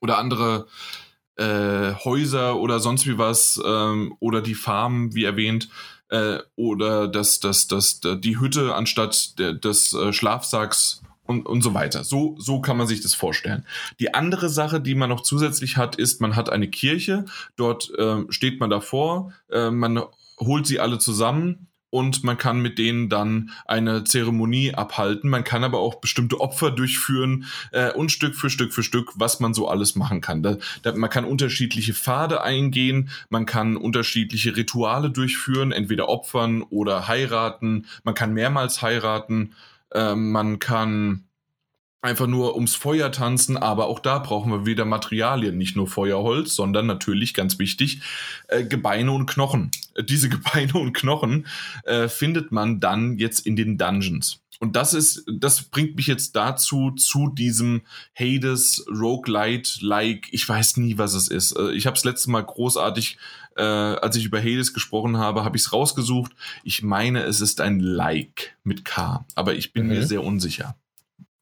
[0.00, 0.66] oder andere
[1.36, 5.68] äh, Häuser oder sonst wie was ähm, oder die Farmen, wie erwähnt,
[6.08, 11.74] äh, oder das, das, das, die Hütte anstatt der, des äh, Schlafsacks und, und so
[11.74, 12.04] weiter.
[12.04, 13.64] So, so kann man sich das vorstellen.
[14.00, 17.26] Die andere Sache, die man noch zusätzlich hat, ist, man hat eine Kirche,
[17.56, 20.02] dort äh, steht man davor, äh, man
[20.38, 25.28] holt sie alle zusammen und man kann mit denen dann eine Zeremonie abhalten.
[25.28, 29.40] Man kann aber auch bestimmte Opfer durchführen äh, und Stück für Stück für Stück, was
[29.40, 30.42] man so alles machen kann.
[30.42, 37.08] Da, da, man kann unterschiedliche Pfade eingehen, man kann unterschiedliche Rituale durchführen, entweder opfern oder
[37.08, 37.84] heiraten.
[38.04, 39.52] Man kann mehrmals heiraten.
[39.90, 41.24] Äh, man kann
[42.02, 46.54] einfach nur ums Feuer tanzen, aber auch da brauchen wir wieder Materialien, nicht nur Feuerholz,
[46.54, 48.02] sondern natürlich ganz wichtig
[48.48, 49.70] äh, Gebeine und Knochen.
[49.94, 51.46] Äh, diese Gebeine und Knochen
[51.84, 54.40] äh, findet man dann jetzt in den Dungeons.
[54.58, 57.82] Und das ist, das bringt mich jetzt dazu, zu diesem
[58.16, 61.56] Hades Roguelite-like, ich weiß nie, was es ist.
[61.56, 63.16] Äh, ich habe es letztes Mal großartig,
[63.56, 66.32] äh, als ich über Hades gesprochen habe, habe ich es rausgesucht.
[66.64, 69.88] Ich meine, es ist ein Like mit K, aber ich bin mhm.
[69.90, 70.74] mir sehr unsicher.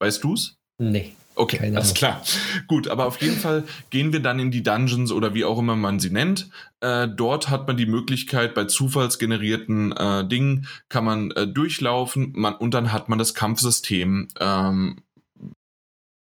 [0.01, 0.57] Weißt du's?
[0.79, 1.13] Nee.
[1.35, 2.23] Okay, Keine alles klar.
[2.67, 5.75] Gut, aber auf jeden Fall gehen wir dann in die Dungeons oder wie auch immer
[5.75, 6.49] man sie nennt.
[6.81, 12.55] Äh, dort hat man die Möglichkeit, bei zufallsgenerierten äh, Dingen kann man äh, durchlaufen man,
[12.55, 14.27] und dann hat man das Kampfsystem.
[14.39, 14.97] Ähm,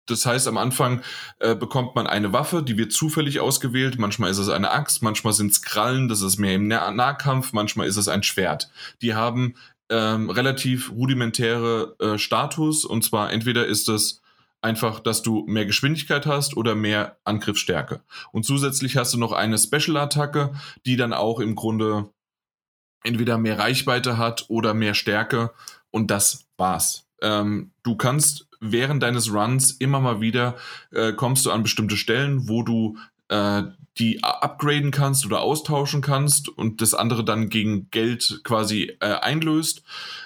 [0.08, 1.02] das heißt, am Anfang
[1.40, 3.99] äh, bekommt man eine Waffe, die wird zufällig ausgewählt.
[3.99, 7.54] Manchmal ist es eine Axt, manchmal sind es Krallen, das ist mehr im nah Nahkampf,
[7.54, 8.72] manchmal ist es ein Schwert.
[9.02, 9.56] Die haben
[9.90, 12.86] ähm, relativ rudimentäre äh, Status.
[12.86, 14.22] Und zwar entweder ist es
[14.62, 18.02] einfach, dass du mehr Geschwindigkeit hast oder mehr Angriffsstärke.
[18.32, 20.54] Und zusätzlich hast du noch eine Special-Attacke,
[20.86, 22.10] die dann auch im Grunde
[23.04, 25.52] entweder mehr Reichweite hat oder mehr Stärke.
[25.92, 27.08] Und das war's.
[27.22, 30.56] Ähm, du kannst während deines Runs immer mal wieder
[30.92, 32.98] äh, kommst du an bestimmte Stellen, wo du
[33.30, 33.64] äh,
[33.99, 39.84] die upgraden kannst oder austauschen kannst und das andere dann gegen Geld quasi äh, einlöst.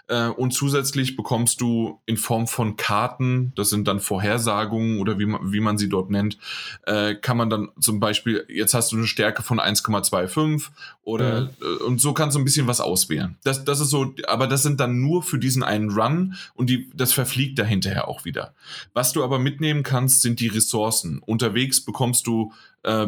[0.07, 5.25] Äh, und zusätzlich bekommst du in Form von Karten, das sind dann Vorhersagungen oder wie
[5.25, 6.37] man, wie man sie dort nennt,
[6.85, 10.67] äh, kann man dann zum Beispiel, jetzt hast du eine Stärke von 1,25
[11.03, 11.49] oder mhm.
[11.61, 13.37] äh, und so kannst du ein bisschen was auswählen.
[13.43, 16.89] Das, das ist so, aber das sind dann nur für diesen einen Run und die,
[16.93, 18.53] das verfliegt da hinterher auch wieder.
[18.93, 21.19] Was du aber mitnehmen kannst, sind die Ressourcen.
[21.19, 22.51] Unterwegs bekommst du
[22.83, 23.07] äh,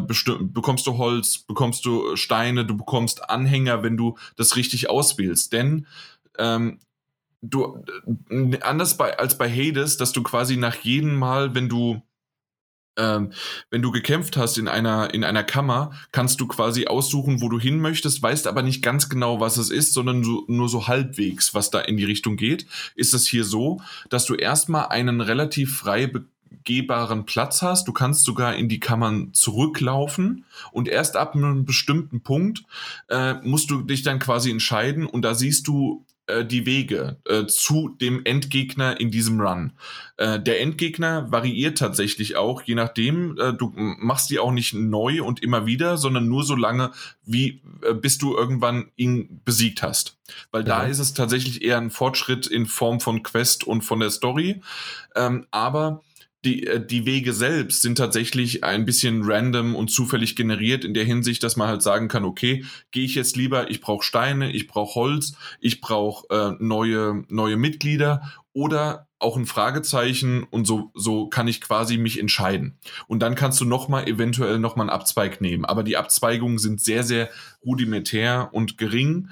[0.54, 5.52] bekommst du Holz, bekommst du Steine, du bekommst Anhänger, wenn du das richtig auswählst.
[5.52, 5.86] Denn
[6.38, 6.80] ähm,
[7.42, 7.84] du
[8.30, 12.02] äh, anders bei, als bei Hades, dass du quasi nach jedem Mal, wenn du
[12.96, 13.32] ähm,
[13.70, 17.58] wenn du gekämpft hast in einer, in einer Kammer, kannst du quasi aussuchen, wo du
[17.58, 21.54] hin möchtest, weißt aber nicht ganz genau, was es ist, sondern so, nur so halbwegs,
[21.54, 22.66] was da in die Richtung geht.
[22.94, 26.06] Ist es hier so, dass du erstmal einen relativ frei
[26.56, 27.88] begehbaren Platz hast.
[27.88, 32.64] Du kannst sogar in die Kammern zurücklaufen und erst ab einem bestimmten Punkt
[33.08, 37.44] äh, musst du dich dann quasi entscheiden und da siehst du äh, die Wege äh,
[37.46, 39.72] zu dem Endgegner in diesem Run.
[40.16, 45.22] Äh, der Endgegner variiert tatsächlich auch, je nachdem, äh, du machst die auch nicht neu
[45.22, 46.92] und immer wieder, sondern nur so lange,
[47.26, 50.16] wie äh, bis du irgendwann ihn besiegt hast.
[50.50, 50.78] Weil ja.
[50.78, 54.62] da ist es tatsächlich eher ein Fortschritt in Form von Quest und von der Story.
[55.14, 56.02] Ähm, aber
[56.44, 61.04] die, äh, die Wege selbst sind tatsächlich ein bisschen random und zufällig generiert in der
[61.04, 64.66] Hinsicht, dass man halt sagen kann, okay, gehe ich jetzt lieber, ich brauche Steine, ich
[64.66, 71.28] brauche Holz, ich brauche äh, neue, neue Mitglieder oder auch ein Fragezeichen und so, so
[71.28, 72.78] kann ich quasi mich entscheiden.
[73.06, 75.64] Und dann kannst du nochmal eventuell nochmal einen Abzweig nehmen.
[75.64, 77.30] Aber die Abzweigungen sind sehr, sehr
[77.64, 79.30] rudimentär und gering.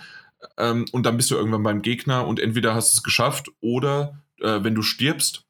[0.56, 4.22] Ähm, und dann bist du irgendwann beim Gegner und entweder hast du es geschafft oder
[4.40, 5.44] äh, wenn du stirbst,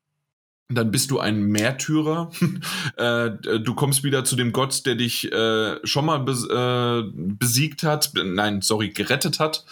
[0.75, 2.31] dann bist du ein Märtyrer.
[2.97, 8.13] äh, du kommst wieder zu dem Gott, der dich äh, schon mal äh, besiegt hat,
[8.15, 9.65] nein, sorry, gerettet hat.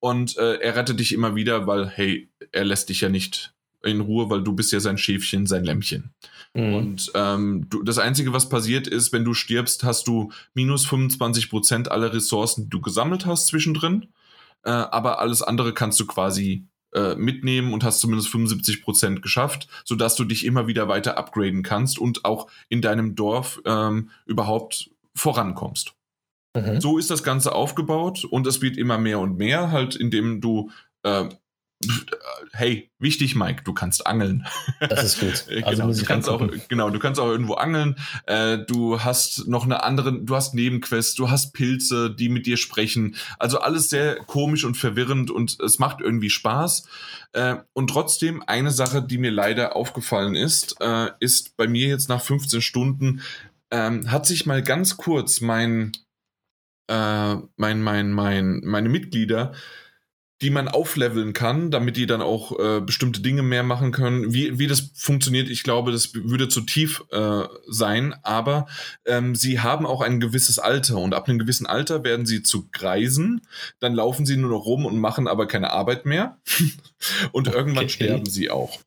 [0.00, 4.30] Und er rettet dich immer wieder, weil, hey, er lässt dich ja nicht in Ruhe,
[4.30, 6.12] weil du bist ja sein Schäfchen, sein Lämmchen.
[6.54, 6.74] Mhm.
[6.74, 11.50] Und ähm, du, das Einzige, was passiert ist, wenn du stirbst, hast du minus 25
[11.50, 14.08] Prozent aller Ressourcen, die du gesammelt hast zwischendrin.
[14.64, 19.68] Äh, aber alles andere kannst du quasi äh, mitnehmen und hast zumindest 75 Prozent geschafft,
[19.84, 24.90] sodass du dich immer wieder weiter upgraden kannst und auch in deinem Dorf ähm, überhaupt
[25.14, 25.94] vorankommst.
[26.56, 26.80] Mhm.
[26.80, 30.70] So ist das Ganze aufgebaut und es wird immer mehr und mehr, halt indem du
[31.02, 31.28] äh,
[32.52, 34.46] hey, wichtig, Mike, du kannst angeln.
[34.80, 35.44] Das ist gut.
[35.64, 37.96] Also genau, du kannst auch, genau, du kannst auch irgendwo angeln.
[38.26, 42.56] Äh, du hast noch eine andere, du hast Nebenquests, du hast Pilze, die mit dir
[42.56, 43.16] sprechen.
[43.38, 46.88] Also alles sehr komisch und verwirrend und es macht irgendwie Spaß.
[47.32, 52.08] Äh, und trotzdem eine Sache, die mir leider aufgefallen ist, äh, ist bei mir jetzt
[52.08, 53.22] nach 15 Stunden
[53.70, 55.92] ähm, hat sich mal ganz kurz mein,
[56.88, 59.52] äh, mein, mein, mein, meine Mitglieder
[60.40, 64.32] die man aufleveln kann, damit die dann auch äh, bestimmte Dinge mehr machen können.
[64.32, 68.66] Wie, wie das funktioniert, ich glaube, das würde zu tief äh, sein, aber
[69.04, 72.68] ähm, sie haben auch ein gewisses Alter und ab einem gewissen Alter werden sie zu
[72.70, 73.40] Greisen,
[73.80, 76.38] dann laufen sie nur noch rum und machen aber keine Arbeit mehr
[77.32, 77.56] und okay.
[77.56, 78.78] irgendwann sterben sie auch.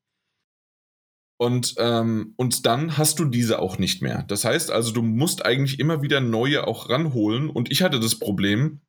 [1.41, 4.23] Und, ähm, und dann hast du diese auch nicht mehr.
[4.27, 7.49] Das heißt also, du musst eigentlich immer wieder neue auch ranholen.
[7.49, 8.80] Und ich hatte das Problem,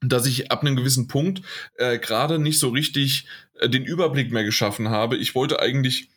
[0.00, 1.42] dass ich ab einem gewissen Punkt
[1.76, 3.26] äh, gerade nicht so richtig
[3.60, 5.16] äh, den Überblick mehr geschaffen habe.
[5.16, 6.10] Ich wollte eigentlich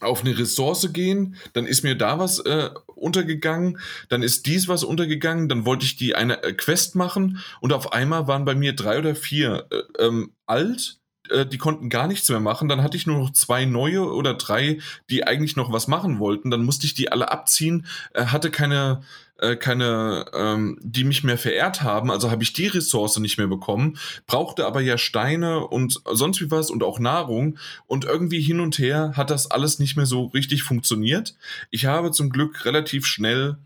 [0.00, 4.84] auf eine Ressource gehen, dann ist mir da was äh, untergegangen, dann ist dies was
[4.84, 8.74] untergegangen, dann wollte ich die eine äh, Quest machen und auf einmal waren bei mir
[8.74, 10.98] drei oder vier äh, ähm, alt,
[11.30, 14.34] äh, die konnten gar nichts mehr machen, dann hatte ich nur noch zwei neue oder
[14.34, 14.78] drei,
[15.10, 19.02] die eigentlich noch was machen wollten, dann musste ich die alle abziehen, äh, hatte keine
[19.38, 23.46] äh, keine, ähm, die mich mehr verehrt haben, also habe ich die Ressource nicht mehr
[23.46, 27.58] bekommen, brauchte aber ja Steine und sonst wie was und auch Nahrung.
[27.86, 31.34] Und irgendwie hin und her hat das alles nicht mehr so richtig funktioniert.
[31.70, 33.58] Ich habe zum Glück relativ schnell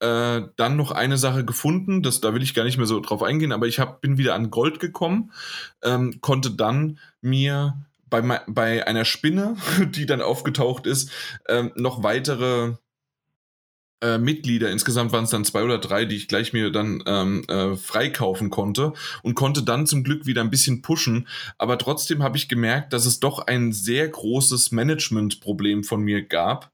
[0.00, 3.22] äh, dann noch eine Sache gefunden, das, da will ich gar nicht mehr so drauf
[3.22, 5.32] eingehen, aber ich hab, bin wieder an Gold gekommen,
[5.82, 7.76] ähm, konnte dann mir
[8.08, 9.56] bei, bei einer Spinne,
[9.94, 11.10] die dann aufgetaucht ist,
[11.48, 12.74] ähm, noch weitere
[14.02, 17.44] äh, Mitglieder, insgesamt waren es dann zwei oder drei, die ich gleich mir dann ähm,
[17.48, 21.28] äh, freikaufen konnte und konnte dann zum Glück wieder ein bisschen pushen.
[21.58, 26.72] Aber trotzdem habe ich gemerkt, dass es doch ein sehr großes Management-Problem von mir gab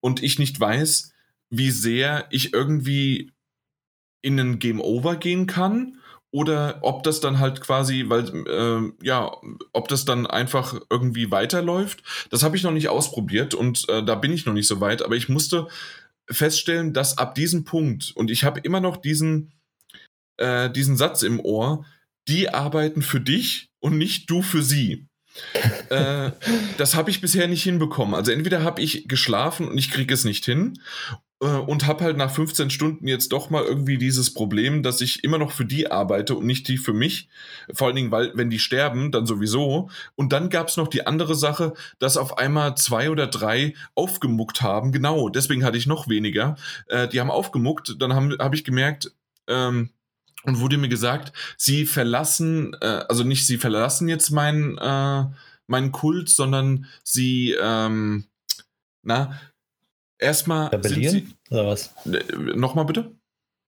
[0.00, 1.13] und ich nicht weiß,
[1.50, 3.32] wie sehr ich irgendwie
[4.22, 5.98] in ein Game Over gehen kann
[6.30, 9.30] oder ob das dann halt quasi, weil äh, ja,
[9.72, 12.02] ob das dann einfach irgendwie weiterläuft.
[12.30, 15.02] Das habe ich noch nicht ausprobiert und äh, da bin ich noch nicht so weit,
[15.02, 15.68] aber ich musste
[16.28, 19.52] feststellen, dass ab diesem Punkt, und ich habe immer noch diesen,
[20.38, 21.84] äh, diesen Satz im Ohr,
[22.26, 25.06] die arbeiten für dich und nicht du für sie.
[25.90, 26.30] Äh,
[26.78, 28.14] das habe ich bisher nicht hinbekommen.
[28.14, 30.78] Also entweder habe ich geschlafen und ich kriege es nicht hin,
[31.44, 35.24] äh, und habe halt nach 15 Stunden jetzt doch mal irgendwie dieses Problem, dass ich
[35.24, 37.28] immer noch für die arbeite und nicht die für mich.
[37.72, 39.90] Vor allen Dingen, weil wenn die sterben, dann sowieso.
[40.14, 44.62] Und dann gab es noch die andere Sache, dass auf einmal zwei oder drei aufgemuckt
[44.62, 44.92] haben.
[44.92, 46.56] Genau, deswegen hatte ich noch weniger.
[46.86, 49.12] Äh, die haben aufgemuckt, dann habe hab ich gemerkt,
[49.46, 49.90] ähm,
[50.44, 55.24] und wurde mir gesagt, sie verlassen, äh, also nicht sie verlassen jetzt meinen äh,
[55.66, 58.26] meinen Kult, sondern sie ähm,
[59.02, 59.38] na,
[60.18, 60.68] Erstmal.
[60.68, 61.12] Rebellieren?
[61.12, 61.94] Sie, oder was?
[62.54, 63.14] Nochmal bitte?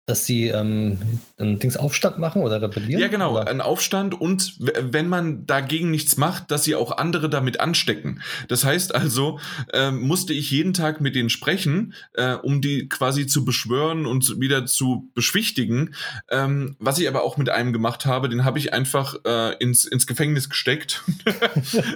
[0.10, 0.98] Dass sie ähm,
[1.38, 3.00] ein Dings Aufstand machen oder rebellieren?
[3.00, 3.48] Ja, genau, oder?
[3.48, 8.24] ein Aufstand und wenn man dagegen nichts macht, dass sie auch andere damit anstecken.
[8.48, 9.40] Das heißt also,
[9.72, 14.40] äh, musste ich jeden Tag mit denen sprechen, äh, um die quasi zu beschwören und
[14.40, 15.94] wieder zu beschwichtigen.
[16.32, 19.86] Ähm, was ich aber auch mit einem gemacht habe, den habe ich einfach äh, ins,
[19.86, 21.04] ins Gefängnis gesteckt.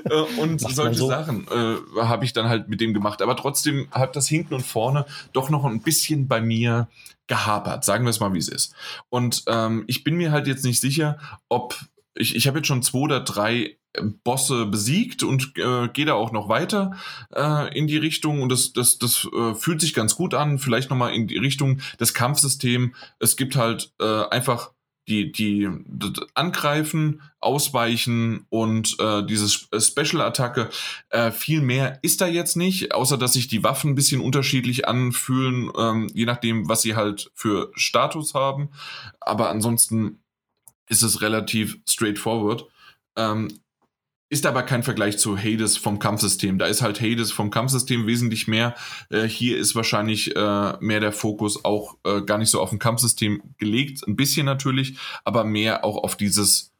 [0.05, 1.07] Äh, und solche so?
[1.07, 3.21] Sachen äh, habe ich dann halt mit dem gemacht.
[3.21, 6.87] Aber trotzdem hat das hinten und vorne doch noch ein bisschen bei mir
[7.27, 8.75] gehapert, sagen wir es mal, wie es ist.
[9.09, 11.17] Und ähm, ich bin mir halt jetzt nicht sicher,
[11.49, 11.79] ob
[12.15, 16.13] ich, ich habe jetzt schon zwei oder drei äh, Bosse besiegt und äh, gehe da
[16.13, 16.97] auch noch weiter
[17.33, 20.59] äh, in die Richtung und das, das, das äh, fühlt sich ganz gut an.
[20.59, 22.95] Vielleicht nochmal in die Richtung des Kampfsystems.
[23.19, 24.71] Es gibt halt äh, einfach
[25.07, 25.69] die, die,
[26.33, 30.69] angreifen, ausweichen und äh, diese äh, Special-Attacke.
[31.09, 34.87] Äh, viel mehr ist da jetzt nicht, außer dass sich die Waffen ein bisschen unterschiedlich
[34.87, 38.69] anfühlen, ähm, je nachdem, was sie halt für Status haben.
[39.19, 40.23] Aber ansonsten
[40.87, 42.65] ist es relativ straightforward.
[43.15, 43.59] Ähm,
[44.33, 46.57] ist aber kein Vergleich zu Hades vom Kampfsystem.
[46.57, 48.73] Da ist halt Hades vom Kampfsystem wesentlich mehr.
[49.09, 52.79] Äh, hier ist wahrscheinlich äh, mehr der Fokus auch äh, gar nicht so auf ein
[52.79, 56.73] Kampfsystem gelegt, ein bisschen natürlich, aber mehr auch auf dieses,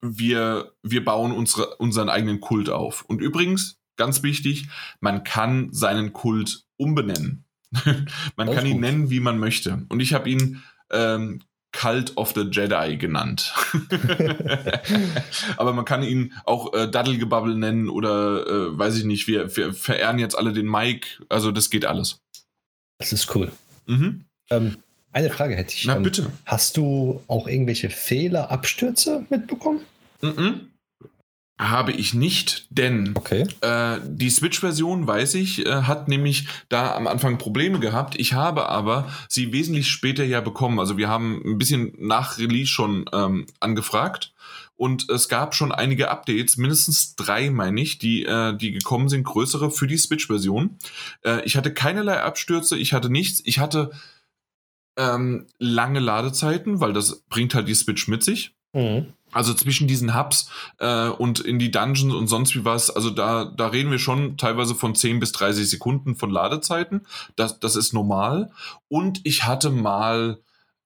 [0.00, 3.02] wir, wir bauen unsere, unseren eigenen Kult auf.
[3.02, 4.68] Und übrigens, ganz wichtig,
[5.00, 7.46] man kann seinen Kult umbenennen.
[8.36, 8.80] man kann ihn gut.
[8.82, 9.84] nennen, wie man möchte.
[9.88, 11.42] Und ich habe ihn ähm,
[11.76, 13.52] Cult of the Jedi genannt.
[15.58, 19.74] Aber man kann ihn auch äh, Daddelgebubble nennen oder äh, weiß ich nicht, wir, wir,
[19.74, 21.24] verehren jetzt alle den Mike.
[21.28, 22.22] Also das geht alles.
[22.98, 23.52] Das ist cool.
[23.86, 24.24] Mhm.
[24.50, 24.78] Ähm,
[25.12, 25.84] eine Frage hätte ich.
[25.84, 26.32] Na ähm, bitte.
[26.46, 29.80] Hast du auch irgendwelche Fehler, Abstürze mitbekommen?
[30.22, 30.70] Mhm.
[31.58, 33.46] Habe ich nicht, denn okay.
[33.62, 38.18] äh, die Switch-Version, weiß ich, äh, hat nämlich da am Anfang Probleme gehabt.
[38.18, 40.78] Ich habe aber sie wesentlich später ja bekommen.
[40.78, 44.34] Also wir haben ein bisschen nach Release schon ähm, angefragt
[44.76, 49.24] und es gab schon einige Updates, mindestens drei, meine ich, die, äh, die gekommen sind,
[49.24, 50.78] größere für die Switch-Version.
[51.24, 53.40] Äh, ich hatte keinerlei Abstürze, ich hatte nichts.
[53.46, 53.92] Ich hatte
[54.98, 58.54] ähm, lange Ladezeiten, weil das bringt halt die Switch mit sich.
[58.74, 59.14] Mhm.
[59.36, 63.44] Also zwischen diesen Hubs äh, und in die Dungeons und sonst wie was, also da,
[63.44, 67.06] da reden wir schon teilweise von 10 bis 30 Sekunden von Ladezeiten.
[67.36, 68.50] Das, das ist normal.
[68.88, 70.38] Und ich hatte mal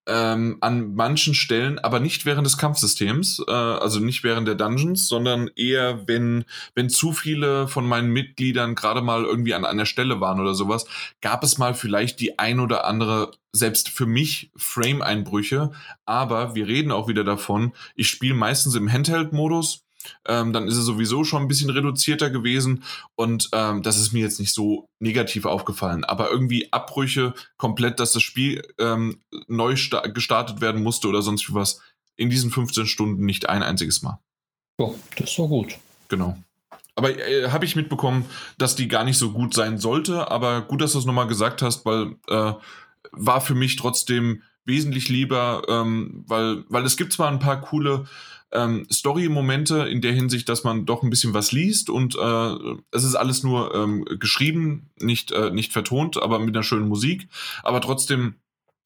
[0.07, 5.09] ähm, an manchen Stellen, aber nicht während des Kampfsystems, äh, also nicht während der Dungeons,
[5.09, 10.20] sondern eher, wenn, wenn zu viele von meinen Mitgliedern gerade mal irgendwie an einer Stelle
[10.20, 10.87] waren oder sowas,
[11.20, 15.70] gab es mal vielleicht die ein oder andere, selbst für mich, Frame-Einbrüche.
[16.07, 19.85] Aber wir reden auch wieder davon, ich spiele meistens im Handheld-Modus
[20.27, 24.20] ähm, dann ist es sowieso schon ein bisschen reduzierter gewesen und ähm, das ist mir
[24.20, 26.05] jetzt nicht so negativ aufgefallen.
[26.05, 29.75] Aber irgendwie Abbrüche komplett, dass das Spiel ähm, neu
[30.15, 31.81] gestartet werden musste oder sonst wie was,
[32.17, 34.19] in diesen 15 Stunden nicht ein einziges Mal.
[34.79, 35.77] Ja, das doch gut.
[36.09, 36.37] Genau.
[36.95, 38.27] Aber äh, habe ich mitbekommen,
[38.59, 41.62] dass die gar nicht so gut sein sollte, aber gut, dass du es nochmal gesagt
[41.62, 42.53] hast, weil äh,
[43.12, 48.07] war für mich trotzdem wesentlich lieber, ähm, weil, weil es gibt zwar ein paar coole
[48.53, 52.55] ähm, Story-Momente in der Hinsicht, dass man doch ein bisschen was liest und äh,
[52.91, 57.29] es ist alles nur ähm, geschrieben, nicht, äh, nicht vertont, aber mit einer schönen Musik.
[57.62, 58.35] Aber trotzdem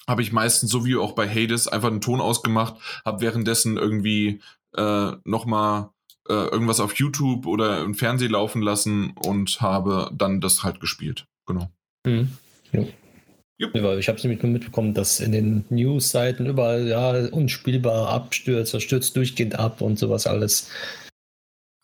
[0.07, 4.41] habe ich meistens, so wie auch bei Hades, einfach einen Ton ausgemacht, habe währenddessen irgendwie
[4.77, 5.91] äh, nochmal
[6.29, 11.27] äh, irgendwas auf YouTube oder im Fernsehen laufen lassen und habe dann das halt gespielt.
[11.47, 11.71] Genau.
[12.05, 12.31] Mhm.
[12.73, 12.85] Ja.
[13.57, 18.81] Ja, ich habe es nämlich nur mitbekommen, dass in den News-Seiten überall, ja, unspielbar abstürzt,
[18.83, 20.69] stürzt durchgehend ab und sowas alles.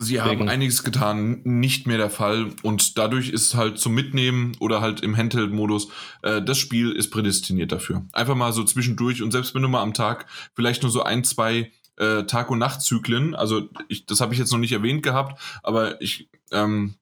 [0.03, 0.41] Sie Deswegen.
[0.41, 5.03] haben einiges getan, nicht mehr der Fall und dadurch ist halt zum Mitnehmen oder halt
[5.03, 5.89] im Handheld-Modus,
[6.23, 8.07] äh, das Spiel ist prädestiniert dafür.
[8.13, 10.25] Einfach mal so zwischendurch und selbst wenn du mal am Tag
[10.55, 14.51] vielleicht nur so ein, zwei äh, Tag- und Nachtzyklen, also ich, das habe ich jetzt
[14.53, 16.95] noch nicht erwähnt gehabt, aber ich ähm,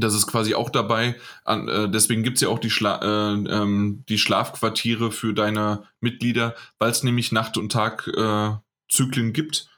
[0.00, 1.16] das ist quasi auch dabei.
[1.44, 6.54] An, äh, deswegen gibt's ja auch die, Schla äh, ähm, die Schlafquartiere für deine Mitglieder,
[6.78, 9.68] weil es nämlich Nacht- und Tag-Zyklen äh, gibt.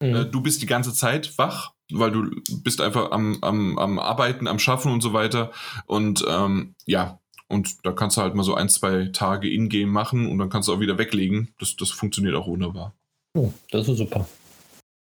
[0.00, 0.14] Mhm.
[0.14, 2.30] Äh, du bist die ganze Zeit wach, weil du
[2.62, 5.52] bist einfach am, am, am Arbeiten, am Schaffen und so weiter.
[5.86, 10.26] Und ähm, ja, und da kannst du halt mal so ein, zwei Tage in-game machen
[10.26, 11.54] und dann kannst du auch wieder weglegen.
[11.58, 12.94] Das, das funktioniert auch wunderbar.
[13.34, 14.26] Oh, das ist super.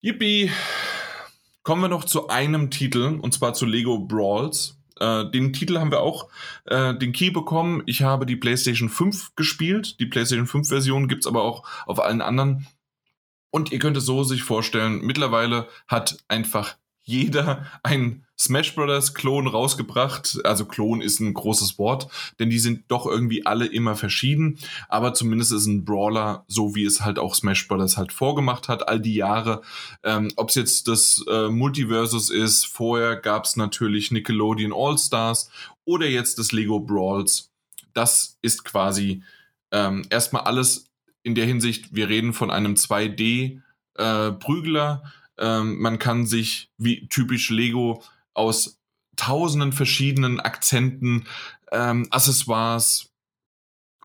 [0.01, 0.51] Yippie!
[1.67, 4.79] Kommen wir noch zu einem Titel, und zwar zu Lego Brawls.
[5.01, 6.29] Äh, den Titel haben wir auch
[6.63, 7.83] äh, den Key bekommen.
[7.87, 9.99] Ich habe die PlayStation 5 gespielt.
[9.99, 12.67] Die PlayStation 5 Version gibt's aber auch auf allen anderen.
[13.51, 16.77] Und ihr könnt es so sich vorstellen, mittlerweile hat einfach
[17.08, 20.42] jeder ein Smash Brothers Klon rausgebracht.
[20.44, 24.60] Also Klon ist ein großes Wort, denn die sind doch irgendwie alle immer verschieden.
[24.90, 28.90] Aber zumindest ist ein Brawler, so wie es halt auch Smash Brothers halt vorgemacht hat,
[28.90, 29.61] all die Jahre.
[30.03, 35.50] Ähm, Ob es jetzt das äh, Multiversus ist, vorher gab es natürlich Nickelodeon All-Stars
[35.86, 37.53] oder jetzt das Lego Brawls.
[37.94, 39.24] Das ist quasi
[39.72, 40.90] ähm, erstmal alles
[41.24, 45.02] in der Hinsicht, wir reden von einem 2D-Prügler.
[45.03, 48.80] Äh, ähm, man kann sich, wie typisch Lego, aus
[49.16, 51.25] tausenden verschiedenen Akzenten,
[51.72, 53.11] ähm, Accessoires,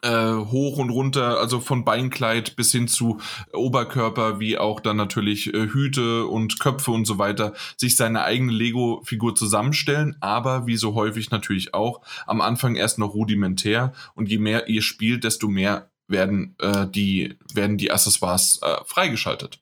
[0.02, 3.20] äh, hoch und runter, also von Beinkleid bis hin zu
[3.52, 8.52] Oberkörper, wie auch dann natürlich äh, Hüte und Köpfe und so weiter, sich seine eigene
[8.52, 14.38] Lego-Figur zusammenstellen, aber wie so häufig natürlich auch am Anfang erst noch rudimentär und je
[14.38, 19.60] mehr ihr spielt, desto mehr werden äh, die werden die Accessoires äh, freigeschaltet.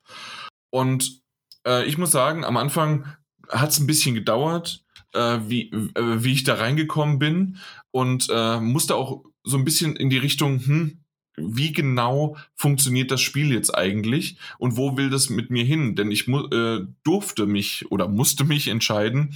[0.70, 1.19] Und
[1.66, 3.06] äh, ich muss sagen, am Anfang
[3.48, 7.58] hat es ein bisschen gedauert, äh, wie, äh, wie ich da reingekommen bin
[7.90, 11.04] und äh, musste auch so ein bisschen in die Richtung, hm,
[11.42, 15.96] wie genau funktioniert das Spiel jetzt eigentlich und wo will das mit mir hin?
[15.96, 19.34] Denn ich äh, durfte mich oder musste mich entscheiden,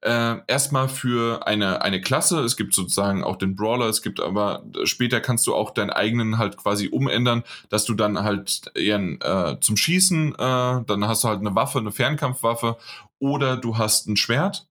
[0.00, 2.40] äh, erstmal für eine, eine Klasse.
[2.40, 6.38] Es gibt sozusagen auch den Brawler, es gibt aber später kannst du auch deinen eigenen
[6.38, 11.28] halt quasi umändern, dass du dann halt eher äh, zum Schießen, äh, dann hast du
[11.28, 12.76] halt eine Waffe, eine Fernkampfwaffe
[13.18, 14.66] oder du hast ein Schwert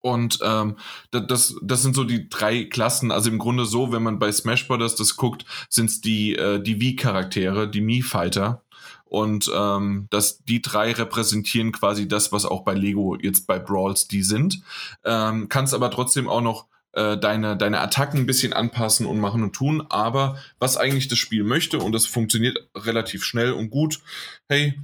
[0.00, 0.76] und ähm,
[1.10, 3.10] das, das sind so die drei Klassen.
[3.10, 4.96] Also im Grunde so, wenn man bei Smash Bros.
[4.96, 8.62] das guckt, sind es die, äh, die Wii-Charaktere, die Mii-Fighter.
[9.04, 14.06] Und ähm, das, die drei repräsentieren quasi das, was auch bei Lego jetzt bei Brawls
[14.06, 14.62] die sind.
[15.04, 19.42] Ähm, kannst aber trotzdem auch noch äh, deine, deine Attacken ein bisschen anpassen und machen
[19.42, 19.84] und tun.
[19.90, 24.00] Aber was eigentlich das Spiel möchte, und das funktioniert relativ schnell und gut,
[24.48, 24.78] hey,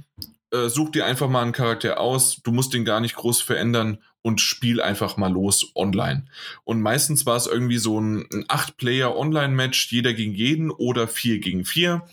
[0.51, 3.99] äh, such dir einfach mal einen Charakter aus, du musst den gar nicht groß verändern
[4.27, 6.25] und spiel einfach mal los online.
[6.65, 11.63] Und meistens war es irgendwie so ein, ein 8-Player-Online-Match, jeder gegen jeden oder 4 gegen
[11.63, 12.05] 4.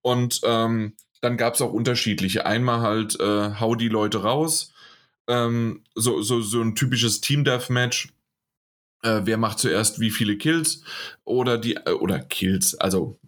[0.00, 2.46] Und ähm, dann gab es auch unterschiedliche.
[2.46, 4.72] Einmal halt, äh, hau die Leute raus.
[5.26, 8.14] Ähm, so, so, so ein typisches Team-Death-Match.
[9.02, 10.84] Äh, wer macht zuerst wie viele Kills?
[11.24, 13.18] Oder die, äh, oder Kills, also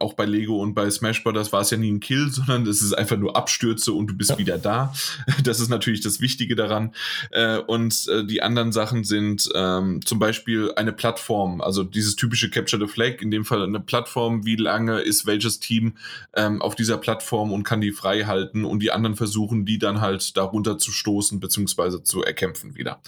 [0.00, 1.52] auch bei Lego und bei Smash Bros.
[1.52, 4.30] war es ja nie ein Kill, sondern es ist einfach nur Abstürze und du bist
[4.30, 4.38] ja.
[4.38, 4.92] wieder da.
[5.44, 6.92] Das ist natürlich das Wichtige daran.
[7.30, 12.50] Äh, und äh, die anderen Sachen sind ähm, zum Beispiel eine Plattform, also dieses typische
[12.50, 15.94] Capture the Flag, in dem Fall eine Plattform, wie lange ist welches Team
[16.34, 20.00] ähm, auf dieser Plattform und kann die frei halten und die anderen versuchen, die dann
[20.00, 22.02] halt darunter zu stoßen bzw.
[22.02, 23.00] zu erkämpfen wieder.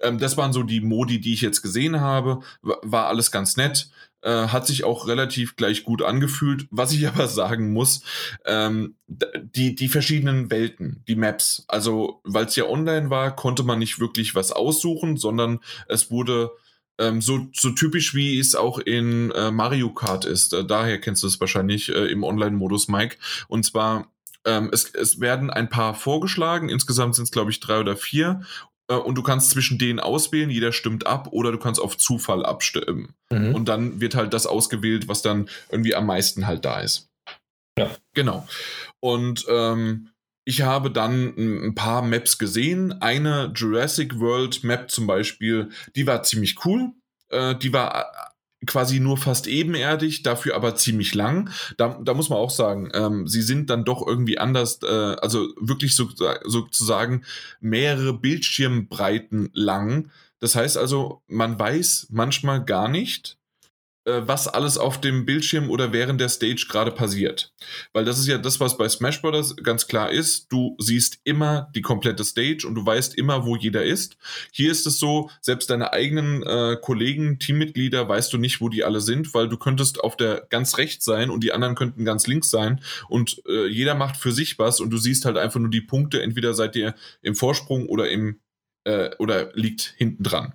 [0.00, 2.40] Ähm, das waren so die Modi, die ich jetzt gesehen habe.
[2.62, 3.88] War alles ganz nett.
[4.24, 6.66] Äh, hat sich auch relativ gleich gut angefühlt.
[6.70, 8.02] Was ich aber sagen muss,
[8.46, 13.78] ähm, die, die verschiedenen Welten, die Maps, also weil es ja online war, konnte man
[13.78, 16.52] nicht wirklich was aussuchen, sondern es wurde
[16.98, 20.54] ähm, so, so typisch wie es auch in äh, Mario Kart ist.
[20.54, 23.16] Äh, daher kennst du es wahrscheinlich äh, im Online-Modus, Mike.
[23.48, 24.10] Und zwar
[24.46, 26.70] ähm, es, es werden ein paar vorgeschlagen.
[26.70, 28.40] Insgesamt sind es, glaube ich, drei oder vier.
[28.88, 32.44] Äh, und du kannst zwischen denen auswählen, jeder stimmt ab oder du kannst auf Zufall
[32.44, 33.14] abstimmen.
[33.30, 33.54] Mhm.
[33.54, 37.08] Und dann wird halt das ausgewählt, was dann irgendwie am meisten halt da ist.
[37.78, 37.90] Ja.
[38.14, 38.46] Genau.
[39.00, 40.10] Und ähm,
[40.46, 43.00] ich habe dann ein paar Maps gesehen.
[43.00, 46.92] Eine Jurassic World Map zum Beispiel, die war ziemlich cool.
[47.30, 48.33] Äh, die war
[48.66, 51.50] quasi nur fast ebenerdig, dafür aber ziemlich lang.
[51.76, 55.48] Da, da muss man auch sagen, ähm, sie sind dann doch irgendwie anders, äh, also
[55.60, 56.08] wirklich so,
[56.44, 57.24] sozusagen
[57.60, 60.10] mehrere Bildschirmbreiten lang.
[60.40, 63.38] Das heißt also, man weiß manchmal gar nicht,
[64.04, 67.52] was alles auf dem Bildschirm oder während der Stage gerade passiert.
[67.92, 69.56] Weil das ist ja das, was bei Smash Bros.
[69.56, 70.52] ganz klar ist.
[70.52, 74.16] Du siehst immer die komplette Stage und du weißt immer, wo jeder ist.
[74.52, 78.84] Hier ist es so, selbst deine eigenen äh, Kollegen, Teammitglieder, weißt du nicht, wo die
[78.84, 82.26] alle sind, weil du könntest auf der ganz rechts sein und die anderen könnten ganz
[82.26, 85.70] links sein und äh, jeder macht für sich was und du siehst halt einfach nur
[85.70, 88.40] die Punkte, entweder seid ihr im Vorsprung oder im
[88.84, 90.54] äh, oder liegt hinten dran.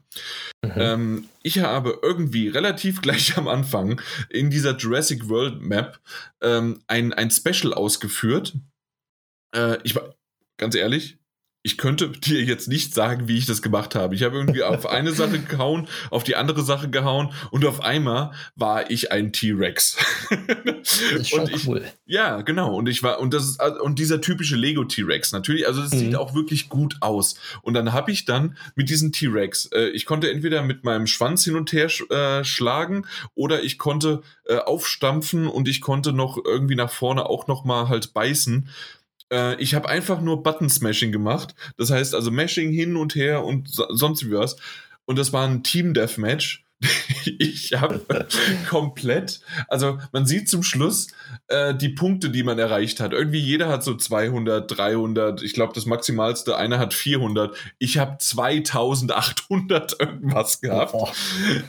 [0.64, 0.72] Mhm.
[0.75, 5.99] Ähm, ich habe irgendwie relativ gleich am Anfang in dieser Jurassic World Map
[6.41, 8.56] ähm, ein, ein Special ausgeführt.
[9.56, 10.16] Äh, ich war
[10.58, 11.17] ganz ehrlich,
[11.61, 14.15] ich könnte dir jetzt nicht sagen, wie ich das gemacht habe.
[14.15, 18.31] Ich habe irgendwie auf eine Sache gehauen, auf die andere Sache gehauen und auf einmal
[18.55, 19.97] war ich ein T-Rex.
[21.23, 21.83] Schon ich, cool.
[22.05, 22.73] Ja, genau.
[22.75, 25.99] Und ich war, und das ist, und dieser typische Lego T-Rex natürlich, also das mhm.
[25.99, 27.35] sieht auch wirklich gut aus.
[27.61, 31.43] Und dann habe ich dann mit diesem T-Rex, äh, ich konnte entweder mit meinem Schwanz
[31.43, 33.05] hin und her sch äh, schlagen
[33.35, 37.89] oder ich konnte äh, aufstampfen und ich konnte noch irgendwie nach vorne auch noch mal
[37.89, 38.69] halt beißen.
[39.32, 41.56] Äh, ich habe einfach nur Button-Smashing gemacht.
[41.77, 44.58] Das heißt also Mashing hin und her und so, sonst wie was.
[45.06, 46.66] Und das war ein Team-Deathmatch.
[47.40, 48.06] ich habe
[48.69, 51.08] komplett, also man sieht zum Schluss
[51.48, 53.11] äh, die Punkte, die man erreicht hat.
[53.11, 57.56] Irgendwie jeder hat so 200, 300, ich glaube das maximalste, einer hat 400.
[57.80, 60.93] Ich habe 2800 irgendwas gehabt.
[60.93, 61.09] Oh.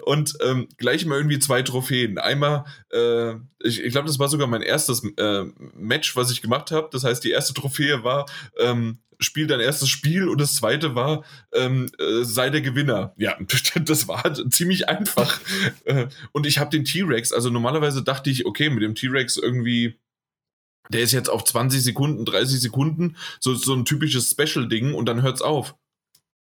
[0.05, 2.18] Und ähm, gleich mal irgendwie zwei Trophäen.
[2.18, 3.32] Einmal, äh,
[3.62, 6.89] ich, ich glaube, das war sogar mein erstes äh, Match, was ich gemacht habe.
[6.92, 8.26] Das heißt, die erste Trophäe war
[8.58, 13.15] ähm, spiel dein erstes Spiel und das zweite war, ähm, äh, sei der Gewinner.
[13.16, 13.36] Ja,
[13.84, 15.40] das war ziemlich einfach.
[15.84, 19.99] Äh, und ich habe den T-Rex, also normalerweise dachte ich, okay, mit dem T-Rex irgendwie,
[20.90, 25.23] der ist jetzt auf 20 Sekunden, 30 Sekunden, so, so ein typisches Special-Ding und dann
[25.23, 25.76] hört's auf.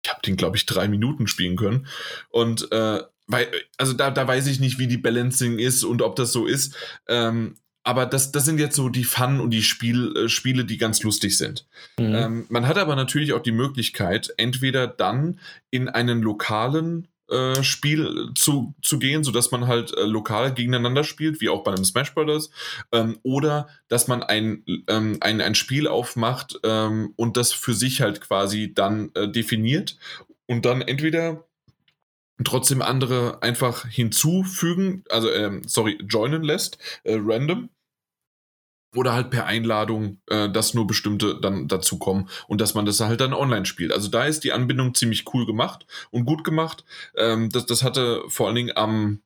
[0.05, 1.86] Ich habe den, glaube ich, drei Minuten spielen können.
[2.28, 6.17] Und äh, weil, also da, da weiß ich nicht, wie die Balancing ist und ob
[6.17, 6.77] das so ist.
[7.09, 10.79] Ähm, aber das, das sind jetzt so die Fun- und die Spiel, äh, Spiele, die
[10.79, 11.67] ganz lustig sind.
[11.99, 12.15] Mhm.
[12.15, 15.39] Ähm, man hat aber natürlich auch die Möglichkeit, entweder dann
[15.71, 21.41] in einen lokalen äh, Spiel zu, zu gehen, sodass man halt äh, lokal gegeneinander spielt,
[21.41, 22.51] wie auch bei einem Smash Brothers,
[22.93, 28.01] ähm, oder dass man ein, ähm, ein, ein Spiel aufmacht ähm, und das für sich
[28.01, 29.97] halt quasi dann äh, definiert
[30.47, 31.45] und dann entweder
[32.43, 37.69] trotzdem andere einfach hinzufügen, also ähm, sorry, joinen lässt, äh, random,
[38.94, 43.00] oder halt per Einladung, äh, dass nur bestimmte dann dazu kommen und dass man das
[43.00, 43.92] halt dann online spielt.
[43.92, 46.84] Also da ist die Anbindung ziemlich cool gemacht und gut gemacht.
[47.16, 49.20] Ähm, das, das hatte vor allen Dingen am,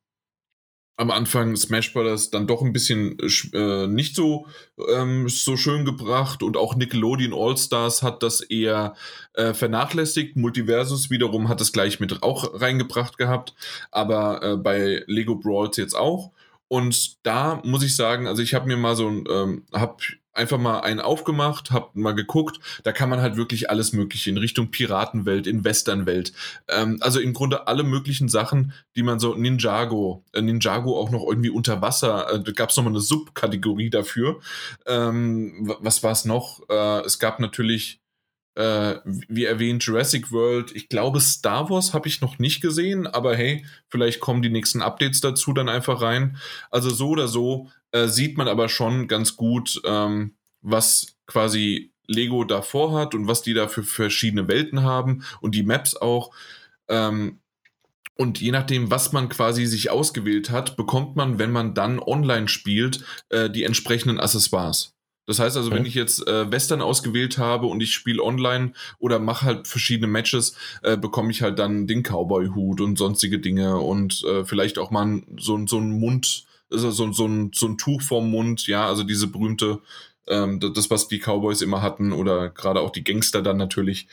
[0.96, 2.30] am Anfang Smash Bros.
[2.30, 3.18] dann doch ein bisschen
[3.52, 4.46] äh, nicht so,
[4.92, 8.94] ähm, so schön gebracht und auch Nickelodeon All-Stars hat das eher
[9.34, 10.36] äh, vernachlässigt.
[10.36, 13.54] Multiversus wiederum hat es gleich mit auch reingebracht gehabt,
[13.92, 16.32] aber äh, bei Lego Brawls jetzt auch.
[16.68, 19.96] Und da muss ich sagen, also ich habe mir mal so ein, ähm, habe
[20.38, 24.38] einfach mal einen aufgemacht, habe mal geguckt, da kann man halt wirklich alles Mögliche in
[24.38, 26.32] Richtung Piratenwelt, in Westernwelt.
[26.68, 31.26] Ähm, also im Grunde alle möglichen Sachen, die man so Ninjago, äh, Ninjago auch noch
[31.26, 34.40] irgendwie unter Wasser, äh, da gab es nochmal eine Subkategorie dafür.
[34.86, 36.60] Ähm, was war es noch?
[36.70, 38.00] Äh, es gab natürlich
[38.58, 40.74] äh, wie erwähnt, Jurassic World.
[40.74, 44.82] Ich glaube, Star Wars habe ich noch nicht gesehen, aber hey, vielleicht kommen die nächsten
[44.82, 46.38] Updates dazu dann einfach rein.
[46.72, 52.42] Also so oder so äh, sieht man aber schon ganz gut, ähm, was quasi Lego
[52.42, 56.34] davor hat und was die da für verschiedene Welten haben und die Maps auch.
[56.88, 57.38] Ähm,
[58.16, 62.48] und je nachdem, was man quasi sich ausgewählt hat, bekommt man, wenn man dann online
[62.48, 64.97] spielt, äh, die entsprechenden Accessoires.
[65.28, 69.18] Das heißt also, wenn ich jetzt äh, Western ausgewählt habe und ich spiele online oder
[69.18, 74.24] mache halt verschiedene Matches, äh, bekomme ich halt dann den Cowboy-Hut und sonstige Dinge und
[74.24, 78.00] äh, vielleicht auch mal so, so ein Mund, also so, so, ein, so ein Tuch
[78.00, 79.82] vorm Mund, ja, also diese berühmte,
[80.28, 84.08] ähm, das, was die Cowboys immer hatten oder gerade auch die Gangster dann natürlich.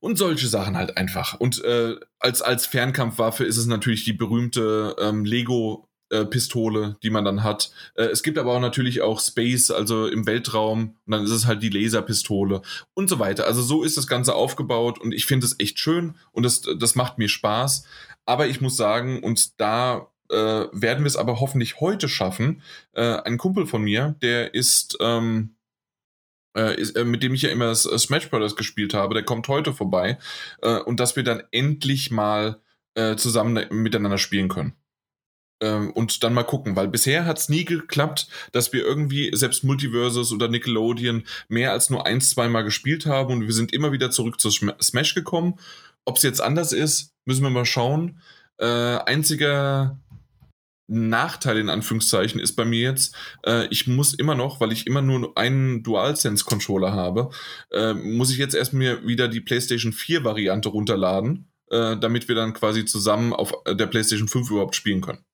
[0.00, 1.38] Und solche Sachen halt einfach.
[1.38, 7.08] Und äh, als, als Fernkampfwaffe ist es natürlich die berühmte ähm, Lego äh, Pistole, die
[7.08, 7.72] man dann hat.
[7.94, 11.46] Äh, es gibt aber auch natürlich auch Space, also im Weltraum, und dann ist es
[11.46, 12.60] halt die Laserpistole
[12.92, 13.46] und so weiter.
[13.46, 16.96] Also so ist das Ganze aufgebaut und ich finde es echt schön und das, das
[16.96, 17.86] macht mir Spaß.
[18.26, 22.60] Aber ich muss sagen, und da äh, werden wir es aber hoffentlich heute schaffen.
[22.92, 25.56] Äh, ein Kumpel von mir, der ist, ähm,
[26.54, 29.72] äh, ist mit dem ich ja immer das Smash Brothers gespielt habe, der kommt heute
[29.72, 30.18] vorbei
[30.84, 32.60] und dass wir dann endlich mal
[33.16, 34.74] zusammen miteinander spielen können.
[35.62, 39.62] Ähm, und dann mal gucken, weil bisher hat es nie geklappt, dass wir irgendwie selbst
[39.62, 43.92] Multiverses oder Nickelodeon mehr als nur ein, zwei Mal gespielt haben und wir sind immer
[43.92, 45.54] wieder zurück zu Smash gekommen.
[46.04, 48.20] Ob es jetzt anders ist, müssen wir mal schauen.
[48.58, 50.00] Äh, einziger
[50.88, 53.14] Nachteil in Anführungszeichen ist bei mir jetzt,
[53.46, 57.30] äh, ich muss immer noch, weil ich immer nur einen DualSense-Controller habe,
[57.70, 62.34] äh, muss ich jetzt erst mir wieder die PlayStation 4 Variante runterladen, äh, damit wir
[62.34, 65.24] dann quasi zusammen auf der PlayStation 5 überhaupt spielen können.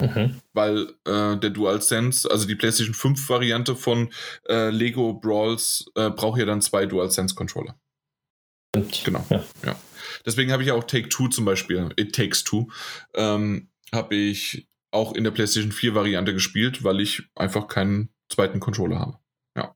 [0.00, 0.40] Mhm.
[0.52, 4.10] Weil äh, der DualSense, also die PlayStation 5 Variante von
[4.48, 7.76] äh, Lego Brawls, äh, braucht ja dann zwei DualSense Controller.
[8.74, 9.04] Stimmt.
[9.04, 9.26] Genau.
[9.30, 9.44] Ja.
[9.64, 9.76] ja.
[10.24, 12.68] Deswegen habe ich auch Take Two zum Beispiel, It Takes Two,
[13.14, 18.60] ähm, habe ich auch in der PlayStation 4 Variante gespielt, weil ich einfach keinen zweiten
[18.60, 19.18] Controller habe.
[19.56, 19.74] Ja.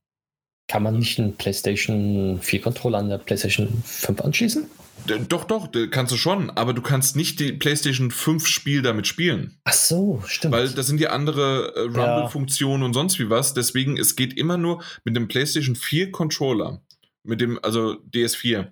[0.69, 4.71] Kann man nicht einen PlayStation 4 Controller an der PlayStation 5 anschließen?
[5.07, 9.59] Doch, doch, kannst du schon, aber du kannst nicht die PlayStation 5 Spiel damit spielen.
[9.65, 10.55] Ach so, stimmt.
[10.55, 12.87] Weil das sind ja andere äh, Rumble-Funktionen ja.
[12.87, 13.55] und sonst wie was.
[13.55, 16.83] Deswegen, es geht immer nur mit dem PlayStation 4 Controller,
[17.25, 18.71] mit dem, also DS4,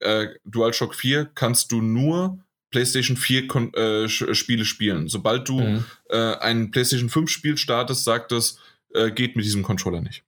[0.00, 2.38] äh, DualShock 4, kannst du nur
[2.70, 5.08] PlayStation 4 Kon äh, Spiele spielen.
[5.08, 5.84] Sobald du mhm.
[6.08, 8.58] äh, ein PlayStation 5 Spiel startest, sagt es,
[8.94, 10.24] äh, geht mit diesem Controller nicht.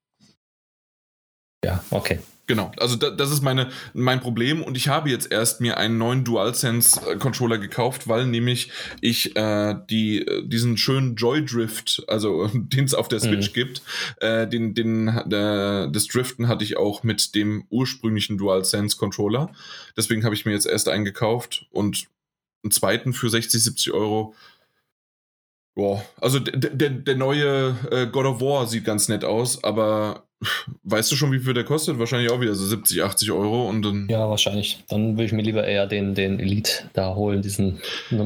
[1.64, 2.18] Ja, okay.
[2.52, 5.97] Genau, also da, das ist meine, mein Problem und ich habe jetzt erst mir einen
[5.97, 12.92] neuen DualSense-Controller gekauft, weil nämlich ich äh, die, diesen schönen Joy Drift, also den es
[12.92, 13.55] auf der Switch mhm.
[13.55, 13.82] gibt,
[14.20, 19.50] äh, den, den, äh, das Driften hatte ich auch mit dem ursprünglichen DualSense-Controller.
[19.97, 22.06] Deswegen habe ich mir jetzt erst einen gekauft und
[22.62, 24.34] einen zweiten für 60, 70 Euro.
[25.74, 30.28] Boah, also der, der neue äh, God of War sieht ganz nett aus, aber
[30.82, 31.98] Weißt du schon, wie viel der kostet?
[31.98, 34.08] Wahrscheinlich auch wieder so 70, 80 Euro und dann.
[34.08, 34.84] Ja, wahrscheinlich.
[34.88, 37.80] Dann würde ich mir lieber eher den, den Elite da holen, diesen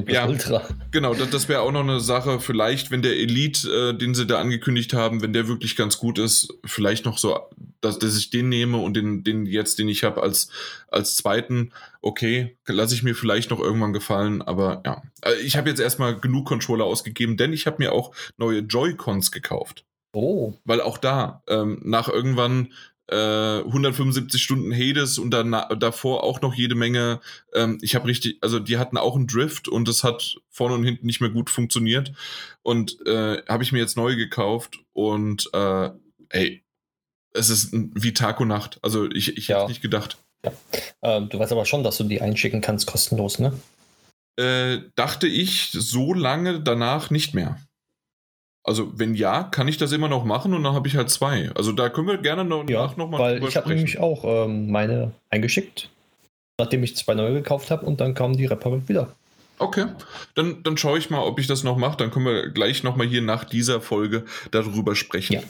[0.08, 0.62] ja, Ultra.
[0.90, 2.40] Genau, das, das wäre auch noch eine Sache.
[2.40, 6.18] Vielleicht, wenn der Elite, äh, den sie da angekündigt haben, wenn der wirklich ganz gut
[6.18, 7.38] ist, vielleicht noch so,
[7.80, 10.48] dass, dass ich den nehme und den, den jetzt, den ich habe, als,
[10.88, 11.72] als zweiten.
[12.00, 15.02] Okay, lasse ich mir vielleicht noch irgendwann gefallen, aber ja.
[15.22, 19.32] Äh, ich habe jetzt erstmal genug Controller ausgegeben, denn ich habe mir auch neue Joy-Cons
[19.32, 19.84] gekauft.
[20.16, 20.54] Oh.
[20.64, 22.72] Weil auch da, ähm, nach irgendwann
[23.08, 27.20] äh, 175 Stunden Hades und dann davor auch noch jede Menge.
[27.52, 30.84] Ähm, ich habe richtig, also die hatten auch einen Drift und es hat vorne und
[30.84, 32.12] hinten nicht mehr gut funktioniert.
[32.62, 35.90] Und äh, habe ich mir jetzt neu gekauft und äh,
[36.30, 36.64] ey,
[37.34, 38.78] es ist wie Tag und Nacht.
[38.80, 39.58] Also ich, ich ja.
[39.58, 40.16] hätte nicht gedacht.
[40.42, 40.52] Ja.
[41.02, 43.52] Ähm, du weißt aber schon, dass du die einschicken kannst, kostenlos, ne?
[44.36, 47.58] Äh, dachte ich so lange danach nicht mehr.
[48.66, 51.50] Also, wenn ja, kann ich das immer noch machen und dann habe ich halt zwei.
[51.54, 54.70] Also, da können wir gerne noch, ja, noch mal weil ich habe nämlich auch ähm,
[54.72, 55.88] meine eingeschickt,
[56.58, 59.14] nachdem ich zwei neue gekauft habe und dann kam die Reparent wieder.
[59.58, 59.86] Okay,
[60.34, 61.96] dann, dann schaue ich mal, ob ich das noch mache.
[61.96, 65.34] Dann können wir gleich nochmal hier nach dieser Folge darüber sprechen.
[65.34, 65.42] Ja.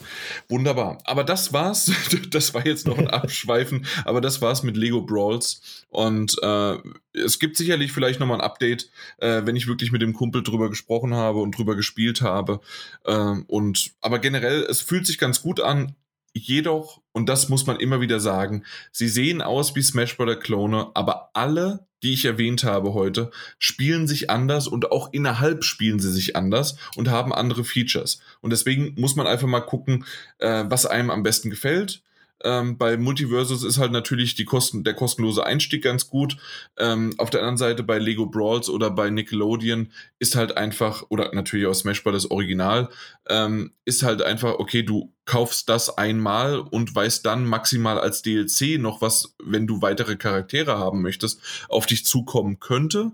[0.47, 0.99] Wunderbar.
[1.03, 1.91] Aber das war's.
[2.29, 5.85] Das war jetzt noch ein Abschweifen, aber das war's mit Lego Brawls.
[5.89, 6.77] Und äh,
[7.13, 10.69] es gibt sicherlich vielleicht nochmal ein Update, äh, wenn ich wirklich mit dem Kumpel drüber
[10.69, 12.59] gesprochen habe und drüber gespielt habe.
[13.05, 15.95] Äh, und aber generell, es fühlt sich ganz gut an.
[16.37, 20.39] Jedoch, und das muss man immer wieder sagen, sie sehen aus wie Smash Bros.
[20.39, 25.99] Klone, aber alle die ich erwähnt habe heute, spielen sich anders und auch innerhalb spielen
[25.99, 28.19] sie sich anders und haben andere Features.
[28.41, 30.05] Und deswegen muss man einfach mal gucken,
[30.37, 32.01] äh, was einem am besten gefällt.
[32.43, 36.37] Ähm, bei Multiversus ist halt natürlich die Kosten, der kostenlose Einstieg ganz gut.
[36.77, 41.33] Ähm, auf der anderen Seite bei Lego Brawls oder bei Nickelodeon ist halt einfach, oder
[41.33, 42.13] natürlich auch Smash Bros.
[42.13, 42.89] das Original,
[43.27, 48.79] ähm, ist halt einfach, okay, du kaufst das einmal und weißt dann maximal als DLC
[48.79, 53.11] noch was, wenn du weitere Charaktere haben möchtest, auf dich zukommen könnte.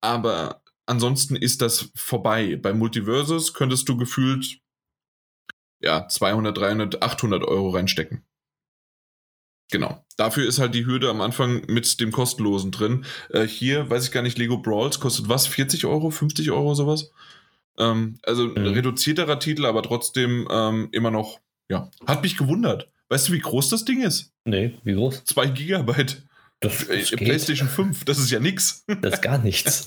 [0.00, 2.56] Aber ansonsten ist das vorbei.
[2.56, 4.60] Bei Multiversus könntest du gefühlt
[5.80, 8.24] ja 200, 300, 800 Euro reinstecken.
[9.70, 10.04] Genau.
[10.16, 13.04] Dafür ist halt die Hürde am Anfang mit dem kostenlosen drin.
[13.30, 15.46] Äh, hier weiß ich gar nicht, Lego Brawls kostet was?
[15.46, 17.12] 40 Euro, 50 Euro, sowas?
[17.78, 18.74] Ähm, also ein mhm.
[18.74, 21.40] reduzierterer Titel, aber trotzdem ähm, immer noch,
[21.70, 21.90] ja.
[22.06, 22.90] Hat mich gewundert.
[23.10, 24.32] Weißt du, wie groß das Ding ist?
[24.44, 25.24] Nee, wie groß?
[25.24, 26.22] 2 Gigabyte.
[26.60, 28.84] Das, das äh, PlayStation 5, das ist ja nix.
[29.00, 29.86] Das ist gar nichts.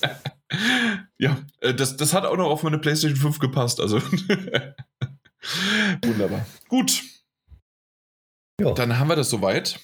[1.18, 3.80] ja, äh, das, das hat auch noch auf meine PlayStation 5 gepasst.
[3.80, 4.00] Also
[6.02, 6.46] wunderbar.
[6.68, 7.02] Gut.
[8.62, 8.72] Ja.
[8.72, 9.80] Dann haben wir das soweit.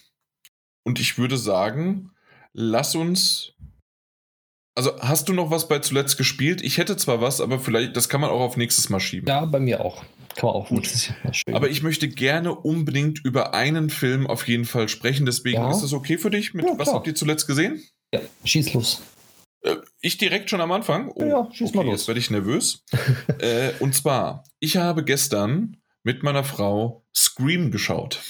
[0.84, 2.12] Und ich würde sagen,
[2.52, 3.52] lass uns.
[4.74, 6.62] Also, hast du noch was bei zuletzt gespielt?
[6.62, 9.28] Ich hätte zwar was, aber vielleicht, das kann man auch auf nächstes Mal schieben.
[9.28, 10.05] Ja, bei mir auch.
[10.36, 11.12] Kann man auch Gut.
[11.52, 15.26] Aber ich möchte gerne unbedingt über einen Film auf jeden Fall sprechen.
[15.26, 15.70] Deswegen ja.
[15.70, 16.55] ist das okay für dich?
[16.55, 17.82] Mit, ja, was habt ihr zuletzt gesehen?
[18.15, 19.02] Ja, schieß los.
[19.62, 21.10] Äh, ich direkt schon am Anfang?
[21.12, 22.00] Oh, ja, schieß okay, mal los.
[22.00, 22.84] Jetzt werde ich nervös.
[23.40, 28.20] äh, und zwar, ich habe gestern mit meiner Frau Scream geschaut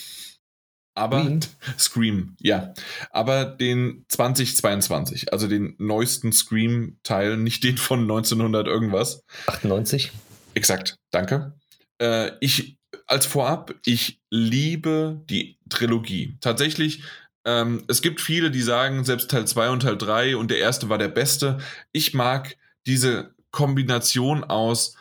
[0.98, 1.40] aber Scream.
[1.78, 2.74] Scream, ja.
[3.10, 9.22] Aber den 2022, also den neuesten Scream-Teil, nicht den von 1900 irgendwas.
[9.46, 10.12] 98.
[10.54, 11.54] Exakt, danke.
[12.00, 16.36] Äh, ich, als Vorab, ich liebe die Trilogie.
[16.40, 17.02] Tatsächlich,
[17.44, 20.88] ähm, es gibt viele, die sagen, selbst Teil 2 und Teil 3 und der erste
[20.88, 21.58] war der beste.
[21.92, 24.96] Ich mag diese Kombination aus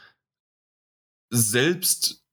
[1.29, 2.23] selbst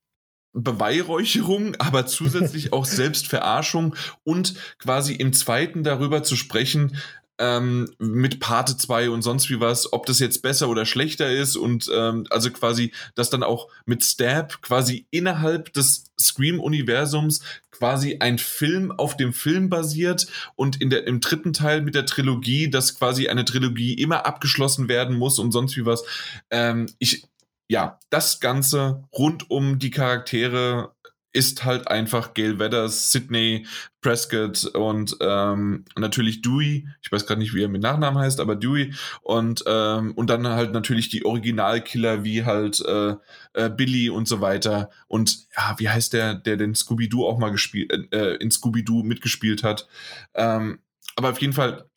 [0.55, 6.97] Beweihräucherung, aber zusätzlich auch Selbstverarschung und quasi im zweiten darüber zu sprechen,
[7.39, 11.57] ähm, mit Parte 2 und sonst wie was, ob das jetzt besser oder schlechter ist
[11.57, 17.41] und ähm, also quasi, dass dann auch mit Stab quasi innerhalb des Scream-Universums
[17.73, 22.07] quasi ein Film auf dem Film basiert und in der, im dritten Teil mit der
[22.07, 26.05] Trilogie, dass quasi eine Trilogie immer abgeschlossen werden muss und sonst wie was.
[26.51, 27.25] Ähm, ich
[27.69, 30.95] ja, das Ganze rund um die Charaktere
[31.35, 33.67] ist halt einfach Gail Weathers, Sidney
[34.01, 36.87] Prescott und ähm, natürlich Dewey.
[37.03, 38.95] Ich weiß gerade nicht, wie er mit Nachnamen heißt, aber Dewey.
[39.21, 43.17] Und, ähm, und dann halt natürlich die Originalkiller wie halt äh,
[43.55, 44.91] äh, Billy und so weiter.
[45.09, 49.65] Und ja, wie heißt der, der den Scooby-Doo auch mal gespielt, äh, in Scooby-Doo mitgespielt
[49.65, 49.89] hat.
[50.35, 50.79] Ähm,
[51.17, 51.91] aber auf jeden Fall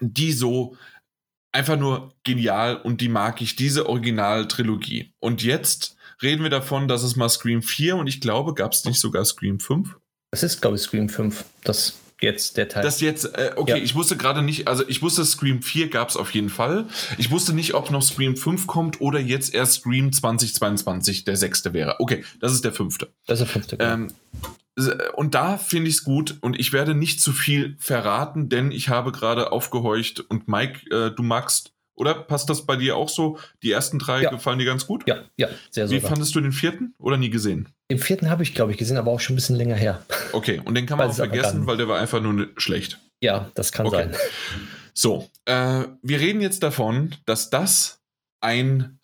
[0.00, 0.76] die so
[1.52, 5.12] einfach nur genial und die mag ich, diese Originaltrilogie.
[5.20, 8.84] Und jetzt reden wir davon, dass es mal Scream 4 und ich glaube, gab es
[8.84, 9.96] nicht sogar Scream 5?
[10.30, 11.44] Es ist, glaube ich, Scream 5.
[11.62, 12.82] Das jetzt der Teil.
[12.82, 13.76] Das jetzt, äh, okay, ja.
[13.76, 16.86] ich wusste gerade nicht, also ich wusste, Scream 4 gab es auf jeden Fall.
[17.18, 21.72] Ich wusste nicht, ob noch Scream 5 kommt oder jetzt erst Scream 2022 der sechste
[21.74, 21.96] wäre.
[21.98, 23.08] Okay, das ist der fünfte.
[23.26, 23.76] Das ist der fünfte.
[23.76, 23.92] Genau.
[23.92, 24.08] Ähm,
[25.14, 28.88] und da finde ich es gut und ich werde nicht zu viel verraten, denn ich
[28.88, 33.38] habe gerade aufgehorcht und Mike, äh, du magst, oder passt das bei dir auch so?
[33.62, 34.30] Die ersten drei ja.
[34.30, 35.06] gefallen dir ganz gut?
[35.06, 36.02] Ja, ja, sehr, sehr.
[36.02, 37.68] Wie fandest du den vierten oder nie gesehen?
[37.90, 40.02] Den vierten habe ich, glaube ich, gesehen, aber auch schon ein bisschen länger her.
[40.34, 42.98] Okay, und den kann man auch vergessen, weil der war einfach nur schlecht.
[43.22, 44.08] Ja, das kann okay.
[44.10, 44.16] sein.
[44.94, 48.01] So, äh, wir reden jetzt davon, dass das
[48.42, 48.98] ein,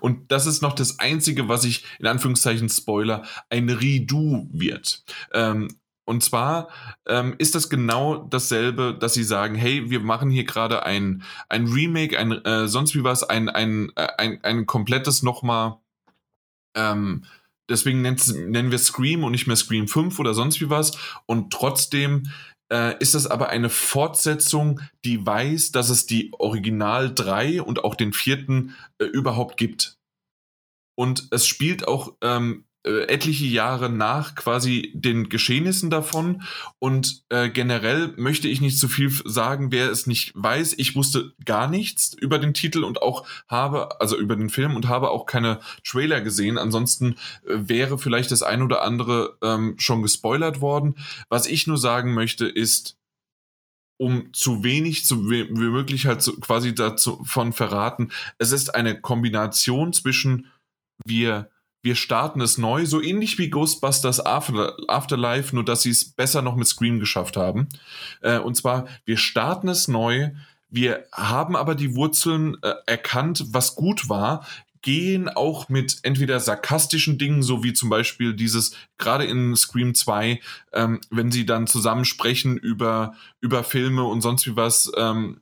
[0.00, 5.04] und das ist noch das Einzige, was ich in Anführungszeichen Spoiler, ein Redo wird.
[5.32, 5.68] Ähm,
[6.06, 6.68] Und zwar
[7.06, 11.66] ähm, ist das genau dasselbe, dass sie sagen, hey, wir machen hier gerade ein, ein
[11.66, 15.78] Remake, ein äh, sonst wie was, ein, ein, äh, ein, ein komplettes nochmal,
[16.76, 17.24] ähm,
[17.70, 20.98] deswegen nennen wir Scream und nicht mehr Scream 5 oder sonst wie was.
[21.24, 22.24] Und trotzdem
[22.74, 27.94] äh, ist das aber eine Fortsetzung, die weiß, dass es die Original 3 und auch
[27.94, 29.96] den vierten äh, überhaupt gibt.
[30.96, 36.42] Und es spielt auch ähm, äh, etliche Jahre nach quasi den Geschehnissen davon.
[36.78, 40.74] Und äh, generell möchte ich nicht zu viel sagen, wer es nicht weiß.
[40.76, 44.86] Ich wusste gar nichts über den Titel und auch habe, also über den Film und
[44.88, 46.58] habe auch keine Trailer gesehen.
[46.58, 50.96] Ansonsten äh, wäre vielleicht das ein oder andere ähm, schon gespoilert worden.
[51.28, 52.98] Was ich nur sagen möchte, ist,
[53.96, 58.10] um zu wenig zu wie möglich halt so quasi davon verraten.
[58.38, 60.50] Es ist eine Kombination zwischen
[61.06, 61.50] wir
[61.84, 66.40] wir starten es neu, so ähnlich wie Ghostbusters After, Afterlife, nur dass sie es besser
[66.40, 67.68] noch mit Scream geschafft haben.
[68.22, 70.30] Äh, und zwar, wir starten es neu,
[70.70, 74.46] wir haben aber die Wurzeln äh, erkannt, was gut war,
[74.80, 80.40] gehen auch mit entweder sarkastischen Dingen, so wie zum Beispiel dieses, gerade in Scream 2,
[80.72, 85.40] ähm, wenn sie dann zusammen sprechen über, über Filme und sonst wie was, ähm,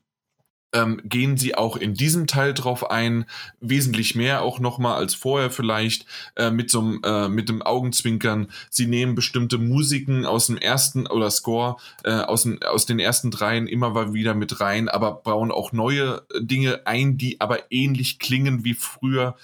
[0.72, 3.26] ähm, gehen sie auch in diesem Teil drauf ein,
[3.60, 8.48] wesentlich mehr auch nochmal als vorher vielleicht, äh, mit so einem, äh, mit dem Augenzwinkern.
[8.70, 13.30] Sie nehmen bestimmte Musiken aus dem ersten oder Score, äh, aus, dem, aus den ersten
[13.30, 18.18] dreien immer mal wieder mit rein, aber bauen auch neue Dinge ein, die aber ähnlich
[18.18, 19.36] klingen wie früher.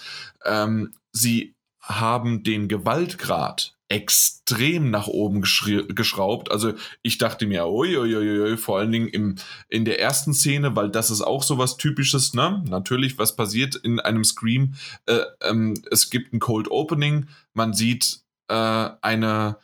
[0.44, 6.50] Ähm, sie haben den Gewaltgrad extrem nach oben geschraubt.
[6.50, 9.36] Also ich dachte mir, uiuiui, vor allen Dingen im,
[9.68, 12.62] in der ersten Szene, weil das ist auch so was Typisches, ne?
[12.68, 14.74] Natürlich, was passiert in einem Scream?
[15.06, 18.54] Äh, ähm, es gibt ein Cold Opening, man sieht äh,
[19.00, 19.56] eine,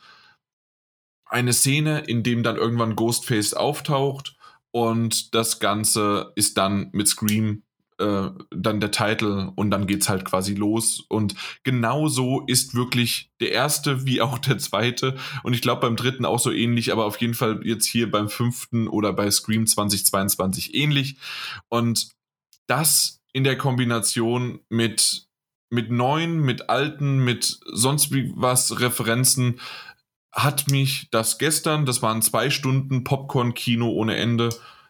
[1.25, 4.35] eine Szene, in dem dann irgendwann Ghostface auftaucht
[4.71, 7.61] und das Ganze ist dann mit Scream
[7.99, 11.03] äh, dann der Titel und dann geht's halt quasi los.
[11.07, 15.15] Und genau so ist wirklich der erste wie auch der zweite.
[15.43, 18.29] Und ich glaube beim dritten auch so ähnlich, aber auf jeden Fall jetzt hier beim
[18.29, 21.17] fünften oder bei Scream 2022 ähnlich.
[21.69, 22.09] Und
[22.67, 25.27] das in der Kombination mit,
[25.69, 29.59] mit neuen, mit alten, mit sonst wie was Referenzen
[30.31, 34.49] hat mich das gestern, das waren zwei Stunden Popcorn-Kino ohne Ende,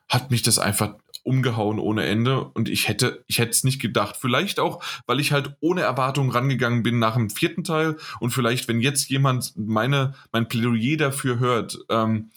[0.09, 0.95] hat mich das einfach
[1.25, 4.15] umgehauen ohne Ende und ich hätte, ich hätte es nicht gedacht.
[4.19, 8.67] Vielleicht auch, weil ich halt ohne Erwartung rangegangen bin nach dem vierten Teil und vielleicht,
[8.67, 12.29] wenn jetzt jemand meine, mein Plädoyer dafür hört, ähm,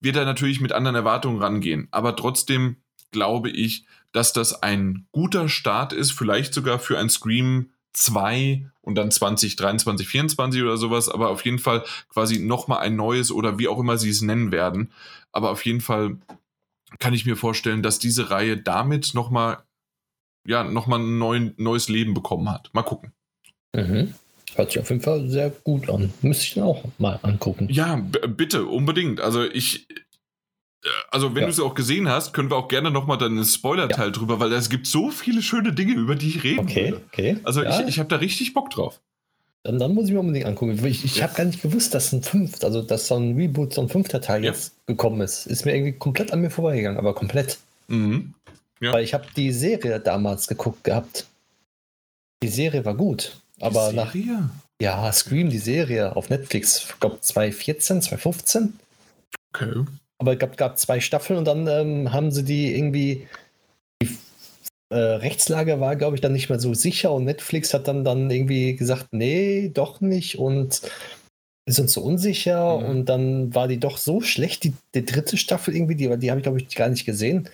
[0.00, 1.88] wird er natürlich mit anderen Erwartungen rangehen.
[1.90, 2.76] Aber trotzdem
[3.10, 8.94] glaube ich, dass das ein guter Start ist, vielleicht sogar für ein Scream 2 und
[8.94, 9.56] dann 2023,
[9.96, 13.98] 2024 oder sowas, aber auf jeden Fall quasi nochmal ein neues oder wie auch immer
[13.98, 14.92] sie es nennen werden.
[15.32, 16.16] Aber auf jeden Fall
[16.98, 19.58] kann ich mir vorstellen, dass diese Reihe damit nochmal
[20.46, 22.70] ja, noch ein neuen, neues Leben bekommen hat.
[22.72, 23.12] Mal gucken.
[23.74, 24.14] Mhm.
[24.54, 26.12] Hört sich auf jeden Fall sehr gut an.
[26.22, 27.68] Müsste ich dann auch mal angucken.
[27.70, 29.20] Ja, bitte, unbedingt.
[29.20, 31.46] Also ich, äh, also wenn ja.
[31.46, 34.12] du es auch gesehen hast, können wir auch gerne nochmal dann Spoiler-Teil ja.
[34.12, 37.04] drüber, weil es gibt so viele schöne Dinge, über die ich reden okay, würde.
[37.12, 37.36] Okay.
[37.44, 37.80] Also ja.
[37.80, 39.00] ich, ich habe da richtig Bock drauf.
[39.62, 40.84] Dann, dann muss ich mir unbedingt angucken.
[40.86, 43.82] Ich, ich habe gar nicht gewusst, dass ein fünft, also dass so ein Reboot, so
[43.82, 44.52] ein fünfter Teil ja.
[44.52, 45.46] jetzt gekommen ist.
[45.46, 47.58] Ist mir irgendwie komplett an mir vorbeigegangen, aber komplett.
[47.88, 48.32] Mhm.
[48.80, 48.94] Ja.
[48.94, 51.26] Weil ich habe die Serie damals geguckt gehabt.
[52.42, 53.36] Die Serie war gut.
[53.60, 54.14] Aber nach.
[54.80, 58.78] Ja, Scream, die Serie auf Netflix, ich glaube 2014, 2015.
[59.52, 59.84] Okay.
[60.16, 63.26] Aber es gab, gab zwei Staffeln und dann ähm, haben sie die irgendwie
[64.90, 68.30] äh, Rechtslage war, glaube ich, dann nicht mehr so sicher und Netflix hat dann, dann
[68.30, 70.82] irgendwie gesagt, nee, doch nicht und
[71.66, 72.84] wir sind so unsicher mhm.
[72.86, 76.40] und dann war die doch so schlecht, die, die dritte Staffel irgendwie, die, die habe
[76.40, 77.48] ich, glaube ich, gar nicht gesehen.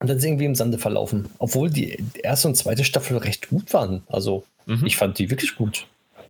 [0.00, 1.28] Und dann ist irgendwie im Sande verlaufen.
[1.38, 4.04] Obwohl die erste und zweite Staffel recht gut waren.
[4.06, 4.86] Also mhm.
[4.86, 5.86] ich fand die wirklich gut.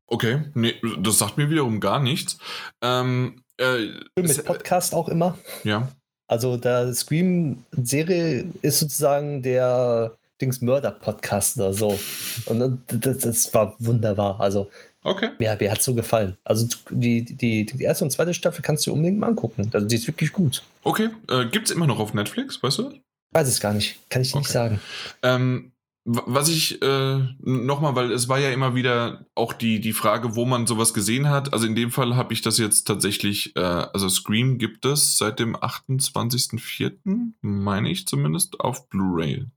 [0.06, 2.38] Okay, nee, das sagt mir wiederum gar nichts.
[2.82, 3.88] Ähm, äh,
[4.18, 5.36] Mit Podcast auch immer.
[5.64, 5.88] Ja.
[6.28, 11.98] Also der Scream-Serie ist sozusagen der Dings Mörder-Podcast oder so.
[12.47, 14.39] Und das, das, war wunderbar.
[14.39, 14.70] Also
[15.02, 15.31] okay.
[15.39, 16.36] mir, mir hat so gefallen.
[16.44, 19.70] Also die, die, die erste und zweite Staffel kannst du unbedingt mal angucken.
[19.73, 20.62] Also die ist wirklich gut.
[20.84, 21.08] Okay.
[21.28, 22.92] Äh, Gibt es immer noch auf Netflix, weißt du?
[23.32, 23.98] Weiß es gar nicht.
[24.10, 24.39] Kann ich okay.
[24.39, 24.81] nicht sagen.
[25.23, 25.73] Ähm,
[26.10, 30.46] was ich äh, nochmal, weil es war ja immer wieder auch die, die Frage, wo
[30.46, 31.52] man sowas gesehen hat.
[31.52, 35.38] Also in dem Fall habe ich das jetzt tatsächlich, äh, also Scream gibt es seit
[35.38, 39.48] dem 28.04., meine ich zumindest, auf Blu-ray.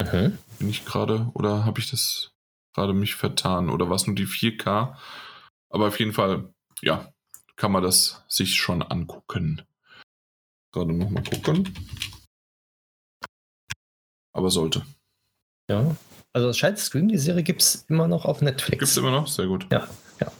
[0.00, 0.38] Mhm.
[0.58, 2.32] Bin ich gerade, oder habe ich das
[2.72, 3.68] gerade mich vertan?
[3.68, 4.96] Oder war es nur die 4K?
[5.68, 7.12] Aber auf jeden Fall, ja,
[7.56, 9.60] kann man das sich schon angucken.
[10.72, 11.74] Gerade nochmal gucken.
[14.32, 14.82] Aber sollte.
[15.70, 15.96] Ja.
[16.32, 18.80] Also es scheint Scream, die Serie gibt es immer noch auf Netflix.
[18.80, 19.28] Gibt es immer noch?
[19.28, 19.66] Sehr gut.
[19.70, 19.86] Ja,
[20.20, 20.32] ja.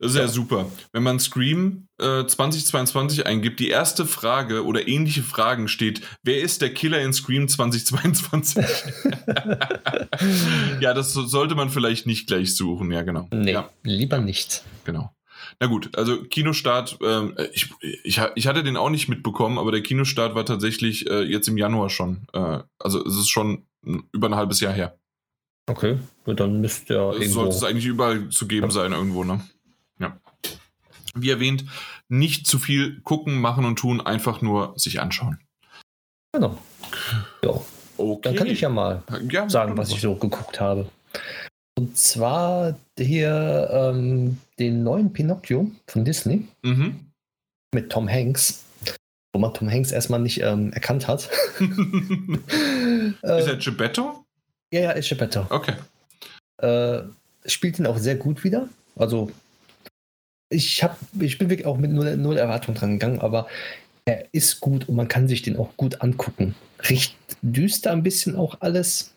[0.00, 0.66] Das ist ja, ja super.
[0.92, 6.62] Wenn man Scream äh, 2022 eingibt, die erste Frage oder ähnliche Fragen steht, wer ist
[6.62, 8.56] der Killer in Scream 2022?
[10.80, 13.28] ja, das sollte man vielleicht nicht gleich suchen, ja genau.
[13.30, 13.70] Nee, ja.
[13.82, 14.64] lieber nicht.
[14.84, 15.14] Genau.
[15.60, 19.82] Na gut, also Kinostart, äh, ich, ich, ich hatte den auch nicht mitbekommen, aber der
[19.82, 22.26] Kinostart war tatsächlich äh, jetzt im Januar schon.
[22.32, 23.66] Äh, also es ist schon
[24.12, 24.98] über ein halbes Jahr her.
[25.66, 27.12] Okay, gut, dann müsste ja.
[27.12, 29.40] Es sollte es eigentlich überall zu geben sein irgendwo, ne?
[29.98, 30.18] Ja.
[31.14, 31.64] Wie erwähnt,
[32.08, 35.38] nicht zu viel gucken, machen und tun, einfach nur sich anschauen.
[36.32, 36.58] Genau.
[37.42, 37.60] Ja.
[37.96, 38.20] Okay.
[38.22, 40.88] Dann kann ich ja mal ja, sagen, was ich so geguckt habe.
[41.76, 47.00] Und zwar hier ähm, den neuen Pinocchio von Disney mhm.
[47.74, 48.64] mit Tom Hanks,
[49.32, 51.28] wo man Tom Hanks erstmal nicht ähm, erkannt hat.
[51.60, 54.24] ist er Geppetto?
[54.72, 55.46] Ja, ja, ist Geppetto.
[55.50, 55.74] Okay.
[56.58, 57.02] Äh,
[57.46, 58.68] spielt ihn auch sehr gut wieder.
[58.94, 59.32] Also
[60.48, 63.48] ich, hab, ich bin wirklich auch mit null, null Erwartung dran gegangen, aber
[64.04, 66.54] er ist gut und man kann sich den auch gut angucken.
[66.88, 69.12] Riecht düster ein bisschen auch alles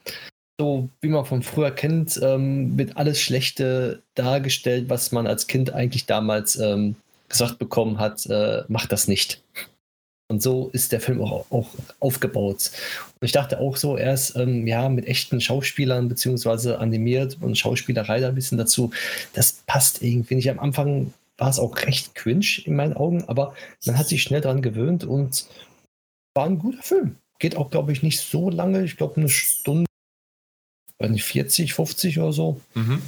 [0.59, 5.73] so wie man von früher kennt, ähm, wird alles Schlechte dargestellt, was man als Kind
[5.73, 6.95] eigentlich damals ähm,
[7.29, 9.43] gesagt bekommen hat, äh, macht das nicht.
[10.29, 11.69] Und so ist der Film auch, auch
[11.99, 12.71] aufgebaut.
[13.19, 17.57] Und ich dachte auch so, er ist ähm, ja mit echten Schauspielern beziehungsweise animiert und
[17.57, 18.91] Schauspielerei da ein bisschen dazu.
[19.33, 20.49] Das passt irgendwie nicht.
[20.49, 23.53] Am Anfang war es auch recht cringe in meinen Augen, aber
[23.85, 25.47] man hat sich schnell daran gewöhnt und
[26.35, 27.15] war ein guter Film.
[27.39, 28.83] Geht auch, glaube ich, nicht so lange.
[28.83, 29.86] Ich glaube, eine Stunde
[30.99, 32.61] weiß nicht, 40, 50 oder so.
[32.75, 33.01] Mhm.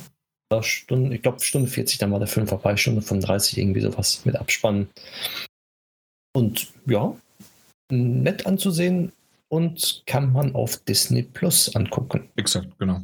[0.62, 4.36] Stunde, ich glaube, Stunde 40, dann war der Film vorbei, Stunde 35, irgendwie sowas mit
[4.36, 4.90] Abspannen.
[6.34, 7.16] Und ja,
[7.92, 9.12] nett anzusehen
[9.50, 12.30] und kann man auf Disney Plus angucken.
[12.36, 13.02] Exakt, genau.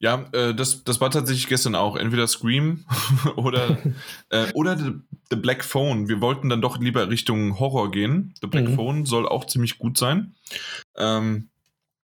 [0.00, 1.96] Ja, äh, das, das war tatsächlich gestern auch.
[1.96, 2.84] Entweder Scream
[3.36, 3.78] oder,
[4.30, 4.92] äh, oder The,
[5.30, 6.08] The, Black Phone.
[6.08, 8.34] Wir wollten dann doch lieber Richtung Horror gehen.
[8.40, 8.74] The Black mhm.
[8.76, 10.34] Phone soll auch ziemlich gut sein.
[10.96, 11.48] Ähm,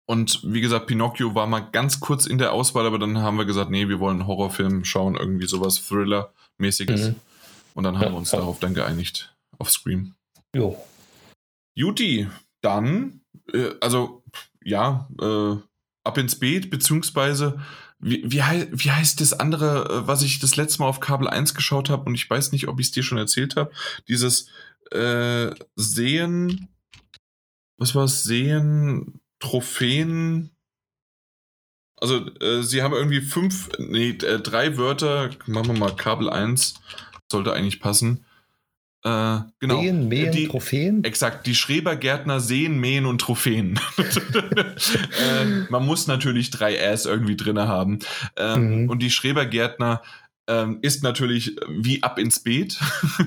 [0.10, 3.46] und wie gesagt, Pinocchio war mal ganz kurz in der Auswahl, aber dann haben wir
[3.46, 7.10] gesagt, nee, wir wollen einen Horrorfilm schauen, irgendwie sowas Thriller-mäßiges.
[7.10, 7.16] Mhm.
[7.76, 8.40] Und dann haben ja, wir uns ja.
[8.40, 10.16] darauf dann geeinigt, auf Scream.
[10.56, 10.84] Jo.
[11.76, 12.28] Juti,
[12.62, 13.22] dann,
[13.54, 14.24] äh, also,
[14.64, 15.58] ja, äh,
[16.04, 17.60] ab ins Beet, beziehungsweise,
[18.00, 21.54] wie, wie, wie heißt das andere, äh, was ich das letzte Mal auf Kabel 1
[21.54, 23.70] geschaut habe und ich weiß nicht, ob ich es dir schon erzählt habe,
[24.08, 24.50] dieses
[24.90, 26.68] äh, Sehen,
[27.78, 30.52] was war es, Sehen, Trophäen.
[31.98, 35.32] Also, äh, sie haben irgendwie fünf, nee, äh, drei Wörter.
[35.46, 36.76] Machen wir mal Kabel 1.
[37.32, 38.26] Sollte eigentlich passen.
[39.04, 39.82] Äh, genau.
[39.82, 41.04] Mähen, mähen, die, Trophäen?
[41.04, 43.80] Exakt, die Schrebergärtner sehen, mähen und Trophäen.
[43.98, 48.00] äh, man muss natürlich drei Äs irgendwie drin haben.
[48.36, 48.90] Ähm, mhm.
[48.90, 50.02] Und die Schrebergärtner
[50.48, 52.78] ähm, ist natürlich wie ab ins Beet,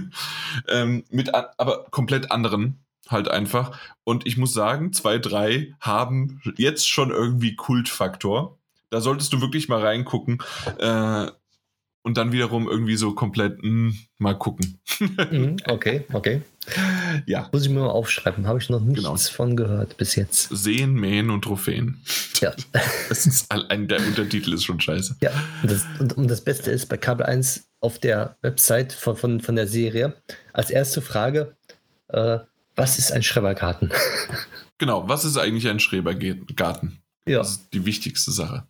[0.68, 2.78] ähm, mit aber komplett anderen
[3.12, 3.78] halt einfach.
[4.05, 8.58] Und ich muss sagen, zwei, drei haben jetzt schon irgendwie Kultfaktor.
[8.91, 10.42] Da solltest du wirklich mal reingucken.
[10.78, 11.28] Äh,
[12.02, 14.81] und dann wiederum irgendwie so komplett mh, hm, mal gucken.
[15.31, 16.42] Mhm, okay, okay.
[17.26, 17.49] Ja.
[17.52, 19.16] Muss ich mir mal aufschreiben, habe ich noch nichts genau.
[19.16, 20.49] von gehört bis jetzt.
[20.50, 22.00] Sehen, mähen und Trophäen.
[22.41, 22.55] Ja.
[23.08, 25.16] Das ist ein, der Untertitel ist schon scheiße.
[25.20, 25.32] Ja,
[25.62, 29.41] und das, und, und das Beste ist bei Kabel 1 auf der Website von, von,
[29.41, 30.15] von der Serie
[30.52, 31.57] als erste Frage,
[32.08, 32.39] äh,
[32.82, 33.92] was ist ein Schrebergarten?
[34.78, 37.00] genau, was ist eigentlich ein Schrebergarten?
[37.28, 37.38] Ja.
[37.38, 38.66] Das ist die wichtigste Sache.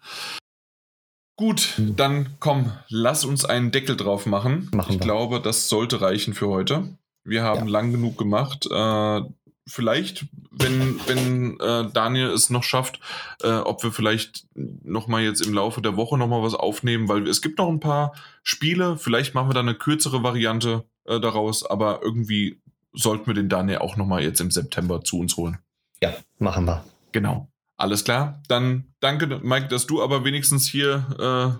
[1.36, 1.96] Gut, hm.
[1.96, 4.68] dann komm, lass uns einen Deckel drauf machen.
[4.74, 5.06] machen ich wir.
[5.06, 6.94] glaube, das sollte reichen für heute.
[7.24, 7.72] Wir haben ja.
[7.72, 8.68] lang genug gemacht.
[8.70, 9.22] Äh,
[9.66, 13.00] vielleicht, wenn, wenn äh, Daniel es noch schafft,
[13.42, 17.40] äh, ob wir vielleicht nochmal jetzt im Laufe der Woche nochmal was aufnehmen, weil es
[17.40, 18.98] gibt noch ein paar Spiele.
[18.98, 22.60] Vielleicht machen wir dann eine kürzere Variante äh, daraus, aber irgendwie
[22.92, 25.58] sollten wir den Daniel auch nochmal jetzt im September zu uns holen.
[26.02, 26.84] Ja, machen wir.
[27.12, 27.48] Genau.
[27.76, 28.40] Alles klar.
[28.48, 31.58] Dann danke, Mike, dass du aber wenigstens hier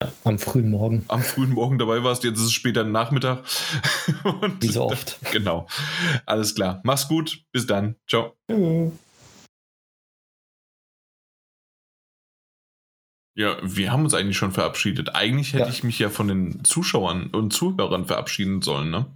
[0.00, 1.04] äh, am frühen Morgen.
[1.08, 2.24] Am frühen Morgen dabei warst.
[2.24, 3.44] Jetzt ist es später Nachmittag.
[4.40, 5.18] Und Wie so oft.
[5.32, 5.66] Genau.
[6.24, 6.80] Alles klar.
[6.84, 7.42] Mach's gut.
[7.52, 7.96] Bis dann.
[8.08, 8.36] Ciao.
[8.48, 8.92] Mhm.
[13.36, 15.14] Ja, wir haben uns eigentlich schon verabschiedet.
[15.14, 15.70] Eigentlich hätte ja.
[15.70, 19.06] ich mich ja von den Zuschauern und Zuhörern verabschieden sollen, ne?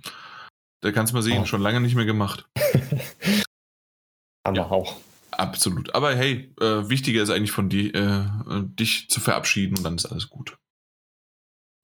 [0.84, 1.46] Da kannst du mal sehen, oh.
[1.46, 2.46] schon lange nicht mehr gemacht.
[4.44, 4.96] Aber ja, auch.
[5.30, 5.94] Absolut.
[5.94, 10.04] Aber hey, äh, wichtiger ist eigentlich von dir, äh, dich zu verabschieden und dann ist
[10.04, 10.58] alles gut.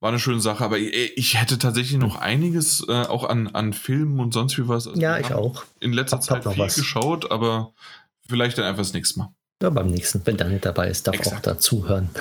[0.01, 3.73] war eine schöne Sache, aber ich, ich hätte tatsächlich noch einiges äh, auch an, an
[3.73, 4.87] Filmen und sonst wie was.
[4.87, 5.65] Also ja, ich auch.
[5.79, 6.75] In letzter hab, Zeit hab viel was.
[6.75, 7.73] geschaut, aber
[8.27, 9.33] vielleicht dann einfach das nächste Mal.
[9.63, 11.37] Ja, beim nächsten, wenn Daniel dabei ist, darf Exakt.
[11.37, 12.11] auch dazuhören.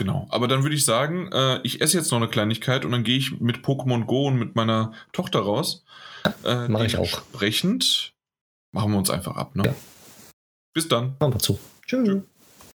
[0.00, 3.04] Genau, aber dann würde ich sagen, äh, ich esse jetzt noch eine Kleinigkeit und dann
[3.04, 5.84] gehe ich mit Pokémon Go und mit meiner Tochter raus.
[6.42, 7.02] Äh, Mache ich auch.
[7.02, 8.14] Entsprechend
[8.72, 9.54] machen wir uns einfach ab.
[9.56, 9.64] Ne?
[9.66, 9.74] Ja.
[10.72, 11.16] Bis dann.
[11.20, 11.58] Machen wir zu.
[11.86, 12.08] Tschüss.
[12.08, 12.22] Tschüss.